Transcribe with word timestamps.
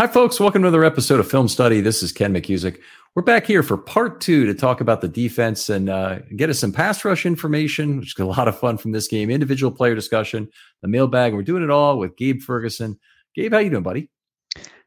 Hi, 0.00 0.06
folks. 0.06 0.40
Welcome 0.40 0.62
to 0.62 0.68
another 0.68 0.82
episode 0.82 1.20
of 1.20 1.30
Film 1.30 1.46
Study. 1.46 1.82
This 1.82 2.02
is 2.02 2.10
Ken 2.10 2.32
McKusick. 2.32 2.80
We're 3.14 3.20
back 3.20 3.44
here 3.44 3.62
for 3.62 3.76
part 3.76 4.22
two 4.22 4.46
to 4.46 4.54
talk 4.54 4.80
about 4.80 5.02
the 5.02 5.08
defense 5.08 5.68
and 5.68 5.90
uh, 5.90 6.20
get 6.36 6.48
us 6.48 6.58
some 6.58 6.72
pass 6.72 7.04
rush 7.04 7.26
information, 7.26 7.98
which 7.98 8.14
is 8.14 8.18
a 8.18 8.24
lot 8.24 8.48
of 8.48 8.58
fun 8.58 8.78
from 8.78 8.92
this 8.92 9.08
game, 9.08 9.28
individual 9.28 9.70
player 9.70 9.94
discussion, 9.94 10.48
the 10.80 10.88
mailbag. 10.88 11.34
We're 11.34 11.42
doing 11.42 11.62
it 11.62 11.68
all 11.68 11.98
with 11.98 12.16
Gabe 12.16 12.40
Ferguson. 12.40 12.98
Gabe, 13.34 13.52
how 13.52 13.58
you 13.58 13.68
doing, 13.68 13.82
buddy? 13.82 14.08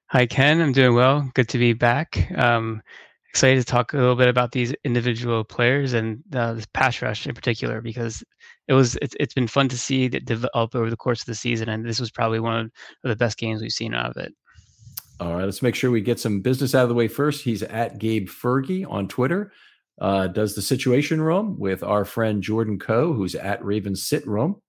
Hi, 0.07 0.25
Ken. 0.25 0.59
I'm 0.59 0.71
doing 0.71 0.95
well. 0.95 1.29
Good 1.35 1.49
to 1.49 1.59
be 1.59 1.73
back. 1.73 2.27
Um, 2.35 2.81
excited 3.29 3.59
to 3.59 3.65
talk 3.65 3.93
a 3.93 3.97
little 3.97 4.15
bit 4.15 4.29
about 4.29 4.51
these 4.51 4.73
individual 4.83 5.43
players 5.43 5.93
and 5.93 6.23
uh, 6.33 6.53
this 6.53 6.65
pass 6.73 7.03
rush 7.03 7.27
in 7.27 7.35
particular 7.35 7.81
because 7.81 8.23
it 8.67 8.73
was 8.73 8.95
it's, 8.99 9.15
it's 9.19 9.35
been 9.35 9.47
fun 9.47 9.69
to 9.69 9.77
see 9.77 10.07
that 10.07 10.25
develop 10.25 10.73
over 10.73 10.89
the 10.89 10.97
course 10.97 11.19
of 11.19 11.27
the 11.27 11.35
season, 11.35 11.69
and 11.69 11.85
this 11.85 11.99
was 11.99 12.09
probably 12.09 12.39
one 12.39 12.55
of 12.55 12.71
the 13.03 13.15
best 13.15 13.37
games 13.37 13.61
we've 13.61 13.71
seen 13.71 13.93
out 13.93 14.09
of 14.09 14.17
it. 14.17 14.33
All 15.23 15.35
right, 15.35 15.45
let's 15.45 15.61
make 15.61 15.73
sure 15.73 15.89
we 15.89 16.01
get 16.01 16.19
some 16.19 16.41
business 16.41 16.75
out 16.75 16.83
of 16.83 16.89
the 16.89 16.95
way 16.95 17.07
first. 17.07 17.45
He's 17.45 17.63
at 17.63 17.97
Gabe 17.97 18.27
Fergie 18.27 18.85
on 18.85 19.07
Twitter. 19.07 19.53
Uh, 20.01 20.27
does 20.27 20.53
the 20.53 20.61
Situation 20.61 21.21
Room 21.21 21.57
with 21.57 21.81
our 21.81 22.03
friend 22.03 22.43
Jordan 22.43 22.77
Coe, 22.77 23.13
who's 23.13 23.33
at 23.33 23.63
Raven 23.63 23.95
Sit 23.95 24.27
Room. 24.27 24.61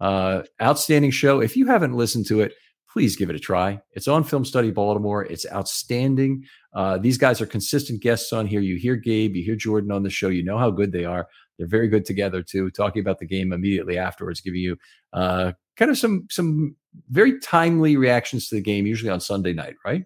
Uh, 0.00 0.44
outstanding 0.62 1.10
show. 1.10 1.40
If 1.40 1.54
you 1.54 1.66
haven't 1.66 1.92
listened 1.92 2.24
to 2.28 2.40
it, 2.40 2.54
please 2.90 3.14
give 3.14 3.28
it 3.28 3.36
a 3.36 3.40
try. 3.40 3.78
It's 3.92 4.08
on 4.08 4.24
Film 4.24 4.46
Study 4.46 4.70
Baltimore. 4.70 5.26
It's 5.26 5.44
outstanding. 5.52 6.44
Uh, 6.72 6.96
these 6.96 7.18
guys 7.18 7.42
are 7.42 7.46
consistent 7.46 8.00
guests 8.00 8.32
on 8.32 8.46
here. 8.46 8.62
You 8.62 8.76
hear 8.76 8.96
Gabe, 8.96 9.36
you 9.36 9.44
hear 9.44 9.54
Jordan 9.54 9.92
on 9.92 10.02
the 10.02 10.08
show. 10.08 10.28
You 10.28 10.42
know 10.42 10.56
how 10.56 10.70
good 10.70 10.92
they 10.92 11.04
are. 11.04 11.28
They're 11.58 11.68
very 11.68 11.88
good 11.88 12.06
together 12.06 12.42
too. 12.42 12.70
Talking 12.70 13.02
about 13.02 13.18
the 13.18 13.26
game 13.26 13.52
immediately 13.52 13.98
afterwards, 13.98 14.40
giving 14.40 14.60
you 14.60 14.78
uh, 15.12 15.52
kind 15.80 15.90
of 15.90 15.98
some 15.98 16.26
some 16.30 16.76
very 17.08 17.40
timely 17.40 17.96
reactions 17.96 18.48
to 18.48 18.54
the 18.54 18.60
game, 18.60 18.86
usually 18.86 19.10
on 19.10 19.20
Sunday 19.20 19.52
night, 19.52 19.74
right? 19.84 20.04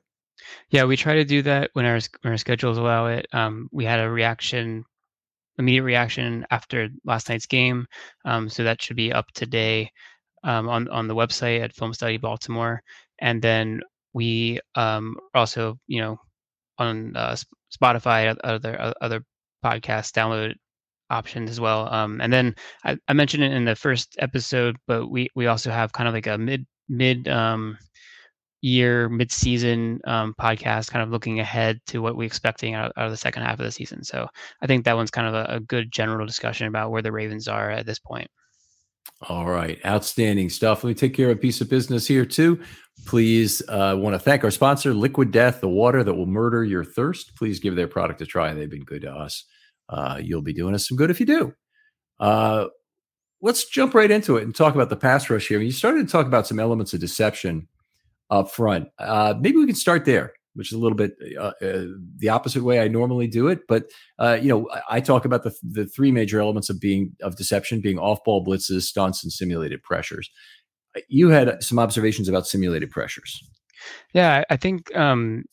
Yeah, 0.70 0.84
we 0.84 0.96
try 0.96 1.14
to 1.14 1.24
do 1.24 1.42
that 1.42 1.70
when 1.74 1.84
our 1.84 1.98
when 2.22 2.32
our 2.32 2.38
schedules 2.38 2.78
allow 2.78 3.08
it. 3.08 3.26
Um, 3.32 3.68
we 3.72 3.84
had 3.84 4.00
a 4.00 4.08
reaction, 4.08 4.84
immediate 5.58 5.82
reaction 5.82 6.46
after 6.50 6.88
last 7.04 7.28
night's 7.28 7.46
game, 7.46 7.86
um, 8.24 8.48
so 8.48 8.62
that 8.62 8.80
should 8.80 8.96
be 8.96 9.12
up 9.12 9.26
today 9.34 9.90
um, 10.44 10.68
on 10.68 10.88
on 10.88 11.08
the 11.08 11.14
website 11.14 11.60
at 11.60 11.74
Film 11.74 11.92
Study 11.92 12.18
Baltimore, 12.18 12.80
and 13.18 13.42
then 13.42 13.80
we 14.12 14.60
um, 14.76 15.16
also, 15.34 15.76
you 15.88 16.00
know, 16.00 16.16
on 16.78 17.16
uh, 17.16 17.36
Spotify, 17.76 18.36
other 18.44 18.94
other 19.00 19.24
podcasts, 19.64 20.12
download 20.12 20.54
options 21.10 21.50
as 21.50 21.60
well. 21.60 21.92
Um, 21.92 22.20
and 22.20 22.32
then 22.32 22.54
I, 22.84 22.96
I, 23.08 23.12
mentioned 23.12 23.42
it 23.42 23.52
in 23.52 23.64
the 23.64 23.76
first 23.76 24.16
episode, 24.18 24.76
but 24.86 25.08
we 25.08 25.28
we 25.34 25.46
also 25.46 25.70
have 25.70 25.92
kind 25.92 26.08
of 26.08 26.14
like 26.14 26.26
a 26.26 26.38
mid 26.38 26.66
mid 26.88 27.28
um, 27.28 27.78
year 28.60 29.08
mid 29.08 29.30
season 29.30 30.00
um, 30.06 30.34
podcast, 30.40 30.90
kind 30.90 31.02
of 31.02 31.10
looking 31.10 31.40
ahead 31.40 31.80
to 31.86 32.00
what 32.00 32.16
we're 32.16 32.26
expecting 32.26 32.74
out, 32.74 32.92
out, 32.96 33.06
of 33.06 33.10
the 33.10 33.16
second 33.16 33.42
half 33.42 33.58
of 33.58 33.64
the 33.64 33.72
season. 33.72 34.02
So 34.02 34.26
I 34.62 34.66
think 34.66 34.84
that 34.84 34.96
one's 34.96 35.10
kind 35.10 35.28
of 35.28 35.34
a, 35.34 35.56
a 35.56 35.60
good 35.60 35.92
general 35.92 36.26
discussion 36.26 36.66
about 36.66 36.90
where 36.90 37.02
the 37.02 37.12
Ravens 37.12 37.48
are 37.48 37.70
at 37.70 37.86
this 37.86 37.98
point. 37.98 38.28
All 39.28 39.46
right, 39.46 39.78
outstanding 39.86 40.50
stuff. 40.50 40.82
Let 40.82 40.88
me 40.88 40.94
take 40.94 41.14
care 41.14 41.30
of 41.30 41.36
a 41.36 41.40
piece 41.40 41.60
of 41.60 41.68
business 41.68 42.06
here 42.06 42.24
too. 42.24 42.60
Please, 43.06 43.62
uh, 43.68 43.96
want 43.98 44.14
to 44.14 44.18
thank 44.18 44.44
our 44.44 44.50
sponsor, 44.50 44.94
Liquid 44.94 45.30
Death, 45.30 45.60
the 45.60 45.68
water 45.68 46.02
that 46.02 46.14
will 46.14 46.26
murder 46.26 46.64
your 46.64 46.84
thirst. 46.84 47.36
Please 47.36 47.58
give 47.58 47.76
their 47.76 47.88
product 47.88 48.22
a 48.22 48.26
try. 48.26 48.52
They've 48.54 48.68
been 48.68 48.84
good 48.84 49.02
to 49.02 49.10
us 49.10 49.44
uh, 49.88 50.18
you'll 50.22 50.42
be 50.42 50.52
doing 50.52 50.74
us 50.74 50.88
some 50.88 50.96
good 50.96 51.10
if 51.10 51.20
you 51.20 51.26
do. 51.26 51.54
Uh, 52.20 52.66
let's 53.40 53.68
jump 53.68 53.94
right 53.94 54.10
into 54.10 54.36
it 54.36 54.44
and 54.44 54.54
talk 54.54 54.74
about 54.74 54.88
the 54.88 54.96
pass 54.96 55.28
rush 55.28 55.48
here. 55.48 55.60
You 55.60 55.72
started 55.72 56.06
to 56.06 56.10
talk 56.10 56.26
about 56.26 56.46
some 56.46 56.58
elements 56.58 56.94
of 56.94 57.00
deception 57.00 57.68
up 58.30 58.50
front. 58.50 58.88
Uh, 58.98 59.34
maybe 59.38 59.58
we 59.58 59.66
can 59.66 59.74
start 59.74 60.04
there, 60.04 60.32
which 60.54 60.72
is 60.72 60.76
a 60.76 60.78
little 60.78 60.96
bit 60.96 61.14
uh, 61.38 61.52
uh, 61.62 61.84
the 62.16 62.30
opposite 62.30 62.64
way 62.64 62.80
I 62.80 62.88
normally 62.88 63.26
do 63.26 63.48
it. 63.48 63.60
But 63.68 63.90
uh, 64.18 64.38
you 64.40 64.48
know, 64.48 64.68
I, 64.70 64.96
I, 64.96 65.00
talk 65.00 65.24
about 65.24 65.42
the 65.42 65.54
the 65.62 65.86
three 65.86 66.10
major 66.10 66.40
elements 66.40 66.70
of 66.70 66.80
being 66.80 67.14
of 67.20 67.36
deception 67.36 67.80
being 67.80 67.98
off 67.98 68.24
ball 68.24 68.44
blitzes, 68.44 68.82
stunts, 68.82 69.22
and 69.22 69.32
simulated 69.32 69.82
pressures. 69.82 70.30
You 71.08 71.28
had 71.28 71.62
some 71.62 71.78
observations 71.78 72.28
about 72.28 72.46
simulated 72.46 72.90
pressures. 72.90 73.42
Yeah, 74.14 74.44
I 74.48 74.56
think 74.56 74.94
um, 74.96 75.44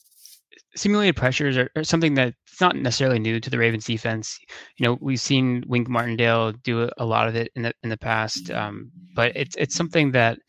simulated 0.75 1.15
pressures 1.15 1.57
are, 1.57 1.69
are 1.75 1.83
something 1.83 2.13
that's 2.13 2.35
not 2.59 2.75
necessarily 2.75 3.19
new 3.19 3.39
to 3.39 3.49
the 3.49 3.57
Ravens 3.57 3.85
defense. 3.85 4.37
You 4.77 4.85
know, 4.85 4.97
we've 5.01 5.19
seen 5.19 5.63
Wink 5.67 5.89
Martindale 5.89 6.53
do 6.63 6.89
a 6.97 7.05
lot 7.05 7.27
of 7.27 7.35
it 7.35 7.51
in 7.55 7.63
the 7.63 7.73
in 7.83 7.89
the 7.89 7.97
past, 7.97 8.49
um, 8.51 8.91
but 9.15 9.35
it's 9.35 9.55
it's 9.57 9.75
something 9.75 10.11
that 10.11 10.39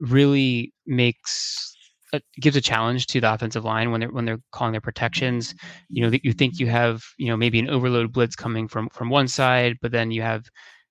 really 0.00 0.72
makes 0.86 1.74
uh, 2.12 2.20
gives 2.40 2.56
a 2.56 2.60
challenge 2.60 3.06
to 3.08 3.20
the 3.20 3.32
offensive 3.32 3.64
line 3.64 3.90
when 3.90 4.00
they're 4.00 4.10
when 4.10 4.24
they're 4.24 4.40
calling 4.52 4.72
their 4.72 4.80
protections. 4.80 5.54
You 5.88 6.02
know, 6.02 6.10
that 6.10 6.24
you 6.24 6.32
think 6.32 6.58
you 6.58 6.66
have 6.68 7.02
you 7.18 7.28
know 7.28 7.36
maybe 7.36 7.58
an 7.58 7.70
overload 7.70 8.12
blitz 8.12 8.36
coming 8.36 8.68
from 8.68 8.88
from 8.90 9.10
one 9.10 9.28
side, 9.28 9.76
but 9.82 9.92
then 9.92 10.10
you 10.10 10.22
have 10.22 10.44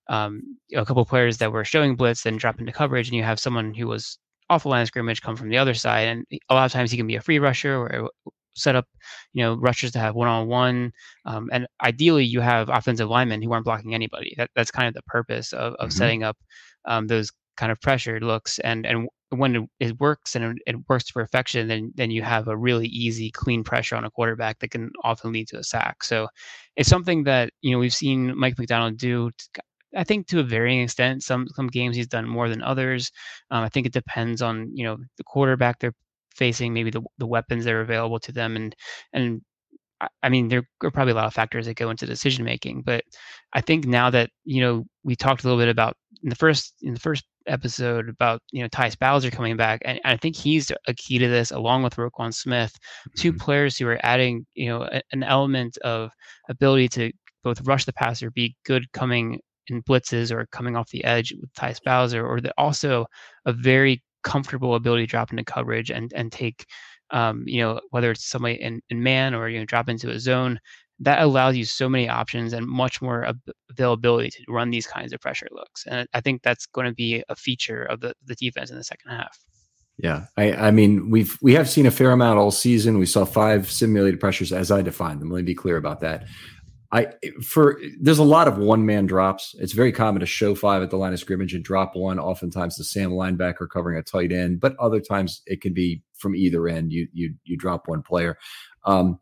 um, 0.08 0.42
a 0.74 0.84
couple 0.84 1.04
players 1.04 1.38
that 1.38 1.52
were 1.52 1.64
showing 1.64 1.96
blitz 1.96 2.26
and 2.26 2.38
drop 2.38 2.60
into 2.60 2.72
coverage, 2.72 3.08
and 3.08 3.16
you 3.16 3.22
have 3.24 3.40
someone 3.40 3.74
who 3.74 3.86
was 3.88 4.18
off 4.48 4.62
the 4.62 4.68
line 4.68 4.82
of 4.82 4.88
scrimmage 4.88 5.22
come 5.22 5.36
from 5.36 5.48
the 5.48 5.58
other 5.58 5.74
side, 5.74 6.06
and 6.08 6.24
a 6.48 6.54
lot 6.54 6.66
of 6.66 6.72
times 6.72 6.90
he 6.90 6.96
can 6.96 7.06
be 7.06 7.16
a 7.16 7.20
free 7.20 7.38
rusher 7.38 7.74
or 7.74 8.10
set 8.56 8.76
up, 8.76 8.86
you 9.32 9.42
know, 9.42 9.54
rushers 9.54 9.92
to 9.92 9.98
have 9.98 10.14
one-on-one, 10.14 10.92
um, 11.24 11.48
and 11.52 11.66
ideally 11.82 12.24
you 12.24 12.40
have 12.40 12.68
offensive 12.68 13.08
linemen 13.08 13.42
who 13.42 13.52
aren't 13.52 13.64
blocking 13.64 13.94
anybody. 13.94 14.34
That, 14.36 14.50
that's 14.54 14.70
kind 14.70 14.88
of 14.88 14.94
the 14.94 15.02
purpose 15.02 15.52
of, 15.52 15.74
of 15.74 15.88
mm-hmm. 15.90 15.98
setting 15.98 16.22
up 16.22 16.36
um, 16.86 17.06
those 17.06 17.30
kind 17.56 17.72
of 17.72 17.80
pressured 17.80 18.22
looks. 18.22 18.58
And 18.60 18.86
and 18.86 19.08
when 19.30 19.68
it 19.80 19.98
works 19.98 20.36
and 20.36 20.58
it 20.66 20.76
works 20.88 21.04
to 21.04 21.12
perfection, 21.12 21.68
then 21.68 21.92
then 21.94 22.10
you 22.10 22.22
have 22.22 22.48
a 22.48 22.56
really 22.56 22.86
easy, 22.88 23.30
clean 23.30 23.64
pressure 23.64 23.96
on 23.96 24.04
a 24.04 24.10
quarterback 24.10 24.58
that 24.60 24.70
can 24.70 24.90
often 25.02 25.32
lead 25.32 25.48
to 25.48 25.58
a 25.58 25.64
sack. 25.64 26.04
So 26.04 26.28
it's 26.76 26.88
something 26.88 27.24
that 27.24 27.50
you 27.62 27.72
know 27.72 27.78
we've 27.78 27.94
seen 27.94 28.36
Mike 28.38 28.58
Macdonald 28.58 28.98
do. 28.98 29.30
To, 29.30 29.62
I 29.96 30.04
think 30.04 30.26
to 30.28 30.40
a 30.40 30.44
varying 30.44 30.82
extent, 30.82 31.22
some 31.22 31.48
some 31.54 31.68
games 31.68 31.96
he's 31.96 32.06
done 32.06 32.28
more 32.28 32.48
than 32.48 32.62
others. 32.62 33.10
Um, 33.50 33.64
I 33.64 33.68
think 33.68 33.86
it 33.86 33.92
depends 33.92 34.42
on 34.42 34.70
you 34.74 34.84
know 34.84 34.98
the 35.18 35.24
quarterback 35.24 35.78
they're 35.78 35.94
facing, 36.36 36.72
maybe 36.72 36.90
the 36.90 37.02
the 37.18 37.26
weapons 37.26 37.64
that 37.64 37.74
are 37.74 37.80
available 37.80 38.20
to 38.20 38.32
them, 38.32 38.56
and 38.56 38.74
and 39.12 39.42
I 40.22 40.28
mean, 40.28 40.48
there 40.48 40.62
are 40.84 40.90
probably 40.90 41.12
a 41.12 41.16
lot 41.16 41.26
of 41.26 41.34
factors 41.34 41.66
that 41.66 41.76
go 41.76 41.90
into 41.90 42.06
decision 42.06 42.44
making, 42.44 42.82
but 42.82 43.02
I 43.54 43.60
think 43.60 43.86
now 43.86 44.10
that 44.10 44.30
you 44.44 44.60
know 44.60 44.84
we 45.04 45.16
talked 45.16 45.42
a 45.42 45.46
little 45.46 45.60
bit 45.60 45.68
about 45.70 45.96
in 46.22 46.28
the 46.28 46.36
first 46.36 46.74
in 46.82 46.94
the 46.94 47.00
first 47.00 47.24
episode 47.46 48.08
about 48.08 48.42
you 48.52 48.62
know 48.62 48.68
Tyus 48.68 48.98
Bowser 48.98 49.30
coming 49.30 49.56
back, 49.56 49.80
and 49.84 50.00
I 50.04 50.16
think 50.16 50.36
he's 50.36 50.70
a 50.86 50.94
key 50.94 51.18
to 51.18 51.28
this, 51.28 51.50
along 51.50 51.82
with 51.82 51.96
Roquan 51.96 52.34
Smith, 52.34 52.72
2 53.16 53.32
mm-hmm. 53.32 53.38
players 53.38 53.78
who 53.78 53.88
are 53.88 54.00
adding 54.02 54.46
you 54.54 54.68
know 54.68 54.82
a, 54.82 55.00
an 55.12 55.22
element 55.22 55.78
of 55.78 56.10
ability 56.48 56.88
to 56.90 57.12
both 57.42 57.60
rush 57.66 57.84
the 57.84 57.92
passer, 57.92 58.30
be 58.30 58.56
good 58.64 58.90
coming 58.92 59.40
in 59.68 59.82
blitzes 59.82 60.30
or 60.30 60.46
coming 60.52 60.76
off 60.76 60.90
the 60.90 61.04
edge 61.04 61.32
with 61.40 61.52
Tyus 61.54 61.80
Bowser, 61.82 62.26
or 62.26 62.40
that 62.40 62.52
also 62.58 63.06
a 63.46 63.52
very 63.52 64.02
comfortable 64.26 64.74
ability 64.74 65.04
to 65.04 65.10
drop 65.10 65.30
into 65.30 65.44
coverage 65.44 65.90
and 65.90 66.12
and 66.14 66.32
take 66.32 66.66
um, 67.12 67.44
you 67.46 67.60
know 67.60 67.80
whether 67.90 68.10
it's 68.10 68.28
somebody 68.28 68.60
in, 68.60 68.82
in 68.90 69.00
man 69.00 69.34
or 69.34 69.48
you 69.48 69.60
know 69.60 69.64
drop 69.64 69.88
into 69.88 70.10
a 70.10 70.18
zone 70.18 70.58
that 70.98 71.22
allows 71.22 71.56
you 71.56 71.64
so 71.64 71.88
many 71.88 72.08
options 72.08 72.52
and 72.52 72.66
much 72.66 73.00
more 73.00 73.26
ab- 73.26 73.38
availability 73.70 74.30
to 74.30 74.42
run 74.48 74.70
these 74.70 74.86
kinds 74.86 75.12
of 75.12 75.20
pressure 75.20 75.46
looks. 75.52 75.84
And 75.86 76.08
i 76.14 76.20
think 76.20 76.42
that's 76.42 76.66
going 76.66 76.86
to 76.86 76.94
be 76.94 77.22
a 77.28 77.36
feature 77.36 77.84
of 77.84 78.00
the, 78.00 78.14
the 78.24 78.34
defense 78.34 78.70
in 78.70 78.76
the 78.76 78.84
second 78.84 79.10
half. 79.10 79.38
Yeah. 79.98 80.24
I, 80.36 80.52
I 80.52 80.70
mean 80.72 81.08
we've 81.08 81.38
we 81.40 81.54
have 81.54 81.70
seen 81.70 81.86
a 81.86 81.90
fair 81.90 82.10
amount 82.10 82.38
all 82.38 82.50
season. 82.50 82.98
We 82.98 83.06
saw 83.06 83.24
five 83.24 83.70
simulated 83.70 84.18
pressures 84.18 84.52
as 84.52 84.70
i 84.70 84.82
defined 84.82 85.20
them. 85.20 85.30
Let 85.30 85.38
me 85.38 85.44
be 85.44 85.54
clear 85.54 85.76
about 85.76 86.00
that 86.00 86.26
I 86.92 87.08
for 87.42 87.80
there's 88.00 88.18
a 88.18 88.24
lot 88.24 88.48
of 88.48 88.58
one 88.58 88.86
man 88.86 89.06
drops. 89.06 89.54
It's 89.58 89.72
very 89.72 89.92
common 89.92 90.20
to 90.20 90.26
show 90.26 90.54
five 90.54 90.82
at 90.82 90.90
the 90.90 90.96
line 90.96 91.12
of 91.12 91.18
scrimmage 91.18 91.54
and 91.54 91.64
drop 91.64 91.96
one. 91.96 92.18
Oftentimes 92.18 92.76
the 92.76 92.84
Sam 92.84 93.10
linebacker 93.10 93.68
covering 93.68 93.98
a 93.98 94.02
tight 94.02 94.32
end, 94.32 94.60
but 94.60 94.76
other 94.78 95.00
times 95.00 95.42
it 95.46 95.60
can 95.60 95.72
be 95.72 96.02
from 96.18 96.36
either 96.36 96.68
end. 96.68 96.92
You 96.92 97.08
you 97.12 97.34
you 97.44 97.56
drop 97.56 97.88
one 97.88 98.02
player. 98.02 98.38
Um, 98.84 99.18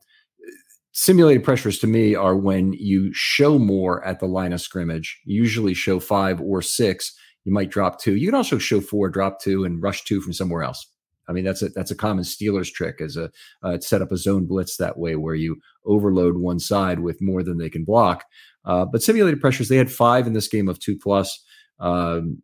simulated 0.92 1.42
pressures 1.42 1.78
to 1.80 1.86
me 1.86 2.14
are 2.14 2.36
when 2.36 2.72
you 2.74 3.12
show 3.12 3.58
more 3.58 4.04
at 4.04 4.20
the 4.20 4.26
line 4.26 4.52
of 4.52 4.60
scrimmage. 4.60 5.20
usually 5.24 5.74
show 5.74 5.98
five 6.00 6.40
or 6.40 6.62
six. 6.62 7.14
You 7.44 7.52
might 7.52 7.70
drop 7.70 8.00
two. 8.00 8.16
You 8.16 8.28
can 8.28 8.34
also 8.34 8.58
show 8.58 8.80
four, 8.80 9.10
drop 9.10 9.40
two, 9.40 9.64
and 9.64 9.82
rush 9.82 10.04
two 10.04 10.20
from 10.20 10.32
somewhere 10.32 10.62
else. 10.62 10.86
I 11.28 11.32
mean, 11.32 11.44
that's 11.44 11.62
a 11.62 11.68
that's 11.70 11.90
a 11.90 11.96
common 11.96 12.24
Steelers 12.24 12.72
trick 12.72 13.00
as 13.00 13.16
a 13.16 13.30
uh, 13.62 13.78
set 13.78 14.02
up 14.02 14.12
a 14.12 14.16
zone 14.16 14.46
blitz 14.46 14.76
that 14.76 14.98
way, 14.98 15.16
where 15.16 15.34
you 15.34 15.56
overload 15.86 16.36
one 16.36 16.58
side 16.58 17.00
with 17.00 17.20
more 17.20 17.42
than 17.42 17.58
they 17.58 17.70
can 17.70 17.84
block. 17.84 18.24
Uh, 18.64 18.84
but 18.84 19.02
simulated 19.02 19.40
pressures, 19.40 19.68
they 19.68 19.76
had 19.76 19.90
five 19.90 20.26
in 20.26 20.32
this 20.32 20.48
game 20.48 20.68
of 20.68 20.78
two 20.78 20.96
plus. 20.96 21.44
Um, 21.80 22.40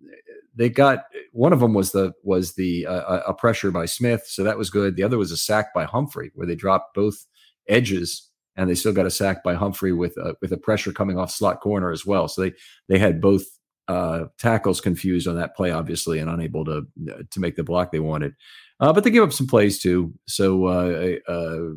they 0.55 0.69
got 0.69 1.05
one 1.33 1.53
of 1.53 1.61
them 1.61 1.75
was 1.75 1.93
the 1.93 2.13
was 2.23 2.55
the 2.55 2.87
uh, 2.87 3.21
a 3.27 3.35
pressure 3.35 3.71
by 3.71 3.87
Smith, 3.87 4.25
so 4.27 4.43
that 4.45 4.59
was 4.59 4.71
good. 4.71 4.97
The 4.97 5.03
other 5.03 5.19
was 5.19 5.33
a 5.33 5.37
sack 5.37 5.73
by 5.75 5.85
Humphrey, 5.85 6.31
where 6.35 6.47
they 6.47 6.57
dropped 6.57 6.95
both 6.95 7.27
edges, 7.69 8.29
and 8.57 8.69
they 8.69 8.75
still 8.75 8.93
got 8.93 9.07
a 9.07 9.11
sack 9.11 9.43
by 9.45 9.55
Humphrey 9.55 9.93
with 9.93 10.17
a, 10.17 10.35
with 10.43 10.53
a 10.53 10.57
pressure 10.57 10.93
coming 10.93 11.19
off 11.19 11.31
slot 11.31 11.61
corner 11.61 11.93
as 11.93 12.05
well. 12.05 12.29
So 12.29 12.43
they 12.43 12.53
they 12.89 12.99
had 12.99 13.21
both 13.21 13.45
uh, 13.91 14.27
tackles 14.39 14.81
confused 14.81 15.27
on 15.27 15.35
that 15.35 15.57
play, 15.57 15.73
obviously, 15.73 16.21
and 16.21 16.31
unable 16.31 16.65
to 16.65 16.87
to 17.31 17.41
make 17.41 17.57
the 17.57 17.65
block 17.65 17.91
they 17.91 17.99
wanted. 17.99 18.35
Uh, 18.79 18.93
but 18.93 19.03
they 19.03 19.11
give 19.11 19.25
up 19.25 19.33
some 19.33 19.49
plays 19.49 19.81
too. 19.81 20.15
So 20.29 20.67
uh, 20.67 21.17
a, 21.29 21.75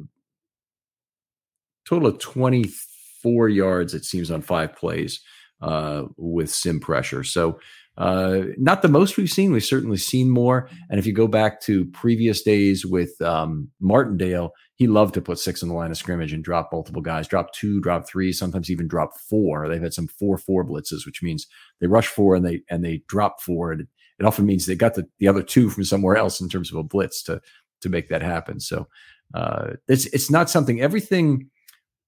total 1.85 2.07
of 2.07 2.19
24 2.19 3.49
yards, 3.49 3.93
it 3.93 4.05
seems, 4.05 4.29
on 4.29 4.41
five 4.41 4.75
plays 4.75 5.21
uh, 5.61 6.03
with 6.15 6.49
sim 6.49 6.79
pressure. 6.79 7.23
So 7.23 7.59
uh, 7.97 8.41
not 8.57 8.83
the 8.83 8.87
most 8.89 9.17
we've 9.17 9.29
seen. 9.29 9.51
We've 9.51 9.63
certainly 9.63 9.97
seen 9.97 10.29
more. 10.29 10.69
And 10.89 10.99
if 10.99 11.07
you 11.07 11.13
go 11.13 11.27
back 11.27 11.61
to 11.61 11.85
previous 11.85 12.43
days 12.43 12.85
with 12.85 13.19
um, 13.21 13.69
Martindale, 13.81 14.51
he 14.83 14.87
loved 14.87 15.13
to 15.13 15.21
put 15.21 15.39
six 15.39 15.61
in 15.61 15.69
the 15.69 15.73
line 15.73 15.91
of 15.91 15.97
scrimmage 15.97 16.33
and 16.33 16.43
drop 16.43 16.69
multiple 16.73 17.01
guys, 17.01 17.25
drop 17.25 17.53
two, 17.53 17.79
drop 17.79 18.05
three, 18.05 18.33
sometimes 18.33 18.69
even 18.69 18.85
drop 18.85 19.17
four. 19.17 19.69
They've 19.69 19.81
had 19.81 19.93
some 19.93 20.07
four 20.07 20.37
four 20.37 20.65
blitzes, 20.65 21.05
which 21.05 21.23
means 21.23 21.47
they 21.79 21.87
rush 21.87 22.07
four 22.07 22.35
and 22.35 22.45
they 22.45 22.63
and 22.69 22.83
they 22.83 23.01
drop 23.07 23.41
four, 23.41 23.71
and 23.71 23.87
it 24.19 24.25
often 24.25 24.45
means 24.45 24.65
they 24.65 24.75
got 24.75 24.95
the, 24.95 25.07
the 25.19 25.29
other 25.29 25.41
two 25.41 25.69
from 25.69 25.85
somewhere 25.85 26.17
else 26.17 26.41
in 26.41 26.49
terms 26.49 26.69
of 26.69 26.77
a 26.77 26.83
blitz 26.83 27.23
to 27.23 27.39
to 27.79 27.87
make 27.87 28.09
that 28.09 28.21
happen. 28.21 28.59
So 28.59 28.89
uh, 29.33 29.75
it's 29.87 30.05
it's 30.07 30.29
not 30.29 30.49
something. 30.49 30.81
Everything 30.81 31.49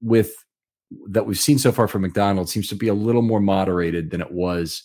with 0.01 0.33
that 1.07 1.25
we've 1.25 1.39
seen 1.39 1.57
so 1.57 1.71
far 1.71 1.87
from 1.87 2.01
Macdonald 2.01 2.49
seems 2.49 2.67
to 2.67 2.75
be 2.75 2.89
a 2.89 2.93
little 2.93 3.21
more 3.21 3.39
moderated 3.39 4.11
than 4.11 4.19
it 4.19 4.33
was 4.33 4.83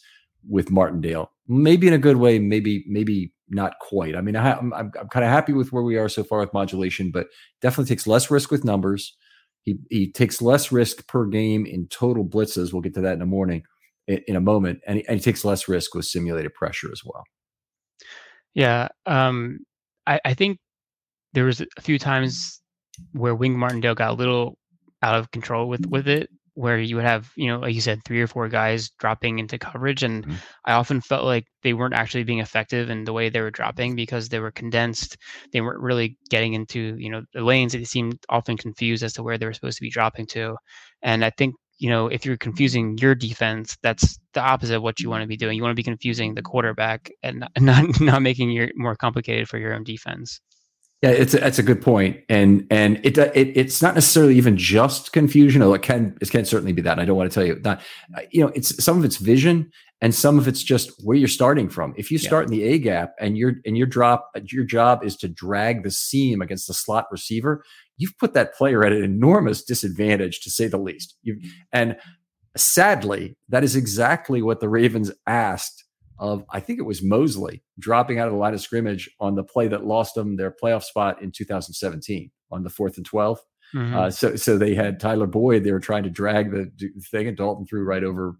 with 0.48 0.70
Martindale. 0.70 1.32
Maybe 1.48 1.88
in 1.88 1.92
a 1.92 1.98
good 1.98 2.18
way, 2.18 2.38
maybe 2.38 2.84
maybe 2.86 3.32
not 3.50 3.78
quite. 3.80 4.16
I 4.16 4.20
mean, 4.20 4.36
I, 4.36 4.58
am 4.58 4.72
I'm, 4.72 4.92
I'm 4.98 5.08
kind 5.08 5.24
of 5.24 5.30
happy 5.30 5.52
with 5.52 5.72
where 5.72 5.82
we 5.82 5.96
are 5.96 6.08
so 6.08 6.24
far 6.24 6.40
with 6.40 6.52
modulation, 6.52 7.10
but 7.10 7.26
definitely 7.60 7.88
takes 7.88 8.06
less 8.06 8.30
risk 8.30 8.50
with 8.50 8.64
numbers. 8.64 9.16
He 9.62 9.76
he 9.90 10.10
takes 10.10 10.40
less 10.40 10.72
risk 10.72 11.06
per 11.06 11.26
game 11.26 11.66
in 11.66 11.86
total 11.88 12.24
blitzes. 12.24 12.72
We'll 12.72 12.82
get 12.82 12.94
to 12.94 13.00
that 13.02 13.14
in 13.14 13.22
a 13.22 13.26
morning 13.26 13.62
in, 14.06 14.20
in 14.26 14.36
a 14.36 14.40
moment, 14.40 14.80
and 14.86 14.98
he, 14.98 15.06
and 15.06 15.18
he 15.18 15.22
takes 15.22 15.44
less 15.44 15.68
risk 15.68 15.94
with 15.94 16.06
simulated 16.06 16.54
pressure 16.54 16.90
as 16.90 17.02
well. 17.04 17.24
Yeah, 18.54 18.88
um, 19.06 19.58
I, 20.06 20.20
I 20.24 20.34
think 20.34 20.58
there 21.34 21.44
was 21.44 21.60
a 21.60 21.80
few 21.80 21.98
times 21.98 22.60
where 23.12 23.34
Wink 23.34 23.56
Martindale 23.56 23.94
got 23.94 24.10
a 24.10 24.14
little 24.14 24.56
out 25.02 25.14
of 25.14 25.30
control 25.30 25.68
with 25.68 25.86
with 25.86 26.08
it 26.08 26.28
where 26.60 26.78
you 26.78 26.96
would 26.96 27.06
have 27.06 27.30
you 27.36 27.48
know 27.48 27.58
like 27.58 27.74
you 27.74 27.80
said 27.80 28.00
three 28.04 28.20
or 28.20 28.26
four 28.26 28.46
guys 28.48 28.90
dropping 28.98 29.38
into 29.38 29.58
coverage 29.58 30.02
and 30.02 30.24
mm-hmm. 30.24 30.34
i 30.66 30.72
often 30.72 31.00
felt 31.00 31.24
like 31.24 31.46
they 31.62 31.72
weren't 31.72 31.94
actually 31.94 32.22
being 32.22 32.40
effective 32.40 32.90
in 32.90 33.04
the 33.04 33.12
way 33.12 33.28
they 33.28 33.40
were 33.40 33.50
dropping 33.50 33.94
because 33.94 34.28
they 34.28 34.40
were 34.40 34.50
condensed. 34.50 35.16
They 35.52 35.60
weren't 35.60 35.80
really 35.80 36.16
getting 36.28 36.54
into 36.54 36.96
you 36.98 37.10
know 37.10 37.22
the 37.32 37.42
lanes. 37.42 37.72
They 37.72 37.84
seemed 37.84 38.18
often 38.28 38.56
confused 38.56 39.02
as 39.02 39.12
to 39.14 39.22
where 39.22 39.38
they 39.38 39.46
were 39.46 39.52
supposed 39.52 39.78
to 39.78 39.82
be 39.82 39.90
dropping 39.90 40.26
to. 40.28 40.56
And 41.02 41.24
i 41.24 41.30
think 41.30 41.54
you 41.78 41.88
know 41.90 42.08
if 42.08 42.24
you're 42.24 42.36
confusing 42.36 42.98
your 42.98 43.14
defense 43.14 43.76
that's 43.82 44.18
the 44.34 44.40
opposite 44.40 44.76
of 44.76 44.82
what 44.82 45.00
you 45.00 45.10
want 45.10 45.22
to 45.22 45.28
be 45.28 45.36
doing. 45.36 45.56
You 45.56 45.62
want 45.62 45.72
to 45.72 45.82
be 45.82 45.92
confusing 45.92 46.34
the 46.34 46.42
quarterback 46.42 47.10
and 47.22 47.44
not 47.58 48.00
not 48.00 48.22
making 48.22 48.54
it 48.56 48.72
more 48.76 48.96
complicated 48.96 49.48
for 49.48 49.58
your 49.58 49.74
own 49.74 49.84
defense 49.84 50.40
yeah, 51.02 51.10
it's 51.10 51.32
a, 51.32 51.38
that's 51.38 51.58
a 51.58 51.62
good 51.62 51.80
point, 51.80 52.20
and 52.28 52.66
and 52.70 53.00
it, 53.02 53.18
uh, 53.18 53.30
it 53.34 53.56
it's 53.56 53.80
not 53.80 53.94
necessarily 53.94 54.36
even 54.36 54.58
just 54.58 55.12
confusion, 55.12 55.62
although 55.62 55.74
it 55.74 55.82
can 55.82 56.18
it 56.20 56.30
can 56.30 56.44
certainly 56.44 56.74
be 56.74 56.82
that. 56.82 56.98
I 56.98 57.06
don't 57.06 57.16
want 57.16 57.30
to 57.30 57.34
tell 57.34 57.46
you 57.46 57.54
that 57.60 57.80
uh, 58.14 58.20
you 58.30 58.42
know 58.42 58.52
it's 58.54 58.84
some 58.84 58.98
of 58.98 59.04
it's 59.04 59.16
vision 59.16 59.70
and 60.02 60.14
some 60.14 60.38
of 60.38 60.46
it's 60.46 60.62
just 60.62 60.92
where 61.02 61.16
you're 61.16 61.26
starting 61.26 61.70
from. 61.70 61.94
If 61.96 62.10
you 62.10 62.18
start 62.18 62.50
yeah. 62.50 62.54
in 62.54 62.60
the 62.60 62.74
A 62.74 62.78
gap 62.78 63.14
and 63.18 63.38
your 63.38 63.54
and 63.64 63.78
your 63.78 63.86
drop 63.86 64.30
uh, 64.36 64.40
your 64.44 64.64
job 64.64 65.02
is 65.02 65.16
to 65.18 65.28
drag 65.28 65.84
the 65.84 65.90
seam 65.90 66.42
against 66.42 66.66
the 66.66 66.74
slot 66.74 67.06
receiver, 67.10 67.64
you've 67.96 68.18
put 68.18 68.34
that 68.34 68.54
player 68.54 68.84
at 68.84 68.92
an 68.92 69.02
enormous 69.02 69.64
disadvantage 69.64 70.40
to 70.40 70.50
say 70.50 70.66
the 70.66 70.76
least. 70.76 71.16
you 71.22 71.36
mm-hmm. 71.36 71.48
and 71.72 71.96
sadly, 72.58 73.38
that 73.48 73.64
is 73.64 73.74
exactly 73.74 74.42
what 74.42 74.60
the 74.60 74.68
Ravens 74.68 75.10
asked 75.26 75.84
of 76.20 76.44
I 76.50 76.60
think 76.60 76.78
it 76.78 76.82
was 76.82 77.02
Mosley 77.02 77.64
dropping 77.78 78.18
out 78.18 78.28
of 78.28 78.34
the 78.34 78.38
line 78.38 78.54
of 78.54 78.60
scrimmage 78.60 79.10
on 79.18 79.34
the 79.34 79.42
play 79.42 79.66
that 79.68 79.86
lost 79.86 80.14
them 80.14 80.36
their 80.36 80.54
playoff 80.62 80.84
spot 80.84 81.20
in 81.22 81.32
2017 81.32 82.30
on 82.52 82.62
the 82.62 82.70
fourth 82.70 82.96
and 82.98 83.10
12th. 83.10 83.38
Mm-hmm. 83.74 83.96
Uh, 83.96 84.10
so 84.10 84.36
so 84.36 84.58
they 84.58 84.74
had 84.74 85.00
Tyler 85.00 85.26
Boyd. 85.26 85.64
They 85.64 85.72
were 85.72 85.80
trying 85.80 86.02
to 86.04 86.10
drag 86.10 86.52
the 86.52 86.70
thing, 87.10 87.26
and 87.26 87.36
Dalton 87.36 87.66
threw 87.66 87.84
right 87.84 88.04
over. 88.04 88.36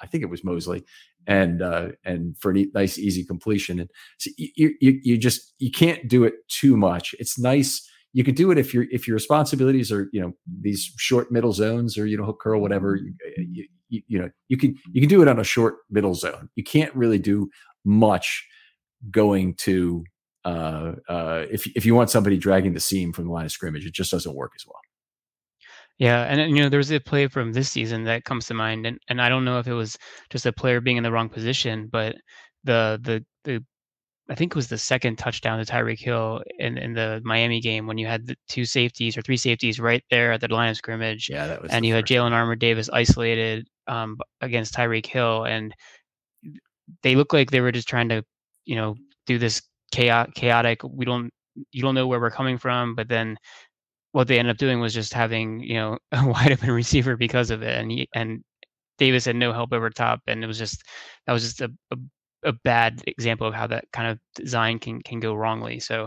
I 0.00 0.06
think 0.06 0.22
it 0.22 0.30
was 0.30 0.44
Mosley, 0.44 0.84
and 1.26 1.60
uh, 1.60 1.88
and 2.04 2.36
for 2.38 2.54
a 2.54 2.66
nice 2.74 2.98
easy 2.98 3.24
completion. 3.24 3.80
And 3.80 3.90
so 4.18 4.30
you, 4.36 4.74
you 4.80 5.00
you 5.02 5.18
just 5.18 5.54
you 5.58 5.70
can't 5.70 6.08
do 6.08 6.24
it 6.24 6.34
too 6.48 6.76
much. 6.76 7.14
It's 7.18 7.38
nice 7.38 7.88
you 8.14 8.22
could 8.22 8.36
do 8.36 8.50
it 8.50 8.58
if 8.58 8.72
your 8.72 8.86
if 8.90 9.06
your 9.06 9.14
responsibilities 9.14 9.92
are 9.92 10.08
you 10.12 10.20
know 10.20 10.32
these 10.60 10.92
short 10.96 11.32
middle 11.32 11.52
zones 11.52 11.98
or 11.98 12.06
you 12.06 12.16
know 12.16 12.24
hook 12.24 12.40
curl 12.40 12.60
whatever 12.60 12.94
you, 12.96 13.12
you, 13.36 13.66
you, 13.94 14.02
you 14.08 14.18
know 14.18 14.30
you 14.48 14.56
can 14.56 14.76
you 14.92 15.00
can 15.00 15.08
do 15.08 15.22
it 15.22 15.28
on 15.28 15.38
a 15.38 15.44
short 15.44 15.76
middle 15.90 16.14
zone 16.14 16.48
you 16.54 16.64
can't 16.64 16.94
really 16.94 17.18
do 17.18 17.48
much 17.84 18.46
going 19.10 19.54
to 19.54 20.04
uh, 20.44 20.92
uh, 21.08 21.46
if 21.50 21.66
if 21.74 21.86
you 21.86 21.94
want 21.94 22.10
somebody 22.10 22.36
dragging 22.36 22.74
the 22.74 22.80
seam 22.80 23.12
from 23.12 23.26
the 23.26 23.32
line 23.32 23.46
of 23.46 23.52
scrimmage, 23.52 23.86
it 23.86 23.94
just 23.94 24.10
doesn't 24.10 24.34
work 24.34 24.52
as 24.54 24.64
well. 24.66 24.78
Yeah, 25.98 26.24
and 26.24 26.56
you 26.56 26.62
know, 26.62 26.68
there's 26.68 26.90
a 26.90 27.00
play 27.00 27.28
from 27.28 27.52
this 27.52 27.70
season 27.70 28.04
that 28.04 28.24
comes 28.24 28.46
to 28.46 28.54
mind, 28.54 28.84
and, 28.86 28.98
and 29.08 29.22
I 29.22 29.28
don't 29.28 29.44
know 29.44 29.58
if 29.58 29.66
it 29.66 29.74
was 29.74 29.96
just 30.30 30.44
a 30.44 30.52
player 30.52 30.80
being 30.80 30.96
in 30.96 31.02
the 31.02 31.12
wrong 31.12 31.28
position, 31.28 31.88
but 31.90 32.16
the 32.64 32.98
the 33.02 33.24
I 34.30 34.34
think 34.34 34.52
it 34.52 34.56
was 34.56 34.68
the 34.68 34.78
second 34.78 35.16
touchdown 35.16 35.62
to 35.62 35.70
Tyreek 35.70 35.98
Hill 35.98 36.42
in, 36.58 36.78
in 36.78 36.94
the 36.94 37.20
Miami 37.24 37.60
game 37.60 37.86
when 37.86 37.98
you 37.98 38.06
had 38.06 38.26
the 38.26 38.36
two 38.48 38.64
safeties 38.64 39.18
or 39.18 39.22
three 39.22 39.36
safeties 39.36 39.78
right 39.78 40.02
there 40.10 40.32
at 40.32 40.40
the 40.40 40.48
line 40.48 40.70
of 40.70 40.76
scrimmage. 40.76 41.28
Yeah, 41.28 41.46
that 41.46 41.62
was. 41.62 41.70
And 41.70 41.84
you 41.84 41.94
had 41.94 42.06
Jalen 42.06 42.32
Armour 42.32 42.56
Davis 42.56 42.88
isolated 42.90 43.68
um, 43.86 44.16
against 44.40 44.74
Tyreek 44.74 45.04
Hill, 45.04 45.44
and 45.44 45.74
they 47.02 47.16
looked 47.16 47.34
like 47.34 47.50
they 47.50 47.60
were 47.60 47.72
just 47.72 47.88
trying 47.88 48.08
to, 48.08 48.24
you 48.64 48.76
know, 48.76 48.96
do 49.26 49.38
this 49.38 49.60
chaotic. 49.92 50.34
chaotic 50.34 50.82
we 50.84 51.04
don't, 51.04 51.30
you 51.72 51.82
don't 51.82 51.94
know 51.94 52.06
where 52.06 52.20
we're 52.20 52.30
coming 52.30 52.56
from, 52.56 52.94
but 52.94 53.08
then 53.08 53.36
what 54.12 54.26
they 54.26 54.38
ended 54.38 54.54
up 54.54 54.58
doing 54.58 54.80
was 54.80 54.94
just 54.94 55.12
having, 55.12 55.60
you 55.60 55.74
know, 55.74 55.98
a 56.12 56.26
wide 56.26 56.52
open 56.52 56.70
receiver 56.70 57.16
because 57.16 57.50
of 57.50 57.62
it, 57.62 57.78
and 57.78 57.90
he, 57.90 58.08
and 58.14 58.42
Davis 58.96 59.26
had 59.26 59.36
no 59.36 59.52
help 59.52 59.74
over 59.74 59.90
top, 59.90 60.20
and 60.28 60.42
it 60.42 60.46
was 60.46 60.58
just 60.58 60.82
that 61.26 61.34
was 61.34 61.42
just 61.42 61.60
a, 61.60 61.70
a 61.90 61.96
a 62.44 62.52
bad 62.52 63.02
example 63.06 63.46
of 63.46 63.54
how 63.54 63.66
that 63.66 63.84
kind 63.92 64.08
of 64.08 64.18
design 64.34 64.78
can 64.78 65.00
can 65.02 65.20
go 65.20 65.34
wrongly. 65.34 65.80
So 65.80 66.06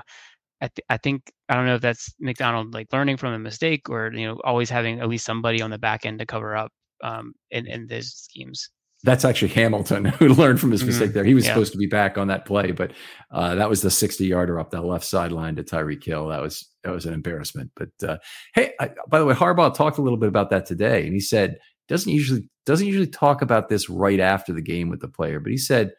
I, 0.62 0.68
th- 0.68 0.86
I 0.90 0.98
think 0.98 1.32
I 1.50 1.56
don't 1.56 1.66
know 1.66 1.76
if 1.76 1.82
that's 1.82 2.14
Macdonald 2.20 2.74
like 2.74 2.88
learning 2.92 3.18
from 3.18 3.34
a 3.34 3.40
mistake 3.40 3.90
or 3.90 4.12
you 4.14 4.28
know 4.28 4.40
always 4.44 4.70
having 4.70 5.00
at 5.00 5.10
least 5.10 5.26
somebody 5.26 5.62
on 5.62 5.70
the 5.70 5.78
back 5.78 6.06
end 6.06 6.20
to 6.20 6.26
cover 6.26 6.56
up 6.56 6.72
um, 7.04 7.34
in 7.52 7.68
in 7.68 7.88
these 7.88 8.14
schemes. 8.14 8.70
That's 9.04 9.26
actually 9.26 9.50
Hamilton 9.50 10.06
who 10.20 10.30
learned 10.30 10.60
from 10.60 10.72
his 10.72 10.82
mm-hmm. 10.82 10.88
mistake 10.88 11.14
there. 11.14 11.24
He 11.24 11.36
was 11.36 11.46
yeah. 11.46 11.52
supposed 11.52 11.72
to 11.74 11.78
be 11.78 11.86
back 11.86 12.18
on 12.18 12.28
that 12.28 12.46
play, 12.46 12.72
but 12.72 12.94
uh, 13.32 13.54
that 13.56 13.70
was 13.70 13.84
the 13.84 13.92
60 13.92 14.26
yarder 14.26 14.60
up 14.60 14.72
that 14.72 14.86
left 14.86 15.06
sideline 15.06 15.56
to 15.58 15.64
Tyreek 15.64 16.04
Hill. 16.04 16.30
That 16.30 16.42
was 16.42 16.68
that 16.84 16.92
was 16.92 17.06
an 17.06 17.14
embarrassment. 17.14 17.72
But 17.76 17.90
uh, 18.08 18.18
hey, 18.56 18.74
I, 18.80 18.92
by 19.08 19.20
the 19.20 19.26
way, 19.26 19.36
Harbaugh 19.36 19.74
talked 19.74 20.00
a 20.00 20.02
little 20.02 20.18
bit 20.18 20.30
about 20.30 20.50
that 20.50 20.66
today, 20.66 21.04
and 21.04 21.14
he 21.14 21.20
said 21.20 21.58
doesn't 21.88 22.12
usually 22.12 22.50
doesn't 22.66 22.88
usually 22.88 23.08
talk 23.08 23.42
about 23.42 23.70
this 23.70 23.90
right 23.90 24.20
after 24.20 24.52
the 24.52 24.62
game 24.62 24.90
with 24.90 25.02
the 25.02 25.08
player, 25.08 25.40
but 25.40 25.52
he 25.52 25.58
said 25.58 25.92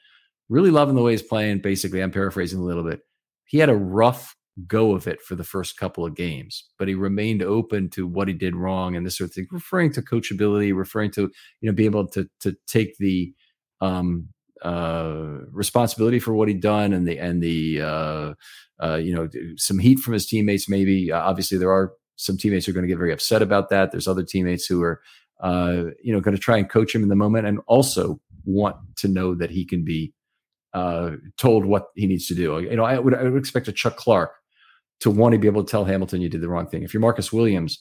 really 0.49 0.71
loving 0.71 0.95
the 0.95 1.03
way 1.03 1.13
he's 1.13 1.23
playing. 1.23 1.61
Basically, 1.61 2.03
I'm 2.03 2.11
paraphrasing 2.11 2.61
a 2.61 2.65
little 2.65 2.85
bit. 2.85 3.01
He 3.45 3.59
had 3.59 3.69
a 3.69 3.77
rough 3.77 4.35
go 4.67 4.93
of 4.93 5.07
it 5.07 5.21
for 5.21 5.37
the 5.37 5.45
first 5.45 5.77
couple 5.77 6.05
of 6.05 6.17
games, 6.17 6.65
but 6.79 6.89
he 6.89 6.95
remained 6.95 7.43
open 7.43 7.89
to 7.91 8.07
what 8.07 8.29
he 8.29 8.35
did 8.35 8.57
wrong 8.57 8.97
and 8.97 9.07
this 9.07 9.19
sort 9.19 9.31
of 9.31 9.35
thing, 9.35 9.47
referring 9.51 9.93
to 9.93 10.03
coachability, 10.03 10.77
referring 10.77 11.11
to 11.13 11.31
you 11.61 11.71
know 11.71 11.73
being 11.73 11.91
able 11.91 12.09
to 12.09 12.29
to 12.41 12.57
take 12.67 12.97
the 12.99 13.33
um, 13.81 14.29
uh, 14.63 15.39
responsibility 15.53 16.19
for 16.19 16.35
what 16.35 16.49
he'd 16.49 16.61
done 16.61 16.93
and 16.93 17.07
the 17.07 17.19
and 17.19 17.43
the 17.43 17.81
uh, 17.81 18.35
uh, 18.83 18.97
you 18.97 19.15
know 19.15 19.29
some 19.57 19.79
heat 19.79 19.99
from 19.99 20.15
his 20.15 20.27
teammates. 20.27 20.69
Maybe 20.69 21.13
uh, 21.13 21.21
obviously 21.21 21.59
there 21.59 21.73
are 21.73 21.93
some 22.17 22.37
teammates 22.37 22.67
who 22.67 22.73
are 22.73 22.75
going 22.75 22.87
to 22.87 22.89
get 22.89 22.99
very 22.99 23.13
upset 23.13 23.43
about 23.43 23.71
that. 23.71 23.93
There's 23.93 24.09
other 24.09 24.25
teammates 24.25 24.67
who 24.67 24.83
are 24.83 25.01
uh, 25.41 25.85
you 26.03 26.13
know 26.13 26.21
going 26.21 26.37
to 26.37 26.43
try 26.43 26.57
and 26.57 26.69
coach 26.69 26.95
him 26.95 27.03
in 27.03 27.09
the 27.09 27.17
moment 27.17 27.47
and 27.47 27.61
also 27.67 28.21
want 28.45 28.77
to 28.97 29.09
know 29.09 29.35
that 29.35 29.51
he 29.51 29.65
can 29.65 29.85
be 29.85 30.13
uh, 30.79 31.17
told 31.37 31.65
what 31.65 31.89
he 31.95 32.07
needs 32.07 32.27
to 32.29 32.35
do. 32.35 32.61
You 32.61 32.77
know, 32.77 32.85
I 32.85 32.99
would, 32.99 33.15
I 33.15 33.25
would 33.25 33.37
expect 33.37 33.69
a 33.69 33.73
Chuck 33.73 33.97
Clark 33.97 34.31
to 35.01 35.11
want 35.11 35.33
to 35.33 35.39
be 35.39 35.47
able 35.47 35.65
to 35.65 35.71
tell 35.71 35.85
Hamilton 35.85 36.21
you 36.21 36.29
did 36.29 36.41
the 36.41 36.49
wrong 36.49 36.69
thing. 36.69 36.83
If 36.83 36.93
you're 36.93 37.01
Marcus 37.01 37.33
Williams, 37.33 37.79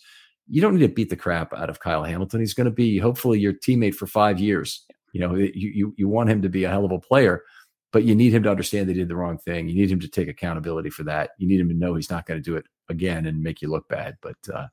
you 0.47 0.61
don't 0.61 0.75
need 0.75 0.87
to 0.87 0.93
beat 0.93 1.09
the 1.09 1.15
crap 1.15 1.53
out 1.53 1.69
of 1.69 1.79
Kyle 1.79 2.03
Hamilton. 2.03 2.39
He's 2.39 2.53
going 2.53 2.65
to 2.65 2.71
be 2.71 2.97
hopefully 2.97 3.39
your 3.39 3.53
teammate 3.53 3.95
for 3.95 4.07
five 4.07 4.39
years. 4.39 4.85
You 5.13 5.21
know, 5.21 5.35
you, 5.35 5.51
you 5.53 5.93
you 5.97 6.07
want 6.07 6.29
him 6.29 6.41
to 6.41 6.49
be 6.49 6.63
a 6.63 6.69
hell 6.69 6.85
of 6.85 6.91
a 6.91 6.99
player, 6.99 7.43
but 7.91 8.03
you 8.03 8.15
need 8.15 8.33
him 8.33 8.43
to 8.43 8.51
understand 8.51 8.87
they 8.87 8.93
did 8.93 9.07
the 9.07 9.15
wrong 9.15 9.37
thing. 9.37 9.67
You 9.67 9.75
need 9.75 9.91
him 9.91 9.99
to 10.01 10.07
take 10.07 10.27
accountability 10.27 10.89
for 10.89 11.03
that. 11.03 11.31
You 11.37 11.47
need 11.47 11.59
him 11.59 11.69
to 11.69 11.75
know 11.75 11.95
he's 11.95 12.11
not 12.11 12.25
going 12.25 12.41
to 12.41 12.49
do 12.49 12.55
it 12.55 12.65
again 12.89 13.25
and 13.25 13.41
make 13.41 13.61
you 13.61 13.69
look 13.69 13.87
bad. 13.87 14.17
But 14.21 14.37
uh, 14.53 14.67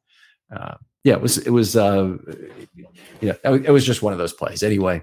uh, 0.54 0.74
yeah, 1.04 1.14
it 1.14 1.20
was 1.20 1.38
it 1.38 1.50
was 1.50 1.76
uh, 1.76 2.16
you 3.20 3.34
know 3.44 3.54
it 3.54 3.70
was 3.70 3.86
just 3.86 4.02
one 4.02 4.12
of 4.12 4.18
those 4.18 4.32
plays. 4.32 4.62
Anyway, 4.62 5.02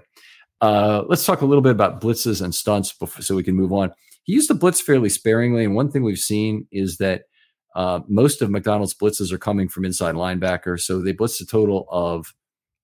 uh, 0.62 1.04
let's 1.08 1.26
talk 1.26 1.42
a 1.42 1.46
little 1.46 1.60
bit 1.60 1.72
about 1.72 2.00
blitzes 2.00 2.40
and 2.40 2.54
stunts 2.54 2.92
before, 2.92 3.22
so 3.22 3.34
we 3.34 3.42
can 3.42 3.56
move 3.56 3.72
on. 3.72 3.92
He 4.22 4.32
used 4.32 4.48
the 4.48 4.54
blitz 4.54 4.80
fairly 4.80 5.08
sparingly, 5.08 5.64
and 5.64 5.74
one 5.74 5.90
thing 5.90 6.04
we've 6.04 6.18
seen 6.18 6.68
is 6.70 6.98
that 6.98 7.24
uh, 7.74 8.00
most 8.08 8.40
of 8.42 8.50
Macdonald's 8.50 8.94
blitzes 8.94 9.32
are 9.32 9.38
coming 9.38 9.68
from 9.68 9.84
inside 9.84 10.14
linebacker. 10.14 10.80
So 10.80 11.00
they 11.00 11.12
blitzed 11.12 11.40
a 11.40 11.46
total 11.46 11.86
of 11.90 12.32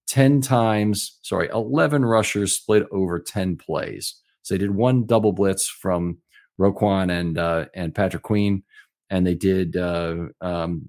10 0.09 0.41
times, 0.41 1.19
sorry, 1.23 1.49
11 1.53 2.05
rushers 2.05 2.57
split 2.57 2.87
over 2.91 3.21
10 3.21 3.57
plays. 3.57 4.15
So 4.43 4.55
they 4.55 4.59
did 4.59 4.75
one 4.75 5.07
double 5.07 5.33
blitz 5.33 5.69
from 5.69 6.19
Roquan 6.59 7.13
and 7.13 7.39
uh, 7.39 7.67
and 7.75 7.95
Patrick 7.95 8.25
Queen, 8.25 8.65
and 9.11 9.25
they 9.25 9.35
did 9.35 9.77
uh, 9.77 10.27
um, 10.41 10.89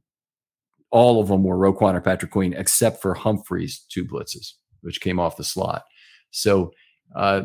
all 0.89 1.21
of 1.21 1.27
them 1.27 1.43
were 1.43 1.57
Roquan 1.57 1.93
or 1.93 2.01
Patrick 2.01 2.31
Queen, 2.31 2.53
except 2.53 3.01
for 3.01 3.13
Humphreys 3.13 3.85
two 3.89 4.05
blitzes, 4.05 4.53
which 4.81 5.01
came 5.01 5.19
off 5.19 5.37
the 5.37 5.43
slot. 5.43 5.83
So 6.31 6.71
uh, 7.15 7.43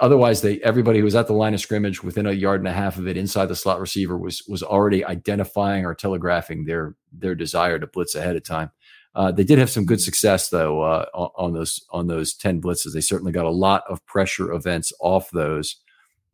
otherwise, 0.00 0.42
they 0.42 0.58
everybody 0.60 0.98
who 0.98 1.04
was 1.04 1.14
at 1.14 1.26
the 1.26 1.32
line 1.32 1.54
of 1.54 1.60
scrimmage 1.60 2.02
within 2.02 2.26
a 2.26 2.32
yard 2.32 2.60
and 2.60 2.68
a 2.68 2.72
half 2.72 2.98
of 2.98 3.06
it 3.06 3.16
inside 3.16 3.46
the 3.46 3.56
slot 3.56 3.80
receiver 3.80 4.16
was 4.16 4.42
was 4.48 4.62
already 4.62 5.04
identifying 5.04 5.84
or 5.84 5.94
telegraphing 5.94 6.64
their 6.64 6.96
their 7.12 7.34
desire 7.34 7.78
to 7.78 7.86
blitz 7.86 8.14
ahead 8.14 8.36
of 8.36 8.44
time. 8.44 8.70
Uh, 9.14 9.32
they 9.32 9.44
did 9.44 9.58
have 9.58 9.70
some 9.70 9.86
good 9.86 10.00
success 10.00 10.50
though 10.50 10.82
uh, 10.82 11.06
on 11.14 11.52
those 11.52 11.84
on 11.90 12.06
those 12.06 12.34
ten 12.34 12.60
blitzes. 12.60 12.92
They 12.92 13.00
certainly 13.00 13.32
got 13.32 13.46
a 13.46 13.50
lot 13.50 13.84
of 13.88 14.04
pressure 14.06 14.52
events 14.52 14.92
off 15.00 15.30
those. 15.30 15.76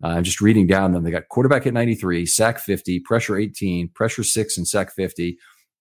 Uh, 0.02 0.08
I'm 0.08 0.24
just 0.24 0.40
reading 0.40 0.66
down 0.66 0.92
them. 0.92 1.04
They 1.04 1.12
got 1.12 1.28
quarterback 1.28 1.64
at 1.64 1.74
93, 1.74 2.26
sack 2.26 2.58
50, 2.58 3.00
pressure 3.00 3.36
18, 3.36 3.88
pressure 3.90 4.24
six, 4.24 4.56
and 4.56 4.66
sack 4.66 4.92
50. 4.92 5.38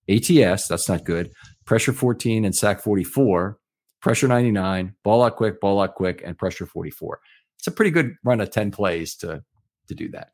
ATS, 0.09 0.67
that's 0.67 0.89
not 0.89 1.05
good. 1.05 1.31
Pressure 1.65 1.93
14 1.93 2.45
and 2.45 2.55
sack 2.55 2.81
44 2.81 3.57
pressure 4.01 4.27
99, 4.27 4.95
ball 5.03 5.23
out 5.23 5.35
quick, 5.35 5.61
ball 5.61 5.81
out 5.81 5.95
quick, 5.95 6.21
and 6.25 6.37
pressure 6.37 6.65
44. 6.65 7.19
It's 7.57 7.67
a 7.67 7.71
pretty 7.71 7.91
good 7.91 8.15
run 8.23 8.41
of 8.41 8.49
10 8.49 8.71
plays 8.71 9.15
to 9.17 9.43
to 9.87 9.95
do 9.95 10.09
that. 10.09 10.29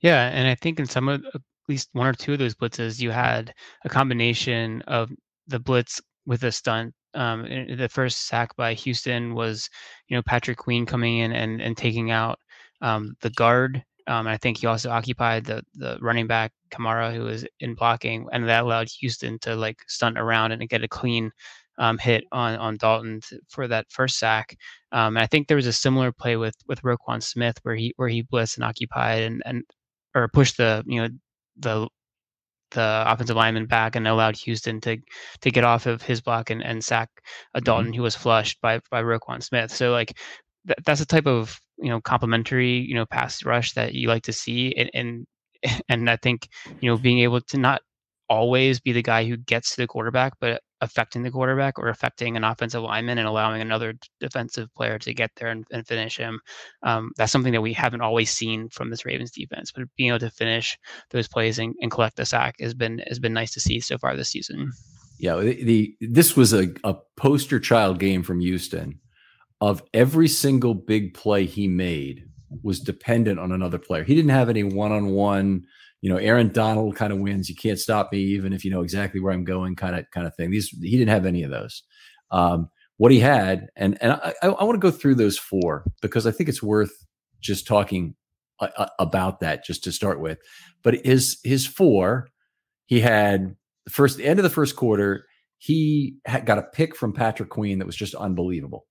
Yeah, 0.00 0.28
and 0.28 0.48
I 0.48 0.54
think 0.54 0.80
in 0.80 0.86
some 0.86 1.08
of 1.08 1.24
at 1.34 1.40
least 1.68 1.90
one 1.92 2.06
or 2.06 2.12
two 2.12 2.32
of 2.32 2.38
those 2.38 2.54
blitzes, 2.54 3.00
you 3.00 3.10
had 3.10 3.54
a 3.84 3.88
combination 3.88 4.82
of 4.82 5.10
the 5.46 5.58
blitz 5.58 6.00
with 6.26 6.42
a 6.44 6.52
stunt. 6.52 6.94
Um, 7.14 7.42
the 7.42 7.88
first 7.88 8.26
sack 8.28 8.54
by 8.56 8.74
Houston 8.74 9.34
was, 9.34 9.68
you 10.08 10.16
know, 10.16 10.22
Patrick 10.22 10.58
Queen 10.58 10.86
coming 10.86 11.18
in 11.18 11.32
and 11.32 11.60
and 11.60 11.76
taking 11.76 12.10
out 12.10 12.38
um, 12.80 13.14
the 13.20 13.30
guard. 13.30 13.82
Um, 14.06 14.26
I 14.26 14.36
think 14.36 14.58
he 14.58 14.66
also 14.66 14.90
occupied 14.90 15.44
the 15.44 15.62
the 15.74 15.98
running 16.00 16.26
back 16.26 16.52
Kamara, 16.70 17.14
who 17.14 17.22
was 17.22 17.46
in 17.60 17.74
blocking, 17.74 18.26
and 18.32 18.48
that 18.48 18.64
allowed 18.64 18.88
Houston 19.00 19.38
to 19.40 19.54
like 19.54 19.78
stunt 19.86 20.18
around 20.18 20.52
and 20.52 20.68
get 20.68 20.84
a 20.84 20.88
clean 20.88 21.30
um, 21.78 21.98
hit 21.98 22.24
on 22.32 22.56
on 22.56 22.76
Dalton 22.76 23.20
for 23.48 23.68
that 23.68 23.86
first 23.90 24.18
sack. 24.18 24.56
Um, 24.92 25.16
and 25.16 25.22
I 25.22 25.26
think 25.26 25.48
there 25.48 25.56
was 25.56 25.66
a 25.66 25.72
similar 25.72 26.12
play 26.12 26.36
with 26.36 26.54
with 26.66 26.82
Roquan 26.82 27.22
Smith 27.22 27.58
where 27.62 27.74
he 27.74 27.94
where 27.96 28.08
he 28.08 28.22
blitzed 28.22 28.56
and 28.56 28.64
occupied 28.64 29.22
and 29.22 29.42
and 29.44 29.62
or 30.14 30.28
pushed 30.28 30.56
the 30.56 30.84
you 30.86 31.00
know 31.00 31.08
the 31.56 31.88
the 32.72 33.04
offensive 33.06 33.36
lineman 33.36 33.66
back 33.66 33.96
and 33.96 34.06
allowed 34.06 34.36
Houston 34.36 34.80
to 34.82 34.98
to 35.40 35.50
get 35.50 35.64
off 35.64 35.86
of 35.86 36.02
his 36.02 36.20
block 36.20 36.50
and, 36.50 36.62
and 36.62 36.84
sack 36.84 37.08
a 37.54 37.58
mm-hmm. 37.58 37.64
Dalton 37.64 37.86
mm-hmm. 37.86 37.96
who 37.96 38.02
was 38.02 38.16
flushed 38.16 38.60
by 38.60 38.80
by 38.90 39.02
Roquan 39.02 39.42
Smith. 39.42 39.70
So 39.72 39.92
like 39.92 40.16
th- 40.66 40.78
that's 40.84 41.00
a 41.00 41.06
type 41.06 41.26
of 41.26 41.58
you 41.78 41.88
know 41.88 42.00
complementary 42.00 42.78
you 42.78 42.94
know 42.94 43.06
pass 43.06 43.44
rush 43.44 43.72
that 43.72 43.94
you 43.94 44.08
like 44.08 44.22
to 44.24 44.32
see 44.32 44.74
and 44.76 44.90
and 44.94 45.26
and 45.88 46.10
I 46.10 46.16
think 46.16 46.48
you 46.80 46.90
know 46.90 46.96
being 46.96 47.20
able 47.20 47.40
to 47.40 47.58
not 47.58 47.82
always 48.28 48.80
be 48.80 48.92
the 48.92 49.02
guy 49.02 49.24
who 49.24 49.36
gets 49.36 49.74
to 49.74 49.82
the 49.82 49.86
quarterback, 49.88 50.34
but 50.40 50.62
affecting 50.80 51.22
the 51.22 51.30
quarterback 51.30 51.78
or 51.78 51.88
affecting 51.88 52.36
an 52.36 52.44
offensive 52.44 52.82
lineman 52.82 53.18
and 53.18 53.28
allowing 53.28 53.60
another 53.60 53.94
defensive 54.18 54.72
player 54.74 54.98
to 54.98 55.14
get 55.14 55.30
there 55.36 55.48
and, 55.48 55.64
and 55.70 55.86
finish 55.86 56.16
him. 56.16 56.40
Um, 56.82 57.12
that's 57.16 57.32
something 57.32 57.52
that 57.52 57.60
we 57.60 57.72
haven't 57.72 58.00
always 58.00 58.30
seen 58.30 58.68
from 58.70 58.90
this 58.90 59.04
Ravens 59.04 59.30
defense, 59.30 59.72
but 59.72 59.84
being 59.96 60.08
able 60.08 60.20
to 60.20 60.30
finish 60.30 60.78
those 61.10 61.28
plays 61.28 61.58
and, 61.58 61.74
and 61.80 61.90
collect 61.90 62.16
the 62.16 62.24
sack 62.24 62.56
has 62.60 62.74
been 62.74 63.02
has 63.08 63.18
been 63.18 63.32
nice 63.32 63.52
to 63.52 63.60
see 63.60 63.80
so 63.80 63.98
far 63.98 64.16
this 64.16 64.30
season. 64.30 64.72
Yeah, 65.18 65.36
the, 65.36 65.64
the 65.64 65.96
this 66.00 66.36
was 66.36 66.52
a, 66.52 66.72
a 66.84 66.94
poster 67.16 67.60
child 67.60 67.98
game 67.98 68.22
from 68.22 68.40
Houston 68.40 69.00
of 69.60 69.82
every 69.92 70.28
single 70.28 70.74
big 70.74 71.12
play 71.12 71.44
he 71.44 71.68
made 71.68 72.26
was 72.62 72.80
dependent 72.80 73.38
on 73.38 73.52
another 73.52 73.78
player. 73.78 74.02
He 74.02 74.14
didn't 74.14 74.30
have 74.30 74.48
any 74.48 74.64
one 74.64 74.92
on 74.92 75.10
one 75.10 75.66
you 76.00 76.10
know, 76.10 76.16
Aaron 76.16 76.50
Donald 76.52 76.96
kind 76.96 77.12
of 77.12 77.18
wins. 77.18 77.48
You 77.48 77.54
can't 77.54 77.78
stop 77.78 78.10
me, 78.12 78.18
even 78.20 78.52
if 78.52 78.64
you 78.64 78.70
know 78.70 78.82
exactly 78.82 79.20
where 79.20 79.32
I'm 79.32 79.44
going, 79.44 79.76
kind 79.76 79.96
of 79.96 80.10
kind 80.10 80.26
of 80.26 80.34
thing. 80.34 80.50
These 80.50 80.68
he 80.68 80.96
didn't 80.96 81.10
have 81.10 81.26
any 81.26 81.42
of 81.42 81.50
those. 81.50 81.82
Um, 82.30 82.70
what 82.96 83.12
he 83.12 83.20
had, 83.20 83.68
and 83.76 83.98
and 84.02 84.12
I, 84.12 84.34
I, 84.42 84.64
want 84.64 84.74
to 84.74 84.78
go 84.78 84.90
through 84.90 85.14
those 85.14 85.38
four 85.38 85.84
because 86.02 86.26
I 86.26 86.30
think 86.30 86.48
it's 86.48 86.62
worth 86.62 86.92
just 87.40 87.66
talking 87.66 88.14
a, 88.60 88.68
a, 88.76 88.90
about 88.98 89.40
that 89.40 89.64
just 89.64 89.84
to 89.84 89.92
start 89.92 90.20
with. 90.20 90.38
But 90.82 91.04
his 91.04 91.38
his 91.42 91.66
four, 91.66 92.28
he 92.86 93.00
had 93.00 93.56
the 93.86 93.90
first 93.90 94.18
the 94.18 94.26
end 94.26 94.38
of 94.38 94.42
the 94.42 94.50
first 94.50 94.76
quarter. 94.76 95.26
He 95.56 96.16
had, 96.24 96.46
got 96.46 96.58
a 96.58 96.62
pick 96.62 96.96
from 96.96 97.12
Patrick 97.12 97.50
Queen 97.50 97.78
that 97.78 97.86
was 97.86 97.96
just 97.96 98.14
unbelievable, 98.14 98.86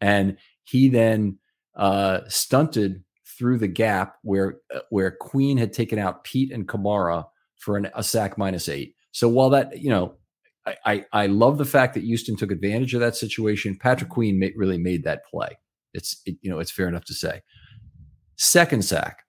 and 0.00 0.36
he 0.64 0.88
then 0.88 1.38
uh, 1.76 2.20
stunted 2.28 3.03
through 3.38 3.58
the 3.58 3.68
gap 3.68 4.16
where 4.22 4.56
uh, 4.74 4.80
where 4.90 5.10
Queen 5.10 5.56
had 5.56 5.72
taken 5.72 5.98
out 5.98 6.24
Peat 6.24 6.52
and 6.52 6.68
Kamara 6.68 7.24
for 7.58 7.76
an, 7.76 7.90
a 7.94 8.02
sack 8.02 8.38
minus 8.38 8.68
eight. 8.68 8.94
So 9.12 9.28
while 9.28 9.50
that 9.50 9.78
you 9.80 9.90
know, 9.90 10.16
I, 10.66 10.76
I, 10.84 11.04
I 11.12 11.26
love 11.26 11.58
the 11.58 11.64
fact 11.64 11.94
that 11.94 12.04
Houston 12.04 12.36
took 12.36 12.50
advantage 12.50 12.94
of 12.94 13.00
that 13.00 13.16
situation. 13.16 13.76
Patrick 13.78 14.10
Queen 14.10 14.38
ma- 14.38 14.46
really 14.56 14.78
made 14.78 15.04
that 15.04 15.24
play. 15.30 15.58
It's 15.92 16.20
it, 16.26 16.36
you 16.42 16.50
know 16.50 16.58
it's 16.58 16.70
fair 16.70 16.88
enough 16.88 17.04
to 17.06 17.14
say. 17.14 17.42
Second 18.36 18.84
sack, 18.84 19.24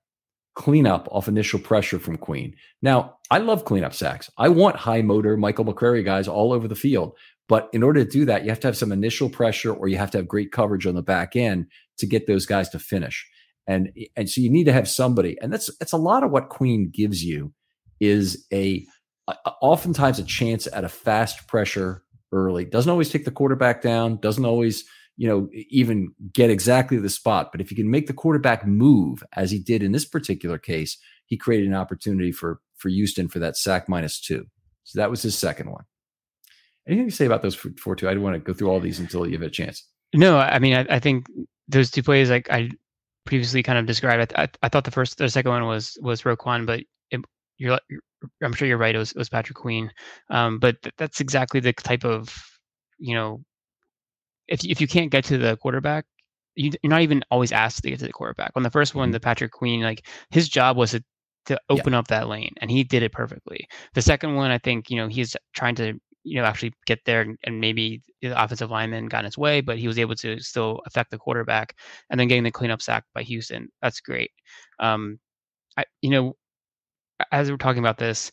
cleanup 0.55 1.07
off 1.11 1.27
initial 1.27 1.59
pressure 1.59 1.99
from 1.99 2.17
Queen. 2.17 2.55
Now, 2.81 3.17
I 3.29 3.37
love 3.37 3.65
cleanup 3.65 3.93
sacks. 3.93 4.31
I 4.37 4.49
want 4.49 4.77
high 4.77 5.01
motor 5.01 5.37
Michael 5.37 5.65
McCrary 5.65 6.03
guys 6.03 6.27
all 6.27 6.51
over 6.51 6.67
the 6.67 6.75
field. 6.75 7.15
But 7.47 7.69
in 7.73 7.83
order 7.83 8.03
to 8.03 8.09
do 8.09 8.25
that, 8.25 8.43
you 8.43 8.49
have 8.49 8.59
to 8.61 8.67
have 8.67 8.77
some 8.77 8.91
initial 8.91 9.29
pressure 9.29 9.71
or 9.71 9.87
you 9.87 9.97
have 9.97 10.09
to 10.11 10.17
have 10.17 10.27
great 10.27 10.51
coverage 10.51 10.87
on 10.87 10.95
the 10.95 11.03
back 11.03 11.35
end 11.35 11.67
to 11.97 12.07
get 12.07 12.25
those 12.25 12.45
guys 12.45 12.69
to 12.69 12.79
finish. 12.79 13.27
And 13.67 13.91
and 14.15 14.29
so 14.29 14.41
you 14.41 14.49
need 14.49 14.65
to 14.65 14.73
have 14.73 14.87
somebody. 14.87 15.37
And 15.41 15.51
that's 15.51 15.75
that's 15.77 15.93
a 15.93 15.97
lot 15.97 16.23
of 16.23 16.31
what 16.31 16.49
Queen 16.49 16.91
gives 16.93 17.23
you 17.23 17.53
is 17.99 18.45
a, 18.53 18.85
a 19.27 19.35
oftentimes 19.61 20.19
a 20.19 20.23
chance 20.23 20.67
at 20.71 20.83
a 20.83 20.89
fast 20.89 21.47
pressure 21.47 22.03
early. 22.31 22.65
Doesn't 22.65 22.91
always 22.91 23.09
take 23.09 23.25
the 23.25 23.31
quarterback 23.31 23.81
down, 23.81 24.17
doesn't 24.17 24.45
always 24.45 24.85
you 25.17 25.27
know, 25.27 25.47
even 25.69 26.13
get 26.33 26.49
exactly 26.49 26.97
the 26.97 27.09
spot. 27.09 27.51
But 27.51 27.61
if 27.61 27.71
you 27.71 27.77
can 27.77 27.89
make 27.89 28.07
the 28.07 28.13
quarterback 28.13 28.67
move, 28.67 29.23
as 29.33 29.51
he 29.51 29.59
did 29.59 29.81
in 29.81 29.91
this 29.91 30.05
particular 30.05 30.57
case, 30.57 30.97
he 31.25 31.37
created 31.37 31.67
an 31.67 31.75
opportunity 31.75 32.31
for 32.31 32.59
for 32.75 32.89
Houston 32.89 33.27
for 33.29 33.39
that 33.39 33.57
sack 33.57 33.87
minus 33.87 34.19
two. 34.19 34.45
So 34.83 34.99
that 34.99 35.09
was 35.09 35.21
his 35.21 35.37
second 35.37 35.71
one. 35.71 35.85
Anything 36.87 37.09
to 37.09 37.15
say 37.15 37.25
about 37.25 37.41
those 37.41 37.55
four 37.55 37.95
two? 37.95 38.09
I 38.09 38.13
don't 38.13 38.23
want 38.23 38.35
to 38.35 38.39
go 38.39 38.53
through 38.53 38.69
all 38.69 38.79
these 38.79 38.99
until 38.99 39.25
you 39.25 39.33
have 39.33 39.41
a 39.41 39.49
chance. 39.49 39.87
No, 40.13 40.37
I 40.37 40.59
mean, 40.59 40.75
I, 40.75 40.85
I 40.89 40.99
think 40.99 41.25
those 41.67 41.89
two 41.89 42.03
plays, 42.03 42.29
like 42.29 42.49
I 42.51 42.69
previously 43.25 43.63
kind 43.63 43.77
of 43.77 43.85
described, 43.85 44.33
I, 44.35 44.43
I, 44.43 44.49
I 44.63 44.69
thought 44.69 44.83
the 44.83 44.91
first, 44.91 45.17
the 45.17 45.29
second 45.29 45.51
one 45.51 45.65
was 45.65 45.97
was 46.01 46.23
Roquan, 46.23 46.65
but 46.65 46.81
it, 47.11 47.21
you're, 47.57 47.79
I'm 48.41 48.53
sure 48.53 48.67
you're 48.67 48.77
right. 48.77 48.95
It 48.95 48.99
was, 48.99 49.11
it 49.11 49.17
was 49.17 49.29
Patrick 49.29 49.57
Queen, 49.57 49.91
um, 50.29 50.59
but 50.59 50.81
th- 50.81 50.95
that's 50.97 51.19
exactly 51.19 51.59
the 51.59 51.73
type 51.73 52.05
of 52.05 52.35
you 52.97 53.13
know 53.13 53.43
if 54.47 54.63
if 54.63 54.81
you 54.81 54.87
can't 54.87 55.11
get 55.11 55.23
to 55.25 55.37
the 55.37 55.57
quarterback, 55.57 56.05
you, 56.55 56.71
are 56.83 56.89
not 56.89 57.01
even 57.01 57.23
always 57.31 57.51
asked 57.51 57.83
to 57.83 57.89
get 57.89 57.99
to 57.99 58.05
the 58.05 58.13
quarterback. 58.13 58.51
On 58.55 58.63
the 58.63 58.71
first 58.71 58.95
one, 58.95 59.07
mm-hmm. 59.07 59.13
the 59.13 59.19
Patrick 59.19 59.51
Queen, 59.51 59.81
like 59.81 60.07
his 60.29 60.49
job 60.49 60.77
was 60.77 60.91
to 60.91 61.03
to 61.45 61.59
open 61.69 61.93
yeah. 61.93 61.99
up 61.99 62.07
that 62.07 62.27
lane, 62.27 62.53
and 62.61 62.71
he 62.71 62.83
did 62.83 63.03
it 63.03 63.11
perfectly. 63.11 63.67
The 63.93 64.01
second 64.01 64.35
one, 64.35 64.51
I 64.51 64.57
think, 64.57 64.89
you 64.89 64.97
know, 64.97 65.07
he's 65.07 65.35
trying 65.53 65.75
to 65.75 65.93
you 66.25 66.35
know 66.35 66.45
actually 66.45 66.73
get 66.85 66.99
there 67.05 67.21
and, 67.43 67.61
maybe 67.61 68.01
the 68.21 68.43
offensive 68.43 68.71
lineman 68.71 69.07
got 69.07 69.19
in 69.19 69.25
his 69.25 69.37
way, 69.37 69.61
but 69.61 69.77
he 69.77 69.87
was 69.87 69.99
able 69.99 70.15
to 70.15 70.39
still 70.39 70.81
affect 70.85 71.11
the 71.11 71.17
quarterback, 71.17 71.77
and 72.09 72.19
then 72.19 72.27
getting 72.27 72.43
the 72.43 72.51
cleanup 72.51 72.81
sack 72.81 73.03
by 73.13 73.23
Houston. 73.23 73.69
That's 73.81 74.01
great. 74.01 74.31
Um, 74.79 75.19
I 75.77 75.85
you 76.01 76.09
know, 76.09 76.35
as 77.31 77.49
we're 77.51 77.57
talking 77.57 77.79
about 77.79 77.97
this, 77.97 78.31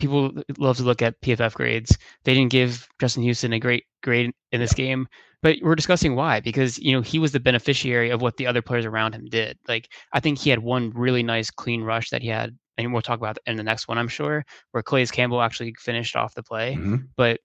people 0.00 0.32
love 0.58 0.78
to 0.78 0.82
look 0.82 1.02
at 1.02 1.20
PFF 1.20 1.54
grades. 1.54 1.96
They 2.24 2.34
didn't 2.34 2.50
give 2.52 2.88
Justin 3.00 3.22
Houston 3.22 3.52
a 3.52 3.60
great 3.60 3.84
grade 4.02 4.32
in 4.52 4.60
this 4.60 4.72
game, 4.72 5.06
but 5.42 5.56
we're 5.62 5.74
discussing 5.74 6.16
why 6.16 6.40
because 6.40 6.78
you 6.78 6.92
know 6.92 7.02
he 7.02 7.18
was 7.18 7.32
the 7.32 7.40
beneficiary 7.40 8.10
of 8.10 8.22
what 8.22 8.36
the 8.36 8.46
other 8.46 8.62
players 8.62 8.86
around 8.86 9.14
him 9.14 9.26
did. 9.26 9.58
Like 9.68 9.88
I 10.12 10.20
think 10.20 10.38
he 10.38 10.50
had 10.50 10.60
one 10.60 10.90
really 10.90 11.22
nice 11.22 11.50
clean 11.50 11.82
rush 11.82 12.10
that 12.10 12.22
he 12.22 12.28
had, 12.28 12.58
and 12.78 12.92
we'll 12.92 13.02
talk 13.02 13.18
about 13.18 13.38
in 13.46 13.56
the 13.56 13.62
next 13.62 13.88
one, 13.88 13.98
I'm 13.98 14.08
sure, 14.08 14.44
where 14.70 14.82
Calais 14.82 15.06
Campbell 15.06 15.42
actually 15.42 15.74
finished 15.78 16.16
off 16.16 16.34
the 16.34 16.42
play, 16.42 16.74
mm-hmm. 16.74 16.96
but 17.16 17.40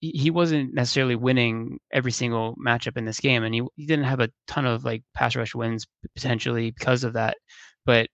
he 0.00 0.30
wasn't 0.30 0.72
necessarily 0.72 1.14
winning 1.14 1.78
every 1.92 2.12
single 2.12 2.56
matchup 2.56 2.96
in 2.96 3.04
this 3.04 3.20
game, 3.20 3.44
and 3.44 3.54
he, 3.54 3.62
he 3.76 3.86
didn't 3.86 4.06
have 4.06 4.20
a 4.20 4.30
ton 4.46 4.64
of 4.64 4.84
like 4.84 5.02
pass 5.14 5.36
rush 5.36 5.54
wins 5.54 5.86
potentially 6.14 6.70
because 6.70 7.04
of 7.04 7.12
that. 7.12 7.36
But 7.84 8.08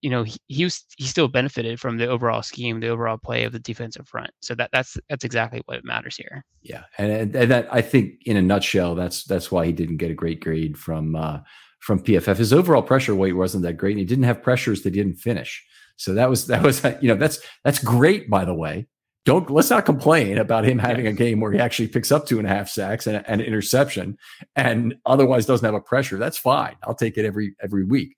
you 0.00 0.10
know, 0.10 0.22
he, 0.24 0.36
he 0.46 0.64
was 0.64 0.84
he 0.96 1.04
still 1.04 1.28
benefited 1.28 1.80
from 1.80 1.96
the 1.96 2.06
overall 2.06 2.42
scheme, 2.42 2.80
the 2.80 2.88
overall 2.88 3.18
play 3.18 3.44
of 3.44 3.52
the 3.52 3.58
defensive 3.58 4.08
front. 4.08 4.30
So 4.40 4.54
that 4.56 4.70
that's 4.72 4.96
that's 5.08 5.24
exactly 5.24 5.62
what 5.66 5.84
matters 5.84 6.16
here. 6.16 6.44
Yeah, 6.62 6.84
and, 6.98 7.34
and 7.34 7.50
that 7.50 7.68
I 7.72 7.82
think 7.82 8.14
in 8.24 8.36
a 8.36 8.42
nutshell, 8.42 8.94
that's 8.94 9.24
that's 9.24 9.50
why 9.50 9.66
he 9.66 9.72
didn't 9.72 9.96
get 9.98 10.10
a 10.10 10.14
great 10.14 10.40
grade 10.40 10.76
from 10.76 11.14
uh, 11.14 11.38
from 11.80 12.02
PFF. 12.02 12.36
His 12.36 12.52
overall 12.52 12.82
pressure 12.82 13.14
weight 13.14 13.34
wasn't 13.36 13.62
that 13.64 13.74
great, 13.74 13.92
and 13.92 14.00
he 14.00 14.04
didn't 14.04 14.24
have 14.24 14.42
pressures 14.42 14.82
that 14.82 14.90
didn't 14.90 15.16
finish. 15.16 15.64
So 15.98 16.14
that 16.14 16.30
was 16.30 16.46
that 16.46 16.62
was 16.62 16.82
you 17.00 17.08
know 17.08 17.16
that's 17.16 17.38
that's 17.64 17.78
great 17.78 18.30
by 18.30 18.44
the 18.44 18.54
way. 18.54 18.86
Don't 19.24 19.50
let's 19.50 19.68
not 19.68 19.84
complain 19.84 20.38
about 20.38 20.64
him 20.64 20.78
having 20.78 21.06
a 21.06 21.12
game 21.12 21.40
where 21.40 21.52
he 21.52 21.58
actually 21.58 21.88
picks 21.88 22.10
up 22.10 22.26
two 22.26 22.38
and 22.38 22.46
a 22.46 22.50
half 22.50 22.70
sacks 22.70 23.06
and, 23.06 23.22
an 23.26 23.40
interception, 23.42 24.16
and 24.56 24.94
otherwise 25.04 25.44
doesn't 25.44 25.66
have 25.66 25.74
a 25.74 25.80
pressure. 25.80 26.18
That's 26.18 26.38
fine. 26.38 26.76
I'll 26.82 26.94
take 26.94 27.18
it 27.18 27.26
every 27.26 27.54
every 27.62 27.84
week 27.84 28.16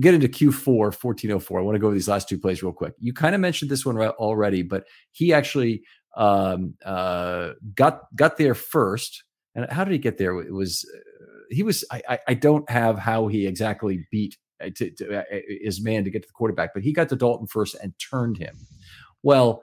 get 0.00 0.14
into 0.14 0.28
Q4 0.28 0.66
1404. 0.66 1.58
I 1.58 1.62
want 1.62 1.74
to 1.74 1.78
go 1.78 1.86
over 1.86 1.94
these 1.94 2.08
last 2.08 2.28
two 2.28 2.38
plays 2.38 2.62
real 2.62 2.72
quick. 2.72 2.94
You 3.00 3.12
kind 3.12 3.34
of 3.34 3.40
mentioned 3.40 3.70
this 3.70 3.86
one 3.86 3.98
already, 3.98 4.62
but 4.62 4.84
he 5.12 5.32
actually 5.32 5.82
um, 6.16 6.74
uh, 6.84 7.52
got 7.74 8.02
got 8.14 8.36
there 8.36 8.54
first. 8.54 9.24
And 9.54 9.70
how 9.70 9.84
did 9.84 9.92
he 9.92 9.98
get 9.98 10.18
there? 10.18 10.38
It 10.40 10.52
was 10.52 10.84
uh, 10.94 11.38
he 11.50 11.62
was. 11.62 11.84
I, 11.90 12.18
I 12.28 12.34
don't 12.34 12.68
have 12.68 12.98
how 12.98 13.28
he 13.28 13.46
exactly 13.46 14.06
beat 14.10 14.36
to, 14.60 14.90
to, 14.90 15.18
uh, 15.20 15.24
his 15.62 15.82
man 15.82 16.04
to 16.04 16.10
get 16.10 16.22
to 16.22 16.28
the 16.28 16.32
quarterback, 16.32 16.74
but 16.74 16.82
he 16.82 16.92
got 16.92 17.08
to 17.08 17.16
Dalton 17.16 17.46
first 17.46 17.74
and 17.82 17.92
turned 17.98 18.38
him. 18.38 18.56
Well, 19.22 19.62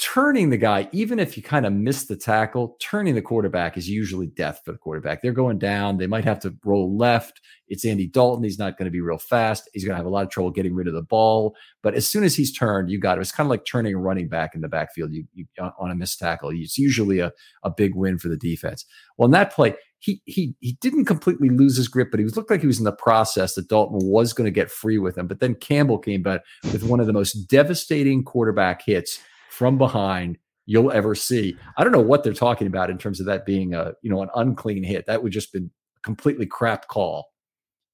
turning 0.00 0.48
the 0.48 0.56
guy, 0.56 0.88
even 0.92 1.18
if 1.18 1.36
you 1.36 1.42
kind 1.42 1.66
of 1.66 1.74
miss 1.74 2.06
the 2.06 2.16
tackle, 2.16 2.76
turning 2.80 3.14
the 3.14 3.20
quarterback 3.20 3.76
is 3.76 3.88
usually 3.88 4.26
death 4.26 4.60
for 4.64 4.72
the 4.72 4.78
quarterback. 4.78 5.20
They're 5.20 5.32
going 5.32 5.58
down. 5.58 5.98
They 5.98 6.06
might 6.06 6.24
have 6.24 6.40
to 6.40 6.54
roll 6.64 6.96
left. 6.96 7.40
It's 7.68 7.84
Andy 7.84 8.06
Dalton. 8.06 8.42
He's 8.42 8.58
not 8.58 8.78
going 8.78 8.86
to 8.86 8.90
be 8.90 9.02
real 9.02 9.18
fast. 9.18 9.68
He's 9.74 9.84
going 9.84 9.92
to 9.92 9.98
have 9.98 10.06
a 10.06 10.10
lot 10.10 10.24
of 10.24 10.30
trouble 10.30 10.52
getting 10.52 10.74
rid 10.74 10.88
of 10.88 10.94
the 10.94 11.02
ball. 11.02 11.54
But 11.82 11.94
as 11.94 12.08
soon 12.08 12.24
as 12.24 12.34
he's 12.34 12.50
turned, 12.50 12.90
you 12.90 12.98
got 12.98 13.18
it. 13.18 13.20
It's 13.20 13.30
kind 13.30 13.46
of 13.46 13.50
like 13.50 13.66
turning 13.66 13.94
a 13.94 13.98
running 13.98 14.28
back 14.28 14.54
in 14.54 14.62
the 14.62 14.68
backfield 14.68 15.12
you, 15.12 15.24
you 15.34 15.44
on 15.58 15.90
a 15.90 15.94
missed 15.94 16.18
tackle. 16.18 16.50
It's 16.50 16.78
usually 16.78 17.18
a, 17.18 17.32
a 17.62 17.70
big 17.70 17.94
win 17.94 18.18
for 18.18 18.28
the 18.28 18.38
defense. 18.38 18.86
Well, 19.18 19.26
in 19.26 19.32
that 19.32 19.52
play, 19.52 19.76
he 19.98 20.22
he 20.24 20.54
he 20.60 20.78
didn't 20.80 21.04
completely 21.04 21.50
lose 21.50 21.76
his 21.76 21.88
grip, 21.88 22.10
but 22.10 22.18
he 22.18 22.24
was 22.24 22.34
looked 22.34 22.50
like 22.50 22.62
he 22.62 22.66
was 22.66 22.78
in 22.78 22.84
the 22.84 22.92
process 22.92 23.54
that 23.54 23.68
Dalton 23.68 23.98
was 24.02 24.32
going 24.32 24.46
to 24.46 24.50
get 24.50 24.70
free 24.70 24.96
with 24.96 25.18
him. 25.18 25.26
But 25.26 25.40
then 25.40 25.54
Campbell 25.54 25.98
came 25.98 26.22
back 26.22 26.40
with 26.72 26.82
one 26.82 27.00
of 27.00 27.06
the 27.06 27.12
most 27.12 27.34
devastating 27.48 28.24
quarterback 28.24 28.82
hits 28.82 29.20
from 29.50 29.78
behind 29.78 30.38
you'll 30.70 30.92
ever 30.92 31.16
see. 31.16 31.56
I 31.76 31.82
don't 31.82 31.92
know 31.92 32.00
what 32.00 32.22
they're 32.22 32.32
talking 32.32 32.68
about 32.68 32.90
in 32.90 32.98
terms 32.98 33.18
of 33.18 33.26
that 33.26 33.44
being 33.44 33.74
a 33.74 33.92
you 34.02 34.10
know 34.10 34.22
an 34.22 34.28
unclean 34.36 34.84
hit. 34.84 35.06
That 35.06 35.22
would 35.22 35.32
just 35.32 35.52
been 35.52 35.70
a 35.96 36.00
completely 36.02 36.46
crap 36.46 36.86
call. 36.86 37.26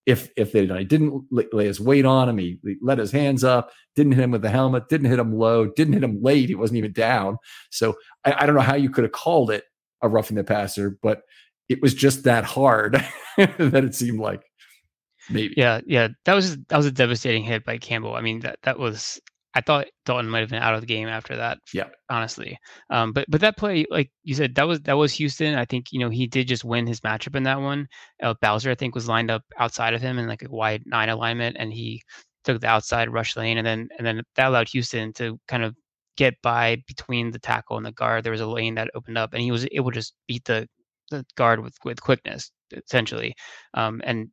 If 0.05 0.31
if 0.37 0.53
they 0.53 0.67
he 0.67 0.85
didn't 0.85 1.25
lay 1.31 1.67
his 1.67 1.81
weight 1.81 2.05
on 2.05 2.29
him, 2.29 2.39
he, 2.39 2.61
he 2.63 2.77
let 2.83 2.99
his 2.99 3.11
hands 3.11 3.43
up, 3.45 3.71
didn't 3.95 4.13
hit 4.13 4.23
him 4.23 4.31
with 4.31 4.43
the 4.43 4.51
helmet, 4.51 4.89
didn't 4.89 5.11
hit 5.11 5.19
him 5.19 5.33
low, 5.33 5.67
didn't 5.67 5.95
hit 5.95 6.05
him 6.05 6.23
late. 6.23 6.49
He 6.49 6.55
wasn't 6.55 6.77
even 6.77 6.93
down. 6.93 7.39
So 7.71 7.95
I, 8.25 8.35
I 8.41 8.47
don't 8.47 8.55
know 8.55 8.61
how 8.61 8.77
you 8.77 8.91
could 8.91 9.05
have 9.05 9.13
called 9.13 9.51
it 9.51 9.65
a 10.03 10.09
roughing 10.09 10.37
the 10.37 10.45
passer, 10.45 10.99
but 11.03 11.23
it 11.69 11.81
was 11.81 11.95
just 11.95 12.25
that 12.25 12.45
hard 12.45 13.03
that 13.37 13.85
it 13.85 13.95
seemed 13.95 14.21
like 14.21 14.43
maybe. 15.31 15.55
Yeah, 15.57 15.81
yeah, 15.87 16.09
that 16.27 16.35
was 16.35 16.59
that 16.69 16.77
was 16.77 16.87
a 16.87 16.93
devastating 16.93 17.43
hit 17.43 17.65
by 17.65 17.79
Campbell. 17.79 18.15
I 18.15 18.21
mean, 18.21 18.41
that 18.41 18.59
that 18.65 18.79
was 18.79 19.19
I 19.57 19.63
thought 19.63 19.87
Dalton 20.05 20.29
might 20.29 20.41
have 20.41 20.51
been 20.51 20.63
out 20.63 20.75
of 20.75 20.83
the 20.83 20.87
game 20.87 21.09
after 21.09 21.35
that. 21.35 21.57
Yeah, 21.73 21.89
honestly. 22.11 22.59
Um, 22.91 23.15
but 23.15 23.25
but 23.31 23.41
that 23.41 23.57
play, 23.57 23.87
like 23.91 24.11
you 24.23 24.35
said, 24.35 24.55
that 24.57 24.69
was 24.69 24.83
that 24.83 24.99
was 24.99 25.15
Houston. 25.15 25.55
I 25.55 25.65
think 25.65 25.87
you 25.93 25.99
know 25.99 26.11
he 26.11 26.27
did 26.27 26.47
just 26.47 26.63
win 26.63 26.87
his 26.87 27.01
matchup 27.01 27.35
in 27.35 27.43
that 27.45 27.59
one. 27.59 27.89
Uh, 28.23 28.35
Bowser, 28.43 28.71
I 28.71 28.75
think, 28.75 28.95
was 28.95 29.09
lined 29.09 29.31
up 29.31 29.43
outside 29.59 29.95
of 29.95 30.03
him 30.03 30.19
in 30.19 30.29
like 30.29 30.43
a 30.43 30.51
wide 30.51 30.83
nine 30.85 31.09
alignment, 31.09 31.57
and 31.59 31.73
he 31.73 32.03
took 32.45 32.61
the 32.61 32.67
outside 32.67 33.09
rush 33.09 33.35
lane, 33.35 33.57
and 33.57 33.67
then 33.67 33.89
and 33.97 34.07
then 34.07 34.23
that 34.35 34.49
allowed 34.49 34.69
Houston 34.69 35.15
to 35.15 35.41
kind 35.49 35.65
of 35.65 35.75
get 36.19 36.35
by 36.43 36.77
between 36.87 37.31
the 37.31 37.39
tackle 37.39 37.79
and 37.79 37.87
the 37.87 37.93
guard. 37.93 38.25
There 38.25 38.33
was 38.33 38.43
a 38.43 38.47
lane 38.47 38.75
that 38.75 38.91
opened 38.95 39.17
up, 39.17 39.33
and 39.33 39.41
he 39.41 39.53
was 39.53 39.67
able 39.73 39.91
to 39.91 40.01
just 40.01 40.13
beat 40.29 40.45
the 40.45 40.69
the 41.11 41.25
guard 41.37 41.61
with 41.61 41.75
with 41.83 42.03
quickness 42.03 42.51
essentially, 42.75 43.35
um, 43.73 44.03
and 44.05 44.29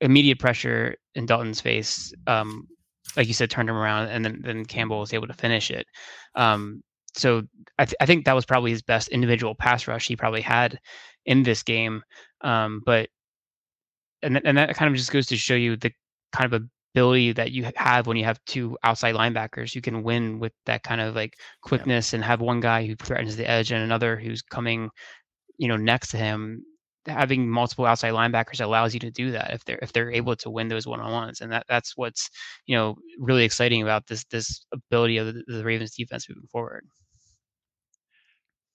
immediate 0.00 0.38
pressure 0.38 0.94
in 1.16 1.26
Dalton's 1.26 1.60
face 1.60 2.12
um, 2.28 2.68
like 3.16 3.28
you 3.28 3.34
said, 3.34 3.50
turned 3.50 3.68
him 3.68 3.76
around, 3.76 4.08
and 4.08 4.24
then 4.24 4.40
then 4.42 4.64
Campbell 4.64 5.00
was 5.00 5.14
able 5.14 5.26
to 5.26 5.34
finish 5.34 5.70
it. 5.70 5.86
Um, 6.34 6.82
so 7.14 7.42
I, 7.78 7.84
th- 7.84 7.96
I 8.00 8.06
think 8.06 8.24
that 8.24 8.34
was 8.34 8.46
probably 8.46 8.70
his 8.70 8.82
best 8.82 9.08
individual 9.08 9.54
pass 9.54 9.88
rush 9.88 10.06
he 10.06 10.16
probably 10.16 10.40
had 10.40 10.78
in 11.26 11.42
this 11.42 11.62
game. 11.62 12.02
Um, 12.42 12.82
but 12.84 13.08
and 14.22 14.34
th- 14.34 14.44
and 14.44 14.58
that 14.58 14.74
kind 14.76 14.90
of 14.90 14.96
just 14.96 15.12
goes 15.12 15.26
to 15.26 15.36
show 15.36 15.54
you 15.54 15.76
the 15.76 15.92
kind 16.32 16.52
of 16.52 16.62
ability 16.94 17.32
that 17.32 17.52
you 17.52 17.70
have 17.76 18.06
when 18.06 18.16
you 18.16 18.24
have 18.24 18.40
two 18.46 18.76
outside 18.82 19.14
linebackers. 19.14 19.74
You 19.74 19.80
can 19.80 20.02
win 20.02 20.38
with 20.38 20.52
that 20.66 20.82
kind 20.82 21.00
of 21.00 21.14
like 21.14 21.34
quickness 21.62 22.12
and 22.12 22.24
have 22.24 22.40
one 22.40 22.60
guy 22.60 22.86
who 22.86 22.96
threatens 22.96 23.36
the 23.36 23.48
edge 23.48 23.72
and 23.72 23.82
another 23.82 24.16
who's 24.16 24.42
coming, 24.42 24.90
you 25.58 25.68
know, 25.68 25.76
next 25.76 26.10
to 26.10 26.16
him 26.16 26.62
having 27.08 27.48
multiple 27.48 27.86
outside 27.86 28.12
linebackers 28.12 28.62
allows 28.62 28.94
you 28.94 29.00
to 29.00 29.10
do 29.10 29.30
that 29.32 29.52
if 29.52 29.64
they're 29.64 29.78
if 29.82 29.92
they're 29.92 30.10
able 30.10 30.36
to 30.36 30.50
win 30.50 30.68
those 30.68 30.86
one 30.86 31.00
on 31.00 31.12
ones, 31.12 31.40
and 31.40 31.52
that 31.52 31.64
that's 31.68 31.96
what's 31.96 32.30
you 32.66 32.76
know 32.76 32.96
really 33.18 33.44
exciting 33.44 33.82
about 33.82 34.06
this 34.06 34.24
this 34.24 34.64
ability 34.72 35.18
of 35.18 35.26
the, 35.26 35.42
the 35.46 35.64
Ravens 35.64 35.94
defense 35.94 36.28
moving 36.28 36.48
forward. 36.50 36.86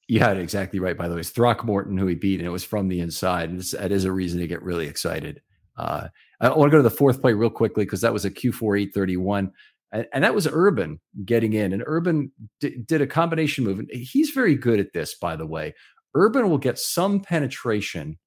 You 0.08 0.19
had 0.19 0.38
it 0.38 0.41
exactly 0.41 0.80
right. 0.80 0.98
By 0.98 1.08
the 1.08 1.15
way, 1.15 1.22
it's 1.22 1.30
Throckmorton 1.30 1.98
who 1.98 2.08
he 2.08 2.15
beat, 2.15 2.39
and 2.39 2.48
it 2.48 2.52
was 2.52 2.63
from 2.63 2.89
the 2.89 3.00
inside, 3.00 3.50
and 3.50 3.62
that 3.62 3.91
is 3.91 4.06
a 4.06 4.12
reason 4.12 4.39
to 4.39 4.48
get 4.48 4.62
really 4.62 4.88
excited. 4.88 5.41
Uh, 5.78 6.08
I 6.39 6.50
want 6.50 6.69
to 6.72 6.78
go 6.78 6.78
to 6.78 6.84
the 6.84 6.96
fourth 6.96 7.22
play 7.22 7.34
real 7.34 7.50
quickly 7.50 7.86
because 7.86 8.02
that 8.02 8.13
was 8.13 8.26
a 8.26 8.32
Q4 8.32 8.82
831. 8.82 9.52
And, 9.91 10.08
and 10.13 10.24
that 10.24 10.36
was 10.36 10.48
Urban 10.52 11.00
getting 11.24 11.54
in. 11.54 11.72
And 11.72 11.84
Urban 11.86 12.32
d- 12.60 12.84
did 12.86 13.02
a 13.02 13.08
combination 13.08 13.63
move. 13.63 13.80
And 13.80 13.89
he's 13.91 14.32
very 14.32 14.56
good 14.56 14.80
at 14.80 14.93
this, 14.93 15.15
by 15.15 15.36
the 15.36 15.48
way. 15.48 15.74
Urban 16.15 16.50
will 16.50 16.58
get 16.58 16.78
some 16.78 17.22
penetration 17.22 18.17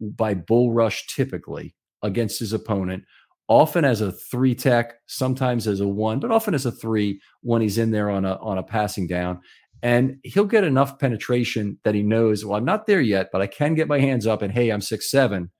by 0.00 0.34
bull 0.34 0.72
rush 0.72 1.06
typically 1.06 1.74
against 2.02 2.38
his 2.38 2.52
opponent 2.52 3.04
often 3.48 3.84
as 3.84 4.00
a 4.00 4.12
three 4.12 4.54
tech, 4.54 4.94
sometimes 5.06 5.66
as 5.66 5.80
a 5.80 5.86
one, 5.86 6.20
but 6.20 6.30
often 6.30 6.54
as 6.54 6.66
a 6.66 6.72
three 6.72 7.20
when 7.42 7.62
he's 7.62 7.78
in 7.78 7.90
there 7.90 8.10
on 8.10 8.24
a 8.24 8.36
on 8.36 8.58
a 8.58 8.62
passing 8.62 9.06
down. 9.06 9.40
And 9.82 10.16
he'll 10.24 10.46
get 10.46 10.64
enough 10.64 10.98
penetration 10.98 11.78
that 11.84 11.94
he 11.94 12.02
knows, 12.02 12.44
well, 12.44 12.58
I'm 12.58 12.64
not 12.64 12.86
there 12.86 13.00
yet, 13.00 13.28
but 13.30 13.42
I 13.42 13.46
can 13.46 13.74
get 13.74 13.88
my 13.88 14.00
hands 14.00 14.26
up 14.26 14.42
and 14.42 14.52
hey, 14.52 14.70
I'm 14.70 14.80
six 14.80 15.10
seven. 15.10 15.50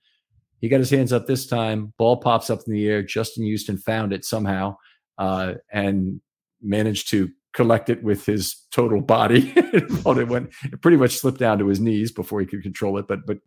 He 0.60 0.68
got 0.68 0.80
his 0.80 0.90
hands 0.90 1.12
up 1.12 1.26
this 1.26 1.46
time. 1.46 1.92
Ball 1.98 2.16
pops 2.16 2.48
up 2.48 2.60
in 2.66 2.72
the 2.72 2.88
air. 2.88 3.02
Justin 3.02 3.44
Houston 3.44 3.76
found 3.76 4.12
it 4.12 4.24
somehow 4.24 4.76
uh, 5.18 5.54
and 5.70 6.20
managed 6.62 7.10
to 7.10 7.28
collect 7.52 7.88
it 7.90 8.02
with 8.02 8.24
his 8.24 8.66
total 8.72 9.00
body. 9.00 9.52
it 9.56 10.28
went 10.28 10.52
it 10.64 10.80
pretty 10.80 10.96
much 10.96 11.16
slipped 11.16 11.38
down 11.38 11.58
to 11.58 11.68
his 11.68 11.78
knees 11.78 12.10
before 12.10 12.40
he 12.40 12.46
could 12.46 12.62
control 12.62 12.98
it. 12.98 13.06
But 13.06 13.26
but 13.26 13.38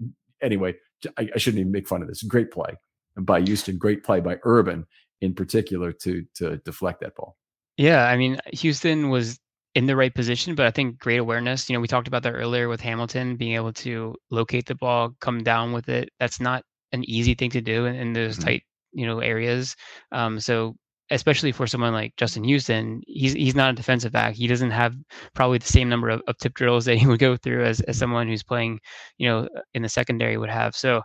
anyway, 0.41 0.75
I, 1.17 1.29
I 1.33 1.37
shouldn't 1.37 1.61
even 1.61 1.71
make 1.71 1.87
fun 1.87 2.01
of 2.01 2.07
this. 2.07 2.23
Great 2.23 2.51
play 2.51 2.77
by 3.17 3.41
Houston. 3.41 3.77
Great 3.77 4.03
play 4.03 4.19
by 4.19 4.37
Urban 4.43 4.85
in 5.21 5.33
particular 5.33 5.91
to 5.91 6.23
to 6.35 6.57
deflect 6.57 7.01
that 7.01 7.15
ball. 7.15 7.37
Yeah, 7.77 8.05
I 8.05 8.17
mean 8.17 8.39
Houston 8.53 9.09
was 9.09 9.39
in 9.75 9.85
the 9.85 9.95
right 9.95 10.13
position, 10.13 10.55
but 10.55 10.65
I 10.65 10.71
think 10.71 10.99
great 10.99 11.19
awareness. 11.19 11.69
You 11.69 11.73
know, 11.73 11.79
we 11.79 11.87
talked 11.87 12.07
about 12.07 12.23
that 12.23 12.33
earlier 12.33 12.67
with 12.67 12.81
Hamilton 12.81 13.35
being 13.35 13.55
able 13.55 13.73
to 13.73 14.15
locate 14.31 14.65
the 14.65 14.75
ball, 14.75 15.11
come 15.21 15.43
down 15.43 15.73
with 15.73 15.89
it. 15.89 16.09
That's 16.19 16.39
not 16.39 16.63
an 16.91 17.03
easy 17.07 17.35
thing 17.35 17.51
to 17.51 17.61
do 17.61 17.85
in, 17.85 17.95
in 17.95 18.13
those 18.13 18.37
mm-hmm. 18.37 18.45
tight, 18.45 18.63
you 18.91 19.05
know, 19.05 19.19
areas. 19.19 19.75
Um, 20.11 20.39
so 20.39 20.75
especially 21.11 21.51
for 21.51 21.67
someone 21.67 21.93
like 21.93 22.15
Justin 22.17 22.43
Houston, 22.43 23.01
he's 23.07 23.33
he's 23.33 23.55
not 23.55 23.71
a 23.71 23.75
defensive 23.75 24.11
back. 24.11 24.35
He 24.35 24.47
doesn't 24.47 24.71
have 24.71 24.95
probably 25.33 25.57
the 25.57 25.65
same 25.65 25.89
number 25.89 26.09
of, 26.09 26.21
of 26.27 26.37
tip 26.37 26.53
drills 26.53 26.85
that 26.85 26.97
he 26.97 27.07
would 27.07 27.19
go 27.19 27.35
through 27.37 27.65
as, 27.65 27.81
as 27.81 27.97
someone 27.97 28.27
who's 28.27 28.43
playing, 28.43 28.79
you 29.17 29.27
know, 29.27 29.47
in 29.73 29.81
the 29.81 29.89
secondary 29.89 30.37
would 30.37 30.49
have. 30.49 30.75
So 30.75 31.01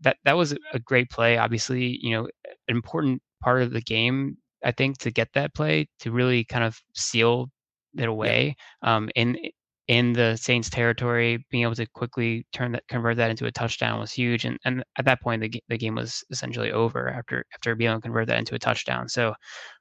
that 0.00 0.16
that 0.24 0.36
was 0.36 0.56
a 0.72 0.78
great 0.78 1.10
play. 1.10 1.38
Obviously, 1.38 1.98
you 2.02 2.10
know, 2.10 2.28
an 2.44 2.76
important 2.76 3.22
part 3.42 3.62
of 3.62 3.72
the 3.72 3.80
game, 3.80 4.36
I 4.64 4.72
think, 4.72 4.98
to 4.98 5.10
get 5.10 5.28
that 5.34 5.54
play 5.54 5.88
to 6.00 6.12
really 6.12 6.44
kind 6.44 6.64
of 6.64 6.78
seal 6.94 7.50
it 7.96 8.08
away 8.08 8.54
yeah. 8.82 8.96
um, 8.96 9.10
in 9.14 9.36
in 9.88 10.12
the 10.12 10.36
Saints 10.36 10.68
territory, 10.68 11.44
being 11.50 11.64
able 11.64 11.74
to 11.74 11.86
quickly 11.86 12.46
turn 12.52 12.72
that 12.72 12.86
convert 12.88 13.16
that 13.16 13.30
into 13.30 13.46
a 13.46 13.50
touchdown 13.50 13.98
was 13.98 14.12
huge. 14.12 14.44
And 14.44 14.58
and 14.64 14.84
at 14.98 15.06
that 15.06 15.22
point, 15.22 15.42
the 15.42 15.62
the 15.68 15.78
game 15.78 15.96
was 15.96 16.22
essentially 16.30 16.70
over 16.72 17.08
after 17.08 17.44
after 17.54 17.74
being 17.74 17.90
able 17.90 18.00
to 18.00 18.02
convert 18.02 18.28
that 18.28 18.38
into 18.38 18.54
a 18.54 18.58
touchdown. 18.58 19.08
So 19.08 19.34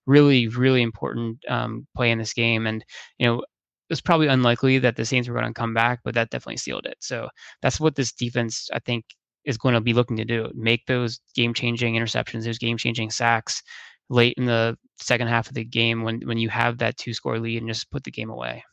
really, 0.06 0.48
really 0.48 0.82
important 0.82 1.38
um, 1.50 1.88
play 1.96 2.12
in 2.12 2.20
this 2.20 2.34
game. 2.34 2.66
And 2.68 2.84
you 3.20 3.28
know, 3.28 3.44
it's 3.90 4.02
probably 4.02 4.28
unlikely 4.28 4.80
that 4.80 4.96
the 4.96 5.06
Saints 5.06 5.28
were 5.28 5.36
going 5.36 5.54
to 5.54 5.54
come 5.54 5.74
back, 5.74 6.00
but 6.04 6.14
that 6.16 6.30
definitely 6.30 6.58
sealed 6.58 6.86
it. 6.86 6.98
So 7.00 7.30
that's 7.62 7.80
what 7.80 7.96
this 7.96 8.14
defense, 8.14 8.70
I 8.74 8.80
think, 8.80 9.06
is 9.46 9.58
going 9.58 9.76
to 9.76 9.82
be 9.82 9.94
looking 9.94 10.18
to 10.18 10.26
do: 10.26 10.50
make 10.56 10.86
those 10.88 11.20
game-changing 11.36 11.96
interceptions, 11.96 12.46
those 12.46 12.58
game-changing 12.60 13.12
sacks 13.12 13.62
late 14.10 14.36
in 14.38 14.46
the 14.46 14.78
second 15.02 15.28
half 15.28 15.50
of 15.50 15.54
the 15.54 15.66
game 15.66 16.04
when 16.04 16.22
when 16.26 16.38
you 16.38 16.50
have 16.50 16.78
that 16.78 16.98
two-score 16.98 17.40
lead 17.40 17.62
and 17.62 17.70
just 17.70 17.92
put 17.92 18.06
the 18.06 18.12
game 18.12 18.30
away. 18.30 18.64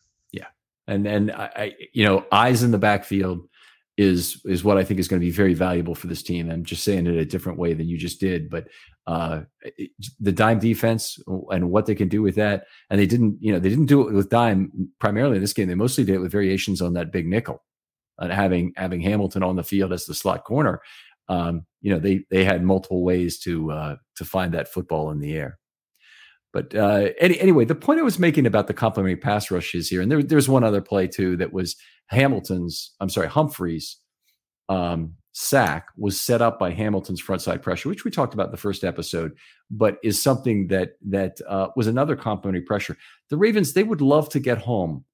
And 0.87 1.07
and 1.07 1.33
I, 1.33 1.51
I, 1.57 1.73
you 1.93 2.05
know, 2.05 2.27
eyes 2.31 2.63
in 2.63 2.71
the 2.71 2.79
backfield 2.79 3.49
is 3.97 4.41
is 4.45 4.65
what 4.65 4.77
I 4.77 4.85
think 4.85 4.99
is 4.99 5.09
going 5.09 5.21
to 5.21 5.27
be 5.27 5.31
very 5.31 5.55
valuable 5.55 5.95
for 5.95 6.09
this 6.09 6.23
team. 6.23 6.51
I'm 6.51 6.65
just 6.65 6.85
saying 6.85 7.07
it 7.07 7.17
a 7.17 7.25
different 7.25 7.59
way 7.59 7.75
than 7.75 7.89
you 7.89 7.97
just 7.97 8.21
did, 8.21 8.51
but 8.51 8.67
uh, 9.07 9.43
the 10.21 10.33
dime 10.33 10.59
defense 10.59 11.19
and 11.27 11.71
what 11.71 11.87
they 11.87 11.95
can 11.95 12.09
do 12.09 12.23
with 12.23 12.35
that, 12.37 12.65
and 12.91 12.99
they 12.99 13.07
didn't, 13.07 13.37
you 13.41 13.53
know, 13.53 13.59
they 13.59 13.69
didn't 13.69 13.87
do 13.87 14.09
it 14.09 14.13
with 14.13 14.31
dime 14.31 14.91
primarily 14.99 15.37
in 15.37 15.43
this 15.43 15.53
game. 15.53 15.69
They 15.69 15.75
mostly 15.75 16.05
did 16.05 16.17
it 16.17 16.21
with 16.21 16.33
variations 16.33 16.83
on 16.83 16.95
that 16.95 17.13
big 17.13 17.27
nickel, 17.27 17.63
and 18.19 18.33
having 18.33 18.73
having 18.77 19.01
Hamilton 19.01 19.43
on 19.43 19.57
the 19.57 19.63
field 19.63 19.93
as 19.93 20.07
the 20.07 20.15
slot 20.15 20.45
corner. 20.45 20.81
Um, 21.29 21.65
you 21.81 21.93
know, 21.93 21.99
they 21.99 22.25
they 22.31 22.45
had 22.45 22.63
multiple 22.63 23.03
ways 23.03 23.39
to 23.41 23.71
uh, 23.71 23.97
to 24.17 24.25
find 24.25 24.53
that 24.55 24.73
football 24.73 25.11
in 25.11 25.21
the 25.21 25.35
air. 25.35 25.59
But 26.55 26.73
uh, 26.75 27.09
any, 27.21 27.39
anyway, 27.41 27.65
the 27.65 27.75
point 27.75 27.99
I 27.99 28.05
was 28.05 28.21
making 28.21 28.47
about 28.47 28.69
the 28.69 28.75
complementary 28.75 29.21
pass 29.21 29.51
rushes 29.51 29.89
here, 29.89 30.01
and 30.01 30.11
there, 30.11 30.23
there's 30.23 30.49
one 30.49 30.63
other 30.63 30.81
play 30.81 31.09
too 31.09 31.37
that 31.39 31.53
was 31.53 31.75
Hamilton's, 32.07 32.93
I'm 33.01 33.09
sorry, 33.09 33.27
Humphrey's 33.27 33.99
um, 34.69 35.15
sack 35.33 35.89
was 35.99 36.19
set 36.19 36.41
up 36.41 36.61
by 36.61 36.71
Hamilton's 36.71 37.21
frontside 37.21 37.61
pressure, 37.61 37.89
which 37.89 38.05
we 38.05 38.11
talked 38.13 38.35
about 38.35 38.47
in 38.47 38.53
the 38.53 38.57
first 38.57 38.85
episode, 38.85 39.33
but 39.69 39.99
is 40.05 40.23
something 40.23 40.69
that 40.69 40.93
that 41.09 41.39
uh, 41.49 41.69
was 41.75 41.89
another 41.89 42.15
complementary 42.15 42.65
pressure. 42.65 42.97
The 43.31 43.37
Ravens 43.37 43.73
they 43.73 43.83
would 43.83 44.01
love 44.01 44.29
to 44.31 44.39
get 44.41 44.59
home 44.59 45.05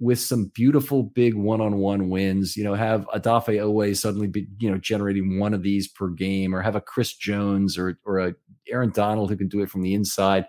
with 0.00 0.20
some 0.20 0.50
beautiful 0.54 1.02
big 1.02 1.34
one-on-one 1.34 2.08
wins. 2.08 2.56
You 2.56 2.64
know, 2.64 2.74
have 2.74 3.06
Odafe 3.14 3.60
Oweh 3.60 3.96
suddenly 3.96 4.26
be 4.26 4.48
you 4.58 4.70
know 4.70 4.78
generating 4.78 5.38
one 5.38 5.54
of 5.54 5.62
these 5.62 5.86
per 5.86 6.08
game, 6.08 6.54
or 6.54 6.60
have 6.60 6.76
a 6.76 6.80
Chris 6.80 7.14
Jones 7.14 7.78
or 7.78 7.98
or 8.04 8.18
a 8.18 8.34
Aaron 8.68 8.90
Donald 8.90 9.30
who 9.30 9.36
can 9.36 9.48
do 9.48 9.60
it 9.60 9.70
from 9.70 9.82
the 9.82 9.94
inside. 9.94 10.46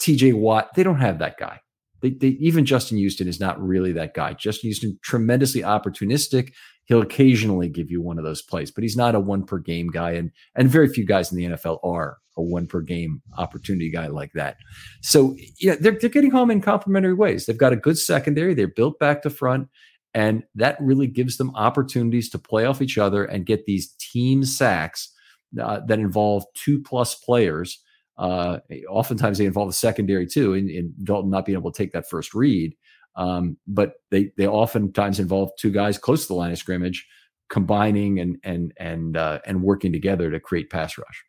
TJ 0.00 0.34
Watt, 0.34 0.74
they 0.74 0.82
don't 0.82 1.00
have 1.00 1.18
that 1.18 1.38
guy. 1.38 1.60
They, 2.02 2.10
they, 2.10 2.28
even 2.38 2.66
Justin 2.66 2.98
Houston 2.98 3.26
is 3.28 3.40
not 3.40 3.60
really 3.60 3.92
that 3.92 4.14
guy. 4.14 4.34
Justin 4.34 4.68
Houston, 4.68 4.98
tremendously 5.02 5.62
opportunistic. 5.62 6.52
He'll 6.84 7.02
occasionally 7.02 7.68
give 7.68 7.90
you 7.90 8.00
one 8.00 8.18
of 8.18 8.24
those 8.24 8.42
plays, 8.42 8.70
but 8.70 8.84
he's 8.84 8.96
not 8.96 9.14
a 9.14 9.20
one 9.20 9.44
per 9.44 9.58
game 9.58 9.88
guy. 9.88 10.12
And, 10.12 10.30
and 10.54 10.68
very 10.68 10.88
few 10.88 11.04
guys 11.04 11.32
in 11.32 11.38
the 11.38 11.56
NFL 11.56 11.78
are 11.82 12.18
a 12.36 12.42
one 12.42 12.66
per 12.66 12.80
game 12.80 13.22
opportunity 13.38 13.90
guy 13.90 14.06
like 14.08 14.32
that. 14.34 14.58
So, 15.02 15.36
yeah, 15.58 15.76
they're, 15.80 15.98
they're 15.98 16.10
getting 16.10 16.30
home 16.30 16.50
in 16.50 16.60
complementary 16.60 17.14
ways. 17.14 17.46
They've 17.46 17.56
got 17.56 17.72
a 17.72 17.76
good 17.76 17.98
secondary. 17.98 18.54
They're 18.54 18.68
built 18.68 18.98
back 18.98 19.22
to 19.22 19.30
front. 19.30 19.68
And 20.14 20.44
that 20.54 20.78
really 20.80 21.08
gives 21.08 21.36
them 21.36 21.54
opportunities 21.56 22.30
to 22.30 22.38
play 22.38 22.64
off 22.64 22.80
each 22.80 22.96
other 22.98 23.24
and 23.24 23.44
get 23.44 23.66
these 23.66 23.94
team 23.98 24.44
sacks 24.44 25.12
uh, 25.60 25.80
that 25.86 25.98
involve 25.98 26.44
two 26.54 26.80
plus 26.82 27.14
players 27.14 27.82
uh, 28.18 28.58
oftentimes 28.88 29.38
they 29.38 29.46
involve 29.46 29.68
the 29.68 29.74
secondary 29.74 30.26
too, 30.26 30.54
in, 30.54 30.70
in 30.70 30.94
Dalton 31.04 31.30
not 31.30 31.44
being 31.44 31.58
able 31.58 31.72
to 31.72 31.76
take 31.76 31.92
that 31.92 32.08
first 32.08 32.34
read. 32.34 32.74
Um, 33.16 33.56
but 33.66 33.94
they 34.10 34.30
they 34.36 34.46
oftentimes 34.46 35.20
involve 35.20 35.50
two 35.58 35.70
guys 35.70 35.96
close 35.96 36.22
to 36.22 36.28
the 36.28 36.34
line 36.34 36.52
of 36.52 36.58
scrimmage, 36.58 37.06
combining 37.48 38.20
and 38.20 38.36
and 38.44 38.72
and 38.76 39.16
uh, 39.16 39.40
and 39.46 39.62
working 39.62 39.92
together 39.92 40.30
to 40.30 40.40
create 40.40 40.70
pass 40.70 40.98
rush. 40.98 41.24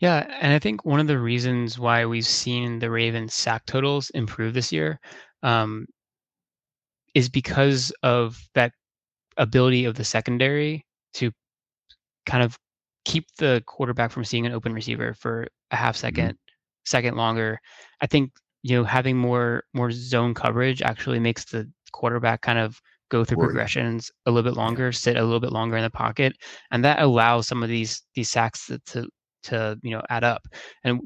Yeah, 0.00 0.26
and 0.40 0.52
I 0.52 0.58
think 0.58 0.84
one 0.84 1.00
of 1.00 1.06
the 1.06 1.18
reasons 1.18 1.78
why 1.78 2.04
we've 2.04 2.26
seen 2.26 2.80
the 2.80 2.90
Ravens 2.90 3.34
sack 3.34 3.64
totals 3.66 4.10
improve 4.10 4.52
this 4.52 4.72
year 4.72 4.98
um, 5.42 5.86
is 7.14 7.28
because 7.28 7.92
of 8.02 8.42
that 8.54 8.72
ability 9.36 9.84
of 9.84 9.94
the 9.94 10.04
secondary 10.04 10.84
to 11.14 11.30
kind 12.26 12.42
of 12.42 12.58
keep 13.04 13.26
the 13.38 13.62
quarterback 13.66 14.10
from 14.10 14.24
seeing 14.24 14.46
an 14.46 14.52
open 14.52 14.72
receiver 14.72 15.14
for 15.14 15.46
a 15.70 15.76
half 15.76 15.96
2nd 15.96 16.12
mm-hmm. 16.12 16.30
second 16.84 17.16
longer. 17.16 17.58
I 18.00 18.06
think 18.06 18.32
you 18.62 18.76
know 18.76 18.84
having 18.84 19.16
more 19.16 19.64
more 19.74 19.90
zone 19.90 20.34
coverage 20.34 20.82
actually 20.82 21.20
makes 21.20 21.44
the 21.44 21.70
quarterback 21.92 22.40
kind 22.40 22.58
of 22.58 22.80
go 23.10 23.24
through 23.24 23.38
progressions 23.38 24.10
a 24.26 24.30
little 24.30 24.50
bit 24.50 24.56
longer, 24.56 24.90
sit 24.90 25.16
a 25.16 25.22
little 25.22 25.40
bit 25.40 25.52
longer 25.52 25.76
in 25.76 25.82
the 25.82 25.90
pocket, 25.90 26.34
and 26.70 26.84
that 26.84 27.00
allows 27.00 27.46
some 27.46 27.62
of 27.62 27.68
these 27.68 28.02
these 28.14 28.30
sacks 28.30 28.66
to 28.66 28.78
to, 28.86 29.08
to 29.44 29.78
you 29.82 29.90
know 29.90 30.02
add 30.10 30.24
up. 30.24 30.42
And 30.84 31.00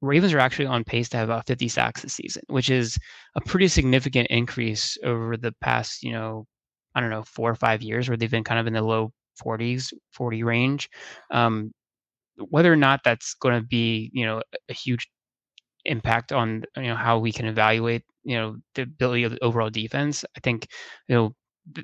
Ravens 0.00 0.32
are 0.32 0.40
actually 0.40 0.66
on 0.66 0.82
pace 0.82 1.08
to 1.10 1.16
have 1.16 1.28
about 1.28 1.46
50 1.46 1.68
sacks 1.68 2.02
this 2.02 2.14
season, 2.14 2.42
which 2.48 2.70
is 2.70 2.98
a 3.36 3.40
pretty 3.40 3.68
significant 3.68 4.26
increase 4.30 4.98
over 5.04 5.36
the 5.36 5.52
past 5.60 6.02
you 6.02 6.12
know 6.12 6.46
I 6.94 7.00
don't 7.00 7.10
know 7.10 7.22
four 7.22 7.50
or 7.50 7.54
five 7.54 7.82
years 7.82 8.08
where 8.08 8.16
they've 8.16 8.30
been 8.30 8.44
kind 8.44 8.60
of 8.60 8.66
in 8.66 8.72
the 8.72 8.82
low 8.82 9.12
40s 9.44 9.92
40 10.12 10.42
range. 10.42 10.88
Um, 11.30 11.72
whether 12.36 12.72
or 12.72 12.76
not 12.76 13.00
that's 13.04 13.34
going 13.34 13.60
to 13.60 13.66
be 13.66 14.10
you 14.12 14.24
know 14.24 14.42
a 14.68 14.72
huge 14.72 15.08
impact 15.84 16.32
on 16.32 16.64
you 16.76 16.84
know 16.84 16.96
how 16.96 17.18
we 17.18 17.32
can 17.32 17.46
evaluate 17.46 18.02
you 18.24 18.36
know 18.36 18.56
the 18.74 18.82
ability 18.82 19.24
of 19.24 19.32
the 19.32 19.42
overall 19.42 19.70
defense 19.70 20.24
i 20.36 20.40
think 20.40 20.68
you 21.08 21.14
know 21.14 21.34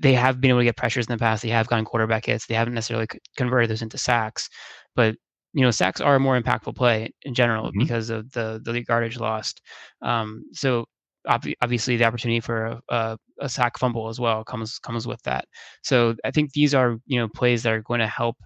they 0.01 0.13
have 0.13 0.41
been 0.41 0.51
able 0.51 0.61
to 0.61 0.65
get 0.65 0.77
pressures 0.77 1.07
in 1.07 1.13
the 1.13 1.19
past 1.19 1.43
they 1.43 1.49
have 1.49 1.67
gotten 1.69 1.85
quarterback 1.85 2.27
hits 2.27 2.47
they 2.47 2.55
haven't 2.55 2.75
necessarily 2.75 3.07
converted 3.37 3.69
those 3.69 3.83
into 3.83 3.99
sacks 3.99 4.49
but 4.95 5.17
you 5.53 5.63
know 5.63 5.71
sacks 5.71 6.01
are 6.01 6.17
a 6.17 6.21
more 6.21 6.41
impactful 6.41 6.75
play 6.77 7.11
in 7.23 7.35
general 7.35 7.67
mm-hmm. 7.67 7.81
because 7.81 8.11
of 8.11 8.31
the 8.33 8.61
the 8.65 8.85
yardage 8.89 9.19
lost 9.19 9.61
um, 10.03 10.43
so 10.53 10.85
ob- 11.29 11.55
obviously 11.61 11.97
the 11.97 12.05
opportunity 12.05 12.41
for 12.41 12.67
a, 12.67 12.83
a, 12.89 13.19
a 13.41 13.49
sack 13.49 13.79
fumble 13.79 14.09
as 14.09 14.19
well 14.19 14.45
comes 14.45 14.79
comes 14.79 15.07
with 15.07 15.23
that 15.23 15.45
so 15.83 16.15
i 16.25 16.31
think 16.31 16.53
these 16.53 16.75
are 16.75 16.99
you 17.07 17.19
know 17.19 17.29
plays 17.29 17.63
that 17.63 17.73
are 17.73 17.83
going 17.83 18.01
to 18.01 18.07
help 18.07 18.37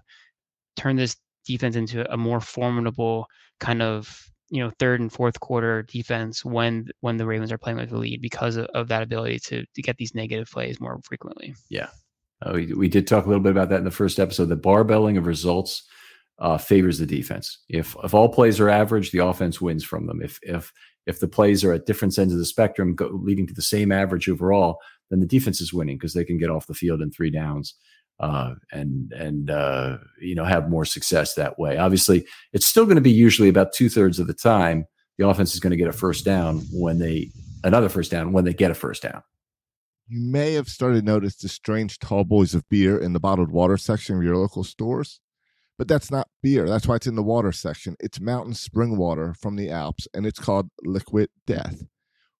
turn 0.75 0.95
this 0.95 1.15
defense 1.45 1.75
into 1.75 2.11
a 2.11 2.17
more 2.17 2.39
formidable 2.39 3.25
kind 3.59 3.81
of 3.81 4.23
you 4.49 4.63
know 4.63 4.71
third 4.79 4.99
and 4.99 5.11
fourth 5.11 5.39
quarter 5.39 5.83
defense 5.83 6.45
when 6.45 6.87
when 7.01 7.17
the 7.17 7.25
Ravens 7.25 7.51
are 7.51 7.57
playing 7.57 7.77
with 7.77 7.89
the 7.89 7.97
lead 7.97 8.21
because 8.21 8.55
of, 8.55 8.65
of 8.73 8.87
that 8.87 9.01
ability 9.01 9.39
to 9.39 9.65
to 9.73 9.81
get 9.81 9.97
these 9.97 10.13
negative 10.13 10.49
plays 10.49 10.79
more 10.79 10.99
frequently. 11.03 11.55
Yeah, 11.69 11.87
uh, 12.41 12.51
we, 12.53 12.73
we 12.73 12.87
did 12.87 13.07
talk 13.07 13.25
a 13.25 13.27
little 13.27 13.43
bit 13.43 13.51
about 13.51 13.69
that 13.69 13.79
in 13.79 13.83
the 13.83 13.91
first 13.91 14.19
episode. 14.19 14.49
The 14.49 14.55
barbelling 14.57 15.17
of 15.17 15.25
results 15.25 15.83
uh, 16.39 16.57
favors 16.57 16.99
the 16.99 17.05
defense. 17.05 17.63
If 17.67 17.95
if 18.03 18.13
all 18.13 18.29
plays 18.29 18.59
are 18.59 18.69
average, 18.69 19.11
the 19.11 19.25
offense 19.25 19.59
wins 19.59 19.83
from 19.83 20.05
them. 20.05 20.21
If 20.21 20.39
if 20.43 20.71
if 21.05 21.19
the 21.19 21.27
plays 21.27 21.63
are 21.63 21.73
at 21.73 21.85
different 21.85 22.17
ends 22.17 22.33
of 22.33 22.39
the 22.39 22.45
spectrum, 22.45 22.95
go, 22.95 23.07
leading 23.11 23.47
to 23.47 23.53
the 23.53 23.61
same 23.61 23.91
average 23.91 24.29
overall, 24.29 24.79
then 25.09 25.19
the 25.19 25.25
defense 25.25 25.61
is 25.61 25.73
winning 25.73 25.97
because 25.97 26.13
they 26.13 26.25
can 26.25 26.37
get 26.37 26.49
off 26.49 26.67
the 26.67 26.73
field 26.73 27.01
in 27.01 27.11
three 27.11 27.29
downs. 27.29 27.75
uh, 28.19 28.55
and 28.71 29.11
and 29.13 29.49
uh, 29.49 29.97
you 30.21 30.35
know 30.35 30.45
have 30.45 30.69
more 30.69 30.85
success 30.85 31.33
that 31.35 31.57
way. 31.59 31.77
Obviously, 31.77 32.25
it's 32.53 32.67
still 32.67 32.85
going 32.85 32.95
to 32.95 33.01
be 33.01 33.11
usually 33.11 33.49
about 33.49 33.73
two 33.73 33.89
thirds 33.89 34.19
of 34.19 34.27
the 34.27 34.33
time 34.33 34.85
the 35.17 35.27
offense 35.27 35.53
is 35.53 35.59
going 35.59 35.71
to 35.71 35.77
get 35.77 35.87
a 35.87 35.93
first 35.93 36.25
down 36.25 36.59
when 36.71 36.99
they 36.99 37.31
another 37.63 37.89
first 37.89 38.11
down 38.11 38.31
when 38.31 38.45
they 38.45 38.53
get 38.53 38.71
a 38.71 38.75
first 38.75 39.03
down. 39.03 39.21
You 40.07 40.19
may 40.21 40.53
have 40.53 40.67
started 40.67 40.99
to 40.99 41.05
notice 41.05 41.37
the 41.37 41.49
strange 41.49 41.97
tall 41.99 42.23
boys 42.23 42.53
of 42.53 42.67
beer 42.69 42.97
in 42.97 43.13
the 43.13 43.19
bottled 43.19 43.51
water 43.51 43.77
section 43.77 44.17
of 44.17 44.23
your 44.23 44.37
local 44.37 44.63
stores. 44.63 45.19
But 45.77 45.87
that's 45.87 46.11
not 46.11 46.29
beer. 46.41 46.67
That's 46.67 46.87
why 46.87 46.95
it's 46.95 47.07
in 47.07 47.15
the 47.15 47.23
water 47.23 47.51
section. 47.51 47.95
It's 47.99 48.19
mountain 48.19 48.53
spring 48.53 48.97
water 48.97 49.33
from 49.33 49.55
the 49.55 49.69
Alps, 49.69 50.07
and 50.13 50.25
it's 50.25 50.39
called 50.39 50.69
Liquid 50.83 51.29
Death. 51.47 51.83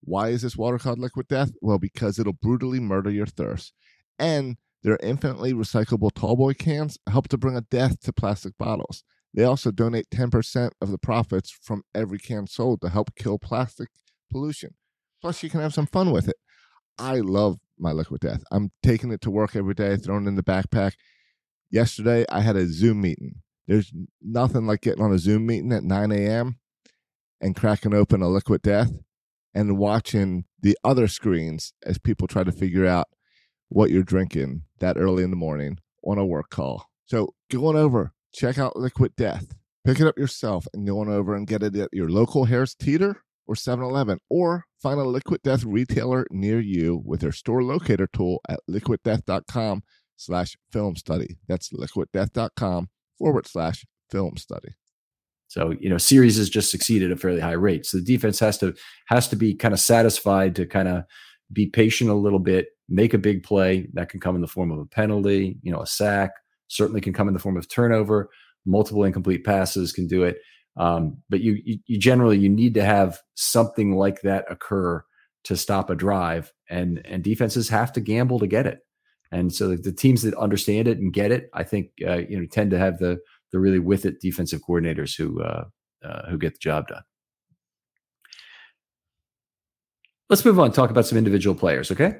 Why 0.01 0.29
is 0.29 0.41
this 0.41 0.57
water 0.57 0.77
called 0.77 0.99
Liquid 0.99 1.27
Death? 1.27 1.51
Well, 1.61 1.79
because 1.79 2.19
it'll 2.19 2.33
brutally 2.33 2.79
murder 2.79 3.09
your 3.09 3.25
thirst. 3.25 3.73
And 4.19 4.57
their 4.83 4.99
infinitely 5.01 5.53
recyclable 5.53 6.11
tallboy 6.11 6.57
cans 6.57 6.97
help 7.09 7.29
to 7.29 7.37
bring 7.37 7.55
a 7.55 7.61
death 7.61 8.01
to 8.01 8.13
plastic 8.13 8.57
bottles. 8.57 9.03
They 9.33 9.43
also 9.43 9.71
donate 9.71 10.09
10% 10.11 10.71
of 10.81 10.91
the 10.91 10.97
profits 10.97 11.49
from 11.49 11.83
every 11.95 12.19
can 12.19 12.45
sold 12.47 12.81
to 12.81 12.89
help 12.89 13.15
kill 13.15 13.39
plastic 13.39 13.89
pollution. 14.29 14.75
Plus, 15.21 15.41
you 15.41 15.49
can 15.49 15.61
have 15.61 15.73
some 15.73 15.87
fun 15.87 16.11
with 16.11 16.27
it. 16.27 16.35
I 16.99 17.19
love 17.19 17.57
my 17.79 17.91
liquid 17.91 18.21
death. 18.21 18.43
I'm 18.51 18.71
taking 18.83 19.11
it 19.11 19.21
to 19.21 19.31
work 19.31 19.55
every 19.55 19.73
day, 19.73 19.95
throwing 19.95 20.25
it 20.25 20.27
in 20.27 20.35
the 20.35 20.43
backpack. 20.43 20.93
Yesterday, 21.73 22.23
I 22.29 22.41
had 22.41 22.55
a 22.55 22.67
Zoom 22.67 23.01
meeting. 23.01 23.41
There's 23.67 23.91
nothing 24.21 24.67
like 24.67 24.81
getting 24.81 25.03
on 25.03 25.11
a 25.11 25.17
Zoom 25.17 25.47
meeting 25.47 25.73
at 25.73 25.83
9 25.83 26.11
a.m. 26.11 26.59
and 27.41 27.55
cracking 27.55 27.95
open 27.95 28.21
a 28.21 28.27
liquid 28.27 28.61
death 28.61 28.91
and 29.55 29.79
watching 29.79 30.45
the 30.61 30.77
other 30.83 31.07
screens 31.07 31.73
as 31.83 31.97
people 31.97 32.27
try 32.27 32.43
to 32.43 32.51
figure 32.51 32.85
out 32.85 33.07
what 33.69 33.89
you're 33.89 34.03
drinking 34.03 34.61
that 34.81 34.99
early 34.99 35.23
in 35.23 35.31
the 35.31 35.35
morning 35.35 35.79
on 36.03 36.19
a 36.19 36.25
work 36.25 36.51
call. 36.51 36.91
So 37.07 37.33
go 37.51 37.65
on 37.65 37.75
over, 37.75 38.13
check 38.31 38.59
out 38.59 38.77
Liquid 38.77 39.15
Death. 39.15 39.55
Pick 39.83 39.99
it 39.99 40.05
up 40.05 40.19
yourself 40.19 40.67
and 40.75 40.85
go 40.85 40.99
on 40.99 41.09
over 41.09 41.33
and 41.33 41.47
get 41.47 41.63
it 41.63 41.75
at 41.75 41.89
your 41.91 42.07
local 42.07 42.45
Harris 42.45 42.75
Teeter 42.75 43.23
or 43.47 43.55
7-Eleven 43.55 44.19
or 44.29 44.65
find 44.79 44.99
a 44.99 45.05
Liquid 45.05 45.41
Death 45.41 45.63
retailer 45.63 46.27
near 46.29 46.59
you 46.59 47.01
with 47.03 47.21
their 47.21 47.31
store 47.31 47.63
locator 47.63 48.05
tool 48.05 48.41
at 48.47 48.59
liquiddeath.com 48.69 49.81
slash 50.25 50.55
film 50.71 50.95
study. 50.95 51.37
That's 51.47 51.69
liquiddeath.com 51.69 52.89
forward 53.17 53.47
slash 53.47 53.85
film 54.09 54.37
study. 54.37 54.75
So, 55.47 55.75
you 55.79 55.89
know, 55.89 55.99
series 55.99 56.37
has 56.37 56.49
just 56.49 56.71
succeeded 56.71 57.11
at 57.11 57.19
fairly 57.19 57.39
high 57.39 57.51
rate. 57.51 57.85
So 57.85 57.97
the 57.97 58.03
defense 58.03 58.39
has 58.39 58.57
to 58.59 58.73
has 59.07 59.27
to 59.27 59.35
be 59.35 59.53
kind 59.53 59.73
of 59.73 59.79
satisfied 59.79 60.55
to 60.55 60.65
kind 60.65 60.87
of 60.87 61.03
be 61.51 61.67
patient 61.67 62.09
a 62.09 62.15
little 62.15 62.39
bit, 62.39 62.69
make 62.89 63.13
a 63.13 63.19
big 63.19 63.43
play. 63.43 63.87
That 63.93 64.09
can 64.09 64.19
come 64.19 64.35
in 64.35 64.41
the 64.41 64.47
form 64.47 64.71
of 64.71 64.79
a 64.79 64.85
penalty, 64.85 65.57
you 65.61 65.71
know, 65.71 65.81
a 65.81 65.87
sack, 65.87 66.31
certainly 66.69 67.01
can 67.01 67.13
come 67.13 67.27
in 67.27 67.35
the 67.35 67.39
form 67.39 67.57
of 67.57 67.69
turnover. 67.69 68.29
Multiple 68.65 69.03
incomplete 69.03 69.43
passes 69.43 69.91
can 69.91 70.07
do 70.07 70.23
it. 70.23 70.37
Um, 70.75 71.17
but 71.29 71.41
you, 71.41 71.59
you, 71.63 71.77
you 71.85 71.99
generally 71.99 72.39
you 72.39 72.49
need 72.49 72.73
to 72.73 72.83
have 72.83 73.19
something 73.35 73.95
like 73.95 74.21
that 74.21 74.45
occur 74.49 75.03
to 75.43 75.57
stop 75.57 75.89
a 75.89 75.95
drive, 75.95 76.51
and 76.69 77.01
and 77.05 77.23
defenses 77.23 77.69
have 77.69 77.93
to 77.93 78.01
gamble 78.01 78.39
to 78.39 78.47
get 78.47 78.65
it. 78.65 78.79
And 79.33 79.53
so 79.53 79.75
the 79.75 79.91
teams 79.91 80.21
that 80.21 80.35
understand 80.35 80.87
it 80.87 80.99
and 80.99 81.11
get 81.11 81.31
it, 81.31 81.49
I 81.53 81.63
think, 81.63 81.89
uh, 82.07 82.17
you 82.17 82.39
know, 82.39 82.45
tend 82.45 82.69
to 82.71 82.77
have 82.77 82.99
the 82.99 83.19
the 83.51 83.59
really 83.59 83.79
with 83.79 84.05
it 84.05 84.21
defensive 84.21 84.61
coordinators 84.61 85.17
who 85.17 85.41
uh, 85.41 85.65
uh, 86.05 86.29
who 86.29 86.37
get 86.37 86.53
the 86.53 86.59
job 86.59 86.87
done. 86.87 87.01
Let's 90.29 90.45
move 90.45 90.59
on. 90.59 90.71
Talk 90.71 90.91
about 90.91 91.07
some 91.07 91.17
individual 91.17 91.55
players, 91.55 91.91
okay? 91.91 92.17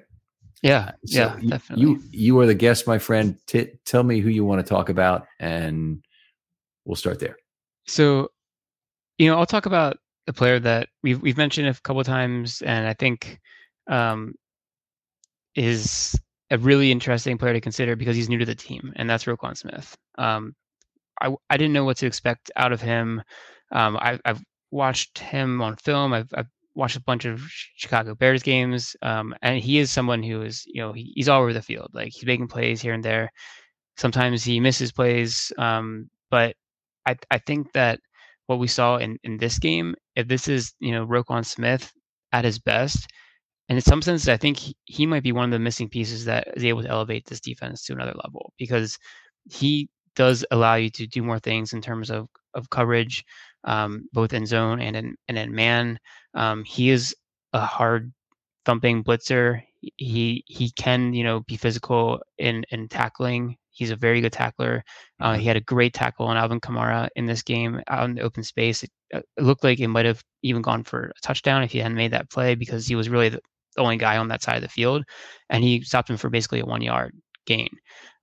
Yeah, 0.64 0.92
so 1.06 1.20
yeah, 1.20 1.38
you, 1.40 1.50
definitely. 1.50 1.86
You 1.86 2.04
you 2.12 2.40
are 2.40 2.46
the 2.48 2.56
guest, 2.56 2.88
my 2.88 2.98
friend. 2.98 3.38
T- 3.48 3.72
tell 3.86 4.04
me 4.04 4.20
who 4.20 4.30
you 4.30 4.44
want 4.44 4.66
to 4.66 4.70
talk 4.70 4.90
about, 4.90 5.28
and 5.40 6.04
we'll 6.86 6.96
start 6.96 7.20
there. 7.20 7.38
So, 7.86 8.32
you 9.20 9.30
know, 9.30 9.38
I'll 9.38 9.46
talk 9.46 9.66
about 9.68 9.98
a 10.28 10.34
player 10.34 10.60
that 10.60 10.90
we've 11.04 11.22
we've 11.22 11.38
mentioned 11.38 11.68
a 11.68 11.74
couple 11.82 12.04
times, 12.04 12.62
and 12.64 12.88
I 12.88 12.94
think 12.94 13.40
um, 13.88 14.34
is 15.56 16.18
a 16.54 16.58
really 16.60 16.92
interesting 16.92 17.38
player 17.38 17.54
to 17.54 17.62
consider 17.62 17.96
because 17.96 18.16
he's 18.16 18.30
new 18.30 18.38
to 18.38 18.46
the 18.46 18.56
team, 18.56 18.94
and 18.96 19.10
that's 19.10 19.26
Roquan 19.26 19.58
Smith. 19.58 19.98
Um, 20.20 20.54
I 21.20 21.34
I 21.50 21.58
didn't 21.58 21.74
know 21.74 21.84
what 21.84 21.98
to 21.98 22.06
expect 22.06 22.52
out 22.56 22.72
of 22.72 22.80
him. 22.80 23.24
Um, 23.72 23.98
I, 23.98 24.20
have 24.24 24.42
watched 24.70 25.18
him 25.18 25.62
on 25.62 25.76
film. 25.78 26.14
I've, 26.14 26.30
I've, 26.34 26.50
watched 26.76 26.98
a 26.98 27.02
bunch 27.02 27.26
of 27.26 27.40
Chicago 27.76 28.16
Bears 28.16 28.42
games, 28.42 28.96
um, 29.04 29.36
and 29.44 29.60
he 29.60 29.78
is 29.80 29.92
someone 29.92 30.24
who 30.24 30.42
is 30.44 30.64
you 30.68 30.82
know 30.82 30.94
he, 30.94 31.12
he's 31.16 31.28
all 31.28 31.42
over 31.42 31.54
the 31.54 31.62
field. 31.62 31.90
Like 31.94 32.12
he's 32.14 32.26
making 32.26 32.48
plays 32.48 32.82
here 32.82 32.94
and 32.94 33.04
there. 33.04 33.32
Sometimes 33.98 34.44
he 34.44 34.60
misses 34.60 34.92
plays, 34.92 35.52
um, 35.58 36.10
but 36.30 36.56
I 37.08 37.16
I 37.32 37.40
think 37.40 37.74
that 37.74 38.00
what 38.46 38.60
we 38.60 38.68
saw 38.68 38.98
in 38.98 39.18
in 39.24 39.38
this 39.38 39.58
game, 39.58 39.96
if 40.16 40.28
this 40.28 40.48
is 40.48 40.74
you 40.80 40.92
know 40.92 41.08
Roquan 41.08 41.46
Smith 41.46 41.92
at 42.32 42.46
his 42.46 42.60
best, 42.60 43.08
in 43.78 43.82
some 43.82 44.02
sense, 44.02 44.28
I 44.28 44.38
think 44.38 44.58
he, 44.58 44.76
he 44.86 45.06
might 45.06 45.24
be 45.24 45.32
one 45.32 45.46
of 45.46 45.52
the 45.52 45.60
missing 45.60 45.90
pieces 45.90 46.26
that 46.26 46.48
is 46.56 46.66
able 46.66 46.84
to 46.84 46.90
elevate 46.90 47.26
this 47.26 47.40
defense 47.40 47.86
to 47.86 47.94
another 47.94 48.14
level 48.24 48.54
because 48.58 48.98
he 49.50 49.90
does 50.16 50.46
allow 50.52 50.76
you 50.76 50.90
to 50.92 51.08
do 51.08 51.24
more 51.24 51.40
things 51.40 51.74
in 51.74 51.82
terms 51.82 52.10
of 52.10 52.28
of 52.54 52.70
coverage, 52.70 53.26
um, 53.64 54.08
both 54.14 54.34
in 54.34 54.46
zone 54.46 54.80
and 54.80 54.96
in 54.96 55.16
and 55.28 55.38
in 55.38 55.54
man. 55.54 56.00
Um, 56.34 56.64
he 56.64 56.90
is 56.90 57.16
a 57.54 57.62
hard 57.62 58.14
thumping 58.66 59.04
blitzer. 59.04 59.64
He 59.98 60.44
he 60.48 60.72
can 60.72 61.14
you 61.14 61.24
know 61.24 61.42
be 61.42 61.58
physical 61.58 62.22
in 62.38 62.64
in 62.72 62.88
tackling. 62.88 63.58
He's 63.72 63.92
a 63.92 63.96
very 63.96 64.22
good 64.22 64.34
tackler. 64.34 64.84
Uh, 65.20 65.32
mm-hmm. 65.32 65.42
he 65.42 65.48
had 65.48 65.58
a 65.58 65.62
great 65.62 65.94
tackle 65.94 66.28
on 66.28 66.38
Alvin 66.38 66.60
Kamara 66.60 67.10
in 67.16 67.26
this 67.26 67.42
game 67.42 67.82
out 67.88 68.06
in 68.06 68.16
the 68.16 68.22
open 68.22 68.44
space. 68.44 68.84
It, 68.84 68.92
it 69.10 69.26
looked 69.40 69.64
like 69.64 69.80
it 69.80 69.88
might 69.88 70.06
have 70.06 70.24
even 70.44 70.62
gone 70.62 70.84
for 70.84 71.06
a 71.06 71.22
touchdown 71.24 71.64
if 71.64 71.72
he 71.72 71.80
hadn't 71.80 71.98
made 71.98 72.12
that 72.12 72.30
play 72.30 72.54
because 72.54 72.86
he 72.86 72.94
was 72.96 73.10
really 73.10 73.30
the, 73.30 73.40
the 73.76 73.82
only 73.82 73.98
guy 73.98 74.18
on 74.18 74.28
that 74.30 74.44
side 74.44 74.58
of 74.58 74.62
the 74.62 74.70
field, 74.70 75.04
and 75.50 75.64
he 75.64 75.82
stopped 75.82 76.10
him 76.10 76.18
for 76.18 76.30
basically 76.30 76.60
a 76.60 76.66
one 76.66 76.82
yard 76.82 77.14
gain. 77.46 77.70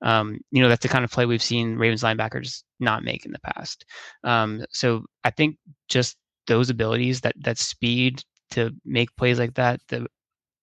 Um, 0.02 0.38
you 0.50 0.62
know, 0.62 0.68
that's 0.68 0.82
the 0.82 0.88
kind 0.88 1.04
of 1.04 1.10
play 1.10 1.26
we've 1.26 1.42
seen 1.42 1.76
Ravens 1.76 2.02
linebackers 2.02 2.62
not 2.78 3.04
make 3.04 3.26
in 3.26 3.32
the 3.32 3.40
past. 3.40 3.84
Um, 4.24 4.64
so 4.70 5.04
I 5.24 5.30
think 5.30 5.56
just 5.88 6.16
those 6.46 6.70
abilities, 6.70 7.20
that 7.20 7.34
that 7.40 7.58
speed 7.58 8.22
to 8.52 8.70
make 8.84 9.14
plays 9.16 9.38
like 9.38 9.54
that, 9.54 9.80
the 9.88 10.06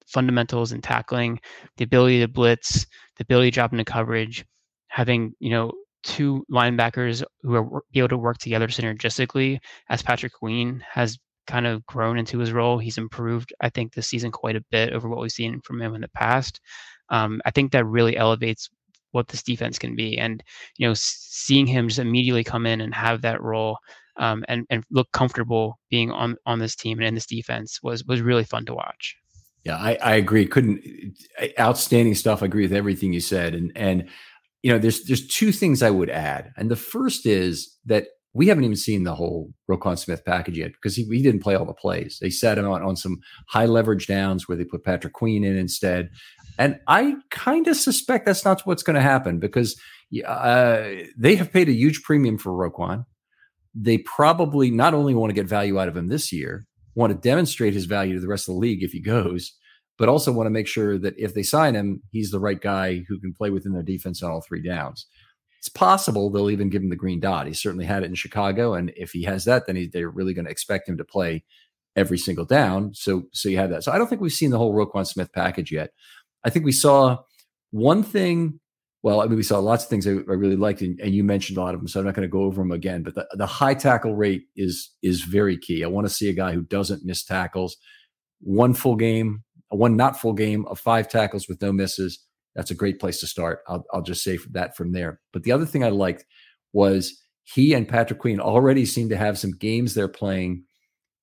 fundamentals 0.07 0.71
in 0.71 0.81
tackling, 0.81 1.39
the 1.77 1.83
ability 1.83 2.19
to 2.21 2.27
blitz, 2.27 2.85
the 3.17 3.23
ability 3.23 3.51
to 3.51 3.55
drop 3.55 3.71
into 3.71 3.85
coverage, 3.85 4.45
having 4.87 5.33
you 5.39 5.51
know 5.51 5.71
two 6.03 6.45
linebackers 6.51 7.23
who 7.41 7.55
are 7.55 7.81
be 7.91 7.99
able 7.99 8.09
to 8.09 8.17
work 8.17 8.37
together 8.37 8.67
synergistically, 8.67 9.59
as 9.89 10.01
Patrick 10.01 10.33
Queen 10.33 10.83
has 10.89 11.17
kind 11.47 11.65
of 11.65 11.85
grown 11.85 12.17
into 12.17 12.39
his 12.39 12.51
role. 12.51 12.77
He's 12.77 12.97
improved, 12.97 13.53
I 13.61 13.69
think, 13.69 13.93
this 13.93 14.07
season 14.07 14.31
quite 14.31 14.55
a 14.55 14.65
bit 14.69 14.93
over 14.93 15.09
what 15.09 15.19
we've 15.19 15.31
seen 15.31 15.61
from 15.61 15.81
him 15.81 15.95
in 15.95 16.01
the 16.01 16.09
past. 16.09 16.59
Um, 17.09 17.41
I 17.45 17.51
think 17.51 17.71
that 17.71 17.85
really 17.85 18.17
elevates 18.17 18.69
what 19.11 19.29
this 19.29 19.43
defense 19.43 19.79
can 19.79 19.95
be. 19.95 20.17
And 20.17 20.43
you 20.77 20.87
know, 20.87 20.93
seeing 20.95 21.65
him 21.65 21.87
just 21.87 21.99
immediately 21.99 22.43
come 22.43 22.65
in 22.65 22.81
and 22.81 22.93
have 22.93 23.21
that 23.21 23.41
role 23.41 23.77
um, 24.17 24.43
and 24.47 24.65
and 24.69 24.83
look 24.91 25.11
comfortable 25.11 25.79
being 25.89 26.11
on 26.11 26.35
on 26.45 26.59
this 26.59 26.75
team 26.75 26.99
and 26.99 27.07
in 27.07 27.15
this 27.15 27.25
defense 27.25 27.79
was 27.81 28.03
was 28.05 28.21
really 28.21 28.43
fun 28.43 28.65
to 28.65 28.75
watch. 28.75 29.15
Yeah, 29.63 29.77
I, 29.77 29.97
I 30.01 30.15
agree. 30.15 30.45
Couldn't 30.45 30.81
outstanding 31.59 32.15
stuff. 32.15 32.41
I 32.41 32.45
agree 32.45 32.63
with 32.63 32.73
everything 32.73 33.13
you 33.13 33.19
said. 33.19 33.53
And 33.53 33.71
and 33.75 34.09
you 34.63 34.71
know, 34.71 34.79
there's 34.79 35.03
there's 35.05 35.27
two 35.27 35.51
things 35.51 35.81
I 35.81 35.89
would 35.89 36.09
add. 36.09 36.51
And 36.57 36.69
the 36.69 36.75
first 36.75 37.25
is 37.25 37.75
that 37.85 38.07
we 38.33 38.47
haven't 38.47 38.63
even 38.63 38.75
seen 38.75 39.03
the 39.03 39.15
whole 39.15 39.51
Roquan 39.69 39.97
Smith 39.97 40.23
package 40.25 40.57
yet 40.57 40.71
because 40.73 40.95
he, 40.95 41.05
he 41.05 41.23
didn't 41.23 41.41
play 41.41 41.55
all 41.55 41.65
the 41.65 41.73
plays. 41.73 42.19
They 42.21 42.29
set 42.29 42.57
him 42.57 42.67
on, 42.67 42.83
on 42.83 42.95
some 42.95 43.17
high 43.47 43.65
leverage 43.65 44.07
downs 44.07 44.47
where 44.47 44.57
they 44.57 44.63
put 44.63 44.83
Patrick 44.83 45.13
Queen 45.13 45.43
in 45.43 45.57
instead. 45.57 46.09
And 46.59 46.79
I 46.87 47.15
kind 47.31 47.67
of 47.67 47.75
suspect 47.75 48.25
that's 48.25 48.45
not 48.45 48.61
what's 48.65 48.83
going 48.83 48.95
to 48.95 49.01
happen 49.01 49.39
because 49.39 49.79
uh, 50.25 50.83
they 51.17 51.35
have 51.35 51.51
paid 51.51 51.69
a 51.69 51.73
huge 51.73 52.03
premium 52.03 52.37
for 52.37 52.51
Roquan. 52.51 53.05
They 53.73 53.99
probably 53.99 54.71
not 54.71 54.93
only 54.93 55.13
want 55.13 55.29
to 55.29 55.35
get 55.35 55.47
value 55.47 55.79
out 55.79 55.87
of 55.87 55.97
him 55.97 56.07
this 56.07 56.31
year, 56.31 56.65
want 56.95 57.13
to 57.13 57.19
demonstrate 57.19 57.73
his 57.73 57.85
value 57.85 58.15
to 58.15 58.19
the 58.19 58.27
rest 58.27 58.47
of 58.47 58.55
the 58.55 58.59
league 58.59 58.83
if 58.83 58.91
he 58.91 59.01
goes, 59.01 59.53
but 59.97 60.09
also 60.09 60.31
want 60.31 60.47
to 60.47 60.51
make 60.51 60.67
sure 60.67 60.97
that 60.97 61.13
if 61.17 61.33
they 61.33 61.43
sign 61.43 61.75
him, 61.75 62.01
he's 62.11 62.31
the 62.31 62.39
right 62.39 62.59
guy 62.59 63.03
who 63.07 63.19
can 63.19 63.33
play 63.33 63.49
within 63.49 63.73
their 63.73 63.83
defense 63.83 64.21
on 64.21 64.31
all 64.31 64.41
three 64.41 64.61
downs 64.61 65.07
it's 65.59 65.69
possible 65.69 66.29
they'll 66.29 66.49
even 66.49 66.69
give 66.69 66.81
him 66.81 66.89
the 66.89 66.95
green 66.95 67.19
dot. 67.19 67.47
He 67.47 67.53
certainly 67.53 67.85
had 67.85 68.03
it 68.03 68.07
in 68.07 68.15
Chicago, 68.15 68.73
and 68.73 68.91
if 68.95 69.11
he 69.11 69.23
has 69.23 69.45
that, 69.45 69.65
then 69.65 69.75
he, 69.75 69.87
they're 69.87 70.09
really 70.09 70.33
going 70.33 70.45
to 70.45 70.51
expect 70.51 70.87
him 70.87 70.97
to 70.97 71.05
play 71.05 71.43
every 71.95 72.17
single 72.17 72.45
down. 72.45 72.93
So, 72.93 73.23
so 73.33 73.49
you 73.49 73.57
have 73.57 73.71
that. 73.71 73.83
So 73.83 73.91
I 73.91 73.97
don't 73.97 74.07
think 74.07 74.21
we've 74.21 74.31
seen 74.31 74.51
the 74.51 74.57
whole 74.57 74.73
Roquan 74.73 75.07
Smith 75.07 75.33
package 75.33 75.71
yet. 75.71 75.91
I 76.43 76.49
think 76.49 76.63
we 76.63 76.71
saw 76.71 77.17
one 77.71 78.03
thing. 78.03 78.59
Well, 79.03 79.21
I 79.21 79.25
mean, 79.25 79.37
we 79.37 79.43
saw 79.43 79.59
lots 79.59 79.83
of 79.83 79.89
things 79.89 80.07
I, 80.07 80.11
I 80.11 80.13
really 80.13 80.55
liked, 80.55 80.81
and, 80.81 80.99
and, 80.99 81.13
you 81.13 81.23
mentioned 81.23 81.57
a 81.57 81.61
lot 81.61 81.73
of 81.73 81.79
them. 81.79 81.87
So 81.87 81.99
I'm 81.99 82.05
not 82.05 82.15
going 82.15 82.27
to 82.27 82.31
go 82.31 82.41
over 82.41 82.61
them 82.61 82.71
again. 82.71 83.03
But 83.03 83.15
the, 83.15 83.27
the 83.33 83.45
high 83.45 83.73
tackle 83.73 84.15
rate 84.15 84.43
is 84.55 84.91
is 85.01 85.21
very 85.21 85.57
key. 85.57 85.83
I 85.83 85.87
want 85.87 86.07
to 86.07 86.13
see 86.13 86.29
a 86.29 86.33
guy 86.33 86.53
who 86.53 86.61
doesn't 86.61 87.05
miss 87.05 87.23
tackles. 87.23 87.77
One 88.41 88.73
full 88.73 88.95
game, 88.95 89.43
one 89.69 89.95
not 89.95 90.19
full 90.19 90.33
game 90.33 90.65
of 90.65 90.79
five 90.79 91.09
tackles 91.09 91.47
with 91.47 91.61
no 91.61 91.71
misses 91.71 92.26
that's 92.57 92.71
a 92.71 92.75
great 92.75 92.99
place 92.99 93.21
to 93.21 93.27
start. 93.27 93.59
I'll, 93.69 93.85
I'll 93.93 94.01
just 94.01 94.23
say 94.23 94.37
that 94.51 94.75
from 94.75 94.91
there. 94.91 95.21
But 95.31 95.43
the 95.43 95.53
other 95.53 95.65
thing 95.65 95.85
I 95.85 95.89
liked 95.89 96.25
was 96.73 97.17
he 97.43 97.73
and 97.73 97.87
Patrick 97.87 98.19
Queen 98.19 98.41
already 98.41 98.85
seem 98.85 99.07
to 99.09 99.15
have 99.15 99.37
some 99.37 99.51
games 99.51 99.93
they're 99.93 100.09
playing 100.09 100.65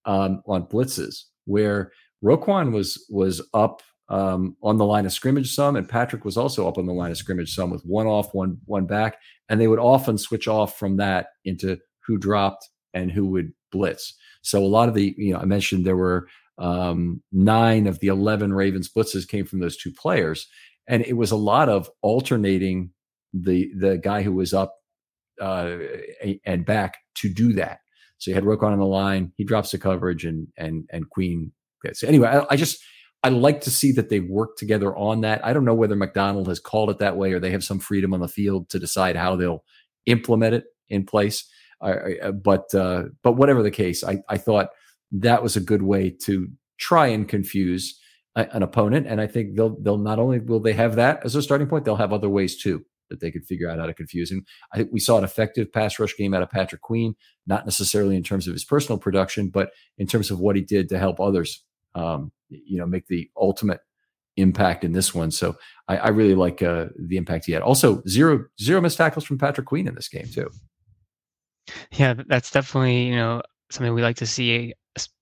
um, 0.06 0.42
on 0.46 0.66
blitzes 0.66 1.24
where 1.44 1.92
Roquan 2.24 2.72
was 2.72 3.04
was 3.10 3.42
up 3.52 3.82
um, 4.08 4.56
on 4.62 4.78
the 4.78 4.84
line 4.86 5.06
of 5.06 5.12
scrimmage 5.12 5.54
some, 5.54 5.76
and 5.76 5.88
Patrick 5.88 6.24
was 6.24 6.36
also 6.36 6.68
up 6.68 6.78
on 6.78 6.86
the 6.86 6.92
line 6.92 7.10
of 7.10 7.18
scrimmage 7.18 7.54
some 7.54 7.70
with 7.70 7.82
one 7.82 8.06
off, 8.06 8.32
one 8.32 8.58
one 8.64 8.86
back, 8.86 9.18
and 9.48 9.60
they 9.60 9.68
would 9.68 9.78
often 9.78 10.16
switch 10.16 10.48
off 10.48 10.78
from 10.78 10.96
that 10.96 11.26
into 11.44 11.78
who 12.06 12.16
dropped 12.16 12.68
and 12.94 13.10
who 13.10 13.26
would 13.26 13.52
blitz. 13.72 14.14
So 14.42 14.62
a 14.62 14.66
lot 14.66 14.88
of 14.88 14.94
the, 14.94 15.14
you 15.18 15.32
know, 15.32 15.40
I 15.40 15.46
mentioned 15.46 15.84
there 15.84 15.96
were 15.96 16.28
um, 16.58 17.22
nine 17.32 17.86
of 17.86 17.98
the 17.98 18.08
eleven 18.08 18.52
Ravens 18.52 18.90
blitzes 18.94 19.28
came 19.28 19.44
from 19.44 19.60
those 19.60 19.76
two 19.76 19.92
players, 19.92 20.46
and 20.86 21.04
it 21.04 21.16
was 21.16 21.30
a 21.30 21.36
lot 21.36 21.68
of 21.68 21.90
alternating 22.02 22.90
the 23.32 23.70
the 23.78 23.98
guy 23.98 24.22
who 24.22 24.32
was 24.32 24.54
up 24.54 24.74
uh, 25.40 25.76
and 26.44 26.64
back 26.64 26.98
to 27.16 27.32
do 27.32 27.52
that. 27.54 27.78
So 28.18 28.30
you 28.30 28.34
had 28.34 28.44
Roquan 28.44 28.72
on 28.72 28.78
the 28.78 28.86
line, 28.86 29.32
he 29.36 29.44
drops 29.44 29.70
the 29.70 29.78
coverage, 29.78 30.24
and 30.24 30.48
and 30.56 30.88
and 30.90 31.08
Queen. 31.10 31.52
So 31.92 32.08
anyway, 32.08 32.28
I, 32.28 32.46
I 32.50 32.56
just 32.56 32.82
I 33.22 33.30
like 33.30 33.62
to 33.62 33.70
see 33.70 33.92
that 33.92 34.10
they 34.10 34.20
work 34.20 34.56
together 34.56 34.94
on 34.96 35.22
that. 35.22 35.44
I 35.44 35.52
don't 35.52 35.64
know 35.64 35.74
whether 35.74 35.96
Macdonald 35.96 36.46
has 36.48 36.60
called 36.60 36.90
it 36.90 36.98
that 36.98 37.16
way 37.16 37.32
or 37.32 37.40
they 37.40 37.50
have 37.50 37.64
some 37.64 37.78
freedom 37.78 38.12
on 38.12 38.20
the 38.20 38.28
field 38.28 38.68
to 38.70 38.78
decide 38.78 39.16
how 39.16 39.34
they'll 39.34 39.64
implement 40.06 40.54
it 40.54 40.64
in 40.88 41.06
place. 41.06 41.48
Uh, 41.80 42.32
but 42.32 42.74
uh, 42.74 43.04
but 43.22 43.32
whatever 43.32 43.62
the 43.62 43.70
case, 43.70 44.04
I, 44.04 44.18
I 44.28 44.38
thought 44.38 44.68
that 45.12 45.42
was 45.42 45.56
a 45.56 45.60
good 45.60 45.82
way 45.82 46.14
to 46.24 46.48
try 46.78 47.06
and 47.08 47.28
confuse 47.28 47.98
an 48.36 48.62
opponent. 48.62 49.06
And 49.06 49.20
I 49.20 49.26
think 49.26 49.56
they'll 49.56 49.76
they'll 49.80 49.98
not 49.98 50.18
only 50.18 50.40
will 50.40 50.60
they 50.60 50.72
have 50.72 50.96
that 50.96 51.24
as 51.24 51.34
a 51.34 51.42
starting 51.42 51.68
point, 51.68 51.84
they'll 51.84 51.96
have 51.96 52.12
other 52.12 52.28
ways 52.28 52.60
too 52.60 52.84
that 53.10 53.20
they 53.20 53.30
could 53.30 53.44
figure 53.44 53.68
out 53.68 53.78
how 53.78 53.86
to 53.86 53.94
confuse 53.94 54.30
him. 54.30 54.44
I 54.72 54.78
think 54.78 54.90
we 54.92 55.00
saw 55.00 55.18
an 55.18 55.24
effective 55.24 55.72
pass 55.72 55.98
rush 55.98 56.16
game 56.16 56.34
out 56.34 56.42
of 56.42 56.50
Patrick 56.50 56.80
Queen, 56.80 57.14
not 57.46 57.66
necessarily 57.66 58.16
in 58.16 58.22
terms 58.22 58.46
of 58.46 58.54
his 58.54 58.64
personal 58.64 58.98
production, 58.98 59.50
but 59.50 59.70
in 59.98 60.06
terms 60.06 60.30
of 60.30 60.40
what 60.40 60.56
he 60.56 60.62
did 60.62 60.88
to 60.88 60.98
help 60.98 61.20
others, 61.20 61.62
um, 61.94 62.32
you 62.48 62.78
know, 62.78 62.86
make 62.86 63.06
the 63.06 63.30
ultimate 63.36 63.80
impact 64.36 64.84
in 64.84 64.92
this 64.92 65.14
one. 65.14 65.30
So 65.30 65.56
I, 65.86 65.98
I 65.98 66.08
really 66.08 66.34
like 66.34 66.62
uh, 66.62 66.86
the 66.98 67.16
impact 67.16 67.46
he 67.46 67.52
had. 67.52 67.62
Also, 67.62 68.02
zero 68.08 68.46
zero 68.60 68.80
missed 68.80 68.98
tackles 68.98 69.24
from 69.24 69.38
Patrick 69.38 69.66
Queen 69.66 69.86
in 69.86 69.94
this 69.94 70.08
game 70.08 70.26
too. 70.32 70.50
Yeah, 71.92 72.14
that's 72.26 72.50
definitely 72.50 73.06
you 73.06 73.16
know 73.16 73.42
something 73.70 73.94
we 73.94 74.02
like 74.02 74.16
to 74.16 74.26
see. 74.26 74.74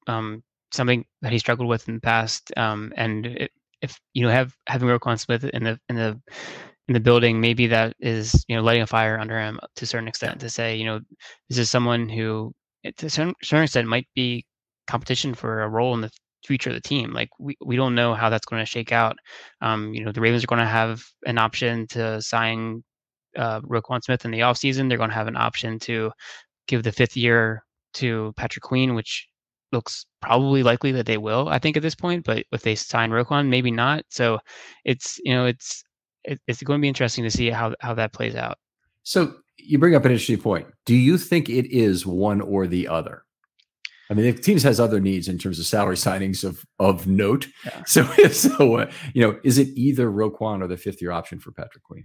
Um, 0.06 0.42
something 0.72 1.04
that 1.22 1.32
he 1.32 1.38
struggled 1.38 1.68
with 1.68 1.88
in 1.88 1.94
the 1.94 2.00
past, 2.00 2.52
um, 2.56 2.92
and 2.96 3.26
it, 3.26 3.50
if 3.80 3.98
you 4.14 4.22
know 4.24 4.30
have 4.30 4.54
having 4.66 4.88
Roquan 4.88 5.18
Smith 5.18 5.44
in 5.44 5.64
the 5.64 5.78
in 5.88 5.96
the 5.96 6.20
in 6.88 6.94
the 6.94 7.00
building, 7.00 7.40
maybe 7.40 7.66
that 7.68 7.94
is 8.00 8.44
you 8.48 8.56
know 8.56 8.62
lighting 8.62 8.82
a 8.82 8.86
fire 8.86 9.18
under 9.18 9.38
him 9.38 9.58
to 9.76 9.84
a 9.84 9.86
certain 9.86 10.08
extent 10.08 10.40
to 10.40 10.50
say 10.50 10.76
you 10.76 10.84
know 10.84 11.00
this 11.48 11.58
is 11.58 11.70
someone 11.70 12.08
who 12.08 12.52
to 12.96 13.06
a 13.06 13.10
certain 13.10 13.34
extent 13.62 13.88
might 13.88 14.08
be 14.14 14.44
competition 14.86 15.34
for 15.34 15.62
a 15.62 15.68
role 15.68 15.94
in 15.94 16.00
the 16.00 16.10
future 16.44 16.70
of 16.70 16.74
the 16.74 16.80
team. 16.80 17.12
Like 17.12 17.30
we, 17.38 17.56
we 17.64 17.76
don't 17.76 17.94
know 17.94 18.14
how 18.14 18.30
that's 18.30 18.46
going 18.46 18.60
to 18.60 18.66
shake 18.66 18.92
out. 18.92 19.16
Um, 19.60 19.94
you 19.94 20.04
know, 20.04 20.12
the 20.12 20.20
Ravens 20.20 20.44
are 20.44 20.48
going 20.48 20.60
to 20.60 20.66
have 20.66 21.04
an 21.26 21.38
option 21.38 21.86
to 21.88 22.20
sign 22.20 22.82
uh, 23.36 23.60
Roquan 23.60 24.02
Smith 24.02 24.24
in 24.24 24.30
the 24.30 24.40
offseason. 24.40 24.88
They're 24.88 24.98
going 24.98 25.10
to 25.10 25.16
have 25.16 25.28
an 25.28 25.36
option 25.36 25.78
to 25.80 26.10
give 26.66 26.82
the 26.82 26.92
fifth 26.92 27.16
year 27.16 27.64
to 27.94 28.32
Patrick 28.36 28.62
Queen, 28.62 28.94
which 28.94 29.28
looks 29.72 30.06
probably 30.20 30.62
likely 30.62 30.92
that 30.92 31.06
they 31.06 31.18
will, 31.18 31.48
I 31.48 31.58
think, 31.58 31.76
at 31.76 31.82
this 31.82 31.94
point. 31.94 32.24
But 32.24 32.44
if 32.52 32.62
they 32.62 32.74
sign 32.74 33.10
Roquan, 33.10 33.48
maybe 33.48 33.70
not. 33.70 34.04
So 34.10 34.38
it's, 34.84 35.18
you 35.24 35.32
know, 35.32 35.46
it's 35.46 35.84
it's 36.24 36.62
going 36.62 36.78
to 36.78 36.82
be 36.82 36.88
interesting 36.88 37.24
to 37.24 37.30
see 37.30 37.50
how 37.50 37.74
how 37.80 37.94
that 37.94 38.12
plays 38.12 38.34
out. 38.34 38.58
So 39.02 39.34
you 39.56 39.78
bring 39.78 39.94
up 39.94 40.04
an 40.04 40.12
interesting 40.12 40.40
point. 40.40 40.66
Do 40.86 40.94
you 40.94 41.18
think 41.18 41.48
it 41.48 41.66
is 41.74 42.06
one 42.06 42.40
or 42.40 42.66
the 42.66 42.88
other? 42.88 43.24
I 44.10 44.14
mean, 44.14 44.26
the 44.26 44.40
teams 44.40 44.62
has 44.64 44.78
other 44.78 45.00
needs 45.00 45.28
in 45.28 45.38
terms 45.38 45.58
of 45.58 45.66
salary 45.66 45.96
signings 45.96 46.44
of 46.44 46.64
of 46.78 47.06
note. 47.06 47.48
Yeah. 47.64 47.82
So, 47.86 48.04
so 48.30 48.76
uh, 48.76 48.90
you 49.14 49.22
know, 49.22 49.38
is 49.42 49.58
it 49.58 49.68
either 49.74 50.10
Roquan 50.10 50.62
or 50.62 50.66
the 50.66 50.76
fifth 50.76 51.00
year 51.00 51.12
option 51.12 51.38
for 51.38 51.52
Patrick 51.52 51.82
Queen? 51.82 52.04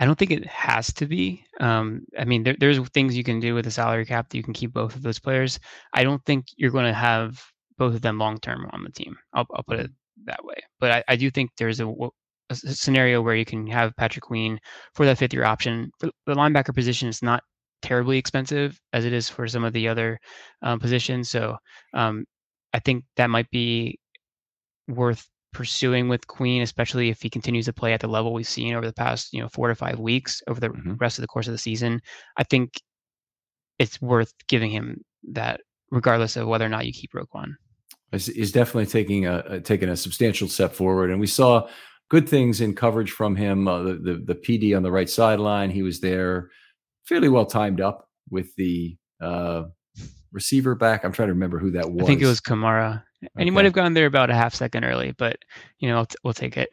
I 0.00 0.06
don't 0.06 0.18
think 0.18 0.32
it 0.32 0.46
has 0.46 0.92
to 0.94 1.06
be. 1.06 1.44
Um, 1.60 2.02
I 2.18 2.24
mean, 2.24 2.42
there, 2.42 2.56
there's 2.58 2.78
things 2.90 3.16
you 3.16 3.24
can 3.24 3.40
do 3.40 3.54
with 3.54 3.66
a 3.66 3.70
salary 3.70 4.04
cap 4.04 4.28
that 4.28 4.36
you 4.36 4.42
can 4.42 4.54
keep 4.54 4.72
both 4.72 4.96
of 4.96 5.02
those 5.02 5.20
players. 5.20 5.58
I 5.92 6.02
don't 6.02 6.24
think 6.24 6.46
you're 6.56 6.70
going 6.70 6.86
to 6.86 6.92
have 6.92 7.42
both 7.78 7.94
of 7.94 8.02
them 8.02 8.18
long 8.18 8.38
term 8.38 8.68
on 8.72 8.82
the 8.84 8.90
team. 8.90 9.16
I'll, 9.32 9.46
I'll 9.54 9.62
put 9.62 9.80
it 9.80 9.90
that 10.26 10.44
way. 10.44 10.56
But 10.80 10.90
I, 10.90 11.04
I 11.08 11.16
do 11.16 11.30
think 11.30 11.50
there's 11.56 11.80
a 11.80 11.92
a 12.50 12.54
scenario 12.54 13.22
where 13.22 13.34
you 13.34 13.44
can 13.44 13.66
have 13.68 13.96
Patrick 13.96 14.24
Queen 14.24 14.58
for 14.94 15.06
that 15.06 15.18
fifth 15.18 15.32
year 15.32 15.44
option. 15.44 15.90
The 16.00 16.12
linebacker 16.28 16.74
position 16.74 17.08
is 17.08 17.22
not 17.22 17.42
terribly 17.82 18.18
expensive 18.18 18.78
as 18.92 19.04
it 19.04 19.12
is 19.12 19.28
for 19.28 19.46
some 19.48 19.64
of 19.64 19.72
the 19.72 19.88
other 19.88 20.18
um, 20.62 20.78
positions. 20.78 21.30
So 21.30 21.56
um, 21.94 22.24
I 22.72 22.80
think 22.80 23.04
that 23.16 23.30
might 23.30 23.50
be 23.50 23.98
worth 24.88 25.26
pursuing 25.54 26.08
with 26.08 26.26
Queen, 26.26 26.60
especially 26.60 27.08
if 27.08 27.22
he 27.22 27.30
continues 27.30 27.64
to 27.64 27.72
play 27.72 27.94
at 27.94 28.00
the 28.00 28.08
level 28.08 28.34
we've 28.34 28.46
seen 28.46 28.74
over 28.74 28.86
the 28.86 28.92
past, 28.92 29.32
you 29.32 29.40
know, 29.40 29.48
four 29.48 29.68
to 29.68 29.74
five 29.74 29.98
weeks 29.98 30.42
over 30.48 30.60
the 30.60 30.68
mm-hmm. 30.68 30.94
rest 30.94 31.16
of 31.16 31.22
the 31.22 31.28
course 31.28 31.46
of 31.46 31.52
the 31.52 31.58
season. 31.58 32.02
I 32.36 32.42
think 32.42 32.74
it's 33.78 34.02
worth 34.02 34.32
giving 34.48 34.70
him 34.70 35.02
that, 35.32 35.60
regardless 35.90 36.36
of 36.36 36.46
whether 36.46 36.66
or 36.66 36.68
not 36.68 36.86
you 36.86 36.92
keep 36.92 37.12
Roquan. 37.12 37.54
He's 38.10 38.52
definitely 38.52 38.86
taking 38.86 39.26
a, 39.26 39.38
a 39.46 39.60
taking 39.60 39.88
a 39.88 39.96
substantial 39.96 40.46
step 40.46 40.72
forward, 40.72 41.10
and 41.10 41.18
we 41.18 41.26
saw 41.26 41.66
good 42.10 42.28
things 42.28 42.60
in 42.60 42.74
coverage 42.74 43.10
from 43.10 43.34
him. 43.34 43.66
Uh, 43.66 43.82
the, 43.82 43.94
the, 43.94 44.24
the 44.26 44.34
PD 44.34 44.76
on 44.76 44.84
the 44.84 44.92
right 44.92 45.10
sideline, 45.10 45.70
he 45.70 45.82
was 45.82 46.00
there, 46.00 46.50
fairly 47.06 47.28
well 47.28 47.46
timed 47.46 47.80
up 47.80 48.08
with 48.30 48.54
the 48.54 48.96
uh, 49.20 49.64
receiver 50.30 50.76
back. 50.76 51.04
I'm 51.04 51.12
trying 51.12 51.28
to 51.28 51.34
remember 51.34 51.58
who 51.58 51.72
that 51.72 51.90
was. 51.90 52.04
I 52.04 52.06
think 52.06 52.22
it 52.22 52.26
was 52.26 52.40
Kamara, 52.40 53.02
and 53.26 53.42
okay. 53.42 53.44
he 53.44 53.50
might 53.50 53.64
have 53.64 53.74
gone 53.74 53.94
there 53.94 54.06
about 54.06 54.30
a 54.30 54.34
half 54.34 54.54
second 54.54 54.84
early, 54.84 55.12
but 55.12 55.36
you 55.78 55.88
know, 55.88 56.04
t- 56.04 56.16
we'll 56.22 56.34
take 56.34 56.56
it. 56.56 56.68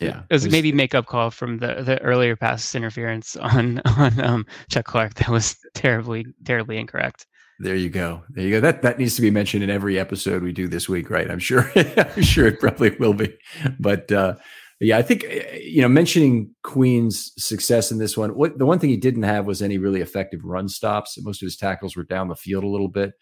Yeah, 0.00 0.22
it 0.28 0.34
was, 0.34 0.48
maybe 0.48 0.72
makeup 0.72 1.06
call 1.06 1.30
from 1.30 1.58
the 1.58 1.82
the 1.82 2.00
earlier 2.02 2.36
pass 2.36 2.74
interference 2.74 3.36
on 3.40 3.80
on 3.84 4.20
um, 4.20 4.46
Chuck 4.70 4.84
Clark 4.84 5.14
that 5.14 5.28
was 5.28 5.56
terribly 5.74 6.26
terribly 6.44 6.78
incorrect. 6.78 7.26
There 7.58 7.74
you 7.74 7.88
go. 7.88 8.22
There 8.30 8.44
you 8.44 8.50
go. 8.50 8.60
That 8.60 8.82
that 8.82 8.98
needs 8.98 9.16
to 9.16 9.22
be 9.22 9.30
mentioned 9.30 9.64
in 9.64 9.70
every 9.70 9.98
episode 9.98 10.42
we 10.42 10.52
do 10.52 10.68
this 10.68 10.88
week, 10.88 11.08
right? 11.08 11.30
I'm 11.30 11.38
sure. 11.38 11.70
I'm 11.76 12.22
sure 12.22 12.46
it 12.46 12.60
probably 12.60 12.90
will 12.90 13.14
be. 13.14 13.34
But 13.80 14.12
uh, 14.12 14.34
yeah, 14.80 14.98
I 14.98 15.02
think 15.02 15.24
eh, 15.24 15.58
you 15.62 15.80
know 15.80 15.88
mentioning 15.88 16.54
Queen's 16.62 17.32
success 17.38 17.90
in 17.90 17.98
this 17.98 18.16
one. 18.16 18.30
What 18.30 18.58
the 18.58 18.66
one 18.66 18.78
thing 18.78 18.90
he 18.90 18.98
didn't 18.98 19.22
have 19.22 19.46
was 19.46 19.62
any 19.62 19.78
really 19.78 20.02
effective 20.02 20.44
run 20.44 20.68
stops. 20.68 21.16
Most 21.22 21.42
of 21.42 21.46
his 21.46 21.56
tackles 21.56 21.96
were 21.96 22.04
down 22.04 22.28
the 22.28 22.36
field 22.36 22.64
a 22.64 22.68
little 22.68 22.88
bit. 22.88 23.14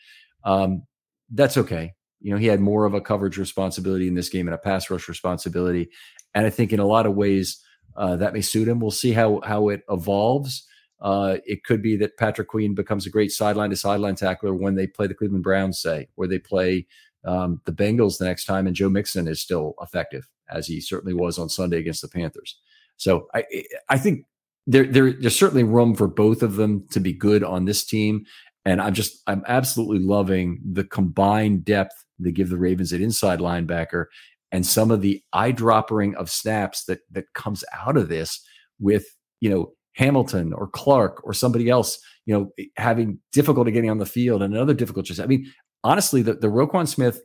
Um, 0.45 0.83
that's 1.31 1.57
okay. 1.57 1.93
You 2.25 2.31
know, 2.31 2.39
he 2.39 2.47
had 2.47 2.61
more 2.61 2.87
of 2.87 2.95
a 2.95 3.03
coverage 3.03 3.37
responsibility 3.37 4.09
in 4.09 4.15
this 4.15 4.31
game 4.31 4.49
and 4.49 4.55
a 4.55 4.59
pass 4.59 4.89
rush 4.89 5.09
responsibility, 5.09 5.91
and 6.35 6.47
I 6.47 6.51
think 6.51 6.73
in 6.73 6.81
a 6.81 6.87
lot 6.87 7.07
of 7.07 7.15
ways 7.15 7.63
uh, 7.97 8.17
that 8.17 8.33
may 8.33 8.41
suit 8.41 8.67
him. 8.67 8.81
We'll 8.81 8.91
see 8.91 9.13
how 9.13 9.41
how 9.45 9.69
it 9.69 9.83
evolves. 9.91 10.67
Uh, 11.01 11.37
it 11.45 11.65
could 11.65 11.83
be 11.83 11.97
that 11.97 12.17
Patrick 12.17 12.49
Queen 12.49 12.75
becomes 12.75 13.05
a 13.05 13.11
great 13.11 13.31
sideline 13.31 13.69
to 13.71 13.77
sideline 13.77 14.15
tackler 14.15 14.55
when 14.55 14.75
they 14.75 14.87
play 14.87 15.07
the 15.07 15.15
Cleveland 15.15 15.45
Browns, 15.45 15.79
say, 15.79 16.09
or 16.17 16.27
they 16.27 16.39
play 16.39 16.87
um, 17.27 17.61
the 17.67 17.73
Bengals 17.73 18.17
the 18.17 18.25
next 18.25 18.47
time, 18.47 18.67
and 18.67 18.75
Joe 18.75 18.89
Mixon 18.89 19.29
is 19.29 19.43
still 19.43 19.75
effective 19.83 20.27
as 20.49 20.67
he 20.67 20.81
certainly 20.81 21.15
was 21.15 21.39
on 21.39 21.49
Sunday 21.49 21.79
against 21.79 22.01
the 22.01 22.09
Panthers. 22.09 22.59
So 22.97 23.29
I 23.35 23.45
I 23.89 23.99
think 23.99 24.25
there, 24.67 24.87
there 24.87 25.13
there's 25.13 25.39
certainly 25.39 25.65
room 25.65 25.95
for 25.95 26.09
both 26.09 26.43
of 26.43 26.57
them 26.57 26.87
to 26.93 27.01
be 27.01 27.13
good 27.13 27.45
on 27.45 27.67
this 27.67 27.85
team. 27.85 28.25
And 28.65 28.81
I'm 28.81 28.95
just 28.95 29.23
I'm 29.27 29.45
absolutely 29.47 29.99
loving 29.99 30.61
the 30.65 30.85
combined 30.85 31.67
depth 31.67 32.04
they 32.19 32.33
give 32.33 32.49
the 32.49 32.59
Ravens 32.59 32.93
an 32.93 33.03
inside 33.03 33.41
linebacker 33.41 34.07
and 34.53 34.67
some 34.67 34.91
of 34.91 35.01
the 35.01 35.23
eye 35.33 35.51
dropping 35.51 36.15
of 36.15 36.31
snaps 36.31 36.85
that 36.85 37.01
that 37.11 37.25
comes 37.35 37.65
out 37.77 37.97
of 37.97 38.09
this 38.09 38.45
with 38.79 39.05
you 39.41 39.51
know 39.51 39.73
Hamilton 39.95 40.53
or 40.53 40.69
Clark 40.69 41.21
or 41.25 41.33
somebody 41.33 41.69
else 41.69 41.99
you 42.27 42.35
know 42.35 42.51
having 42.77 43.19
difficulty 43.33 43.71
getting 43.71 43.91
on 43.91 43.99
the 43.99 44.07
field 44.07 44.43
and 44.43 44.55
another 44.55 44.75
difficult 44.75 45.07
just 45.07 45.21
I 45.21 45.27
mean 45.27 45.51
honestly 45.83 46.23
the 46.23 46.35
the 46.35 46.49
Roquan 46.49 46.89
Smith 46.89 47.21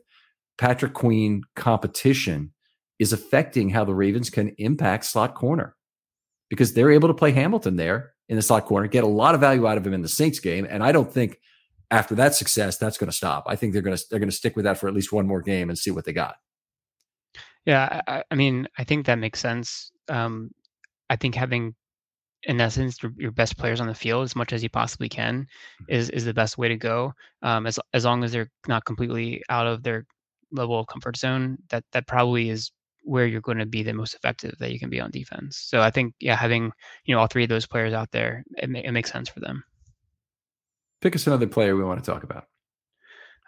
Patrick 0.58 0.92
Queen 0.92 1.42
competition 1.56 2.52
is 2.98 3.12
affecting 3.12 3.70
how 3.70 3.84
the 3.84 3.94
Ravens 3.94 4.28
can 4.28 4.54
impact 4.58 5.06
slot 5.06 5.34
corner 5.34 5.74
because 6.50 6.74
they're 6.74 6.90
able 6.90 7.08
to 7.08 7.14
play 7.14 7.32
Hamilton 7.32 7.76
there 7.76 8.12
in 8.28 8.36
the 8.36 8.42
slot 8.42 8.66
corner, 8.66 8.86
get 8.86 9.04
a 9.04 9.08
lot 9.08 9.34
of 9.34 9.40
value 9.40 9.66
out 9.66 9.78
of 9.78 9.86
him 9.86 9.94
in 9.94 10.02
the 10.02 10.08
Saints 10.08 10.38
game. 10.38 10.66
And 10.68 10.84
I 10.84 10.92
don't 10.92 11.10
think 11.10 11.38
after 11.90 12.14
that 12.14 12.34
success, 12.34 12.78
that's 12.78 12.98
going 12.98 13.10
to 13.10 13.16
stop. 13.16 13.44
I 13.46 13.56
think 13.56 13.72
they're 13.72 13.82
going 13.82 13.96
to 13.96 14.04
they're 14.10 14.20
going 14.20 14.30
to 14.30 14.36
stick 14.36 14.56
with 14.56 14.64
that 14.64 14.78
for 14.78 14.88
at 14.88 14.94
least 14.94 15.12
one 15.12 15.26
more 15.26 15.42
game 15.42 15.68
and 15.68 15.78
see 15.78 15.90
what 15.90 16.04
they 16.04 16.12
got. 16.12 16.36
Yeah, 17.66 18.00
I, 18.06 18.24
I 18.30 18.34
mean, 18.34 18.68
I 18.78 18.84
think 18.84 19.06
that 19.06 19.18
makes 19.18 19.40
sense. 19.40 19.92
Um, 20.08 20.50
I 21.10 21.16
think 21.16 21.34
having, 21.34 21.74
in 22.44 22.60
essence, 22.60 22.98
your 23.16 23.32
best 23.32 23.58
players 23.58 23.80
on 23.80 23.86
the 23.86 23.94
field 23.94 24.24
as 24.24 24.34
much 24.34 24.52
as 24.52 24.62
you 24.62 24.70
possibly 24.70 25.08
can 25.08 25.46
is 25.88 26.10
is 26.10 26.24
the 26.24 26.34
best 26.34 26.58
way 26.58 26.68
to 26.68 26.76
go. 26.76 27.12
Um, 27.42 27.66
as 27.66 27.78
as 27.92 28.04
long 28.04 28.24
as 28.24 28.32
they're 28.32 28.50
not 28.68 28.84
completely 28.84 29.42
out 29.48 29.66
of 29.66 29.82
their 29.82 30.06
level 30.52 30.78
of 30.78 30.86
comfort 30.86 31.16
zone, 31.16 31.58
that 31.70 31.84
that 31.92 32.06
probably 32.06 32.50
is 32.50 32.70
where 33.02 33.26
you're 33.26 33.40
going 33.40 33.58
to 33.58 33.66
be 33.66 33.82
the 33.82 33.94
most 33.94 34.14
effective 34.14 34.54
that 34.58 34.72
you 34.72 34.78
can 34.78 34.90
be 34.90 35.00
on 35.00 35.10
defense. 35.10 35.56
So 35.58 35.80
I 35.80 35.90
think 35.90 36.14
yeah, 36.20 36.36
having 36.36 36.72
you 37.04 37.14
know 37.14 37.20
all 37.20 37.26
three 37.26 37.44
of 37.44 37.48
those 37.48 37.66
players 37.66 37.92
out 37.92 38.10
there, 38.12 38.44
it, 38.56 38.70
it 38.70 38.92
makes 38.92 39.10
sense 39.10 39.28
for 39.28 39.40
them. 39.40 39.64
Pick 41.00 41.16
us 41.16 41.26
another 41.26 41.46
player 41.46 41.76
we 41.76 41.84
want 41.84 42.02
to 42.02 42.10
talk 42.10 42.22
about. 42.22 42.44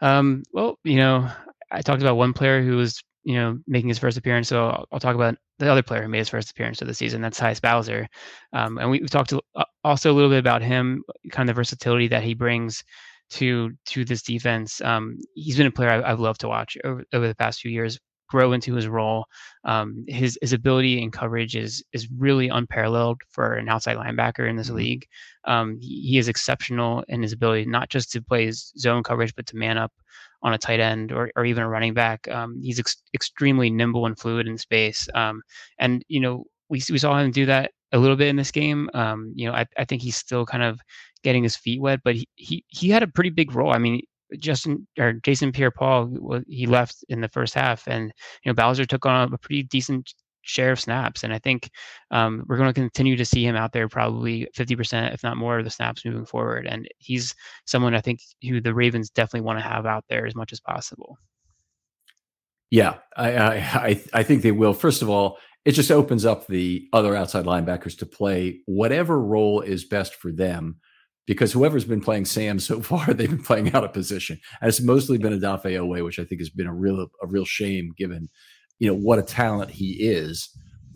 Um, 0.00 0.42
well, 0.52 0.78
you 0.84 0.96
know, 0.96 1.30
I 1.70 1.82
talked 1.82 2.02
about 2.02 2.16
one 2.16 2.32
player 2.32 2.62
who 2.62 2.76
was 2.76 3.02
you 3.24 3.34
know 3.34 3.58
making 3.66 3.88
his 3.88 3.98
first 3.98 4.16
appearance, 4.16 4.48
so 4.48 4.68
I'll, 4.68 4.86
I'll 4.92 5.00
talk 5.00 5.14
about 5.14 5.36
the 5.58 5.70
other 5.70 5.82
player 5.82 6.02
who 6.02 6.08
made 6.08 6.18
his 6.18 6.28
first 6.28 6.50
appearance 6.50 6.82
of 6.82 6.88
the 6.88 6.94
season. 6.94 7.20
That's 7.20 7.38
Tyus 7.38 7.60
Bowser, 7.60 8.08
um, 8.52 8.78
and 8.78 8.90
we, 8.90 9.00
we 9.00 9.08
talked 9.08 9.30
to, 9.30 9.40
uh, 9.54 9.64
also 9.84 10.10
a 10.10 10.14
little 10.14 10.30
bit 10.30 10.38
about 10.38 10.62
him, 10.62 11.04
kind 11.30 11.48
of 11.48 11.54
the 11.54 11.58
versatility 11.58 12.08
that 12.08 12.22
he 12.22 12.34
brings 12.34 12.82
to 13.30 13.70
to 13.86 14.04
this 14.04 14.22
defense. 14.22 14.80
Um, 14.80 15.18
he's 15.34 15.56
been 15.56 15.66
a 15.66 15.70
player 15.70 15.90
I, 16.04 16.08
have 16.08 16.20
loved 16.20 16.40
to 16.40 16.48
watch 16.48 16.76
over, 16.84 17.04
over 17.12 17.28
the 17.28 17.34
past 17.34 17.60
few 17.60 17.70
years 17.70 17.98
grow 18.32 18.52
into 18.52 18.74
his 18.74 18.88
role. 18.88 19.26
Um, 19.64 20.04
his 20.08 20.38
his 20.40 20.54
ability 20.54 21.02
and 21.02 21.12
coverage 21.12 21.54
is 21.54 21.84
is 21.92 22.08
really 22.10 22.48
unparalleled 22.48 23.20
for 23.30 23.54
an 23.54 23.68
outside 23.68 23.98
linebacker 23.98 24.48
in 24.48 24.56
this 24.56 24.68
mm-hmm. 24.68 24.76
league. 24.76 25.06
Um, 25.44 25.78
he, 25.80 26.16
is 26.18 26.28
exceptional 26.28 27.04
in 27.08 27.20
his 27.20 27.32
ability 27.32 27.66
not 27.66 27.90
just 27.90 28.10
to 28.12 28.22
play 28.22 28.50
zone 28.50 29.02
coverage, 29.02 29.34
but 29.36 29.46
to 29.48 29.56
man 29.56 29.76
up 29.76 29.92
on 30.42 30.54
a 30.54 30.58
tight 30.58 30.80
end 30.80 31.12
or, 31.12 31.30
or 31.36 31.44
even 31.44 31.62
a 31.62 31.68
running 31.68 31.94
back. 31.94 32.26
Um, 32.28 32.60
he's 32.62 32.80
ex- 32.80 33.02
extremely 33.12 33.68
nimble 33.68 34.06
and 34.06 34.18
fluid 34.18 34.46
in 34.48 34.56
space. 34.56 35.08
Um, 35.14 35.42
and 35.78 36.02
you 36.08 36.20
know 36.20 36.44
we 36.70 36.80
we 36.90 36.98
saw 36.98 37.18
him 37.18 37.30
do 37.32 37.44
that 37.46 37.72
a 37.92 37.98
little 37.98 38.16
bit 38.16 38.28
in 38.28 38.36
this 38.36 38.50
game. 38.50 38.88
Um, 38.94 39.32
you 39.36 39.46
know 39.46 39.54
I, 39.54 39.66
I 39.76 39.84
think 39.84 40.00
he's 40.00 40.16
still 40.16 40.46
kind 40.46 40.62
of 40.62 40.80
getting 41.22 41.42
his 41.42 41.56
feet 41.56 41.82
wet, 41.82 42.00
but 42.02 42.14
he, 42.14 42.26
he 42.36 42.64
he 42.68 42.88
had 42.88 43.02
a 43.02 43.12
pretty 43.16 43.30
big 43.30 43.54
role. 43.54 43.74
I 43.74 43.78
mean, 43.78 44.00
Justin 44.38 44.86
or 44.98 45.14
Jason 45.14 45.52
Pierre-Paul 45.52 46.42
he 46.46 46.66
left 46.66 47.04
in 47.08 47.20
the 47.20 47.28
first 47.28 47.54
half, 47.54 47.86
and 47.86 48.12
you 48.44 48.50
know 48.50 48.54
Bowser 48.54 48.84
took 48.84 49.06
on 49.06 49.32
a 49.32 49.38
pretty 49.38 49.62
decent 49.64 50.14
share 50.42 50.72
of 50.72 50.80
snaps, 50.80 51.24
and 51.24 51.32
I 51.32 51.38
think 51.38 51.70
um, 52.10 52.44
we're 52.46 52.56
going 52.56 52.72
to 52.72 52.80
continue 52.80 53.16
to 53.16 53.24
see 53.24 53.44
him 53.44 53.56
out 53.56 53.72
there 53.72 53.88
probably 53.88 54.48
50%, 54.56 55.14
if 55.14 55.22
not 55.22 55.36
more, 55.36 55.58
of 55.58 55.64
the 55.64 55.70
snaps 55.70 56.04
moving 56.04 56.26
forward. 56.26 56.66
And 56.66 56.88
he's 56.98 57.34
someone 57.64 57.94
I 57.94 58.00
think 58.00 58.20
who 58.42 58.60
the 58.60 58.74
Ravens 58.74 59.10
definitely 59.10 59.46
want 59.46 59.60
to 59.60 59.64
have 59.64 59.86
out 59.86 60.04
there 60.08 60.26
as 60.26 60.34
much 60.34 60.52
as 60.52 60.60
possible. 60.60 61.16
Yeah, 62.70 62.98
I 63.16 63.36
I 63.38 64.02
I 64.14 64.22
think 64.22 64.42
they 64.42 64.52
will. 64.52 64.72
First 64.72 65.02
of 65.02 65.10
all, 65.10 65.38
it 65.64 65.72
just 65.72 65.90
opens 65.90 66.24
up 66.24 66.46
the 66.46 66.88
other 66.92 67.14
outside 67.14 67.44
linebackers 67.44 67.98
to 67.98 68.06
play 68.06 68.60
whatever 68.66 69.20
role 69.20 69.60
is 69.60 69.84
best 69.84 70.14
for 70.14 70.32
them 70.32 70.80
because 71.26 71.52
whoever's 71.52 71.84
been 71.84 72.00
playing 72.00 72.24
Sam 72.24 72.58
so 72.58 72.80
far, 72.80 73.06
they've 73.14 73.30
been 73.30 73.42
playing 73.42 73.74
out 73.74 73.84
of 73.84 73.92
position. 73.92 74.40
And 74.60 74.68
it's 74.68 74.80
mostly 74.80 75.18
been 75.18 75.38
Odafe 75.38 75.64
Oweh, 75.64 76.04
which 76.04 76.18
I 76.18 76.24
think 76.24 76.40
has 76.40 76.50
been 76.50 76.66
a 76.66 76.74
real 76.74 77.08
a 77.22 77.26
real 77.26 77.44
shame 77.44 77.92
given, 77.96 78.28
you 78.78 78.88
know, 78.88 78.96
what 78.96 79.18
a 79.18 79.22
talent 79.22 79.70
he 79.70 79.92
is 79.92 80.48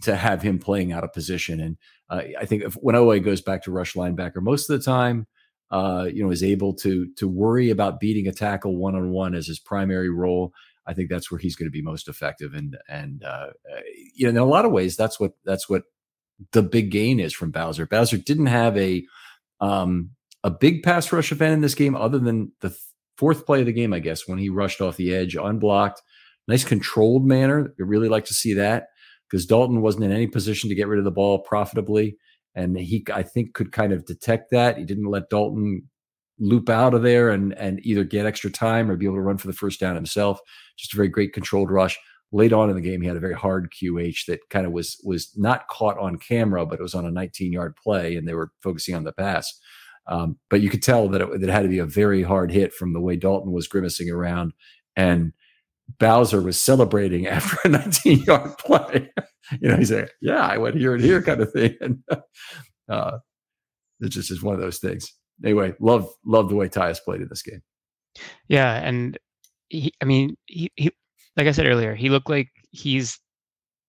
to 0.02 0.16
have 0.16 0.42
him 0.42 0.58
playing 0.58 0.92
out 0.92 1.04
of 1.04 1.12
position. 1.12 1.60
And 1.60 1.76
uh, 2.10 2.22
I 2.38 2.44
think 2.44 2.62
if, 2.62 2.74
when 2.74 2.94
Oweh 2.94 3.24
goes 3.24 3.40
back 3.40 3.62
to 3.64 3.70
rush 3.70 3.94
linebacker, 3.94 4.42
most 4.42 4.68
of 4.68 4.78
the 4.78 4.84
time, 4.84 5.26
uh, 5.70 6.08
you 6.12 6.22
know, 6.22 6.30
is 6.30 6.44
able 6.44 6.74
to 6.74 7.12
to 7.16 7.28
worry 7.28 7.70
about 7.70 8.00
beating 8.00 8.28
a 8.28 8.32
tackle 8.32 8.76
one 8.76 8.94
on 8.94 9.10
one 9.10 9.34
as 9.34 9.46
his 9.46 9.58
primary 9.58 10.10
role. 10.10 10.52
I 10.88 10.94
think 10.94 11.10
that's 11.10 11.30
where 11.30 11.40
he's 11.40 11.56
going 11.56 11.66
to 11.66 11.72
be 11.72 11.82
most 11.82 12.08
effective. 12.08 12.54
And 12.54 12.76
and 12.88 13.24
uh, 13.24 13.48
you 14.14 14.26
know, 14.26 14.30
in 14.30 14.36
a 14.36 14.44
lot 14.44 14.64
of 14.64 14.72
ways, 14.72 14.96
that's 14.96 15.18
what 15.18 15.32
that's 15.44 15.68
what 15.68 15.84
the 16.52 16.62
big 16.62 16.90
gain 16.90 17.18
is 17.18 17.32
from 17.32 17.50
Bowser. 17.50 17.86
Bowser 17.86 18.18
didn't 18.18 18.46
have 18.46 18.76
a 18.76 19.04
um, 19.60 20.10
a 20.46 20.50
big 20.50 20.84
pass 20.84 21.10
rush 21.10 21.32
event 21.32 21.54
in 21.54 21.60
this 21.60 21.74
game, 21.74 21.96
other 21.96 22.20
than 22.20 22.52
the 22.60 22.72
fourth 23.18 23.46
play 23.46 23.60
of 23.60 23.66
the 23.66 23.72
game, 23.72 23.92
I 23.92 23.98
guess, 23.98 24.28
when 24.28 24.38
he 24.38 24.48
rushed 24.48 24.80
off 24.80 24.96
the 24.96 25.12
edge 25.12 25.34
unblocked. 25.34 26.00
Nice 26.46 26.62
controlled 26.62 27.26
manner. 27.26 27.74
I 27.80 27.82
really 27.82 28.08
like 28.08 28.24
to 28.26 28.34
see 28.34 28.54
that 28.54 28.86
because 29.28 29.44
Dalton 29.44 29.82
wasn't 29.82 30.04
in 30.04 30.12
any 30.12 30.28
position 30.28 30.68
to 30.68 30.76
get 30.76 30.86
rid 30.86 31.00
of 31.00 31.04
the 31.04 31.10
ball 31.10 31.40
profitably. 31.40 32.16
And 32.54 32.78
he, 32.78 33.04
I 33.12 33.24
think, 33.24 33.54
could 33.54 33.72
kind 33.72 33.92
of 33.92 34.06
detect 34.06 34.52
that. 34.52 34.78
He 34.78 34.84
didn't 34.84 35.10
let 35.10 35.30
Dalton 35.30 35.82
loop 36.38 36.68
out 36.68 36.94
of 36.94 37.02
there 37.02 37.30
and 37.30 37.52
and 37.54 37.80
either 37.84 38.04
get 38.04 38.26
extra 38.26 38.50
time 38.50 38.88
or 38.88 38.96
be 38.96 39.06
able 39.06 39.16
to 39.16 39.22
run 39.22 39.38
for 39.38 39.48
the 39.48 39.52
first 39.52 39.80
down 39.80 39.96
himself. 39.96 40.38
Just 40.76 40.92
a 40.92 40.96
very 40.96 41.08
great 41.08 41.32
controlled 41.32 41.72
rush. 41.72 41.98
Late 42.30 42.52
on 42.52 42.70
in 42.70 42.76
the 42.76 42.82
game, 42.82 43.00
he 43.00 43.08
had 43.08 43.16
a 43.16 43.20
very 43.20 43.34
hard 43.34 43.72
QH 43.72 44.26
that 44.26 44.40
kind 44.50 44.64
of 44.64 44.70
was 44.70 44.96
was 45.02 45.32
not 45.36 45.66
caught 45.66 45.98
on 45.98 46.18
camera, 46.18 46.64
but 46.64 46.78
it 46.78 46.82
was 46.82 46.94
on 46.94 47.04
a 47.04 47.10
19 47.10 47.52
yard 47.52 47.74
play, 47.82 48.14
and 48.14 48.28
they 48.28 48.34
were 48.34 48.52
focusing 48.62 48.94
on 48.94 49.02
the 49.02 49.12
pass. 49.12 49.52
Um, 50.08 50.38
but 50.50 50.60
you 50.60 50.70
could 50.70 50.82
tell 50.82 51.08
that 51.08 51.20
it, 51.20 51.30
that 51.40 51.48
it 51.48 51.52
had 51.52 51.62
to 51.62 51.68
be 51.68 51.78
a 51.78 51.86
very 51.86 52.22
hard 52.22 52.52
hit 52.52 52.72
from 52.72 52.92
the 52.92 53.00
way 53.00 53.16
Dalton 53.16 53.52
was 53.52 53.66
grimacing 53.66 54.10
around, 54.10 54.52
and 54.94 55.32
Bowser 55.98 56.40
was 56.40 56.62
celebrating 56.62 57.26
after 57.26 57.56
a 57.64 57.68
19 57.68 58.22
yard 58.22 58.58
play. 58.58 59.10
you 59.60 59.68
know, 59.68 59.76
he's 59.76 59.92
like, 59.92 60.10
"Yeah, 60.20 60.46
I 60.46 60.58
went 60.58 60.76
here 60.76 60.94
and 60.94 61.02
here," 61.02 61.22
kind 61.22 61.40
of 61.40 61.52
thing. 61.52 61.76
And 61.80 62.02
uh, 62.88 63.18
it 64.00 64.10
just 64.10 64.30
is 64.30 64.42
one 64.42 64.54
of 64.54 64.60
those 64.60 64.78
things. 64.78 65.12
Anyway, 65.44 65.74
love 65.80 66.08
love 66.24 66.48
the 66.48 66.54
way 66.54 66.68
Tyus 66.68 67.02
played 67.04 67.20
in 67.20 67.28
this 67.28 67.42
game. 67.42 67.62
Yeah, 68.48 68.74
and 68.74 69.18
he, 69.68 69.92
I 70.00 70.04
mean, 70.04 70.36
he, 70.46 70.70
he, 70.76 70.90
like 71.36 71.48
I 71.48 71.52
said 71.52 71.66
earlier, 71.66 71.94
he 71.94 72.08
looked 72.08 72.30
like 72.30 72.48
he's 72.70 73.18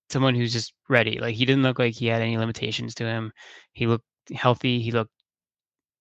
someone 0.10 0.36
who's 0.36 0.54
just 0.54 0.74
ready. 0.90 1.20
Like 1.20 1.36
he 1.36 1.46
didn't 1.46 1.64
look 1.64 1.80
like 1.80 1.94
he 1.94 2.08
had 2.08 2.22
any 2.22 2.38
limitations 2.38 2.96
to 2.96 3.06
him. 3.06 3.32
He 3.74 3.88
looked 3.88 4.06
healthy. 4.34 4.80
He 4.80 4.92
looked 4.92 5.12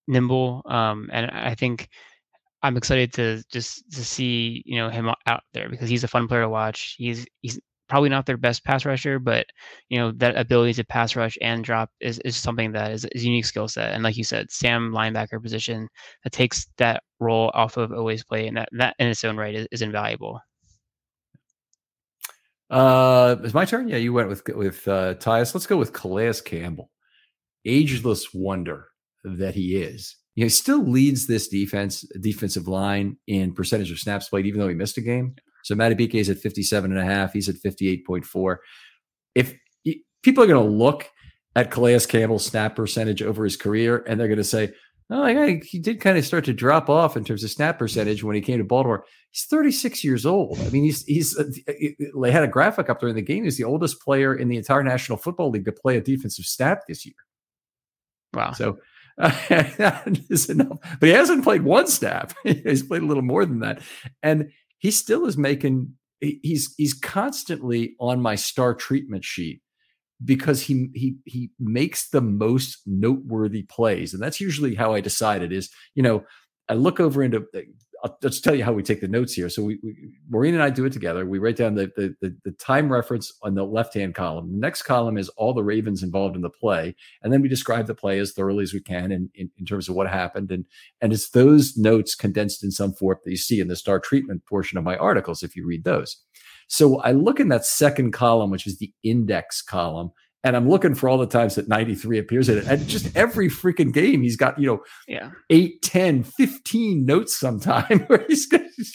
nimble. 0.07 0.63
Um, 0.67 1.09
and 1.13 1.31
I 1.31 1.55
think 1.55 1.89
I'm 2.63 2.77
excited 2.77 3.13
to 3.15 3.43
just 3.51 3.91
to 3.93 4.05
see 4.05 4.63
you 4.67 4.77
know 4.77 4.89
him 4.89 5.11
out 5.27 5.43
there 5.53 5.69
because 5.69 5.89
he's 5.89 6.05
a 6.05 6.09
fun 6.09 6.29
player 6.29 6.43
to 6.43 6.49
watch. 6.49 6.95
He's 6.99 7.27
he's 7.43 7.61
probably 7.89 8.09
not 8.09 8.27
their 8.27 8.37
best 8.37 8.65
pass 8.65 8.85
rusher, 8.85 9.19
but 9.19 9.47
you 9.89 9.99
know 9.99 10.13
that 10.13 10.37
ability 10.37 10.75
to 10.75 10.85
pass 10.85 11.17
rush 11.17 11.39
and 11.41 11.65
drop 11.65 11.91
is, 12.01 12.19
is 12.25 12.37
something 12.37 12.73
that 12.73 12.93
is, 12.93 13.05
is 13.13 13.23
a 13.23 13.27
unique 13.27 13.45
skill 13.45 13.69
set. 13.69 13.93
And 13.93 14.03
like 14.03 14.17
you 14.17 14.25
said, 14.25 14.51
Sam 14.51 14.93
linebacker 14.93 15.43
position 15.43 15.89
that 16.25 16.33
takes 16.33 16.67
that 16.79 17.03
role 17.21 17.51
off 17.55 17.77
of 17.77 17.93
Oweh's 17.93 18.25
play, 18.25 18.47
and 18.47 18.57
that 18.57 18.69
that 18.73 18.97
in 18.99 19.09
its 19.09 19.25
own 19.25 19.37
right 19.37 19.55
is, 19.55 19.67
is 19.71 19.83
invaluable. 19.83 20.41
Uh, 22.69 23.37
it's 23.45 23.55
my 23.55 23.65
turn. 23.65 23.89
Yeah, 23.89 23.99
you 23.99 24.13
went 24.13 24.29
with 24.29 24.43
with 24.49 24.89
uh, 24.89 25.15
Tyus. 25.15 25.55
Let's 25.55 25.67
go 25.67 25.77
with 25.77 25.93
Calais 25.93 26.41
Campbell, 26.45 26.91
ageless 27.65 28.35
wonder 28.35 28.89
that 29.27 29.55
he 29.55 29.77
is. 29.77 30.17
You 30.35 30.43
know, 30.43 30.47
he 30.47 30.51
still 30.51 30.85
leads 30.85 31.27
this 31.27 31.49
defense 31.49 32.03
defensive 32.21 32.69
line 32.69 33.17
in 33.27 33.53
percentage 33.55 33.91
of 33.91 33.99
snaps 33.99 34.29
played, 34.29 34.47
even 34.47 34.61
though 34.61 34.69
he 34.69 34.75
missed 34.75 34.99
a 34.99 35.03
game. 35.03 35.35
So 35.65 35.75
Madubuike 35.75 36.15
is 36.15 36.31
at 36.31 36.39
57 36.39 36.93
and 36.93 37.01
a 37.01 37.05
half. 37.05 37.33
He's 37.33 37.49
at 37.49 37.57
58.4. 37.57 38.57
If 39.35 39.55
he, 39.83 40.05
people 40.23 40.45
are 40.45 40.47
going 40.47 40.65
to 40.65 40.73
look 40.73 41.11
at 41.57 41.71
Calais 41.71 42.01
Campbell's 42.07 42.47
snap 42.47 42.77
percentage 42.77 43.23
over 43.23 43.43
his 43.43 43.57
career 43.57 44.05
and 44.07 44.21
they're 44.21 44.29
going 44.29 44.37
to 44.37 44.45
say, 44.45 44.73
oh, 45.11 45.27
he 45.63 45.79
did 45.79 46.01
kind 46.01 46.19
of 46.19 46.25
start 46.25 46.45
to 46.45 46.53
drop 46.53 46.89
off 46.89 47.17
in 47.17 47.25
terms 47.25 47.43
of 47.43 47.51
snap 47.51 47.79
percentage 47.79 48.23
when 48.23 48.37
he 48.37 48.43
came 48.43 48.59
to 48.59 48.65
Baltimore. 48.65 49.05
He's 49.31 49.45
36 49.45 50.05
years 50.05 50.27
old. 50.27 50.59
I 50.61 50.69
mean, 50.69 50.85
he's 50.85 51.05
he's 51.05 51.37
uh, 51.39 51.45
they 52.21 52.31
had 52.31 52.43
a 52.43 52.49
graphic 52.49 52.91
up 52.91 53.01
during 53.01 53.15
the 53.15 53.23
game. 53.23 53.45
He's 53.45 53.57
the 53.57 53.65
oldest 53.65 54.01
player 54.01 54.35
in 54.35 54.49
the 54.49 54.57
entire 54.57 54.83
National 54.83 55.19
Football 55.19 55.51
League 55.51 55.65
to 55.65 55.73
play 55.73 55.97
a 55.97 56.01
defensive 56.01 56.45
snap 56.45 56.83
this 56.89 57.07
year. 57.07 57.15
Wow. 58.35 58.53
So 58.53 58.73
that 58.73 58.79
is 60.31 60.49
enough. 60.51 60.79
But 61.01 61.09
he 61.09 61.15
hasn't 61.15 61.45
played 61.45 61.63
one 61.63 61.87
snap. 61.87 62.35
he's 62.45 62.83
played 62.83 63.03
a 63.03 63.07
little 63.07 63.23
more 63.23 63.47
than 63.47 63.61
that, 63.61 63.83
and 64.23 64.51
he 64.79 64.91
still 64.91 65.27
is 65.27 65.37
making. 65.37 65.95
He's 66.21 66.75
he's 66.77 66.95
constantly 66.95 67.95
on 68.01 68.21
my 68.21 68.35
star 68.37 68.75
treatment 68.75 69.25
sheet 69.25 69.61
because 70.25 70.63
he 70.63 70.89
he 70.95 71.17
he 71.25 71.51
makes 71.59 72.09
the 72.09 72.21
most 72.21 72.81
noteworthy 72.87 73.63
plays, 73.63 74.13
and 74.13 74.23
that's 74.23 74.41
usually 74.41 74.75
how 74.75 74.93
I 74.93 75.01
decide 75.01 75.43
it. 75.43 75.53
Is 75.53 75.71
you 75.95 76.03
know 76.03 76.25
I 76.69 76.75
look 76.75 77.01
over 77.01 77.23
into 77.23 77.45
I'll 78.05 78.17
just 78.23 78.45
tell 78.45 78.55
you 78.55 78.65
how 78.65 78.73
we 78.73 78.83
take 78.83 79.01
the 79.01 79.09
notes 79.09 79.35
here. 79.35 79.49
So 79.49 79.63
we, 79.63 79.79
we 79.83 79.95
Maureen 80.29 80.55
and 80.55 80.63
I 80.63 80.71
do 80.71 80.85
it 80.85 80.93
together. 80.93 81.25
We 81.27 81.39
write 81.39 81.57
down 81.57 81.75
the, 81.75 81.91
the, 81.97 82.15
the 82.21 82.37
the 82.45 82.51
time 82.53 82.93
reference 82.93 83.33
on 83.43 83.55
the 83.55 83.65
left 83.65 83.95
hand 83.95 84.15
column. 84.15 84.53
The 84.53 84.59
next 84.59 84.83
column 84.83 85.17
is 85.17 85.29
all 85.31 85.55
the 85.55 85.65
Ravens 85.65 86.03
involved 86.03 86.37
in 86.37 86.43
the 86.43 86.51
play, 86.51 86.95
and 87.23 87.33
then 87.33 87.43
we 87.43 87.49
describe 87.49 87.87
the 87.87 87.95
play 87.95 88.19
as 88.19 88.33
thoroughly 88.33 88.63
as 88.63 88.73
we 88.73 88.81
can 88.81 89.13
in, 89.13 89.31
in, 89.35 89.51
in 89.59 89.65
terms 89.65 89.89
of 89.89 89.95
what 89.95 90.09
happened. 90.09 90.51
And 90.51 90.65
and 91.01 91.13
it's 91.13 91.31
those 91.31 91.77
notes 91.77 92.15
condensed 92.15 92.63
in 92.63 92.71
some 92.71 92.93
form 92.93 93.19
that 93.25 93.31
you 93.31 93.37
see 93.37 93.61
in 93.61 93.69
the 93.69 93.77
star 93.77 93.99
treatment 93.99 94.45
portion 94.47 94.79
of 94.79 94.85
my 94.85 94.97
articles 94.97 95.43
if 95.43 95.57
you 95.57 95.67
read 95.67 95.85
those. 95.85 96.17
So 96.69 97.01
I 97.01 97.13
look 97.13 97.39
in 97.39 97.49
that 97.49 97.65
second 97.65 98.13
column, 98.13 98.51
which 98.51 98.67
is 98.67 98.79
the 98.79 98.93
index 99.03 99.63
column, 99.63 100.11
and 100.45 100.57
I'm 100.57 100.69
looking 100.69 100.95
for 100.95 101.09
all 101.09 101.19
the 101.19 101.27
times 101.27 101.57
that 101.57 101.69
93 101.69 102.19
appears 102.19 102.49
in 102.49 102.59
it. 102.59 102.67
And 102.67 102.87
just 102.87 103.15
every 103.17 103.49
freaking 103.49 103.93
game, 103.93 104.23
he's 104.23 104.37
got, 104.37 104.59
you 104.59 104.67
know, 104.67 104.83
yeah. 105.09 105.31
8, 105.51 105.83
10, 105.83 106.23
15 106.23 107.05
notes 107.05 107.37
sometime 107.37 108.01
where 108.07 108.25
he's, 108.29 108.49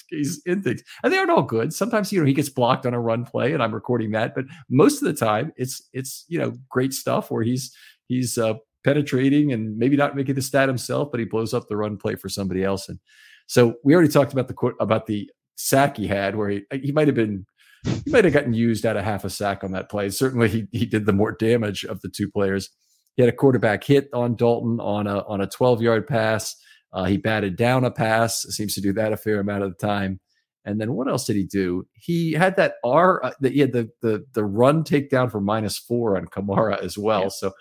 he's 0.10 0.42
in 0.46 0.62
things. 0.64 0.82
And 1.04 1.12
they 1.12 1.18
aren't 1.18 1.32
all 1.32 1.44
good. 1.44 1.74
Sometimes, 1.74 2.12
you 2.12 2.20
know, 2.20 2.26
he 2.26 2.34
gets 2.34 2.50
blocked 2.50 2.86
on 2.86 2.94
a 2.94 3.00
run 3.00 3.26
play 3.26 3.54
and 3.54 3.62
I'm 3.62 3.74
recording 3.74 4.12
that. 4.12 4.34
But 4.34 4.46
most 4.70 5.02
of 5.02 5.08
the 5.08 5.14
time, 5.14 5.52
it's, 5.58 5.82
it's, 5.92 6.26
you 6.30 6.40
know, 6.40 6.54
great 6.70 6.94
stuff 6.94 7.30
where 7.30 7.44
he's, 7.44 7.76
he's, 8.08 8.38
uh, 8.38 8.54
penetrating 8.84 9.54
and 9.54 9.78
maybe 9.78 9.96
not 9.96 10.16
making 10.16 10.36
the 10.36 10.42
stat 10.42 10.68
himself, 10.68 11.10
but 11.12 11.20
he 11.20 11.26
blows 11.26 11.54
up 11.54 11.68
the 11.68 11.78
run 11.78 11.98
play 11.98 12.16
for 12.16 12.30
somebody 12.30 12.64
else. 12.64 12.90
And 12.90 13.00
so 13.48 13.76
we 13.84 13.94
already 13.94 14.10
talked 14.10 14.34
about 14.34 14.48
the 14.48 14.56
about 14.80 15.06
the 15.06 15.30
sack 15.56 15.98
he 15.98 16.08
had 16.08 16.36
where 16.36 16.50
he, 16.50 16.64
he 16.82 16.92
might 16.92 17.08
have 17.08 17.16
been 17.16 17.46
he 17.84 18.12
might 18.12 18.26
have 18.26 18.34
gotten 18.34 18.54
used 18.54 18.86
out 18.86 18.98
of 18.98 19.04
half 19.04 19.24
a 19.24 19.30
sack 19.30 19.64
on 19.64 19.72
that 19.72 19.90
play. 19.90 20.10
Certainly, 20.10 20.50
he 20.50 20.68
he 20.72 20.86
did 20.86 21.06
the 21.06 21.14
more 21.14 21.32
damage 21.32 21.84
of 21.84 22.02
the 22.02 22.10
two 22.10 22.30
players. 22.30 22.70
He 23.16 23.24
had 23.24 23.34
a 23.34 23.36
quarterback 23.36 23.84
hit 23.84 24.10
on 24.14 24.36
Dalton 24.36 24.80
on 24.80 25.08
a 25.08 25.20
on 25.28 25.42
a 25.42 25.48
12 25.48 25.82
yard 25.82 26.08
pass. 26.08 26.56
Uh, 26.94 27.06
he 27.06 27.18
batted 27.18 27.56
down 27.56 27.86
a 27.86 27.92
pass. 27.92 28.42
Seems 28.50 28.76
to 28.76 28.82
do 28.82 28.94
that 28.94 29.14
a 29.14 29.18
fair 29.18 29.40
amount 29.40 29.64
of 29.64 29.78
the 29.78 29.88
time. 29.88 30.20
And 30.64 30.80
then 30.80 30.94
what 30.94 31.08
else 31.08 31.26
did 31.26 31.36
he 31.36 31.46
do? 31.46 31.88
He 31.94 32.34
had 32.34 32.56
that 32.58 32.76
R. 32.84 33.24
Uh, 33.24 33.32
the, 33.40 33.50
he 33.50 33.60
had 33.60 33.74
the 33.74 33.90
the 34.02 34.26
the 34.34 34.46
run 34.46 34.84
takedown 34.84 35.32
for 35.32 35.42
minus 35.42 35.78
four 35.78 36.18
on 36.18 36.28
Kamara 36.28 36.82
as 36.84 36.98
well. 36.98 37.24
Yeah. 37.24 37.30
So 37.30 37.52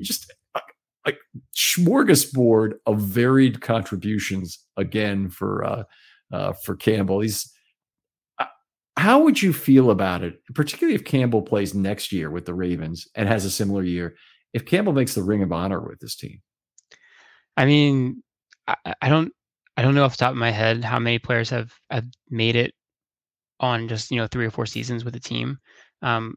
just 0.00 0.32
like 1.06 1.18
smorgasbord 1.54 2.72
of 2.84 3.00
varied 3.00 3.60
contributions 3.60 4.58
again 4.76 5.30
for 5.30 5.64
uh, 5.64 5.84
uh, 6.32 6.52
for 6.52 6.74
Campbell. 6.76 7.20
He's 7.20 7.50
how 8.96 9.20
would 9.20 9.40
you 9.42 9.52
feel 9.52 9.90
about 9.90 10.22
it, 10.22 10.40
particularly 10.54 10.94
if 10.94 11.04
Campbell 11.04 11.42
plays 11.42 11.74
next 11.74 12.12
year 12.12 12.30
with 12.30 12.46
the 12.46 12.54
Ravens 12.54 13.06
and 13.14 13.28
has 13.28 13.44
a 13.44 13.50
similar 13.50 13.82
year? 13.82 14.16
If 14.52 14.64
Campbell 14.64 14.94
makes 14.94 15.14
the 15.14 15.22
Ring 15.22 15.42
of 15.42 15.52
Honor 15.52 15.80
with 15.86 16.00
this 16.00 16.16
team, 16.16 16.40
I 17.56 17.66
mean, 17.66 18.22
I, 18.66 18.94
I 19.02 19.08
don't 19.08 19.32
I 19.76 19.82
don't 19.82 19.94
know 19.94 20.04
off 20.04 20.16
the 20.16 20.24
top 20.24 20.30
of 20.30 20.38
my 20.38 20.50
head 20.50 20.82
how 20.82 20.98
many 20.98 21.18
players 21.18 21.50
have 21.50 21.72
have 21.90 22.06
made 22.30 22.56
it 22.56 22.74
on 23.60 23.88
just 23.88 24.10
you 24.10 24.16
know 24.16 24.26
three 24.26 24.46
or 24.46 24.50
four 24.50 24.66
seasons 24.66 25.04
with 25.04 25.14
the 25.14 25.20
team. 25.20 25.58
Um, 26.02 26.34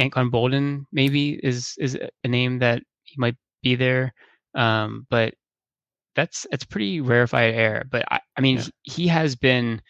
Anquan 0.00 0.30
Boldin 0.30 0.84
maybe 0.92 1.38
is 1.42 1.74
is 1.78 1.96
a 2.24 2.28
name 2.28 2.58
that 2.58 2.82
he 3.04 3.14
might 3.18 3.36
be 3.62 3.76
there, 3.76 4.12
um, 4.54 5.06
but 5.10 5.34
that's 6.16 6.44
that's 6.50 6.64
pretty 6.64 7.00
rarefied 7.00 7.54
air. 7.54 7.84
But 7.88 8.04
I, 8.10 8.20
I 8.36 8.40
mean, 8.40 8.56
yeah. 8.56 8.64
he, 8.82 9.02
he 9.02 9.08
has 9.08 9.36
been 9.36 9.80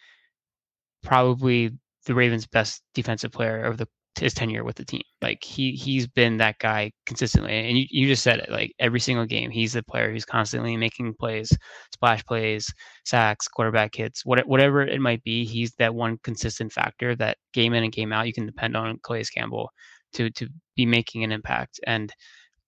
probably 1.03 1.71
the 2.05 2.15
Ravens' 2.15 2.47
best 2.47 2.81
defensive 2.93 3.31
player 3.31 3.65
over 3.65 3.77
the 3.77 3.87
his 4.19 4.33
tenure 4.33 4.63
with 4.63 4.75
the 4.75 4.85
team. 4.85 5.01
Like 5.21 5.43
he 5.43 5.71
he's 5.71 6.07
been 6.07 6.37
that 6.37 6.59
guy 6.59 6.91
consistently. 7.05 7.53
And 7.53 7.77
you, 7.77 7.85
you 7.89 8.07
just 8.07 8.23
said 8.23 8.39
it, 8.39 8.51
like 8.51 8.73
every 8.79 8.99
single 8.99 9.25
game, 9.25 9.49
he's 9.49 9.73
the 9.73 9.83
player 9.83 10.11
who's 10.11 10.25
constantly 10.25 10.77
making 10.77 11.13
plays, 11.19 11.55
splash 11.93 12.23
plays, 12.25 12.71
sacks, 13.05 13.47
quarterback 13.47 13.95
hits, 13.95 14.25
what, 14.25 14.45
whatever 14.47 14.81
it 14.81 14.99
might 15.01 15.23
be. 15.23 15.45
He's 15.45 15.73
that 15.79 15.95
one 15.95 16.17
consistent 16.23 16.71
factor 16.71 17.15
that 17.15 17.37
game 17.53 17.73
in 17.73 17.83
and 17.83 17.93
game 17.93 18.13
out 18.13 18.27
you 18.27 18.33
can 18.33 18.45
depend 18.45 18.75
on 18.75 18.99
Calais 19.03 19.25
Campbell 19.33 19.69
to 20.13 20.29
to 20.31 20.47
be 20.75 20.85
making 20.85 21.23
an 21.23 21.31
impact. 21.31 21.79
And 21.85 22.11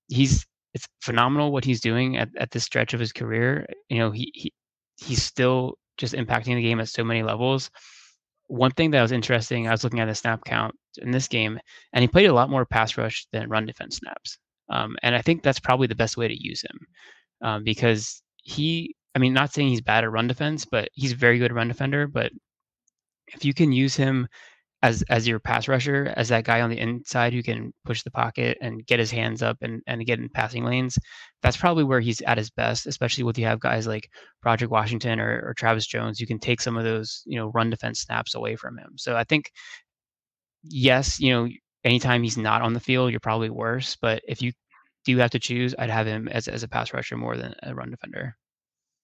he's 0.08 0.46
it's 0.74 0.88
phenomenal 1.02 1.52
what 1.52 1.66
he's 1.66 1.82
doing 1.82 2.18
at, 2.18 2.30
at 2.38 2.52
this 2.52 2.64
stretch 2.64 2.94
of 2.94 3.00
his 3.00 3.12
career. 3.12 3.66
You 3.90 4.00
know, 4.00 4.12
he, 4.12 4.32
he 4.34 4.54
he's 4.98 5.24
still 5.24 5.76
just 5.98 6.14
impacting 6.14 6.56
the 6.56 6.62
game 6.62 6.80
at 6.80 6.90
so 6.90 7.04
many 7.04 7.24
levels 7.24 7.70
one 8.52 8.72
thing 8.72 8.92
that 8.92 9.02
was 9.02 9.14
interesting, 9.14 9.68
I 9.68 9.72
was 9.72 9.86
looking 9.86 10.02
at 10.02 10.08
the 10.08 10.16
snap 10.16 10.44
count 10.44 10.76
in 11.02 11.12
this 11.12 11.30
game, 11.30 11.58
and 11.94 12.04
he 12.04 12.08
played 12.08 12.30
a 12.30 12.34
lot 12.34 12.50
more 12.50 12.66
pass 12.66 12.98
rush 12.98 13.26
than 13.32 13.50
run 13.50 13.66
defense 13.66 13.98
snaps. 13.98 14.38
Um, 14.70 14.98
and 15.04 15.16
I 15.16 15.22
think 15.22 15.42
that's 15.42 15.60
probably 15.60 15.88
the 15.88 15.96
best 15.96 16.18
way 16.18 16.28
to 16.28 16.44
use 16.44 16.62
him 16.62 16.80
um, 17.42 17.64
because 17.64 18.22
he, 18.36 18.94
I 19.16 19.20
mean, 19.20 19.34
not 19.34 19.54
saying 19.54 19.70
he's 19.70 19.82
bad 19.82 20.04
at 20.04 20.12
run 20.12 20.28
defense, 20.28 20.66
but 20.66 20.90
he's 20.94 21.14
a 21.14 21.16
very 21.16 21.40
good 21.40 21.54
run 21.54 21.70
defender. 21.70 22.08
But 22.08 22.34
if 23.28 23.46
you 23.46 23.54
can 23.54 23.72
use 23.72 23.96
him 23.96 24.28
as 24.84 25.04
as 25.10 25.28
your 25.28 25.40
pass 25.40 25.68
rusher, 25.68 26.14
as 26.18 26.30
that 26.30 26.44
guy 26.44 26.62
on 26.62 26.70
the 26.70 26.80
inside 26.80 27.34
who 27.34 27.44
can 27.44 27.72
push 27.86 28.04
the 28.04 28.12
pocket 28.12 28.58
and 28.62 28.86
get 28.86 29.00
his 29.00 29.12
hands 29.12 29.44
up 29.44 29.58
and, 29.62 29.82
and 29.88 30.06
get 30.06 30.20
in 30.20 30.30
passing 30.30 30.64
lanes, 30.64 30.98
that's 31.42 31.58
probably 31.58 31.84
where 31.84 32.00
he's 32.00 32.22
at 32.22 32.38
his 32.38 32.50
best, 32.50 32.88
especially 32.88 33.24
with 33.24 33.38
you 33.38 33.46
have 33.46 33.60
guys 33.60 33.86
like 33.86 34.10
Broderick 34.42 34.72
Washington 34.72 35.20
or, 35.20 35.44
or 35.46 35.54
Travis 35.54 35.86
Jones, 35.86 36.20
you 36.20 36.28
can 36.28 36.40
take 36.40 36.62
some 36.62 36.78
of 36.78 36.84
those, 36.84 37.22
you 37.26 37.38
know, 37.38 37.52
run 37.54 37.70
defense 37.70 38.02
snaps 38.02 38.34
away 38.34 38.56
from 38.56 38.78
him. 38.78 38.94
So 38.98 39.16
I 39.16 39.24
think 39.24 39.52
yes, 40.64 41.20
you 41.20 41.32
know, 41.32 41.48
anytime 41.84 42.24
he's 42.24 42.38
not 42.38 42.62
on 42.62 42.74
the 42.74 42.80
field, 42.80 43.12
you're 43.12 43.20
probably 43.20 43.50
worse. 43.50 43.96
But 44.02 44.22
if 44.28 44.42
you 44.42 44.52
do 45.06 45.18
have 45.18 45.32
to 45.32 45.40
choose, 45.40 45.76
I'd 45.78 45.90
have 45.90 46.08
him 46.08 46.28
as 46.28 46.48
as 46.48 46.64
a 46.64 46.68
pass 46.68 46.94
rusher 46.94 47.18
more 47.18 47.38
than 47.38 47.54
a 47.64 47.74
run 47.74 47.92
defender. 47.92 48.36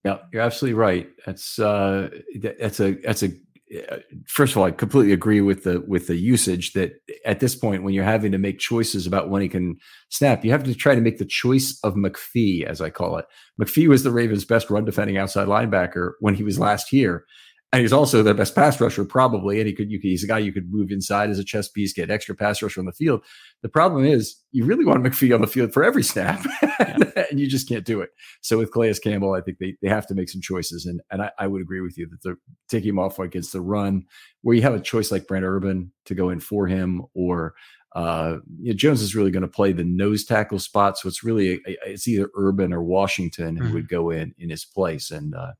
Yeah, 0.03 0.19
you're 0.31 0.43
absolutely 0.43 0.75
right. 0.75 1.09
That's 1.25 1.59
uh, 1.59 2.09
that's 2.39 2.79
a 2.79 2.93
that's 2.93 3.23
a 3.23 3.29
Uh, 3.75 3.97
first 4.27 4.53
of 4.53 4.57
all, 4.57 4.63
I 4.63 4.71
completely 4.71 5.11
agree 5.11 5.41
with 5.41 5.63
the 5.63 5.81
with 5.81 6.07
the 6.07 6.15
usage 6.15 6.73
that 6.73 7.01
at 7.25 7.41
this 7.41 7.53
point, 7.53 7.83
when 7.83 7.93
you're 7.93 8.03
having 8.03 8.31
to 8.31 8.37
make 8.37 8.59
choices 8.59 9.05
about 9.05 9.29
when 9.29 9.41
he 9.41 9.49
can 9.49 9.77
snap, 10.09 10.45
you 10.45 10.51
have 10.51 10.63
to 10.63 10.73
try 10.73 10.95
to 10.95 11.01
make 11.01 11.17
the 11.17 11.25
choice 11.25 11.77
of 11.83 11.95
McPhee, 11.95 12.63
as 12.63 12.79
I 12.79 12.89
call 12.89 13.17
it. 13.17 13.25
McPhee 13.61 13.89
was 13.89 14.03
the 14.03 14.11
Ravens' 14.11 14.45
best 14.45 14.69
run 14.69 14.85
defending 14.85 15.17
outside 15.17 15.47
linebacker 15.47 16.13
when 16.21 16.35
he 16.35 16.43
was 16.43 16.57
last 16.57 16.87
here, 16.89 17.25
and 17.73 17.81
he's 17.81 17.93
also 17.93 18.23
their 18.23 18.33
best 18.33 18.55
pass 18.55 18.79
rusher, 18.79 19.03
probably. 19.03 19.59
And 19.59 19.67
he 19.67 19.73
could, 19.73 19.91
you 19.91 19.99
could, 19.99 20.07
he's 20.07 20.23
a 20.23 20.27
guy 20.27 20.39
you 20.39 20.53
could 20.53 20.71
move 20.71 20.89
inside 20.89 21.29
as 21.29 21.37
a 21.37 21.43
chess 21.43 21.67
piece, 21.67 21.91
get 21.91 22.09
extra 22.09 22.33
pass 22.33 22.61
rusher 22.61 22.79
on 22.79 22.85
the 22.85 22.93
field. 22.93 23.23
The 23.61 23.69
problem 23.69 24.05
is, 24.05 24.41
you 24.51 24.63
really 24.63 24.85
want 24.85 25.03
McPhee 25.03 25.35
on 25.35 25.41
the 25.41 25.47
field 25.47 25.73
for 25.73 25.83
every 25.83 26.03
snap, 26.03 26.45
and, 26.79 27.11
and 27.29 27.39
you 27.39 27.47
just 27.47 27.67
can't 27.67 27.85
do 27.85 27.99
it. 27.99 28.11
So 28.41 28.57
with 28.57 28.71
Calais 28.71 28.95
Campbell, 29.03 29.33
I 29.33 29.41
think 29.41 29.57
they, 29.57 29.75
they 29.81 29.89
have 29.89 30.07
to 30.07 30.15
make 30.15 30.29
some 30.29 30.41
choices. 30.41 30.85
And 30.85 31.01
and 31.11 31.21
I, 31.21 31.31
I 31.37 31.47
would 31.47 31.61
agree 31.61 31.81
with 31.81 31.97
you 31.97 32.07
that 32.09 32.23
they're 32.23 32.39
taking 32.69 32.89
him 32.89 32.99
off 32.99 33.19
against 33.19 33.51
the 33.51 33.61
run, 33.61 34.05
where 34.41 34.55
you 34.55 34.61
have 34.61 34.75
a 34.75 34.79
choice 34.79 35.11
like 35.11 35.27
Brent 35.27 35.45
Urban 35.45 35.91
to 36.05 36.15
go 36.15 36.29
in 36.29 36.39
for 36.39 36.67
him, 36.67 37.03
or 37.13 37.53
uh, 37.97 38.37
you 38.59 38.71
know, 38.71 38.77
Jones 38.77 39.01
is 39.01 39.15
really 39.15 39.31
going 39.31 39.41
to 39.41 39.47
play 39.47 39.71
the 39.71 39.83
nose 39.83 40.23
tackle 40.23 40.59
spot. 40.59 40.97
So 40.97 41.07
it's 41.07 41.23
really, 41.23 41.53
a, 41.53 41.77
it's 41.85 42.07
either 42.07 42.29
Urban 42.35 42.71
or 42.71 42.83
Washington 42.83 43.55
who 43.55 43.63
mm-hmm. 43.63 43.73
would 43.73 43.89
go 43.89 44.11
in 44.11 44.35
in 44.37 44.49
his 44.49 44.65
place. 44.65 45.09
And 45.09 45.33
uh, 45.33 45.53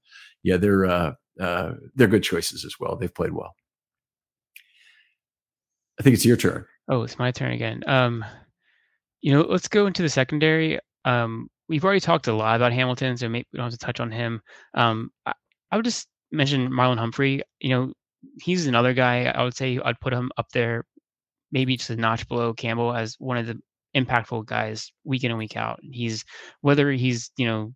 yeah, 0.44 0.58
they're, 0.58 0.86
uh, 0.86 1.14
uh, 1.40 1.74
they're 1.96 2.08
good 2.08 2.24
choices 2.24 2.66
as 2.66 2.76
well. 2.80 2.96
They've 2.96 3.14
played 3.14 3.34
well. 3.34 3.56
I 6.00 6.04
think 6.04 6.14
it's 6.14 6.26
your 6.26 6.38
turn. 6.38 6.66
Oh, 6.90 7.04
it's 7.04 7.20
my 7.20 7.32
turn 7.32 7.54
again. 7.54 7.84
Um, 7.88 8.24
you 9.22 9.34
know, 9.34 9.42
let's 9.42 9.68
go 9.68 9.88
into 9.88 10.02
the 10.02 10.10
secondary. 10.10 10.80
Um, 11.06 11.50
we've 11.68 11.84
already 11.84 12.00
talked 12.00 12.28
a 12.28 12.34
lot 12.34 12.56
about 12.56 12.72
Hamilton, 12.72 13.18
so 13.18 13.28
maybe 13.28 13.48
we 13.52 13.58
don't 13.58 13.66
have 13.66 13.80
to 13.80 13.86
touch 13.86 14.00
on 14.00 14.12
him. 14.12 14.42
Um, 14.74 15.12
I, 15.26 15.34
I 15.72 15.76
would 15.76 15.86
just 15.86 16.08
mention 16.32 16.70
Marlon 16.70 16.98
Humphrey. 16.98 17.42
You 17.60 17.70
know, 17.70 17.94
he's 18.42 18.68
another 18.68 18.94
guy. 18.94 19.26
I 19.26 19.44
would 19.44 19.56
say 19.56 19.80
I'd 19.84 20.00
put 20.00 20.14
him 20.14 20.32
up 20.38 20.48
there, 20.54 20.86
maybe 21.52 21.78
just 21.78 21.90
a 21.90 21.96
notch 21.96 22.28
below 22.28 22.54
Campbell 22.54 22.94
as 22.94 23.16
one 23.20 23.38
of 23.38 23.48
the 23.48 23.60
impactful 23.96 24.46
guys 24.46 24.92
week 25.04 25.24
in 25.24 25.32
and 25.32 25.40
week 25.40 25.58
out. 25.58 25.80
He's 25.82 26.24
whether 26.62 26.92
he's 26.92 27.32
you 27.38 27.48
know 27.48 27.74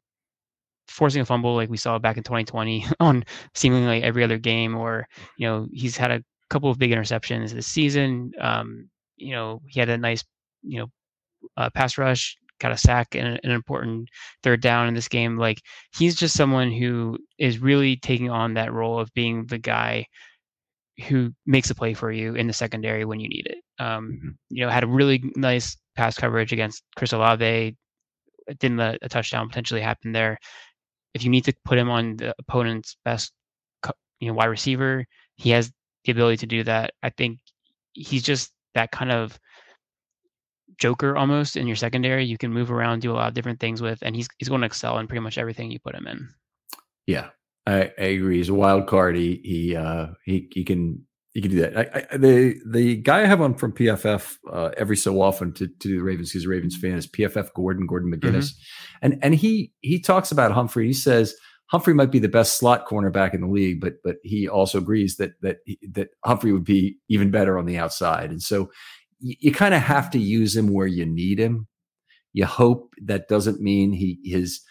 forcing 0.88 1.22
a 1.22 1.26
fumble 1.26 1.56
like 1.56 1.70
we 1.70 1.78
saw 1.78 1.98
back 2.00 2.18
in 2.18 2.24
2020 2.24 2.86
on 3.00 3.24
seemingly 3.54 4.04
every 4.04 4.24
other 4.24 4.38
game, 4.38 4.76
or 4.76 5.08
you 5.38 5.48
know 5.48 5.68
he's 5.72 5.98
had 5.98 6.12
a 6.12 6.24
couple 6.50 6.70
of 6.70 6.80
big 6.80 6.92
interceptions 6.92 7.52
this 7.52 7.68
season. 7.68 8.32
Um, 8.40 8.90
you 9.18 9.34
know 9.34 9.62
he 9.68 9.80
had 9.80 9.90
a 9.90 9.98
nice 9.98 10.24
you 10.64 10.80
know 10.80 10.88
uh, 11.58 11.70
pass 11.72 11.98
rush, 11.98 12.38
got 12.60 12.72
a 12.72 12.78
sack 12.78 13.16
and 13.16 13.40
an 13.44 13.52
important 13.52 14.08
third 14.44 14.62
down 14.62 14.88
in 14.88 14.94
this 14.94 15.08
game. 15.08 15.38
Like 15.38 15.62
he's 15.98 16.16
just 16.16 16.36
someone 16.36 16.72
who 16.72 17.18
is 17.38 17.60
really 17.60 17.98
taking 17.98 18.30
on 18.30 18.54
that 18.54 18.72
role 18.72 19.00
of 19.00 19.14
being 19.14 19.46
the 19.48 19.58
guy 19.58 20.06
who 21.08 21.34
makes 21.46 21.70
a 21.70 21.76
play 21.76 21.94
for 21.94 22.12
you 22.12 22.36
in 22.36 22.48
the 22.48 22.54
secondary 22.54 23.06
when 23.06 23.20
you 23.20 23.28
need 23.28 23.48
it. 23.48 23.58
Um, 23.80 24.12
mm-hmm. 24.12 24.30
You 24.50 24.66
know, 24.66 24.72
had 24.72 24.84
a 24.84 24.88
really 24.88 25.24
nice 25.36 25.76
pass 25.96 26.16
coverage 26.16 26.54
against 26.54 26.84
Chris 26.96 27.14
Olave. 27.14 27.76
Didn't 28.60 28.78
let 28.78 29.00
a 29.02 29.10
touchdown 29.10 29.48
potentially 29.48 29.82
happen 29.82 30.12
there 30.12 30.38
if 31.14 31.24
you 31.24 31.30
need 31.30 31.45
to 31.45 31.53
put 31.66 31.78
him 31.78 31.89
on 31.89 32.18
the 32.18 32.34
opponent's 32.39 32.95
best 33.03 33.32
you 34.22 34.28
know 34.28 34.34
wide 34.34 34.45
receiver, 34.45 35.05
he 35.36 35.49
has 35.49 35.72
the 36.05 36.12
ability 36.12 36.38
to 36.38 36.45
do 36.45 36.64
that. 36.64 36.93
I 37.03 37.09
think 37.09 37.39
he's 37.93 38.24
just 38.24 38.51
that 38.76 38.91
kind 38.91 39.12
of 39.12 39.38
joker 40.78 41.18
almost 41.18 41.57
in 41.57 41.68
your 41.68 41.76
secondary. 41.76 42.26
You 42.26 42.38
can 42.38 42.53
move 42.53 42.72
around, 42.72 43.01
do 43.01 43.12
a 43.12 43.14
lot 43.14 43.28
of 43.28 43.34
different 43.34 43.59
things 43.59 43.82
with, 43.82 43.99
and 44.01 44.16
he's 44.16 44.30
he's 44.38 44.47
going 44.47 44.62
to 44.62 44.68
excel 44.68 44.99
in 44.99 45.07
pretty 45.07 45.22
much 45.22 45.38
everything 45.38 45.72
you 45.72 45.80
put 45.80 45.95
him 45.95 46.07
in. 46.07 46.30
Yeah, 47.07 47.30
I, 47.68 47.91
I 47.97 48.03
agree. 48.03 48.38
He's 48.38 48.49
a 48.49 48.53
wild 48.53 48.88
card. 48.88 49.16
He 49.18 49.41
he 49.43 49.76
uh, 49.76 50.07
he 50.24 50.47
he 50.51 50.64
can 50.64 51.05
you 51.34 51.42
can 51.42 51.52
do 51.52 51.62
that. 51.62 51.78
I, 51.78 52.08
I, 52.12 52.18
the 52.18 52.56
the 52.66 52.96
guy 52.98 53.22
I 53.22 53.26
have 53.26 53.42
on 53.42 53.54
from 53.54 53.72
PFF 53.72 54.38
uh, 54.52 54.72
every 54.76 54.98
so 54.98 55.22
often 55.22 55.54
to, 55.54 55.68
to 55.68 55.74
do 55.80 55.98
the 55.98 56.04
Ravens 56.04 56.30
because 56.30 56.42
he's 56.42 56.48
a 56.48 56.50
Ravens 56.50 56.78
fan 56.78 56.98
is 56.98 57.08
PFF 57.08 57.54
Gordon 57.54 57.88
Gordon 57.88 58.12
McGuinness, 58.12 58.50
mm-hmm. 58.50 59.06
and 59.06 59.20
and 59.22 59.36
he 59.36 59.72
he 59.82 60.00
talks 60.00 60.32
about 60.32 60.52
Humphrey. 60.52 60.88
He 60.88 60.94
says 60.94 61.36
Humphrey 61.68 61.94
might 61.94 62.12
be 62.12 62.20
the 62.20 62.28
best 62.28 62.58
slot 62.58 62.86
cornerback 62.86 63.34
in 63.34 63.42
the 63.42 63.48
league, 63.48 63.80
but 63.80 63.94
but 64.04 64.18
he 64.24 64.48
also 64.48 64.78
agrees 64.78 65.16
that 65.18 65.32
that 65.42 65.60
that 65.94 66.10
Humphrey 66.26 66.52
would 66.52 66.66
be 66.66 66.98
even 67.08 67.32
better 67.32 67.58
on 67.58 67.66
the 67.66 67.78
outside. 67.78 68.30
And 68.30 68.42
so 68.42 68.70
you, 69.20 69.36
you 69.40 69.52
kind 69.54 69.74
of 69.74 69.82
have 69.82 70.10
to 70.12 70.20
use 70.20 70.56
him 70.56 70.74
where 70.74 70.88
you 70.88 71.06
need 71.06 71.40
him. 71.40 71.68
You 72.34 72.46
hope 72.46 72.94
that 73.06 73.30
doesn't 73.30 73.62
mean 73.62 73.94
he 73.94 74.20
his 74.26 74.62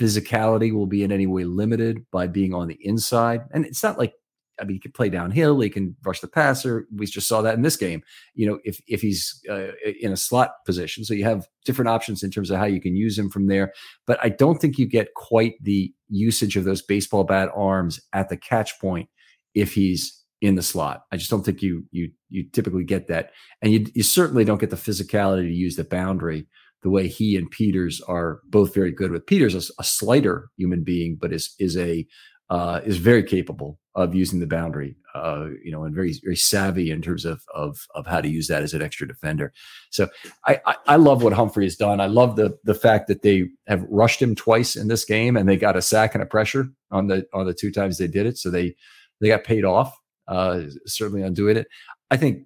physicality 0.00 0.72
will 0.72 0.86
be 0.86 1.04
in 1.04 1.12
any 1.12 1.26
way 1.26 1.44
limited 1.44 2.06
by 2.10 2.26
being 2.26 2.54
on 2.54 2.68
the 2.68 2.78
inside. 2.80 3.42
And 3.52 3.66
it's 3.66 3.82
not 3.82 3.98
like 3.98 4.14
I 4.60 4.64
mean, 4.64 4.76
he 4.76 4.80
can 4.80 4.92
play 4.92 5.08
downhill. 5.08 5.60
He 5.60 5.70
can 5.70 5.96
rush 6.04 6.20
the 6.20 6.28
passer. 6.28 6.86
We 6.94 7.06
just 7.06 7.28
saw 7.28 7.42
that 7.42 7.54
in 7.54 7.62
this 7.62 7.76
game. 7.76 8.02
You 8.34 8.46
know, 8.46 8.58
if 8.64 8.80
if 8.86 9.00
he's 9.02 9.40
uh, 9.50 9.72
in 10.00 10.12
a 10.12 10.16
slot 10.16 10.52
position, 10.64 11.04
so 11.04 11.14
you 11.14 11.24
have 11.24 11.46
different 11.64 11.88
options 11.88 12.22
in 12.22 12.30
terms 12.30 12.50
of 12.50 12.58
how 12.58 12.64
you 12.64 12.80
can 12.80 12.96
use 12.96 13.18
him 13.18 13.30
from 13.30 13.46
there. 13.46 13.72
But 14.06 14.18
I 14.22 14.28
don't 14.28 14.60
think 14.60 14.78
you 14.78 14.86
get 14.86 15.14
quite 15.14 15.54
the 15.62 15.92
usage 16.08 16.56
of 16.56 16.64
those 16.64 16.82
baseball 16.82 17.24
bat 17.24 17.50
arms 17.54 18.00
at 18.12 18.28
the 18.28 18.36
catch 18.36 18.78
point 18.80 19.08
if 19.54 19.74
he's 19.74 20.22
in 20.40 20.54
the 20.54 20.62
slot. 20.62 21.02
I 21.12 21.16
just 21.16 21.30
don't 21.30 21.44
think 21.44 21.62
you 21.62 21.84
you 21.90 22.10
you 22.28 22.48
typically 22.52 22.84
get 22.84 23.08
that, 23.08 23.30
and 23.62 23.72
you 23.72 23.86
you 23.94 24.02
certainly 24.02 24.44
don't 24.44 24.60
get 24.60 24.70
the 24.70 24.76
physicality 24.76 25.48
to 25.48 25.54
use 25.54 25.76
the 25.76 25.84
boundary 25.84 26.46
the 26.82 26.90
way 26.90 27.08
he 27.08 27.36
and 27.36 27.50
Peters 27.50 28.00
are 28.02 28.40
both 28.48 28.72
very 28.72 28.92
good 28.92 29.10
with. 29.10 29.26
Peters 29.26 29.56
is 29.56 29.72
a 29.80 29.82
slighter 29.82 30.50
human 30.56 30.84
being, 30.84 31.18
but 31.20 31.32
is 31.32 31.54
is 31.58 31.76
a 31.76 32.06
uh, 32.50 32.80
is 32.84 32.98
very 32.98 33.22
capable 33.22 33.78
of 33.94 34.14
using 34.14 34.40
the 34.40 34.46
boundary, 34.46 34.96
uh, 35.14 35.46
you 35.64 35.72
know, 35.72 35.84
and 35.84 35.94
very 35.94 36.14
very 36.22 36.36
savvy 36.36 36.90
in 36.90 37.02
terms 37.02 37.24
of 37.24 37.42
of 37.54 37.78
of 37.94 38.06
how 38.06 38.20
to 38.20 38.28
use 38.28 38.46
that 38.48 38.62
as 38.62 38.74
an 38.74 38.82
extra 38.82 39.08
defender. 39.08 39.52
So 39.90 40.08
I, 40.46 40.60
I, 40.66 40.76
I 40.86 40.96
love 40.96 41.22
what 41.22 41.32
Humphrey 41.32 41.64
has 41.64 41.76
done. 41.76 42.00
I 42.00 42.06
love 42.06 42.36
the 42.36 42.56
the 42.64 42.74
fact 42.74 43.08
that 43.08 43.22
they 43.22 43.46
have 43.66 43.84
rushed 43.88 44.20
him 44.20 44.34
twice 44.34 44.76
in 44.76 44.88
this 44.88 45.04
game, 45.04 45.36
and 45.36 45.48
they 45.48 45.56
got 45.56 45.76
a 45.76 45.82
sack 45.82 46.14
and 46.14 46.22
a 46.22 46.26
pressure 46.26 46.68
on 46.90 47.08
the 47.08 47.26
on 47.32 47.46
the 47.46 47.54
two 47.54 47.72
times 47.72 47.98
they 47.98 48.06
did 48.06 48.26
it. 48.26 48.38
So 48.38 48.50
they 48.50 48.76
they 49.20 49.28
got 49.28 49.44
paid 49.44 49.64
off 49.64 49.92
uh, 50.28 50.62
certainly 50.86 51.22
on 51.22 51.34
doing 51.34 51.56
it. 51.56 51.68
I 52.10 52.16
think 52.16 52.44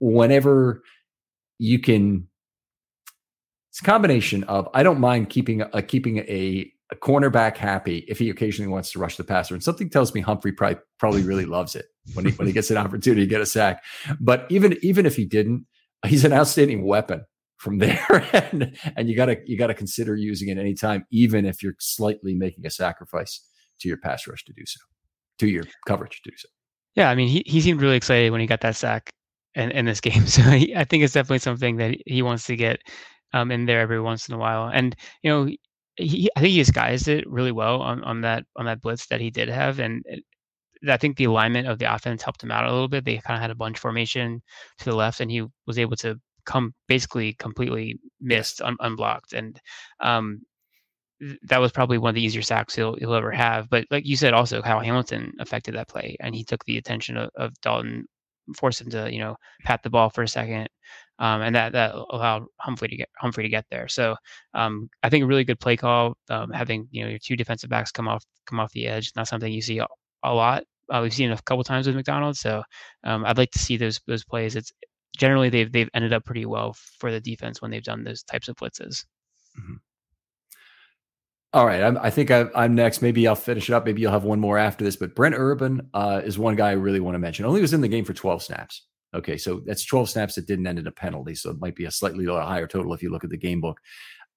whenever 0.00 0.82
you 1.58 1.78
can, 1.78 2.28
it's 3.70 3.80
a 3.80 3.84
combination 3.84 4.44
of 4.44 4.68
I 4.74 4.82
don't 4.82 5.00
mind 5.00 5.30
keeping 5.30 5.62
a 5.62 5.82
keeping 5.82 6.18
a 6.18 6.70
a 6.92 6.96
cornerback 6.96 7.56
happy 7.56 8.04
if 8.06 8.18
he 8.18 8.28
occasionally 8.28 8.70
wants 8.70 8.92
to 8.92 8.98
rush 8.98 9.16
the 9.16 9.24
passer. 9.24 9.54
And 9.54 9.64
something 9.64 9.88
tells 9.88 10.14
me 10.14 10.20
Humphrey 10.20 10.52
probably, 10.52 10.78
probably 10.98 11.22
really 11.22 11.46
loves 11.46 11.74
it 11.74 11.86
when 12.14 12.26
he 12.26 12.32
when 12.32 12.46
he 12.46 12.52
gets 12.52 12.70
an 12.70 12.76
opportunity 12.84 13.22
to 13.22 13.26
get 13.26 13.40
a 13.40 13.46
sack. 13.46 13.82
But 14.20 14.46
even 14.50 14.76
even 14.82 15.06
if 15.06 15.16
he 15.16 15.24
didn't, 15.24 15.66
he's 16.06 16.24
an 16.24 16.32
outstanding 16.32 16.86
weapon 16.86 17.24
from 17.56 17.78
there. 17.78 18.28
and 18.32 18.76
and 18.96 19.08
you 19.08 19.16
gotta 19.16 19.38
you 19.46 19.56
gotta 19.56 19.74
consider 19.74 20.14
using 20.14 20.48
it 20.48 20.58
anytime, 20.58 21.04
even 21.10 21.46
if 21.46 21.62
you're 21.62 21.76
slightly 21.80 22.34
making 22.34 22.66
a 22.66 22.70
sacrifice 22.70 23.40
to 23.80 23.88
your 23.88 23.96
pass 23.96 24.26
rush 24.26 24.44
to 24.44 24.52
do 24.52 24.62
so, 24.66 24.78
to 25.38 25.48
your 25.48 25.64
coverage 25.86 26.20
to 26.22 26.30
do 26.30 26.36
so. 26.36 26.48
Yeah, 26.94 27.10
I 27.10 27.14
mean 27.14 27.28
he 27.28 27.42
he 27.46 27.62
seemed 27.62 27.80
really 27.80 27.96
excited 27.96 28.30
when 28.30 28.42
he 28.42 28.46
got 28.46 28.60
that 28.60 28.76
sack 28.76 29.10
in, 29.54 29.70
in 29.70 29.86
this 29.86 30.00
game. 30.02 30.26
So 30.26 30.42
he, 30.42 30.76
I 30.76 30.84
think 30.84 31.04
it's 31.04 31.14
definitely 31.14 31.38
something 31.38 31.76
that 31.76 31.96
he 32.06 32.20
wants 32.20 32.46
to 32.48 32.56
get 32.56 32.80
um, 33.32 33.50
in 33.50 33.64
there 33.64 33.80
every 33.80 34.00
once 34.00 34.28
in 34.28 34.34
a 34.34 34.38
while. 34.38 34.68
And 34.68 34.94
you 35.22 35.30
know, 35.30 35.48
he, 35.96 36.30
I 36.36 36.40
think 36.40 36.52
he 36.52 36.58
disguised 36.58 37.08
it 37.08 37.28
really 37.28 37.52
well 37.52 37.80
on, 37.82 38.02
on 38.04 38.22
that 38.22 38.44
on 38.56 38.66
that 38.66 38.80
blitz 38.80 39.06
that 39.06 39.20
he 39.20 39.30
did 39.30 39.48
have, 39.48 39.78
and 39.78 40.02
it, 40.06 40.24
I 40.88 40.96
think 40.96 41.16
the 41.16 41.24
alignment 41.24 41.68
of 41.68 41.78
the 41.78 41.92
offense 41.92 42.22
helped 42.22 42.42
him 42.42 42.50
out 42.50 42.64
a 42.66 42.72
little 42.72 42.88
bit. 42.88 43.04
They 43.04 43.18
kind 43.18 43.36
of 43.36 43.42
had 43.42 43.50
a 43.50 43.56
bunch 43.56 43.78
formation 43.78 44.42
to 44.78 44.84
the 44.84 44.96
left, 44.96 45.20
and 45.20 45.30
he 45.30 45.44
was 45.66 45.78
able 45.78 45.96
to 45.96 46.18
come 46.44 46.74
basically 46.88 47.34
completely 47.34 47.98
missed 48.20 48.60
un, 48.62 48.76
unblocked, 48.80 49.32
and 49.32 49.60
um, 50.00 50.42
that 51.44 51.60
was 51.60 51.72
probably 51.72 51.98
one 51.98 52.10
of 52.10 52.14
the 52.14 52.24
easier 52.24 52.42
sacks 52.42 52.74
he'll 52.74 52.96
he'll 52.96 53.14
ever 53.14 53.30
have. 53.30 53.68
But 53.70 53.86
like 53.90 54.06
you 54.06 54.16
said, 54.16 54.34
also 54.34 54.62
Kyle 54.62 54.80
Hamilton 54.80 55.32
affected 55.40 55.74
that 55.74 55.88
play, 55.88 56.16
and 56.20 56.34
he 56.34 56.44
took 56.44 56.64
the 56.64 56.78
attention 56.78 57.16
of, 57.16 57.30
of 57.36 57.60
Dalton, 57.60 58.06
forced 58.56 58.80
him 58.80 58.90
to 58.90 59.12
you 59.12 59.20
know 59.20 59.36
pat 59.64 59.82
the 59.82 59.90
ball 59.90 60.10
for 60.10 60.22
a 60.22 60.28
second, 60.28 60.68
um, 61.22 61.40
and 61.40 61.54
that 61.54 61.72
that 61.72 61.94
allowed 61.94 62.46
Humphrey 62.58 62.88
to 62.88 62.96
get 62.96 63.08
Humphrey 63.16 63.44
to 63.44 63.48
get 63.48 63.64
there. 63.70 63.86
So 63.86 64.16
um, 64.54 64.90
I 65.04 65.08
think 65.08 65.22
a 65.22 65.26
really 65.26 65.44
good 65.44 65.60
play 65.60 65.76
call, 65.76 66.16
um, 66.28 66.50
having 66.50 66.88
you 66.90 67.04
know 67.04 67.10
your 67.10 67.20
two 67.20 67.36
defensive 67.36 67.70
backs 67.70 67.92
come 67.92 68.08
off 68.08 68.24
come 68.44 68.58
off 68.58 68.72
the 68.72 68.88
edge, 68.88 69.12
not 69.14 69.28
something 69.28 69.50
you 69.50 69.62
see 69.62 69.78
a, 69.78 69.86
a 70.24 70.34
lot. 70.34 70.64
Uh, 70.92 70.98
we've 71.00 71.14
seen 71.14 71.30
it 71.30 71.38
a 71.38 71.42
couple 71.44 71.62
times 71.62 71.86
with 71.86 71.94
Macdonald's, 71.94 72.40
so 72.40 72.64
um, 73.04 73.24
I'd 73.24 73.38
like 73.38 73.52
to 73.52 73.60
see 73.60 73.76
those 73.76 74.00
those 74.08 74.24
plays. 74.24 74.56
It's 74.56 74.72
generally 75.16 75.48
they've 75.48 75.70
they've 75.70 75.88
ended 75.94 76.12
up 76.12 76.24
pretty 76.24 76.44
well 76.44 76.74
for 76.98 77.12
the 77.12 77.20
defense 77.20 77.62
when 77.62 77.70
they've 77.70 77.84
done 77.84 78.02
those 78.02 78.24
types 78.24 78.48
of 78.48 78.56
blitzes. 78.56 79.04
Mm-hmm. 79.56 79.74
All 81.52 81.66
right, 81.66 81.82
I'm, 81.84 81.98
i 81.98 82.10
think 82.10 82.32
I, 82.32 82.48
am 82.56 82.74
next. 82.74 83.00
Maybe 83.00 83.28
I'll 83.28 83.36
finish 83.36 83.68
it 83.68 83.74
up. 83.74 83.84
Maybe 83.84 84.00
you'll 84.00 84.10
have 84.10 84.24
one 84.24 84.40
more 84.40 84.58
after 84.58 84.82
this. 84.82 84.96
But 84.96 85.14
Brent 85.14 85.36
Urban 85.38 85.88
uh, 85.94 86.20
is 86.24 86.36
one 86.36 86.56
guy 86.56 86.70
I 86.70 86.72
really 86.72 86.98
want 86.98 87.14
to 87.14 87.20
mention. 87.20 87.44
Only 87.44 87.60
was 87.60 87.74
in 87.74 87.80
the 87.80 87.88
game 87.88 88.04
for 88.04 88.12
12 88.12 88.42
snaps. 88.42 88.86
Okay, 89.14 89.36
so 89.36 89.60
that's 89.66 89.84
12 89.84 90.10
snaps 90.10 90.34
that 90.34 90.46
didn't 90.46 90.66
end 90.66 90.78
in 90.78 90.86
a 90.86 90.92
penalty. 90.92 91.34
So 91.34 91.50
it 91.50 91.60
might 91.60 91.76
be 91.76 91.84
a 91.84 91.90
slightly 91.90 92.24
higher 92.26 92.66
total 92.66 92.94
if 92.94 93.02
you 93.02 93.10
look 93.10 93.24
at 93.24 93.30
the 93.30 93.36
game 93.36 93.60
book. 93.60 93.78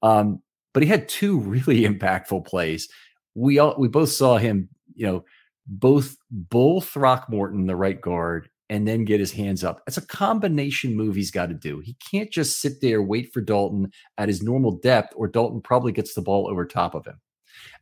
Um, 0.02 0.42
but 0.74 0.84
he 0.84 0.90
had 0.90 1.08
two 1.08 1.40
really 1.40 1.82
impactful 1.82 2.46
plays. 2.46 2.88
We 3.36 3.60
all 3.60 3.76
we 3.78 3.88
both 3.88 4.10
saw 4.10 4.38
him, 4.38 4.70
you 4.94 5.08
know, 5.08 5.26
both 5.68 6.16
bull 6.30 6.82
Throckmorton, 6.82 7.68
the 7.68 7.76
right 7.76 8.00
guard, 8.00 8.50
and 8.70 8.88
then 8.88 9.06
get 9.06 9.20
his 9.20 9.32
hands 9.32 9.64
up. 9.64 9.82
It's 9.88 9.98
a 9.98 10.06
combination 10.06 10.96
move 10.96 11.16
he's 11.16 11.32
got 11.32 11.48
to 11.48 11.54
do. 11.54 11.80
He 11.80 11.96
can't 12.12 12.32
just 12.32 12.62
sit 12.62 12.82
there, 12.82 13.02
wait 13.02 13.34
for 13.34 13.42
Dalton 13.42 13.92
at 14.18 14.30
his 14.30 14.42
normal 14.42 14.72
depth, 14.72 15.14
or 15.16 15.28
Dalton 15.28 15.62
probably 15.62 15.92
gets 15.92 16.14
the 16.14 16.22
ball 16.22 16.48
over 16.48 16.66
top 16.66 16.96
of 16.96 17.06
him. 17.06 17.20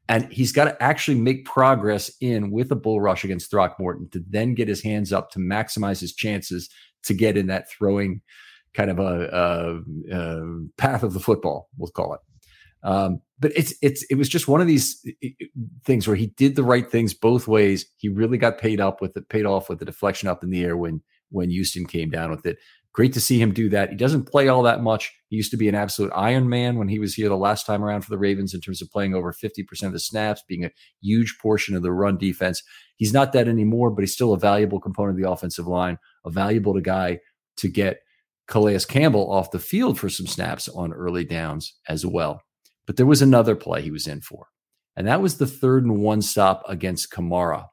And 0.09 0.31
he's 0.31 0.51
got 0.51 0.65
to 0.65 0.83
actually 0.83 1.19
make 1.19 1.45
progress 1.45 2.11
in 2.19 2.51
with 2.51 2.71
a 2.71 2.75
bull 2.75 2.99
rush 2.99 3.23
against 3.23 3.49
Throckmorton 3.49 4.09
to 4.09 4.23
then 4.29 4.53
get 4.53 4.67
his 4.67 4.83
hands 4.83 5.13
up 5.13 5.31
to 5.31 5.39
maximize 5.39 6.01
his 6.01 6.13
chances 6.13 6.69
to 7.03 7.13
get 7.13 7.37
in 7.37 7.47
that 7.47 7.69
throwing 7.69 8.21
kind 8.73 8.89
of 8.89 8.99
a, 8.99 9.29
a, 9.31 10.15
a 10.15 10.65
path 10.77 11.03
of 11.03 11.13
the 11.13 11.19
football, 11.19 11.69
we'll 11.77 11.91
call 11.91 12.13
it. 12.15 12.19
Um, 12.83 13.21
but 13.39 13.51
it's 13.55 13.73
it's 13.81 14.03
it 14.09 14.15
was 14.15 14.27
just 14.27 14.47
one 14.47 14.61
of 14.61 14.67
these 14.67 15.05
things 15.85 16.07
where 16.07 16.15
he 16.15 16.27
did 16.27 16.55
the 16.55 16.63
right 16.63 16.89
things 16.89 17.13
both 17.13 17.47
ways. 17.47 17.85
He 17.97 18.09
really 18.09 18.37
got 18.37 18.57
paid 18.57 18.81
up 18.81 19.01
with 19.01 19.15
it, 19.15 19.29
paid 19.29 19.45
off 19.45 19.69
with 19.69 19.79
the 19.79 19.85
deflection 19.85 20.27
up 20.27 20.43
in 20.43 20.49
the 20.49 20.63
air 20.63 20.75
when 20.75 21.01
when 21.29 21.49
Houston 21.49 21.85
came 21.85 22.09
down 22.09 22.29
with 22.29 22.45
it. 22.45 22.57
Great 22.93 23.13
to 23.13 23.19
see 23.19 23.41
him 23.41 23.53
do 23.53 23.69
that. 23.69 23.89
He 23.89 23.95
doesn't 23.95 24.25
play 24.25 24.47
all 24.47 24.61
that 24.63 24.83
much. 24.83 25.11
He 25.29 25.35
used 25.35 25.49
to 25.49 25.57
be 25.57 25.67
an 25.67 25.73
absolute 25.73 26.11
Iron 26.15 26.47
Man 26.47 26.77
when 26.77 26.87
he 26.87 26.99
was 26.99 27.15
here 27.15 27.27
the 27.27 27.35
last 27.35 27.65
time 27.65 27.83
around 27.83 28.03
for 28.03 28.11
the 28.11 28.19
Ravens 28.19 28.53
in 28.53 28.61
terms 28.61 28.83
of 28.83 28.91
playing 28.91 29.15
over 29.15 29.33
50% 29.33 29.83
of 29.83 29.93
the 29.93 29.99
snaps, 29.99 30.43
being 30.47 30.63
a 30.63 30.71
huge 31.01 31.37
portion 31.41 31.75
of 31.75 31.81
the 31.81 31.91
run 31.91 32.17
defense. 32.17 32.61
He's 32.97 33.11
not 33.11 33.33
that 33.33 33.47
anymore, 33.47 33.89
but 33.89 34.01
he's 34.01 34.13
still 34.13 34.33
a 34.33 34.39
valuable 34.39 34.79
component 34.79 35.17
of 35.17 35.23
the 35.23 35.29
offensive 35.29 35.65
line, 35.65 35.97
a 36.23 36.29
valuable 36.29 36.79
guy 36.81 37.19
to 37.57 37.67
get 37.67 38.01
Calais 38.47 38.85
Campbell 38.87 39.31
off 39.31 39.49
the 39.49 39.57
field 39.57 39.97
for 39.99 40.09
some 40.09 40.27
snaps 40.27 40.69
on 40.69 40.93
early 40.93 41.25
downs 41.25 41.73
as 41.87 42.05
well. 42.05 42.41
But 42.85 42.97
there 42.97 43.07
was 43.07 43.23
another 43.23 43.55
play 43.55 43.81
he 43.81 43.91
was 43.91 44.05
in 44.05 44.21
for, 44.21 44.47
and 44.95 45.07
that 45.07 45.21
was 45.21 45.37
the 45.37 45.47
third 45.47 45.83
and 45.83 45.97
one 45.97 46.21
stop 46.21 46.61
against 46.67 47.11
Kamara. 47.11 47.65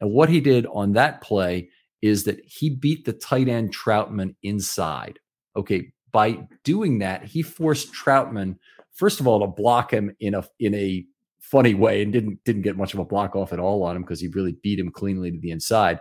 And 0.00 0.12
what 0.12 0.28
he 0.28 0.40
did 0.40 0.66
on 0.66 0.92
that 0.92 1.20
play 1.20 1.70
is 2.02 2.24
that 2.24 2.40
he 2.44 2.70
beat 2.70 3.04
the 3.04 3.12
tight 3.12 3.48
end 3.48 3.74
Trautman 3.74 4.34
inside. 4.42 5.18
Okay, 5.56 5.92
by 6.12 6.46
doing 6.64 6.98
that, 7.00 7.24
he 7.24 7.42
forced 7.42 7.92
Trautman 7.92 8.56
first 8.98 9.20
of 9.20 9.28
all 9.28 9.40
to 9.40 9.46
block 9.46 9.92
him 9.92 10.14
in 10.20 10.34
a 10.34 10.44
in 10.58 10.74
a 10.74 11.06
funny 11.40 11.72
way 11.72 12.02
and 12.02 12.12
didn't 12.12 12.42
didn't 12.44 12.62
get 12.62 12.76
much 12.76 12.92
of 12.92 13.00
a 13.00 13.04
block 13.04 13.34
off 13.36 13.52
at 13.52 13.60
all 13.60 13.82
on 13.84 13.96
him 13.96 14.02
because 14.02 14.20
he 14.20 14.28
really 14.28 14.56
beat 14.62 14.78
him 14.78 14.90
cleanly 14.90 15.30
to 15.30 15.38
the 15.38 15.50
inside. 15.50 16.00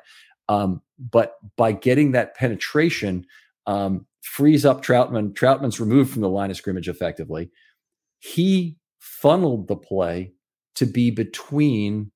Um, 0.50 0.82
but 1.00 1.36
by 1.56 1.72
getting 1.74 2.12
that 2.12 2.36
penetration, 2.36 3.26
um, 3.66 4.08
frees 4.22 4.66
up 4.66 4.84
Trautman. 4.84 5.34
Trautman's 5.34 5.80
removed 5.80 6.12
from 6.12 6.22
the 6.22 6.30
line 6.30 6.52
of 6.52 6.58
scrimmage 6.58 6.90
effectively. 6.90 7.52
He 8.20 8.78
funneled 9.00 9.68
the 9.68 9.76
play 9.76 10.34
to 10.76 10.86
be 10.86 11.12
between 11.12 12.12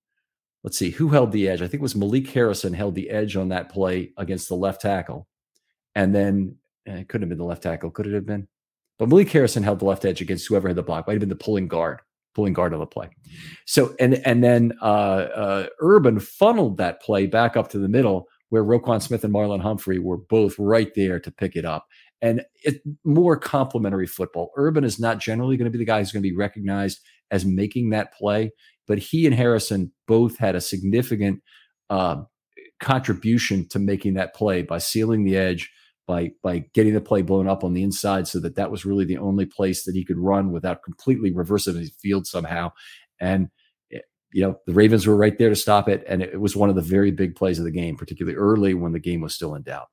let's 0.63 0.77
see 0.77 0.91
who 0.91 1.09
held 1.09 1.31
the 1.31 1.47
edge. 1.47 1.61
I 1.61 1.65
think 1.65 1.75
it 1.75 1.81
was 1.81 1.95
Malik 1.95 2.27
Harrison 2.29 2.73
held 2.73 2.95
the 2.95 3.09
edge 3.09 3.35
on 3.35 3.49
that 3.49 3.71
play 3.71 4.11
against 4.17 4.47
the 4.49 4.55
left 4.55 4.81
tackle, 4.81 5.27
and 5.95 6.13
then 6.13 6.57
eh, 6.87 6.97
it 6.97 7.09
couldn't 7.09 7.23
have 7.23 7.29
been 7.29 7.37
the 7.37 7.45
left 7.45 7.63
tackle. 7.63 7.91
Could 7.91 8.07
it 8.07 8.13
have 8.13 8.25
been? 8.25 8.47
But 8.99 9.09
Malik 9.09 9.29
Harrison 9.29 9.63
held 9.63 9.79
the 9.79 9.85
left 9.85 10.05
edge 10.05 10.21
against 10.21 10.47
whoever 10.47 10.67
had 10.67 10.77
the 10.77 10.83
block. 10.83 11.07
Might 11.07 11.13
have 11.13 11.19
been 11.19 11.29
the 11.29 11.35
pulling 11.35 11.67
guard, 11.67 11.99
pulling 12.35 12.53
guard 12.53 12.73
on 12.73 12.79
the 12.79 12.85
play. 12.85 13.09
So 13.65 13.95
and 13.99 14.15
and 14.25 14.43
then 14.43 14.73
uh, 14.81 14.85
uh, 15.35 15.67
Urban 15.79 16.19
funneled 16.19 16.77
that 16.77 17.01
play 17.01 17.25
back 17.25 17.57
up 17.57 17.69
to 17.71 17.79
the 17.79 17.89
middle 17.89 18.27
where 18.49 18.63
Roquan 18.63 19.01
Smith 19.01 19.23
and 19.23 19.33
Marlon 19.33 19.61
Humphrey 19.61 19.97
were 19.97 20.17
both 20.17 20.59
right 20.59 20.93
there 20.93 21.19
to 21.21 21.31
pick 21.31 21.55
it 21.55 21.65
up. 21.65 21.87
And 22.21 22.43
it 22.63 22.81
more 23.03 23.37
complementary 23.37 24.05
football. 24.05 24.51
Urban 24.55 24.83
is 24.83 24.99
not 24.99 25.19
generally 25.19 25.57
going 25.57 25.65
to 25.65 25.71
be 25.71 25.79
the 25.79 25.85
guy 25.85 25.99
who's 25.99 26.11
going 26.11 26.21
to 26.21 26.29
be 26.29 26.35
recognized 26.35 26.99
as 27.31 27.45
making 27.45 27.89
that 27.89 28.13
play 28.13 28.51
but 28.87 28.99
he 28.99 29.25
and 29.25 29.35
Harrison 29.35 29.91
both 30.07 30.37
had 30.37 30.55
a 30.55 30.61
significant 30.61 31.41
uh, 31.89 32.23
contribution 32.79 33.67
to 33.69 33.79
making 33.79 34.15
that 34.15 34.35
play 34.35 34.61
by 34.61 34.77
sealing 34.77 35.23
the 35.23 35.37
edge, 35.37 35.71
by 36.07 36.31
by 36.43 36.65
getting 36.73 36.93
the 36.93 37.01
play 37.01 37.21
blown 37.21 37.47
up 37.47 37.63
on 37.63 37.73
the 37.73 37.83
inside, 37.83 38.27
so 38.27 38.39
that 38.39 38.55
that 38.55 38.71
was 38.71 38.85
really 38.85 39.05
the 39.05 39.17
only 39.17 39.45
place 39.45 39.83
that 39.85 39.95
he 39.95 40.03
could 40.03 40.17
run 40.17 40.51
without 40.51 40.83
completely 40.83 41.31
reversing 41.31 41.77
his 41.77 41.95
field 42.01 42.25
somehow. 42.25 42.71
And 43.19 43.49
eh, 43.93 43.99
you 44.33 44.41
know 44.41 44.57
the 44.65 44.73
Ravens 44.73 45.07
were 45.07 45.15
right 45.15 45.37
there 45.37 45.49
to 45.49 45.55
stop 45.55 45.87
it, 45.87 46.03
and 46.07 46.21
it 46.21 46.41
was 46.41 46.55
one 46.55 46.69
of 46.69 46.75
the 46.75 46.81
very 46.81 47.11
big 47.11 47.35
plays 47.35 47.59
of 47.59 47.65
the 47.65 47.71
game, 47.71 47.95
particularly 47.95 48.37
early 48.37 48.73
when 48.73 48.93
the 48.93 48.99
game 48.99 49.21
was 49.21 49.35
still 49.35 49.55
in 49.55 49.61
doubt. 49.61 49.87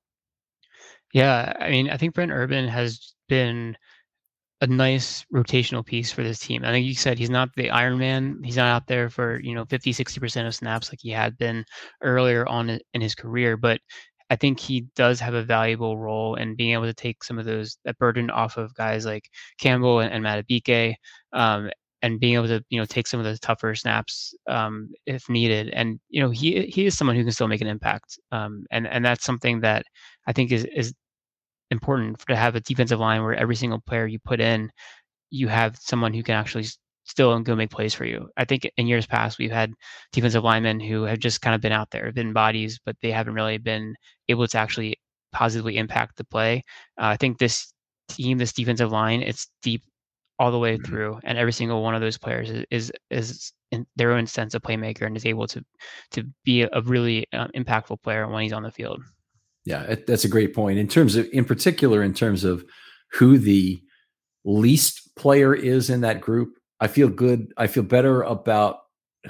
Yeah, 1.12 1.54
I 1.58 1.70
mean, 1.70 1.88
I 1.88 1.96
think 1.96 2.14
Brent 2.14 2.32
Urban 2.32 2.68
has 2.68 3.14
been 3.28 3.76
a 4.60 4.66
nice 4.66 5.24
rotational 5.32 5.84
piece 5.84 6.10
for 6.10 6.22
this 6.22 6.40
team. 6.40 6.64
I 6.64 6.72
think 6.72 6.86
you 6.86 6.94
said 6.94 7.18
he's 7.18 7.30
not 7.30 7.50
the 7.56 7.70
Iron 7.70 7.98
Man. 7.98 8.40
He's 8.42 8.56
not 8.56 8.68
out 8.68 8.86
there 8.86 9.08
for, 9.08 9.40
you 9.40 9.54
know, 9.54 9.64
50, 9.64 9.92
60% 9.92 10.46
of 10.46 10.54
snaps 10.54 10.90
like 10.90 10.98
he 11.00 11.10
had 11.10 11.38
been 11.38 11.64
earlier 12.02 12.46
on 12.46 12.78
in 12.92 13.00
his 13.00 13.14
career, 13.14 13.56
but 13.56 13.80
I 14.30 14.36
think 14.36 14.60
he 14.60 14.86
does 14.94 15.20
have 15.20 15.34
a 15.34 15.44
valuable 15.44 15.96
role 15.96 16.34
in 16.34 16.56
being 16.56 16.72
able 16.72 16.84
to 16.84 16.94
take 16.94 17.24
some 17.24 17.38
of 17.38 17.46
those 17.46 17.78
that 17.84 17.98
burden 17.98 18.30
off 18.30 18.56
of 18.56 18.74
guys 18.74 19.06
like 19.06 19.30
Campbell 19.58 20.00
and, 20.00 20.12
and 20.12 20.24
Madubuike. 20.24 20.94
Um, 21.32 21.70
and 22.02 22.20
being 22.20 22.34
able 22.34 22.46
to 22.46 22.64
you 22.70 22.78
know 22.78 22.86
take 22.86 23.06
some 23.06 23.18
of 23.18 23.26
the 23.26 23.36
tougher 23.38 23.74
snaps 23.74 24.34
um, 24.46 24.88
if 25.06 25.28
needed. 25.28 25.70
And 25.70 25.98
you 26.08 26.22
know 26.22 26.30
he 26.30 26.62
he 26.66 26.86
is 26.86 26.96
someone 26.96 27.16
who 27.16 27.24
can 27.24 27.32
still 27.32 27.48
make 27.48 27.60
an 27.60 27.66
impact, 27.66 28.18
um, 28.32 28.64
and 28.70 28.86
and 28.86 29.04
that's 29.04 29.24
something 29.24 29.60
that 29.60 29.84
I 30.26 30.32
think 30.32 30.52
is 30.52 30.64
is 30.66 30.94
important 31.70 32.18
to 32.28 32.36
have 32.36 32.54
a 32.54 32.60
defensive 32.60 33.00
line 33.00 33.22
where 33.22 33.34
every 33.34 33.56
single 33.56 33.80
player 33.80 34.06
you 34.06 34.18
put 34.18 34.40
in, 34.40 34.70
you 35.30 35.48
have 35.48 35.76
someone 35.76 36.14
who 36.14 36.22
can 36.22 36.34
actually 36.34 36.66
still 37.04 37.38
go 37.40 37.56
make 37.56 37.70
plays 37.70 37.94
for 37.94 38.04
you. 38.04 38.28
I 38.36 38.44
think 38.44 38.70
in 38.76 38.86
years 38.86 39.06
past 39.06 39.38
we've 39.38 39.50
had 39.50 39.72
defensive 40.12 40.44
linemen 40.44 40.80
who 40.80 41.04
have 41.04 41.18
just 41.18 41.40
kind 41.40 41.54
of 41.54 41.60
been 41.60 41.72
out 41.72 41.90
there, 41.90 42.12
been 42.12 42.32
bodies, 42.32 42.78
but 42.84 42.96
they 43.02 43.10
haven't 43.10 43.34
really 43.34 43.58
been 43.58 43.94
able 44.28 44.46
to 44.46 44.58
actually 44.58 44.96
positively 45.32 45.76
impact 45.78 46.16
the 46.16 46.24
play. 46.24 46.62
Uh, 47.00 47.06
I 47.06 47.16
think 47.16 47.38
this 47.38 47.72
team, 48.08 48.38
this 48.38 48.52
defensive 48.52 48.92
line, 48.92 49.22
it's 49.22 49.48
deep 49.62 49.82
all 50.38 50.50
the 50.50 50.58
way 50.58 50.76
mm-hmm. 50.76 50.84
through, 50.84 51.18
and 51.24 51.36
every 51.36 51.52
single 51.52 51.82
one 51.82 51.94
of 51.94 52.00
those 52.00 52.18
players 52.18 52.50
is 52.50 52.64
is, 52.70 52.92
is 53.10 53.52
in 53.72 53.86
their 53.96 54.12
own 54.12 54.26
sense 54.26 54.54
a 54.54 54.60
playmaker 54.60 55.06
and 55.06 55.16
is 55.16 55.26
able 55.26 55.46
to 55.48 55.62
to 56.12 56.24
be 56.44 56.62
a, 56.62 56.80
really 56.82 57.26
uh, 57.32 57.48
impactful 57.56 58.02
player 58.02 58.26
when 58.28 58.42
he's 58.42 58.52
on 58.52 58.62
the 58.62 58.70
field. 58.70 59.02
Yeah, 59.64 59.96
that's 60.06 60.24
a 60.24 60.28
great 60.28 60.54
point. 60.54 60.78
In 60.78 60.88
terms 60.88 61.16
of, 61.16 61.28
in 61.32 61.44
particular, 61.44 62.02
in 62.02 62.14
terms 62.14 62.44
of 62.44 62.64
who 63.12 63.38
the 63.38 63.80
least 64.44 65.14
player 65.16 65.54
is 65.54 65.90
in 65.90 66.00
that 66.02 66.20
group, 66.20 66.54
I 66.80 66.86
feel 66.86 67.08
good. 67.08 67.52
I 67.56 67.66
feel 67.66 67.82
better 67.82 68.22
about 68.22 68.78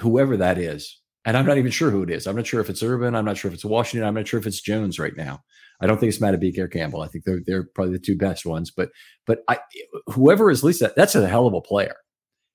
whoever 0.01 0.37
that 0.37 0.59
is. 0.59 1.01
And 1.25 1.37
I'm 1.37 1.47
not 1.47 1.59
even 1.59 1.71
sure 1.71 1.91
who 1.91 2.03
it 2.03 2.11
is. 2.11 2.27
I'm 2.27 2.37
not 2.37 2.47
sure 2.47 2.61
if 2.61 2.71
it's 2.71 2.83
Urban. 2.83 3.15
I'm 3.15 3.25
not 3.25 3.37
sure 3.37 3.49
if 3.51 3.55
it's 3.55 3.65
Washington. 3.65 4.07
I'm 4.07 4.15
not 4.15 4.29
sure 4.29 4.39
if 4.39 4.47
it's 4.47 4.61
Jones 4.61 4.99
right 4.99 5.17
now. 5.17 5.41
I 5.81 5.87
don't 5.87 5.99
think 5.99 6.13
it's 6.13 6.23
Madubuike 6.23 6.59
or 6.59 6.69
Campbell. 6.69 7.03
I 7.03 7.09
think 7.09 7.25
they're 7.25 7.41
they're 7.45 7.69
probably 7.75 7.93
the 7.93 7.99
two 7.99 8.17
best 8.17 8.47
ones. 8.47 8.71
But 8.71 8.91
but 9.27 9.41
I 9.49 9.59
whoever 10.07 10.51
is 10.51 10.65
least 10.65 10.81
that, 10.81 10.97
that's 10.97 11.15
a 11.15 11.29
hell 11.29 11.47
of 11.47 11.55
a 11.55 11.61
player. 11.61 11.97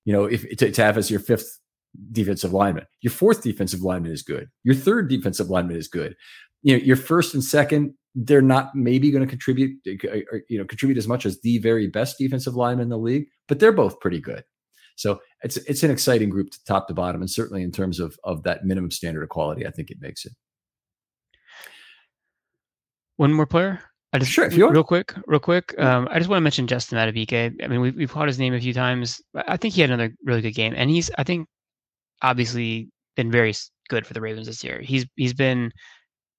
You 0.06 0.14
know, 0.14 0.26
if 0.26 0.50
to, 0.58 0.72
to 0.72 0.84
have 0.84 0.98
as 0.98 1.10
your 1.12 1.20
fifth 1.20 1.60
defensive 2.12 2.54
lineman, 2.54 2.86
your 3.02 3.12
fourth 3.12 3.44
defensive 3.44 3.82
lineman 3.82 4.12
is 4.12 4.24
good. 4.24 4.50
Your 4.64 4.76
third 4.76 5.10
defensive 5.10 5.50
lineman 5.50 5.78
is 5.78 5.88
good. 5.88 6.16
You 6.64 6.78
know, 6.78 6.84
your 6.84 6.96
first 6.96 7.34
and 7.34 7.44
second, 7.44 7.94
they're 8.16 8.42
not 8.42 8.76
maybe 8.76 9.12
going 9.12 9.24
to 9.24 9.30
contribute, 9.30 9.78
or, 10.06 10.42
you 10.50 10.58
know, 10.58 10.66
contribute 10.66 10.98
as 10.98 11.08
much 11.08 11.26
as 11.26 11.40
the 11.42 11.58
very 11.60 11.88
best 11.88 12.18
defensive 12.18 12.56
lineman 12.56 12.84
in 12.84 12.90
the 12.90 12.98
league, 12.98 13.26
but 13.48 13.60
they're 13.60 13.72
both 13.72 14.00
pretty 14.00 14.20
good. 14.20 14.44
So 14.96 15.20
it's 15.42 15.58
it's 15.58 15.84
an 15.84 15.92
exciting 15.92 16.30
group 16.30 16.52
to 16.52 16.64
top 16.66 16.88
to 16.88 16.94
bottom, 16.94 17.22
and 17.22 17.30
certainly 17.30 17.64
in 17.64 17.72
terms 17.72 18.00
of 18.00 18.18
of 18.24 18.44
that 18.44 18.66
minimum 18.66 18.92
standard 18.92 19.24
of 19.24 19.30
quality, 19.30 19.66
I 19.66 19.72
think 19.72 19.90
it 19.90 19.98
makes 20.00 20.26
it. 20.26 20.34
One 23.18 23.34
more 23.34 23.46
player. 23.46 23.82
I 24.14 24.20
just 24.20 24.32
sure, 24.32 24.46
if 24.46 24.56
you 24.56 24.70
real 24.70 24.84
quick, 24.84 25.16
real 25.26 25.40
quick. 25.40 25.74
Um, 25.80 26.08
I 26.12 26.20
just 26.20 26.30
want 26.30 26.38
to 26.38 26.44
mention 26.44 26.68
Justin 26.68 27.00
Madubuike. 27.00 27.64
I 27.64 27.68
mean, 27.68 27.82
we've 27.82 27.96
we've 27.96 28.12
called 28.12 28.28
his 28.28 28.38
name 28.38 28.54
a 28.54 28.60
few 28.60 28.74
times. 28.74 29.20
I 29.36 29.58
think 29.58 29.74
he 29.74 29.82
had 29.82 29.90
another 29.90 30.14
really 30.24 30.42
good 30.42 30.54
game, 30.54 30.74
and 30.76 30.92
he's 30.92 31.10
I 31.18 31.24
think 31.24 31.48
obviously 32.22 32.90
been 33.16 33.32
very 33.32 33.56
good 33.90 34.06
for 34.06 34.14
the 34.14 34.22
Ravens 34.22 34.46
this 34.46 34.64
year. 34.64 34.82
He's 34.82 35.08
he's 35.16 35.34
been 35.34 35.72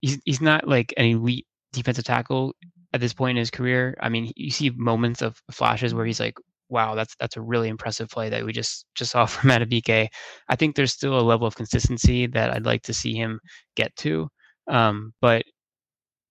he's 0.05 0.21
he's 0.25 0.41
not 0.41 0.69
like 0.69 0.95
an 0.97 1.07
elite 1.07 1.47
defensive 1.73 2.05
tackle 2.05 2.55
at 2.93 3.01
this 3.01 3.13
point 3.13 3.37
in 3.37 3.41
his 3.41 3.51
career. 3.51 3.97
I 4.01 4.09
mean, 4.09 4.33
you 4.37 4.51
see 4.51 4.71
moments 4.71 5.23
of 5.23 5.41
flashes 5.51 5.95
where 5.95 6.07
he's 6.07 6.21
like 6.21 6.35
wow, 6.71 6.95
that's 6.95 7.15
that's 7.21 7.37
a 7.37 7.43
really 7.43 7.69
impressive 7.69 8.09
play 8.09 8.31
that 8.31 8.45
we 8.45 8.53
just 8.53 8.87
just 8.95 9.13
saw 9.13 9.27
from 9.33 9.51
Madubuike. 9.51 10.09
I 10.49 10.57
think 10.57 10.77
there's 10.77 10.93
still 10.93 11.19
a 11.19 11.23
level 11.23 11.47
of 11.47 11.57
consistency 11.57 12.27
that 12.29 12.51
I'd 12.51 12.67
like 12.67 12.83
to 12.85 12.95
see 12.95 13.15
him 13.15 13.41
get 13.77 13.95
to, 13.97 14.29
um, 14.69 15.13
but 15.21 15.45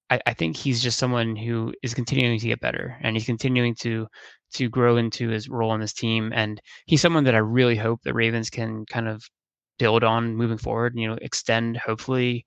I, 0.09 0.19
I, 0.27 0.33
think 0.33 0.57
he's 0.57 0.81
just 0.81 0.99
someone 0.99 1.35
who 1.35 1.73
is 1.83 1.93
continuing 1.93 2.39
to 2.39 2.47
get 2.47 2.59
better 2.59 2.97
and 3.01 3.15
he's 3.15 3.25
continuing 3.25 3.75
to 3.81 4.07
to 4.55 4.69
grow 4.69 4.97
into 4.97 5.29
his 5.29 5.49
role 5.49 5.71
on 5.71 5.79
this 5.79 5.93
team. 5.93 6.31
And 6.35 6.61
he's 6.85 7.01
someone 7.01 7.23
that 7.25 7.35
I 7.35 7.39
really 7.39 7.75
hope 7.75 8.01
the 8.03 8.13
Ravens 8.13 8.49
can 8.49 8.85
kind 8.85 9.07
of 9.07 9.23
build 9.79 10.03
on 10.03 10.35
moving 10.35 10.57
forward. 10.57 10.93
And, 10.93 11.01
you 11.01 11.09
know, 11.09 11.17
extend 11.21 11.77
hopefully 11.77 12.45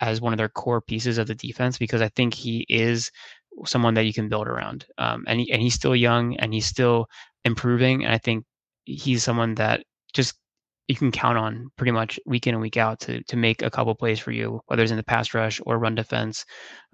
as 0.00 0.20
one 0.20 0.32
of 0.32 0.38
their 0.38 0.48
core 0.48 0.80
pieces 0.80 1.18
of 1.18 1.26
the 1.26 1.34
defense 1.34 1.78
because 1.78 2.00
I 2.00 2.08
think 2.08 2.34
he 2.34 2.64
is 2.68 3.10
someone 3.66 3.94
that 3.94 4.04
you 4.04 4.12
can 4.12 4.28
build 4.28 4.46
around. 4.46 4.86
Um, 4.98 5.24
and 5.26 5.40
he, 5.40 5.50
and 5.52 5.60
he's 5.60 5.74
still 5.74 5.96
young 5.96 6.36
and 6.36 6.54
he's 6.54 6.66
still 6.66 7.06
improving. 7.44 8.04
And 8.04 8.12
I 8.12 8.18
think 8.18 8.44
he's 8.84 9.22
someone 9.22 9.54
that 9.56 9.82
just 10.12 10.36
you 10.88 10.96
can 10.96 11.12
count 11.12 11.36
on 11.36 11.68
pretty 11.76 11.92
much 11.92 12.18
week 12.26 12.46
in 12.46 12.54
and 12.54 12.62
week 12.62 12.76
out 12.76 13.00
to 13.00 13.22
to 13.24 13.36
make 13.36 13.62
a 13.62 13.70
couple 13.70 13.94
plays 13.94 14.18
for 14.18 14.32
you, 14.32 14.60
whether 14.66 14.82
it's 14.82 14.90
in 14.90 14.96
the 14.96 15.02
pass 15.02 15.34
rush 15.34 15.60
or 15.66 15.78
run 15.78 15.94
defense. 15.94 16.44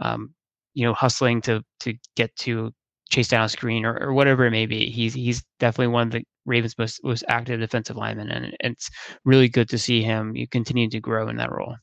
Um, 0.01 0.35
you 0.75 0.85
know, 0.85 0.95
hustling 0.95 1.41
to 1.43 1.63
to 1.81 1.95
get 2.17 2.35
to 2.37 2.73
chase 3.11 3.29
down 3.29 3.45
a 3.45 3.49
screen 3.49 3.85
or, 3.85 3.97
or 4.01 4.13
whatever 4.13 4.45
it 4.47 4.51
may 4.51 4.67
be. 4.67 4.91
He's 4.91 5.15
he's 5.15 5.45
definitely 5.61 5.93
one 5.93 6.09
of 6.09 6.13
the 6.13 6.25
Ravens' 6.47 6.77
most 6.79 7.03
most 7.05 7.25
active 7.29 7.61
defensive 7.61 7.97
linemen, 7.97 8.31
and 8.31 8.57
it's 8.61 8.91
really 9.25 9.49
good 9.49 9.69
to 9.71 9.79
see 9.79 10.03
him 10.03 10.35
you 10.37 10.49
continue 10.49 10.89
to 10.91 11.01
grow 11.01 11.29
in 11.29 11.37
that 11.37 11.53
role. 11.53 11.77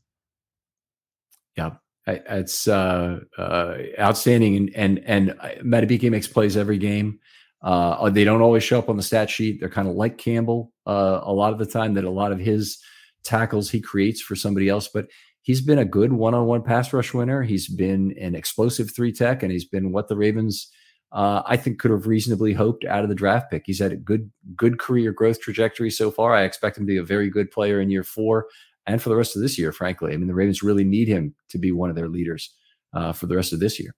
Yeah, 1.58 1.72
it's 2.08 2.68
uh, 2.68 3.20
uh, 3.38 3.78
outstanding, 4.00 4.56
and 4.56 4.72
and 4.76 5.02
and 5.06 5.30
uh, 5.40 5.50
Madubuike 5.64 6.10
makes 6.10 6.28
plays 6.28 6.58
every 6.58 6.78
game. 6.78 7.20
Uh, 7.62 8.10
they 8.10 8.24
don't 8.24 8.42
always 8.42 8.64
show 8.64 8.80
up 8.80 8.90
on 8.90 8.98
the 8.98 9.04
stat 9.04 9.30
sheet. 9.30 9.60
They're 9.60 9.70
kind 9.70 9.88
of 9.88 9.96
like 9.96 10.18
Campbell 10.18 10.72
uh, 10.88 11.22
a 11.24 11.34
lot 11.34 11.54
of 11.54 11.60
the 11.60 11.66
time. 11.66 11.94
That 11.94 12.06
a 12.06 12.10
lot 12.10 12.32
of 12.32 12.40
his 12.40 12.80
tackles 13.24 13.70
he 13.70 13.82
creates 13.82 14.22
for 14.22 14.36
somebody 14.36 14.68
else, 14.68 14.90
but 14.92 15.08
he's 15.44 15.62
been 15.62 15.80
a 15.80 15.86
good 15.86 16.14
one-on-one 16.14 16.64
pass 16.64 16.92
rush 16.92 17.14
winner. 17.14 17.44
He's 17.44 17.68
been 17.68 18.16
an 18.20 18.36
explosive 18.36 18.94
three 18.96 19.12
tech, 19.12 19.44
and 19.44 19.52
he's 19.52 19.66
been 19.66 19.92
what 19.92 20.08
the 20.08 20.18
Ravens. 20.18 20.70
Uh, 21.12 21.44
I 21.46 21.58
think 21.58 21.78
could 21.78 21.92
have 21.92 22.08
reasonably 22.08 22.54
hoped 22.54 22.86
out 22.86 23.04
of 23.04 23.10
the 23.10 23.16
draft 23.16 23.52
pick. 23.52 23.64
He's 23.66 23.80
had 23.80 23.92
a 23.92 23.98
good, 23.98 24.32
good 24.56 24.80
career 24.80 25.12
growth 25.12 25.42
trajectory 25.42 25.92
so 25.92 26.10
far. 26.10 26.34
I 26.34 26.44
expect 26.44 26.78
him 26.78 26.86
to 26.86 26.88
be 26.88 26.96
a 26.98 27.04
very 27.04 27.30
good 27.30 27.52
player 27.52 27.82
in 27.82 27.90
year 27.90 28.06
four 28.06 28.48
and 28.88 29.02
for 29.02 29.10
the 29.10 29.16
rest 29.16 29.36
of 29.36 29.42
this 29.42 29.58
year, 29.58 29.72
frankly. 29.72 30.14
I 30.14 30.18
mean, 30.18 30.28
the 30.28 30.34
Ravens 30.34 30.64
really 30.64 30.84
need 30.84 31.08
him 31.08 31.36
to 31.50 31.58
be 31.58 31.72
one 31.72 31.90
of 31.90 31.96
their 31.96 32.10
leaders 32.10 32.54
uh, 32.94 33.12
for 33.12 33.28
the 33.28 33.36
rest 33.36 33.54
of 33.54 33.60
this 33.60 33.80
year. 33.80 33.96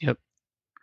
Yep. 0.00 0.18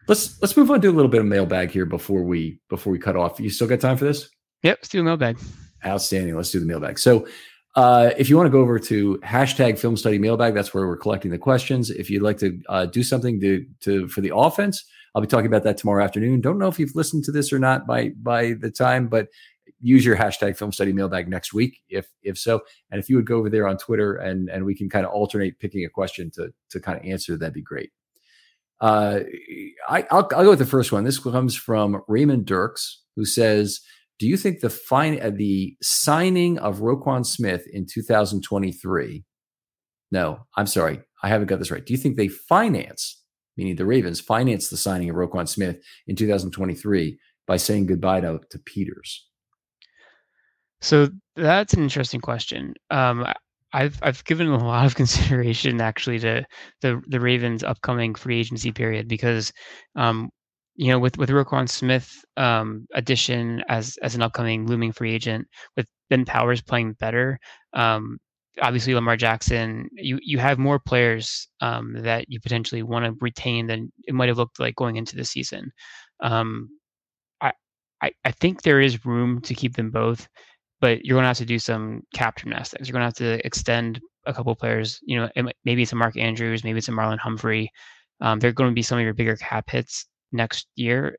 Let's 0.08 0.42
let's 0.42 0.58
move 0.58 0.70
on 0.70 0.82
to 0.82 0.90
a 0.90 0.92
little 0.92 1.10
bit 1.10 1.22
of 1.22 1.28
mailbag 1.28 1.72
here 1.72 1.86
before 1.86 2.24
we 2.24 2.60
before 2.70 2.92
we 2.92 3.00
cut 3.00 3.16
off. 3.16 3.40
You 3.40 3.50
still 3.50 3.68
got 3.68 3.80
time 3.80 3.98
for 3.98 4.06
this? 4.06 4.30
Yep, 4.64 4.80
let's 4.82 4.90
do 4.90 5.02
a 5.02 5.04
mailbag. 5.04 5.38
Outstanding. 5.86 6.36
Let's 6.36 6.52
do 6.52 6.60
the 6.60 6.66
mailbag. 6.66 7.00
So 7.00 7.28
uh, 7.76 8.12
if 8.18 8.30
you 8.30 8.38
want 8.38 8.48
to 8.48 8.52
go 8.52 8.62
over 8.62 8.80
to 8.80 9.18
hashtag 9.24 9.80
film 9.80 9.98
study 9.98 10.18
mailbag, 10.18 10.54
that's 10.54 10.74
where 10.74 10.88
we're 10.88 10.98
collecting 10.98 11.32
the 11.32 11.38
questions. 11.38 11.90
If 11.90 12.10
you'd 12.10 12.22
like 12.22 12.38
to 12.40 12.60
uh, 12.70 12.86
do 12.86 13.02
something 13.02 13.40
to 13.42 13.66
to 13.82 14.08
for 14.10 14.22
the 14.22 14.36
offense, 14.36 14.84
I'll 15.16 15.22
be 15.22 15.28
talking 15.28 15.48
about 15.48 15.64
that 15.64 15.78
tomorrow 15.78 16.04
afternoon. 16.04 16.42
Don't 16.42 16.58
know 16.58 16.68
if 16.68 16.80
you've 16.80 16.96
listened 16.96 17.24
to 17.26 17.32
this 17.32 17.54
or 17.54 17.60
not 17.60 17.88
by 17.88 18.10
by 18.10 18.54
the 18.54 18.72
time, 18.72 19.08
but 19.08 19.28
use 19.84 20.06
your 20.06 20.16
hashtag 20.16 20.58
film 20.58 20.72
study 20.72 20.94
mailbag 20.94 21.28
next 21.28 21.54
week 21.54 21.82
if 21.90 22.08
if 22.24 22.38
so. 22.38 22.62
And 22.90 23.00
if 23.00 23.10
you 23.10 23.16
would 23.18 23.28
go 23.28 23.38
over 23.38 23.50
there 23.50 23.68
on 23.68 23.78
twitter 23.78 24.16
and 24.16 24.50
and 24.50 24.66
we 24.66 24.76
can 24.76 24.90
kind 24.90 25.06
of 25.06 25.12
alternate 25.12 25.60
picking 25.60 25.86
a 25.86 25.90
question 25.90 26.32
to 26.32 26.54
to 26.70 26.80
kind 26.80 26.98
of 26.98 27.06
answer 27.06 27.38
that'd 27.38 27.54
be 27.54 27.62
great. 27.62 27.92
Uh 28.82 29.20
I, 29.88 30.08
I'll, 30.10 30.28
I'll 30.36 30.44
go 30.44 30.50
with 30.52 30.60
the 30.60 30.66
first 30.66 30.92
one. 30.92 31.04
This 31.04 31.20
comes 31.20 31.56
from 31.56 32.02
raymond 32.08 32.46
dirks 32.46 33.02
who 33.16 33.26
says 33.26 33.82
do 34.20 34.28
you 34.28 34.38
think 34.38 34.60
the 34.60 34.70
fine 34.70 35.22
uh, 35.22 35.32
the 35.34 35.76
signing 35.82 36.58
of 36.60 36.80
roquan 36.80 37.26
smith 37.26 37.68
in 37.72 37.86
2023 37.86 39.24
no 40.12 40.40
i'm 40.56 40.68
sorry 40.68 41.02
i 41.24 41.28
haven't 41.28 41.48
got 41.48 41.60
this 41.60 41.72
right. 41.72 41.86
Do 41.86 41.94
you 41.94 41.98
think 41.98 42.16
they 42.16 42.28
finance 42.28 43.22
meaning 43.58 43.76
the 43.76 43.86
ravens 43.86 44.20
finance 44.20 44.70
the 44.70 44.78
signing 44.78 45.10
of 45.10 45.16
roquan 45.16 45.48
smith 45.48 45.78
in 46.08 46.16
2023 46.16 47.20
by 47.46 47.58
saying 47.58 47.88
goodbye 47.88 48.22
to, 48.22 48.40
to 48.50 48.60
peters 48.60 49.28
so 50.84 51.10
that's 51.36 51.74
an 51.74 51.84
interesting 51.84 52.22
question. 52.22 52.76
Um, 52.92 53.26
I've 53.74 53.98
I've 54.04 54.24
given 54.26 54.50
a 54.50 54.58
lot 54.66 54.86
of 54.86 54.96
consideration 55.02 55.82
actually 55.82 56.20
to 56.20 56.46
the 56.82 57.02
the 57.08 57.20
Ravens' 57.20 57.64
upcoming 57.64 58.16
free 58.16 58.40
agency 58.40 58.72
period 58.72 59.08
because, 59.08 59.52
um, 59.96 60.30
you 60.76 60.90
know, 60.90 61.00
with 61.00 61.18
with 61.18 61.30
Roquan 61.32 61.70
Smith 61.70 62.12
um, 62.38 62.88
addition 62.96 63.64
as 63.70 63.98
as 64.04 64.16
an 64.16 64.24
upcoming 64.24 64.68
looming 64.68 64.94
free 64.94 65.14
agent, 65.14 65.48
with 65.78 65.88
Ben 66.12 66.26
Powers 66.26 66.62
playing 66.62 66.94
better, 66.96 67.40
um, 67.74 68.20
obviously 68.62 68.96
Lamar 68.96 69.18
Jackson, 69.18 69.90
you 69.94 70.20
you 70.24 70.40
have 70.40 70.60
more 70.60 70.80
players 70.80 71.48
um, 71.62 71.94
that 72.04 72.26
you 72.30 72.42
potentially 72.42 72.84
want 72.84 73.06
to 73.06 73.16
retain 73.22 73.68
than 73.68 73.92
it 74.06 74.16
might 74.16 74.30
have 74.30 74.40
looked 74.40 74.60
like 74.62 74.76
going 74.78 74.98
into 74.98 75.18
the 75.18 75.26
season. 75.26 75.72
Um, 76.22 76.70
I, 77.42 77.54
I 78.02 78.12
I 78.26 78.32
think 78.32 78.62
there 78.64 78.82
is 78.82 79.06
room 79.06 79.42
to 79.44 79.56
keep 79.56 79.76
them 79.76 79.92
both 79.92 80.28
but 80.84 81.06
you're 81.06 81.16
going 81.16 81.24
to 81.24 81.30
have 81.30 81.38
to 81.38 81.46
do 81.46 81.60
some 81.60 82.02
cap 82.14 82.36
gymnastics. 82.36 82.90
You're 82.90 82.92
going 82.92 83.10
to 83.10 83.24
have 83.24 83.40
to 83.40 83.48
extend 83.48 84.02
a 84.26 84.34
couple 84.34 84.54
players. 84.54 85.00
You 85.04 85.16
know, 85.18 85.52
maybe 85.64 85.84
it's 85.84 85.94
a 85.94 85.96
Mark 85.96 86.18
Andrews, 86.18 86.66
maybe 86.66 86.80
it's 86.80 86.90
a 86.90 86.92
Marlon 86.92 87.18
Humphrey. 87.18 87.72
Um, 88.20 88.38
they're 88.38 88.52
going 88.52 88.70
to 88.70 88.76
be 88.76 88.82
some 88.82 88.98
of 88.98 89.04
your 89.06 89.14
bigger 89.14 89.38
cap 89.38 89.70
hits 89.70 90.06
next 90.34 90.68
year, 90.76 91.16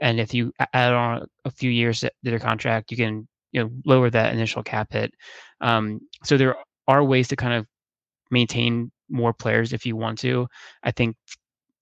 and 0.00 0.20
if 0.20 0.32
you 0.32 0.52
add 0.74 0.92
on 0.92 1.26
a 1.44 1.50
few 1.50 1.72
years 1.72 2.00
to 2.00 2.12
their 2.22 2.38
contract, 2.38 2.92
you 2.92 2.96
can 2.96 3.26
you 3.50 3.64
know 3.64 3.70
lower 3.84 4.10
that 4.10 4.32
initial 4.32 4.62
cap 4.62 4.92
hit. 4.92 5.12
Um, 5.60 5.98
so 6.22 6.36
there 6.36 6.54
are 6.86 7.02
ways 7.02 7.26
to 7.28 7.36
kind 7.36 7.54
of 7.54 7.66
maintain 8.30 8.92
more 9.08 9.32
players 9.32 9.72
if 9.72 9.84
you 9.84 9.96
want 9.96 10.20
to. 10.20 10.46
I 10.84 10.92
think 10.92 11.16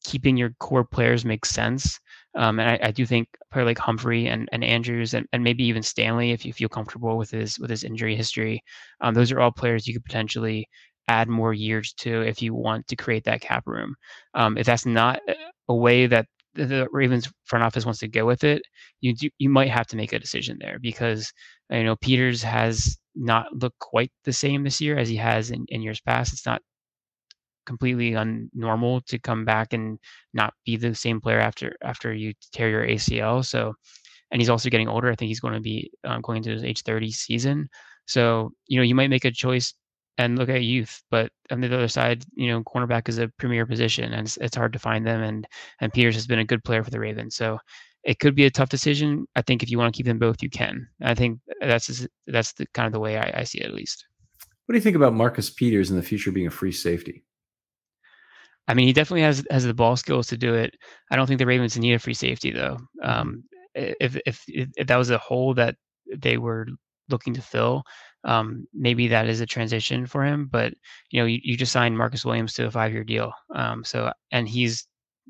keeping 0.02 0.38
your 0.38 0.54
core 0.60 0.84
players 0.84 1.26
makes 1.26 1.50
sense. 1.50 2.00
Um, 2.34 2.60
and 2.60 2.70
I, 2.70 2.88
I, 2.88 2.90
do 2.90 3.06
think 3.06 3.28
player 3.50 3.64
like 3.64 3.78
Humphrey 3.78 4.26
and, 4.26 4.48
and 4.52 4.62
Andrews 4.62 5.14
and, 5.14 5.26
and 5.32 5.42
maybe 5.42 5.64
even 5.64 5.82
Stanley, 5.82 6.32
if 6.32 6.44
you 6.44 6.52
feel 6.52 6.68
comfortable 6.68 7.16
with 7.16 7.30
his 7.30 7.58
with 7.58 7.70
his 7.70 7.84
injury 7.84 8.14
history, 8.14 8.62
um, 9.00 9.14
those 9.14 9.32
are 9.32 9.40
all 9.40 9.50
players 9.50 9.86
you 9.86 9.94
could 9.94 10.04
potentially 10.04 10.68
add 11.08 11.28
more 11.28 11.54
years 11.54 11.92
to 11.94 12.20
if 12.22 12.42
you 12.42 12.54
want 12.54 12.86
to 12.88 12.96
create 12.96 13.24
that 13.24 13.40
cap 13.40 13.66
room. 13.66 13.94
Um, 14.34 14.58
if 14.58 14.66
that's 14.66 14.86
not 14.86 15.20
a 15.68 15.74
way 15.74 16.06
that 16.06 16.26
the 16.54 16.86
Ravens 16.92 17.30
front 17.44 17.64
office 17.64 17.84
wants 17.84 18.00
to 18.00 18.08
go 18.08 18.26
with 18.26 18.44
it, 18.44 18.62
you 19.00 19.14
do, 19.14 19.30
you 19.38 19.48
might 19.48 19.70
have 19.70 19.86
to 19.88 19.96
make 19.96 20.12
a 20.12 20.18
decision 20.18 20.58
there 20.60 20.78
because 20.80 21.32
you 21.70 21.84
know 21.84 21.96
Peters 21.96 22.42
has 22.42 22.98
not 23.14 23.46
looked 23.52 23.78
quite 23.78 24.12
the 24.24 24.32
same 24.32 24.64
this 24.64 24.80
year 24.80 24.98
as 24.98 25.08
he 25.08 25.16
has 25.16 25.50
in, 25.50 25.64
in 25.68 25.82
years 25.82 26.00
past. 26.00 26.32
It's 26.32 26.46
not 26.46 26.62
completely 27.68 28.12
unnormal 28.12 29.04
to 29.06 29.18
come 29.18 29.44
back 29.44 29.72
and 29.72 29.98
not 30.32 30.54
be 30.64 30.76
the 30.76 30.94
same 30.94 31.20
player 31.20 31.38
after 31.38 31.76
after 31.82 32.12
you 32.12 32.32
tear 32.52 32.70
your 32.70 32.86
ACL. 32.86 33.44
So, 33.44 33.74
and 34.30 34.40
he's 34.40 34.50
also 34.50 34.70
getting 34.70 34.88
older. 34.88 35.10
I 35.10 35.14
think 35.14 35.28
he's 35.28 35.40
going 35.40 35.54
to 35.54 35.60
be 35.60 35.90
um, 36.04 36.22
going 36.22 36.38
into 36.38 36.50
his 36.50 36.64
age 36.64 36.82
30 36.82 37.12
season. 37.12 37.68
So, 38.06 38.52
you 38.66 38.78
know, 38.78 38.84
you 38.84 38.94
might 38.94 39.10
make 39.10 39.26
a 39.26 39.30
choice 39.30 39.74
and 40.16 40.38
look 40.38 40.48
at 40.48 40.62
youth. 40.62 41.02
But 41.10 41.30
on 41.50 41.60
the 41.60 41.72
other 41.72 41.88
side, 41.88 42.24
you 42.34 42.48
know, 42.48 42.62
cornerback 42.64 43.08
is 43.08 43.18
a 43.18 43.28
premier 43.38 43.66
position, 43.66 44.12
and 44.12 44.26
it's, 44.26 44.38
it's 44.38 44.56
hard 44.56 44.72
to 44.72 44.78
find 44.78 45.06
them. 45.06 45.22
And 45.22 45.46
and 45.80 45.92
Peters 45.92 46.14
has 46.16 46.26
been 46.26 46.40
a 46.40 46.44
good 46.44 46.64
player 46.64 46.82
for 46.82 46.90
the 46.90 47.00
Ravens, 47.00 47.36
so 47.36 47.58
it 48.02 48.18
could 48.18 48.34
be 48.34 48.46
a 48.46 48.50
tough 48.50 48.70
decision. 48.70 49.26
I 49.36 49.42
think 49.42 49.62
if 49.62 49.70
you 49.70 49.78
want 49.78 49.94
to 49.94 49.96
keep 49.96 50.06
them 50.06 50.18
both, 50.18 50.42
you 50.42 50.50
can. 50.50 50.88
I 51.02 51.14
think 51.14 51.40
that's 51.60 52.06
that's 52.26 52.52
the 52.54 52.66
kind 52.74 52.86
of 52.86 52.92
the 52.92 53.00
way 53.00 53.18
I, 53.18 53.40
I 53.40 53.44
see 53.44 53.60
it, 53.60 53.66
at 53.66 53.74
least. 53.74 54.06
What 54.66 54.72
do 54.74 54.78
you 54.78 54.82
think 54.82 54.96
about 54.96 55.14
Marcus 55.14 55.48
Peters 55.48 55.90
in 55.90 55.96
the 55.96 56.02
future 56.02 56.30
being 56.30 56.46
a 56.46 56.50
free 56.50 56.72
safety? 56.72 57.24
I 58.68 58.74
mean, 58.74 58.86
he 58.86 58.92
definitely 58.92 59.22
has 59.22 59.44
has 59.50 59.64
the 59.64 59.74
ball 59.74 59.96
skills 59.96 60.26
to 60.28 60.36
do 60.36 60.54
it. 60.54 60.76
I 61.10 61.16
don't 61.16 61.26
think 61.26 61.38
the 61.38 61.46
Ravens 61.46 61.76
need 61.78 61.94
a 61.94 61.98
free 61.98 62.14
safety 62.14 62.50
though. 62.50 62.78
Um, 63.02 63.44
if, 63.74 64.18
if 64.26 64.44
if 64.46 64.86
that 64.86 64.96
was 64.96 65.10
a 65.10 65.18
hole 65.18 65.54
that 65.54 65.76
they 66.14 66.36
were 66.36 66.66
looking 67.08 67.32
to 67.34 67.42
fill, 67.42 67.82
um, 68.24 68.66
maybe 68.74 69.08
that 69.08 69.26
is 69.26 69.40
a 69.40 69.46
transition 69.46 70.06
for 70.06 70.22
him. 70.22 70.48
But 70.50 70.74
you 71.10 71.20
know, 71.20 71.26
you, 71.26 71.40
you 71.42 71.56
just 71.56 71.72
signed 71.72 71.96
Marcus 71.96 72.24
Williams 72.24 72.52
to 72.54 72.66
a 72.66 72.70
five-year 72.70 73.04
deal, 73.04 73.32
um, 73.54 73.84
so 73.84 74.12
and 74.30 74.46
he's 74.46 74.86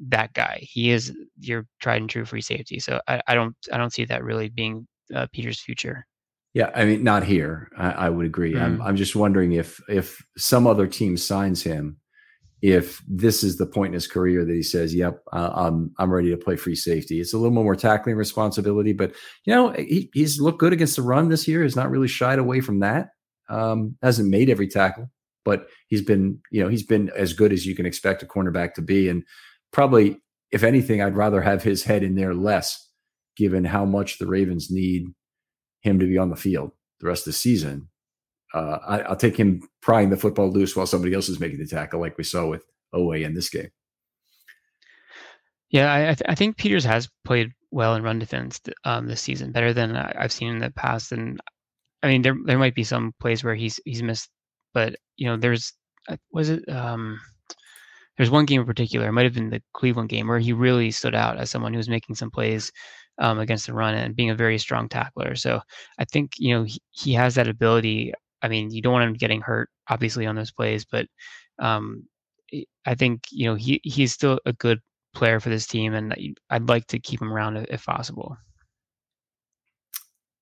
that 0.09 0.33
guy. 0.33 0.59
He 0.63 0.91
is 0.91 1.13
your 1.39 1.67
tried 1.81 2.01
and 2.01 2.11
true 2.11 2.25
free 2.25 2.41
safety. 2.41 2.81
So 2.81 3.01
I, 3.07 3.21
I 3.29 3.35
don't 3.35 3.55
I 3.73 3.77
don't 3.77 3.93
see 3.93 4.05
that 4.07 4.25
really 4.25 4.49
being 4.49 4.87
uh, 5.15 5.27
Peter's 5.33 5.61
future. 5.61 6.05
Yeah, 6.55 6.71
I 6.75 6.87
mean, 6.87 7.05
not 7.05 7.25
here. 7.25 7.69
I, 7.77 7.91
I 7.91 8.09
would 8.09 8.27
agree. 8.27 8.55
Mm. 8.55 8.63
I'm 8.63 8.83
I'm 8.83 8.97
just 8.97 9.15
wondering 9.15 9.53
if 9.53 9.81
if 9.89 10.21
some 10.37 10.67
other 10.67 10.89
team 10.89 11.17
signs 11.17 11.63
him 11.63 11.99
if 12.61 13.03
this 13.07 13.45
is 13.45 13.57
the 13.57 13.67
point 13.67 13.89
in 13.89 13.95
his 13.95 14.07
career 14.07 14.45
that 14.45 14.53
he 14.53 14.63
says, 14.63 14.95
"Yep, 14.95 15.23
uh, 15.33 15.51
I'm 15.55 15.93
I'm 15.99 16.13
ready 16.13 16.31
to 16.31 16.37
play 16.37 16.57
free 16.57 16.75
safety." 16.75 17.21
It's 17.21 17.33
a 17.33 17.39
little 17.39 17.53
more 17.53 17.77
tackling 17.77 18.17
responsibility, 18.17 18.93
but 18.93 19.15
you 19.45 19.55
know 19.55 19.71
he, 19.73 20.11
he's 20.13 20.41
looked 20.41 20.59
good 20.59 20.73
against 20.73 20.97
the 20.97 21.03
run 21.03 21.29
this 21.29 21.47
year. 21.47 21.63
He's 21.63 21.77
not 21.77 21.91
really 21.91 22.09
shied 22.09 22.39
away 22.39 22.61
from 22.61 22.81
that. 22.81 23.11
Um, 23.49 23.97
hasn't 24.03 24.29
made 24.29 24.51
every 24.51 24.69
tackle, 24.69 25.11
but 25.45 25.69
he's 25.89 26.03
been 26.03 26.41
you 26.51 26.63
know 26.63 26.69
he's 26.69 26.85
been 26.85 27.11
as 27.17 27.33
good 27.33 27.53
as 27.53 27.65
you 27.65 27.77
can 27.77 27.87
expect 27.87 28.23
a 28.23 28.27
cornerback 28.27 28.75
to 28.75 28.83
be, 28.83 29.09
and 29.09 29.23
probably 29.73 30.19
if 30.51 30.63
anything, 30.65 31.03
I'd 31.03 31.17
rather 31.17 31.43
have 31.43 31.63
his 31.63 31.85
head 31.85 32.03
in 32.03 32.15
there 32.15 32.35
less, 32.35 32.91
given 33.37 33.65
how 33.65 33.85
much 33.85 34.19
the 34.19 34.27
Ravens 34.27 34.69
need 34.71 35.05
him 35.83 35.99
to 35.99 36.07
be 36.07 36.19
on 36.19 36.31
the 36.31 36.37
field 36.37 36.73
the 37.01 37.07
rest 37.07 37.23
of 37.23 37.33
the 37.33 37.39
season 37.39 37.89
uh, 38.55 38.79
I, 38.87 39.09
will 39.09 39.17
take 39.17 39.37
him 39.37 39.69
prying 39.83 40.11
the 40.11 40.17
football 40.17 40.51
loose 40.51 40.75
while 40.75 40.87
somebody 40.87 41.15
else 41.15 41.29
is 41.29 41.41
making 41.41 41.59
the 41.59 41.67
tackle, 41.67 42.01
like 42.01 42.17
we 42.17 42.25
saw 42.25 42.47
with 42.47 42.65
Oweh 42.95 43.25
in 43.25 43.35
this 43.35 43.51
game. 43.51 43.71
Yeah, 45.71 45.93
I, 45.93 46.15
th- 46.15 46.23
I 46.27 46.35
think 46.35 46.57
Peters 46.57 46.85
has 46.85 47.09
played 47.25 47.53
well 47.71 47.95
in 47.95 48.03
run 48.03 48.19
defense 48.19 48.61
um, 48.85 49.07
this 49.07 49.21
season, 49.21 49.53
better 49.53 49.75
than 49.75 49.95
I've 49.97 50.33
seen 50.33 50.53
in 50.53 50.61
the 50.61 50.71
past. 50.71 51.13
And 51.13 51.41
I 52.03 52.09
mean, 52.09 52.23
there 52.23 52.37
there 52.47 52.59
might 52.59 52.75
be 52.75 52.85
some 52.85 53.13
plays 53.21 53.45
where 53.45 53.55
he's 53.55 53.79
he's 53.85 54.03
missed, 54.03 54.31
but 54.73 54.97
you 55.17 55.27
know, 55.27 55.37
there's 55.37 55.75
uh, 56.09 56.17
was 56.33 56.49
it 56.49 56.67
um, 56.71 57.21
there's 58.19 58.31
one 58.31 58.47
game 58.47 58.61
in 58.61 58.67
particular, 58.67 59.09
it 59.09 59.13
might 59.13 59.25
have 59.25 59.35
been 59.35 59.51
the 59.51 59.63
Cleveland 59.75 60.09
game, 60.09 60.27
where 60.27 60.41
he 60.41 60.53
really 60.53 60.91
stood 60.91 61.15
out 61.15 61.39
as 61.39 61.51
someone 61.51 61.73
who 61.73 61.79
was 61.79 61.89
making 61.89 62.17
some 62.17 62.31
plays 62.31 62.73
um, 63.19 63.39
against 63.39 63.67
the 63.67 63.73
run 63.73 63.95
and 63.95 64.17
being 64.17 64.31
a 64.31 64.35
very 64.35 64.59
strong 64.59 64.89
tackler. 64.89 65.37
So 65.37 65.61
I 65.99 66.05
think 66.05 66.33
you 66.39 66.55
know 66.55 66.65
he, 66.65 66.81
he 66.91 67.13
has 67.15 67.35
that 67.37 67.49
ability. 67.49 68.13
I 68.43 68.49
mean, 68.49 68.71
you 68.71 68.83
don't 68.83 68.93
want 68.93 69.09
him 69.09 69.15
getting 69.15 69.41
hurt, 69.41 69.69
obviously, 69.89 70.27
on 70.27 70.37
those 70.37 70.53
plays, 70.53 70.85
but 70.85 71.07
um, 71.59 72.05
I 72.87 72.95
think 72.95 73.23
you 73.31 73.47
know 73.47 73.55
he 73.55 73.81
he's 73.85 74.13
still 74.13 74.41
a 74.47 74.53
good 74.53 74.81
player 75.15 75.41
for 75.41 75.49
this 75.51 75.67
team, 75.67 75.95
and 75.95 76.15
I'd 76.51 76.69
like 76.69 76.87
to 76.89 76.99
keep 76.99 77.21
him 77.21 77.33
around 77.33 77.57
if, 77.69 77.85
possible. 77.85 78.37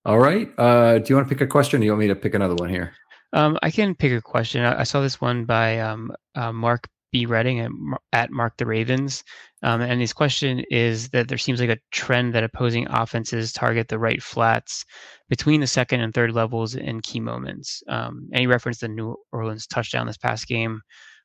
All 0.04 0.18
right. 0.18 0.48
Uh, 0.58 0.98
do 0.98 1.06
you 1.08 1.16
want 1.16 1.28
to 1.28 1.34
pick 1.34 1.40
a 1.40 1.46
question? 1.46 1.78
Or 1.78 1.80
do 1.80 1.86
you 1.86 1.92
want 1.92 2.00
me 2.00 2.08
to 2.08 2.14
pick 2.14 2.34
another 2.34 2.54
one 2.54 2.68
here? 2.68 2.92
Um, 3.32 3.58
I 3.62 3.70
can 3.70 3.94
pick 3.94 4.12
a 4.12 4.22
question. 4.22 4.62
I, 4.62 4.80
I 4.80 4.82
saw 4.84 5.00
this 5.00 5.20
one 5.20 5.44
by 5.44 5.80
um, 5.80 6.12
uh, 6.34 6.52
Mark 6.52 6.86
B. 7.12 7.26
Redding 7.26 7.60
at, 7.60 7.70
at 8.12 8.30
Mark 8.30 8.56
the 8.56 8.66
Ravens. 8.66 9.22
Um, 9.62 9.80
and 9.80 10.00
his 10.00 10.12
question 10.12 10.64
is 10.70 11.08
that 11.10 11.28
there 11.28 11.38
seems 11.38 11.60
like 11.60 11.70
a 11.70 11.78
trend 11.90 12.34
that 12.34 12.44
opposing 12.44 12.86
offenses 12.88 13.52
target 13.52 13.88
the 13.88 13.98
right 13.98 14.22
flats 14.22 14.84
between 15.28 15.60
the 15.60 15.66
second 15.66 16.00
and 16.00 16.12
third 16.12 16.32
levels 16.32 16.74
in 16.74 17.00
key 17.00 17.20
moments. 17.20 17.82
Um, 17.88 18.28
referenced 18.46 18.80
the 18.80 18.88
New 18.88 19.16
Orleans 19.32 19.66
touchdown 19.66 20.06
this 20.06 20.18
past 20.18 20.46
game. 20.46 20.80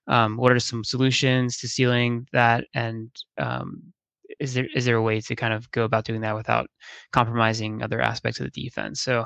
Um, 0.07 0.38
what 0.38 0.51
are 0.51 0.59
some 0.59 0.84
solutions 0.84 1.57
to 1.57 1.67
sealing 1.67 2.27
that? 2.34 2.65
And 2.73 3.11
um, 3.38 3.93
is 4.39 4.53
there 4.53 4.67
is 4.75 4.86
there 4.86 4.95
a 4.95 5.01
way 5.01 5.21
to 5.21 5.36
kind 5.36 5.53
of 5.53 5.69
go 5.71 5.84
about 5.84 6.05
doing 6.05 6.21
that 6.21 6.36
without 6.36 6.67
compromising 7.11 7.82
other 7.82 8.01
aspects 8.01 8.39
of 8.39 8.51
the 8.51 8.63
defense? 8.63 9.01
So 9.01 9.25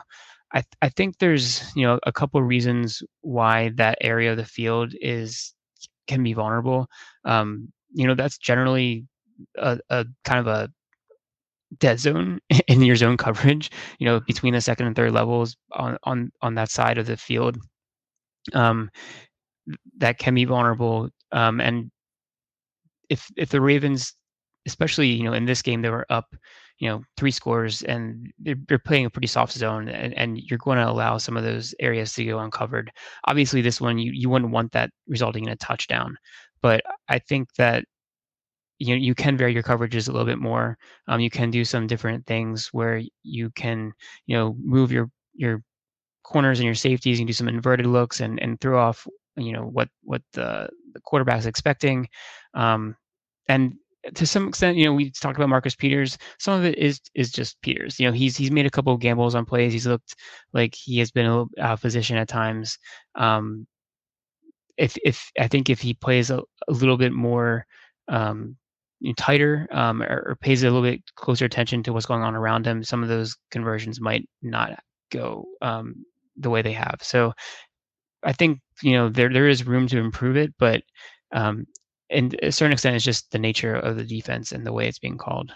I, 0.51 0.59
th- 0.59 0.67
I 0.81 0.89
think 0.89 1.17
there's 1.17 1.63
you 1.75 1.85
know 1.85 1.99
a 2.05 2.11
couple 2.11 2.41
reasons 2.43 3.01
why 3.21 3.71
that 3.75 3.97
area 4.01 4.31
of 4.31 4.37
the 4.37 4.45
field 4.45 4.93
is 5.01 5.54
can 6.07 6.23
be 6.23 6.33
vulnerable. 6.33 6.87
Um, 7.25 7.71
you 7.93 8.07
know, 8.07 8.15
that's 8.15 8.37
generally 8.37 9.05
a, 9.57 9.79
a 9.89 10.05
kind 10.23 10.39
of 10.39 10.47
a 10.47 10.69
dead 11.79 11.99
zone 11.99 12.39
in 12.67 12.81
your 12.81 12.95
zone 12.95 13.17
coverage. 13.17 13.71
You 13.99 14.05
know, 14.05 14.19
between 14.21 14.53
the 14.53 14.61
second 14.61 14.87
and 14.87 14.95
third 14.95 15.11
levels 15.11 15.55
on 15.73 15.97
on 16.03 16.31
on 16.41 16.55
that 16.55 16.69
side 16.69 16.97
of 16.97 17.07
the 17.07 17.17
field, 17.17 17.57
um, 18.53 18.89
that 19.97 20.17
can 20.19 20.35
be 20.35 20.45
vulnerable. 20.45 21.09
Um, 21.31 21.59
and 21.59 21.91
if 23.09 23.29
if 23.37 23.49
the 23.49 23.61
Ravens, 23.61 24.13
especially 24.67 25.07
you 25.09 25.23
know 25.23 25.33
in 25.33 25.45
this 25.45 25.61
game, 25.61 25.81
they 25.81 25.89
were 25.89 26.05
up 26.09 26.35
you 26.79 26.89
know 26.89 27.01
three 27.17 27.31
scores 27.31 27.81
and 27.83 28.31
they're, 28.39 28.55
they're 28.67 28.79
playing 28.79 29.05
a 29.05 29.09
pretty 29.09 29.27
soft 29.27 29.53
zone 29.53 29.87
and, 29.87 30.13
and 30.15 30.37
you're 30.37 30.59
going 30.59 30.77
to 30.77 30.89
allow 30.89 31.17
some 31.17 31.37
of 31.37 31.43
those 31.43 31.73
areas 31.79 32.13
to 32.13 32.25
go 32.25 32.39
uncovered. 32.39 32.91
Obviously 33.25 33.61
this 33.61 33.79
one 33.79 33.97
you, 33.97 34.11
you 34.13 34.29
wouldn't 34.29 34.51
want 34.51 34.71
that 34.73 34.89
resulting 35.07 35.45
in 35.45 35.51
a 35.51 35.55
touchdown 35.55 36.17
but 36.61 36.81
i 37.09 37.19
think 37.19 37.47
that 37.55 37.85
you 38.79 38.87
know 38.87 39.01
you 39.01 39.15
can 39.15 39.37
vary 39.37 39.53
your 39.53 39.63
coverages 39.63 40.07
a 40.07 40.11
little 40.11 40.25
bit 40.25 40.39
more. 40.39 40.77
Um, 41.07 41.19
you 41.19 41.29
can 41.29 41.49
do 41.49 41.63
some 41.63 41.87
different 41.87 42.25
things 42.25 42.69
where 42.71 43.01
you 43.23 43.49
can 43.51 43.93
you 44.25 44.35
know 44.35 44.55
move 44.59 44.91
your 44.91 45.09
your 45.33 45.61
corners 46.23 46.59
and 46.59 46.65
your 46.65 46.75
safeties 46.75 47.19
and 47.19 47.27
do 47.27 47.33
some 47.33 47.47
inverted 47.47 47.85
looks 47.85 48.19
and 48.19 48.39
and 48.41 48.59
throw 48.59 48.79
off 48.79 49.07
you 49.37 49.53
know 49.53 49.63
what 49.63 49.89
what 50.03 50.21
the, 50.33 50.69
the 50.93 50.99
quarterback's 51.01 51.45
expecting. 51.45 52.07
Um, 52.53 52.95
and 53.47 53.75
to 54.13 54.25
some 54.25 54.47
extent, 54.47 54.77
you 54.77 54.85
know, 54.85 54.93
we 54.93 55.11
talked 55.11 55.37
about 55.37 55.49
Marcus 55.49 55.75
Peters. 55.75 56.17
Some 56.39 56.59
of 56.59 56.65
it 56.65 56.77
is 56.77 56.99
is 57.15 57.31
just 57.31 57.59
Peters. 57.61 57.99
You 57.99 58.07
know, 58.07 58.13
he's 58.13 58.37
he's 58.37 58.51
made 58.51 58.65
a 58.65 58.71
couple 58.71 58.93
of 58.93 58.99
gambles 58.99 59.35
on 59.35 59.45
plays. 59.45 59.73
He's 59.73 59.87
looked 59.87 60.15
like 60.53 60.75
he 60.75 60.99
has 60.99 61.11
been 61.11 61.25
a 61.25 61.29
little 61.29 61.49
at 61.57 62.27
times. 62.27 62.77
Um, 63.15 63.67
if 64.77 64.97
if 65.03 65.31
I 65.39 65.47
think 65.47 65.69
if 65.69 65.79
he 65.79 65.93
plays 65.93 66.29
a, 66.29 66.41
a 66.67 66.71
little 66.71 66.97
bit 66.97 67.13
more 67.13 67.65
um, 68.07 68.57
tighter 69.17 69.67
um, 69.71 70.01
or, 70.03 70.23
or, 70.27 70.37
pays 70.39 70.63
a 70.63 70.67
little 70.67 70.81
bit 70.81 71.01
closer 71.15 71.45
attention 71.45 71.81
to 71.83 71.93
what's 71.93 72.05
going 72.05 72.21
on 72.21 72.35
around 72.35 72.67
him, 72.67 72.83
some 72.83 73.01
of 73.01 73.09
those 73.09 73.35
conversions 73.49 73.99
might 73.99 74.27
not 74.41 74.79
go 75.11 75.45
um, 75.61 76.05
the 76.37 76.49
way 76.49 76.61
they 76.61 76.73
have. 76.73 76.99
So 77.01 77.33
I 78.23 78.33
think 78.33 78.59
you 78.81 78.93
know 78.93 79.09
there 79.09 79.31
there 79.31 79.47
is 79.47 79.65
room 79.65 79.87
to 79.87 79.99
improve 79.99 80.37
it, 80.37 80.53
but 80.59 80.83
um, 81.31 81.65
and 82.15 82.39
a 82.41 82.51
certain 82.51 82.73
extent, 82.73 82.95
it's 82.95 83.05
just 83.05 83.31
the 83.31 83.39
nature 83.39 83.75
of 83.75 83.97
the 83.97 84.03
defense 84.03 84.51
and 84.51 84.65
the 84.65 84.73
way 84.73 84.87
it's 84.87 84.99
being 84.99 85.17
called. 85.17 85.51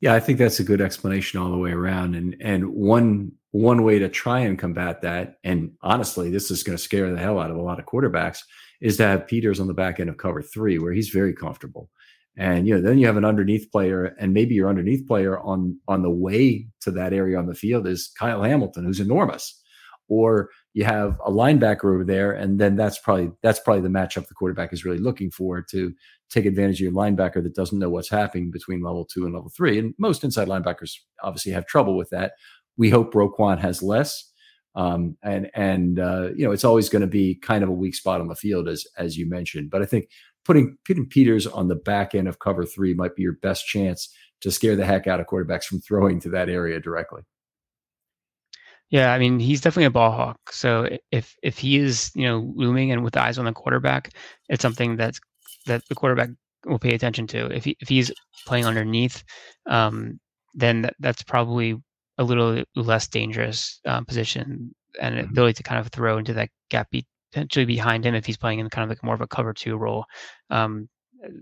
Yeah, 0.00 0.14
I 0.14 0.20
think 0.20 0.38
that's 0.38 0.60
a 0.60 0.64
good 0.64 0.80
explanation 0.80 1.40
all 1.40 1.50
the 1.50 1.58
way 1.58 1.72
around. 1.72 2.14
And 2.14 2.36
and 2.40 2.68
one 2.68 3.32
one 3.52 3.84
way 3.84 3.98
to 3.98 4.08
try 4.08 4.40
and 4.40 4.58
combat 4.58 5.02
that, 5.02 5.36
and 5.44 5.72
honestly, 5.82 6.30
this 6.30 6.50
is 6.50 6.62
going 6.62 6.76
to 6.76 6.82
scare 6.82 7.10
the 7.10 7.18
hell 7.18 7.38
out 7.38 7.50
of 7.50 7.56
a 7.56 7.62
lot 7.62 7.78
of 7.78 7.86
quarterbacks, 7.86 8.40
is 8.80 8.96
to 8.98 9.04
have 9.04 9.26
Peters 9.26 9.60
on 9.60 9.66
the 9.66 9.74
back 9.74 10.00
end 10.00 10.10
of 10.10 10.16
cover 10.16 10.42
three, 10.42 10.78
where 10.78 10.92
he's 10.92 11.08
very 11.08 11.32
comfortable. 11.32 11.90
And 12.36 12.66
you 12.66 12.74
know, 12.74 12.82
then 12.82 12.98
you 12.98 13.06
have 13.06 13.16
an 13.16 13.24
underneath 13.24 13.70
player, 13.70 14.14
and 14.18 14.34
maybe 14.34 14.54
your 14.54 14.68
underneath 14.68 15.06
player 15.06 15.38
on 15.38 15.78
on 15.88 16.02
the 16.02 16.10
way 16.10 16.66
to 16.80 16.90
that 16.90 17.12
area 17.12 17.38
on 17.38 17.46
the 17.46 17.54
field 17.54 17.86
is 17.86 18.12
Kyle 18.18 18.42
Hamilton, 18.42 18.84
who's 18.84 19.00
enormous 19.00 19.62
or 20.08 20.50
you 20.72 20.84
have 20.84 21.18
a 21.24 21.30
linebacker 21.30 21.94
over 21.94 22.04
there, 22.04 22.32
and 22.32 22.58
then 22.58 22.76
that's 22.76 22.98
probably 22.98 23.30
that's 23.42 23.60
probably 23.60 23.82
the 23.82 23.88
matchup 23.88 24.26
the 24.26 24.34
quarterback 24.34 24.72
is 24.72 24.84
really 24.84 24.98
looking 24.98 25.30
for 25.30 25.62
to 25.70 25.92
take 26.30 26.46
advantage 26.46 26.76
of 26.76 26.80
your 26.80 26.92
linebacker 26.92 27.42
that 27.42 27.54
doesn't 27.54 27.78
know 27.78 27.90
what's 27.90 28.10
happening 28.10 28.50
between 28.50 28.82
level 28.82 29.04
two 29.04 29.24
and 29.24 29.34
level 29.34 29.50
three. 29.54 29.78
And 29.78 29.94
most 29.98 30.24
inside 30.24 30.48
linebackers 30.48 30.92
obviously 31.22 31.52
have 31.52 31.66
trouble 31.66 31.96
with 31.96 32.10
that. 32.10 32.32
We 32.76 32.90
hope 32.90 33.14
Roquan 33.14 33.58
has 33.60 33.82
less. 33.82 34.30
Um, 34.76 35.16
and 35.22 35.50
and 35.54 36.00
uh, 36.00 36.30
you 36.34 36.44
know 36.44 36.52
it's 36.52 36.64
always 36.64 36.88
going 36.88 37.02
to 37.02 37.08
be 37.08 37.36
kind 37.36 37.62
of 37.62 37.70
a 37.70 37.72
weak 37.72 37.94
spot 37.94 38.20
on 38.20 38.28
the 38.28 38.34
field 38.34 38.68
as 38.68 38.84
as 38.98 39.16
you 39.16 39.28
mentioned. 39.28 39.70
But 39.70 39.82
I 39.82 39.86
think 39.86 40.08
putting 40.44 40.76
putting 40.84 41.06
Peters 41.08 41.46
on 41.46 41.68
the 41.68 41.76
back 41.76 42.14
end 42.14 42.28
of 42.28 42.40
cover 42.40 42.64
three 42.64 42.94
might 42.94 43.14
be 43.14 43.22
your 43.22 43.36
best 43.40 43.66
chance 43.66 44.12
to 44.40 44.50
scare 44.50 44.76
the 44.76 44.84
heck 44.84 45.06
out 45.06 45.20
of 45.20 45.26
quarterbacks 45.26 45.64
from 45.64 45.80
throwing 45.80 46.20
to 46.20 46.28
that 46.30 46.48
area 46.48 46.80
directly. 46.80 47.22
Yeah, 48.94 49.12
I 49.12 49.18
mean 49.18 49.40
he's 49.40 49.60
definitely 49.60 49.86
a 49.86 49.90
ball 49.90 50.12
hawk. 50.12 50.52
So 50.52 50.88
if 51.10 51.34
if 51.42 51.58
he 51.58 51.78
is 51.78 52.12
you 52.14 52.28
know 52.28 52.52
looming 52.54 52.92
and 52.92 53.02
with 53.02 53.16
eyes 53.16 53.38
on 53.38 53.44
the 53.44 53.52
quarterback, 53.52 54.10
it's 54.48 54.62
something 54.62 54.94
that's 54.94 55.18
that 55.66 55.82
the 55.88 55.96
quarterback 55.96 56.28
will 56.64 56.78
pay 56.78 56.94
attention 56.94 57.26
to. 57.28 57.46
If 57.46 57.64
he 57.64 57.76
if 57.80 57.88
he's 57.88 58.12
playing 58.46 58.66
underneath, 58.66 59.24
um, 59.66 60.20
then 60.54 60.82
that, 60.82 60.94
that's 61.00 61.24
probably 61.24 61.74
a 62.18 62.22
little 62.22 62.62
less 62.76 63.08
dangerous 63.08 63.80
um, 63.84 64.04
position 64.04 64.72
and 65.00 65.16
mm-hmm. 65.16 65.28
ability 65.28 65.54
to 65.54 65.64
kind 65.64 65.80
of 65.80 65.88
throw 65.88 66.16
into 66.18 66.32
that 66.34 66.50
gap 66.70 66.86
potentially 67.32 67.64
behind 67.64 68.06
him 68.06 68.14
if 68.14 68.24
he's 68.24 68.36
playing 68.36 68.60
in 68.60 68.70
kind 68.70 68.84
of 68.84 68.90
like 68.90 69.02
more 69.02 69.16
of 69.16 69.20
a 69.20 69.26
cover 69.26 69.52
two 69.52 69.76
role. 69.76 70.04
Um, 70.50 70.88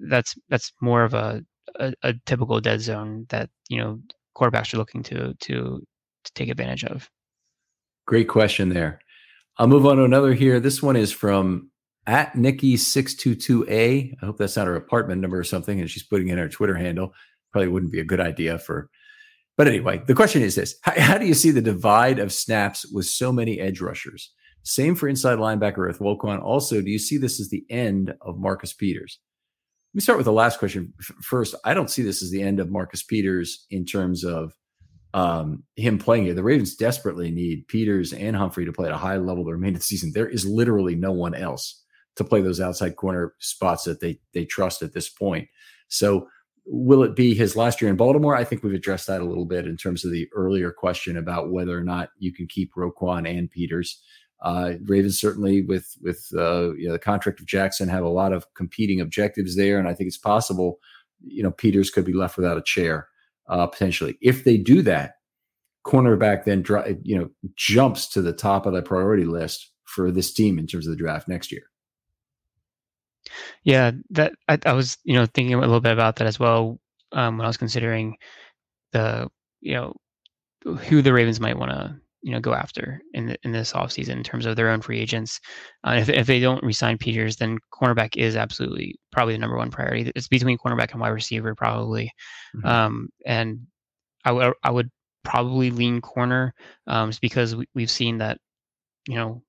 that's 0.09 0.35
that's 0.49 0.73
more 0.81 1.05
of 1.05 1.13
a, 1.13 1.43
a, 1.79 1.93
a 2.03 2.15
typical 2.25 2.63
dead 2.63 2.81
zone 2.81 3.27
that 3.29 3.51
you 3.69 3.77
know 3.77 4.01
quarterbacks 4.35 4.73
are 4.73 4.79
looking 4.79 5.03
to 5.03 5.35
to 5.41 5.83
to 6.25 6.33
take 6.35 6.49
advantage 6.49 6.85
of. 6.85 7.11
Great 8.07 8.29
question 8.29 8.69
there. 8.69 9.01
I'll 9.59 9.69
move 9.69 9.87
on 9.87 9.97
to 9.97 10.05
another 10.05 10.33
here. 10.35 10.61
This 10.61 10.83
one 10.83 10.97
is 10.97 11.13
from 11.13 11.71
at 12.07 12.33
Nikki622A. 12.33 14.15
I 14.21 14.27
hope 14.27 14.39
that's 14.39 14.57
not 14.57 14.67
her 14.67 14.77
apartment 14.77 15.21
number 15.21 15.39
or 15.39 15.45
something, 15.45 15.81
and 15.81 15.89
she's 15.89 16.03
putting 16.03 16.29
in 16.29 16.39
her 16.39 16.49
Twitter 16.49 16.75
handle. 16.75 17.13
Probably 17.53 17.69
wouldn't 17.69 17.93
be 17.93 18.01
a 18.01 18.05
good 18.05 18.21
idea 18.21 18.59
for 18.59 18.91
but 19.57 19.69
anyway, 19.69 20.03
the 20.07 20.15
question 20.15 20.43
is 20.43 20.55
this 20.55 20.77
how, 20.83 20.99
how, 21.01 21.19
do 21.19 21.27
you 21.27 21.35
see 21.35 21.51
the 21.51 21.61
divide 21.61 22.19
of 22.19 22.33
snaps 22.33 22.87
with 22.91 23.07
so 23.07 23.33
many 23.33 23.61
edge 23.61 23.81
rushers? 23.81 24.33
Same 24.65 24.95
for 24.95 25.09
inside 25.09 25.39
linebacker 25.39 25.87
with 25.87 25.99
Roquan. 25.99 26.43
Also, 26.43 26.81
do 26.81 26.91
you 26.91 26.99
see 26.99 27.19
this 27.19 27.41
as 27.41 27.49
the 27.49 27.65
end 27.69 28.15
of 28.23 28.39
Marcus 28.39 28.73
Peters? 28.73 29.19
Let 29.93 29.99
me 29.99 30.01
start 30.01 30.19
with 30.19 30.25
the 30.25 30.33
last 30.33 30.59
question 30.59 30.95
first. 31.21 31.55
I 31.65 31.75
don't 31.75 31.91
see 31.91 32.03
this 32.03 32.23
as 32.23 32.31
the 32.31 32.43
end 32.43 32.61
of 32.61 32.71
Marcus 32.71 33.03
Peters 33.03 33.67
in 33.71 33.85
terms 33.85 34.25
of 34.25 34.53
um, 35.15 35.63
him 35.77 35.99
playing 35.99 36.25
here. 36.25 36.35
The 36.35 36.43
Ravens 36.43 36.75
desperately 36.75 37.31
need 37.31 37.69
Peters 37.69 38.13
and 38.13 38.37
Humphrey 38.37 38.65
to 38.65 38.73
play 38.73 38.89
at 38.89 38.95
a 38.95 38.99
high 38.99 39.17
level 39.17 39.45
the 39.45 39.53
remainder 39.53 39.77
of 39.77 39.81
the 39.81 39.87
season. 39.87 40.13
There 40.13 40.29
is 40.29 40.47
literally 40.47 40.95
no 40.95 41.13
one 41.13 41.35
else 41.35 41.83
to 42.17 42.25
play 42.25 42.41
those 42.41 42.61
outside 42.61 42.97
corner 42.97 43.35
spots 43.39 43.85
that 43.85 44.01
they 44.01 44.21
they 44.35 44.45
trust 44.45 44.83
at 44.83 44.93
this 44.93 45.09
point. 45.09 45.49
So 45.89 46.29
will 46.65 47.03
it 47.03 47.17
be 47.17 47.35
his 47.35 47.57
last 47.57 47.81
year 47.81 47.91
in 47.91 47.97
Baltimore? 47.97 48.37
I 48.37 48.45
think 48.45 48.63
we've 48.63 48.75
addressed 48.75 49.07
that 49.09 49.21
a 49.21 49.27
little 49.27 49.45
bit 49.45 49.67
in 49.67 49.77
terms 49.77 50.05
of 50.05 50.13
the 50.13 50.29
earlier 50.35 50.71
question 50.71 51.17
about 51.17 51.51
whether 51.51 51.77
or 51.77 51.85
not 51.85 52.11
you 52.19 52.33
can 52.33 52.47
keep 52.47 52.75
Roquan 52.75 53.29
and 53.29 53.51
Peters. 53.51 54.01
Uh, 54.43 54.75
Ravens 54.85 55.21
certainly 55.21 55.63
with 55.63 55.95
with 56.01 56.27
uh, 56.37 56.75
you 56.75 56.87
know, 56.87 56.93
the 56.93 56.99
contract 56.99 57.41
of 57.41 57.47
Jackson 57.47 57.89
have 57.89 58.05
a 58.05 58.09
lot 58.09 58.33
of 58.33 58.47
competing 58.55 59.01
objectives 59.01 59.57
there, 59.57 59.79
and 59.79 59.89
I 59.89 59.95
think 59.95 60.09
it's 60.09 60.19
possible 60.19 60.79
you 61.25 61.43
know 61.43 61.51
Peters 61.51 61.91
could 61.91 62.05
be 62.05 62.13
left 62.13 62.37
without 62.37 62.59
a 62.59 62.63
chair 62.63 63.09
uh, 63.49 63.67
potentially. 63.67 64.17
If 64.21 64.45
they 64.45 64.57
do 64.57 64.83
that, 64.83 65.15
cornerback 65.87 66.45
then 66.45 66.65
you 67.03 67.19
know 67.19 67.29
jumps 67.57 68.09
to 68.09 68.23
the 68.23 68.33
top 68.33 68.67
of 68.67 68.73
the 68.73 68.83
priority 68.83 69.25
list 69.25 69.71
for 69.85 70.11
this 70.11 70.33
team 70.33 70.59
in 70.59 70.67
terms 70.67 70.87
of 70.87 70.93
the 70.93 70.97
draft 70.97 71.29
next 71.29 71.51
year. 71.53 71.63
Yeah, 73.65 73.93
that 74.11 74.33
I, 74.49 74.59
I 74.67 74.73
was 74.73 74.99
you 75.05 75.15
know 75.15 75.27
thinking 75.27 75.55
a 75.55 75.61
little 75.61 75.81
bit 75.81 75.93
about 75.93 76.17
that 76.17 76.27
as 76.27 76.39
well 76.39 76.79
um, 77.13 77.39
when 77.39 77.45
I 77.45 77.49
was 77.49 77.57
considering 77.57 78.17
the 78.93 79.29
you 79.61 79.75
know 79.75 79.97
who 80.65 81.03
the 81.03 81.13
Ravens 81.13 81.41
might 81.41 81.59
want 81.59 81.73
to 81.73 81.97
you 82.23 82.33
know 82.33 82.41
go 82.41 82.55
after 82.55 83.01
in 83.15 83.27
the, 83.27 83.37
in 83.43 83.53
this 83.53 83.73
offseason 83.73 84.11
in 84.11 84.23
terms 84.23 84.47
of 84.47 84.57
their 84.57 84.71
own 84.71 84.81
free 84.81 85.01
agents. 85.01 85.41
Uh, 85.85 85.97
if 85.99 86.09
if 86.09 86.27
they 86.27 86.41
don't 86.41 86.63
resign 86.63 86.99
Peters, 86.99 87.37
then 87.37 87.59
cornerback 87.73 88.17
is 88.17 88.37
absolutely 88.37 88.97
probably 89.11 89.35
the 89.35 89.39
number 89.39 89.57
one 89.57 89.71
priority. 89.71 90.11
It's 90.15 90.29
between 90.29 90.59
cornerback 90.59 90.93
and 90.93 91.01
wide 91.01 91.09
receiver 91.09 91.55
probably, 91.55 92.13
mm-hmm. 92.57 92.67
um, 92.67 93.09
and 93.27 93.61
I 94.25 94.33
would 94.33 94.55
I 94.63 94.71
would 94.71 94.91
probably 95.25 95.71
lean 95.71 96.01
corner 96.01 96.55
um, 96.87 97.11
just 97.11 97.21
because 97.21 97.55
we, 97.55 97.67
we've 97.75 97.91
seen 97.91 98.19
that 98.19 98.39
you 99.09 99.17
know 99.17 99.43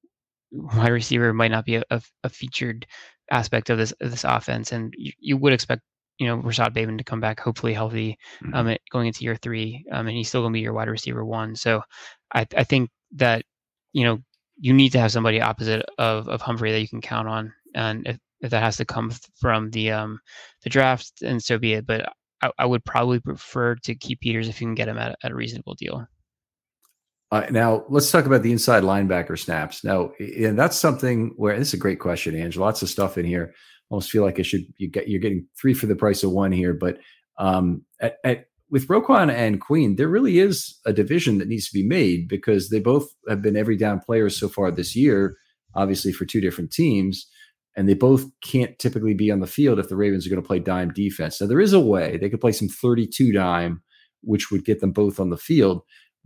wide 0.52 0.90
receiver 0.90 1.34
might 1.34 1.52
not 1.52 1.66
be 1.66 1.76
a, 1.76 1.84
a, 1.90 2.02
a 2.24 2.30
featured 2.30 2.86
aspect 3.32 3.70
of 3.70 3.78
this 3.78 3.92
of 4.02 4.12
this 4.12 4.24
offense, 4.24 4.72
and 4.72 4.94
you, 4.98 5.12
you 5.20 5.38
would 5.38 5.54
expect 5.54 5.82
you 6.20 6.28
know 6.28 6.36
Rashod 6.36 6.74
Bateman 6.74 6.98
to 6.98 7.04
come 7.04 7.20
back 7.20 7.40
hopefully 7.40 7.74
healthy 7.74 8.18
mm-hmm. 8.44 8.54
um, 8.54 8.78
going 8.92 9.08
into 9.08 9.24
year 9.24 9.36
three, 9.36 9.86
um, 9.92 10.08
and 10.08 10.16
he's 10.16 10.30
still 10.30 10.42
going 10.42 10.54
to 10.54 10.58
be 10.58 10.62
your 10.62 10.74
wide 10.74 10.90
receiver 10.90 11.26
one. 11.26 11.56
So 11.56 11.82
I, 12.34 12.48
I 12.56 12.64
think 12.64 12.90
that 13.14 13.44
you 13.94 14.04
know 14.04 14.20
you 14.58 14.74
need 14.74 14.92
to 14.92 15.00
have 15.00 15.12
somebody 15.12 15.42
opposite 15.42 15.86
of 15.98 16.28
of 16.28 16.42
Humphrey 16.42 16.72
that 16.72 16.82
you 16.82 16.88
can 16.88 17.02
count 17.02 17.28
on, 17.28 17.54
and 17.76 18.08
if, 18.08 18.18
if 18.42 18.52
that 18.52 18.64
has 18.64 18.78
to 18.78 18.86
come 18.86 19.12
from 19.40 19.72
the 19.72 19.92
um 19.92 20.20
the 20.64 20.70
draft, 20.70 21.22
and 21.22 21.42
so 21.42 21.58
be 21.58 21.74
it. 21.74 21.86
But 21.86 22.12
I, 22.42 22.52
I 22.60 22.66
would 22.66 22.84
probably 22.86 23.20
prefer 23.20 23.76
to 23.76 23.96
keep 23.96 24.22
Peters 24.22 24.50
if 24.50 24.60
you 24.62 24.68
can 24.68 24.76
get 24.76 24.88
him 24.88 24.98
at, 24.98 25.16
at 25.24 25.32
a 25.32 25.36
reasonable 25.36 25.76
deal. 25.76 26.06
Uh, 27.32 27.48
now 27.50 27.84
let's 27.90 28.12
talk 28.12 28.28
about 28.28 28.44
the 28.44 28.52
inside 28.52 28.84
linebacker 28.84 29.40
snaps. 29.40 29.84
Now, 29.84 30.12
and 30.20 30.60
that's 30.60 30.78
something 30.78 31.34
where 31.36 31.58
this 31.58 31.70
is 31.70 31.74
a 31.74 31.78
great 31.78 32.00
question, 32.00 32.40
Angela. 32.40 32.66
Lots 32.66 32.84
of 32.84 32.90
stuff 32.90 33.18
in 33.18 33.26
here. 33.26 33.56
Almost 33.90 34.12
feel 34.12 34.24
like 34.24 34.38
it 34.38 34.44
should 34.44 34.66
you 34.78 34.88
get 34.88 35.08
you're 35.08 35.20
getting 35.20 35.48
three 35.60 35.74
for 35.74 35.88
the 35.88 35.96
price 35.96 36.24
of 36.24 36.32
one 36.32 36.52
here. 36.52 36.74
But 36.74 37.00
um, 37.40 37.86
at, 38.00 38.18
at, 38.24 38.46
with 38.74 38.88
Roquan 38.88 39.32
and 39.32 39.62
Queen, 39.62 39.98
there 39.98 40.08
really 40.08 40.40
is 40.40 40.80
a 40.84 40.92
division 40.92 41.38
that 41.38 41.48
needs 41.48 41.68
to 41.68 41.74
be 41.74 41.86
made 41.88 42.28
because 42.28 42.70
they 42.70 42.80
both 42.80 43.08
have 43.30 43.40
been 43.40 43.56
every 43.56 43.78
down 43.78 44.00
players 44.00 44.36
so 44.36 44.50
far 44.50 44.72
this 44.72 44.96
year, 44.96 45.38
obviously 45.76 46.12
for 46.12 46.26
two 46.26 46.42
different 46.42 46.72
teams, 46.72 47.28
and 47.78 47.88
they 47.88 47.94
both 47.94 48.26
can't 48.44 48.80
typically 48.80 49.14
be 49.14 49.30
on 49.30 49.42
the 49.42 49.48
field 49.48 49.78
if 49.78 49.90
the 49.90 49.96
Ravens 49.96 50.26
are 50.26 50.32
going 50.32 50.42
to 50.42 50.48
play 50.48 50.58
dime 50.58 50.92
defense. 50.92 51.40
Now 51.40 51.46
there 51.46 51.60
is 51.60 51.72
a 51.72 51.80
way 51.80 52.18
they 52.18 52.32
could 52.32 52.42
play 52.42 52.52
some 52.52 52.68
32 52.68 53.32
dime, 53.32 53.84
which 54.24 54.50
would 54.50 54.66
get 54.66 54.80
them 54.80 54.92
both 54.92 55.20
on 55.20 55.30
the 55.30 55.38
field. 55.38 55.84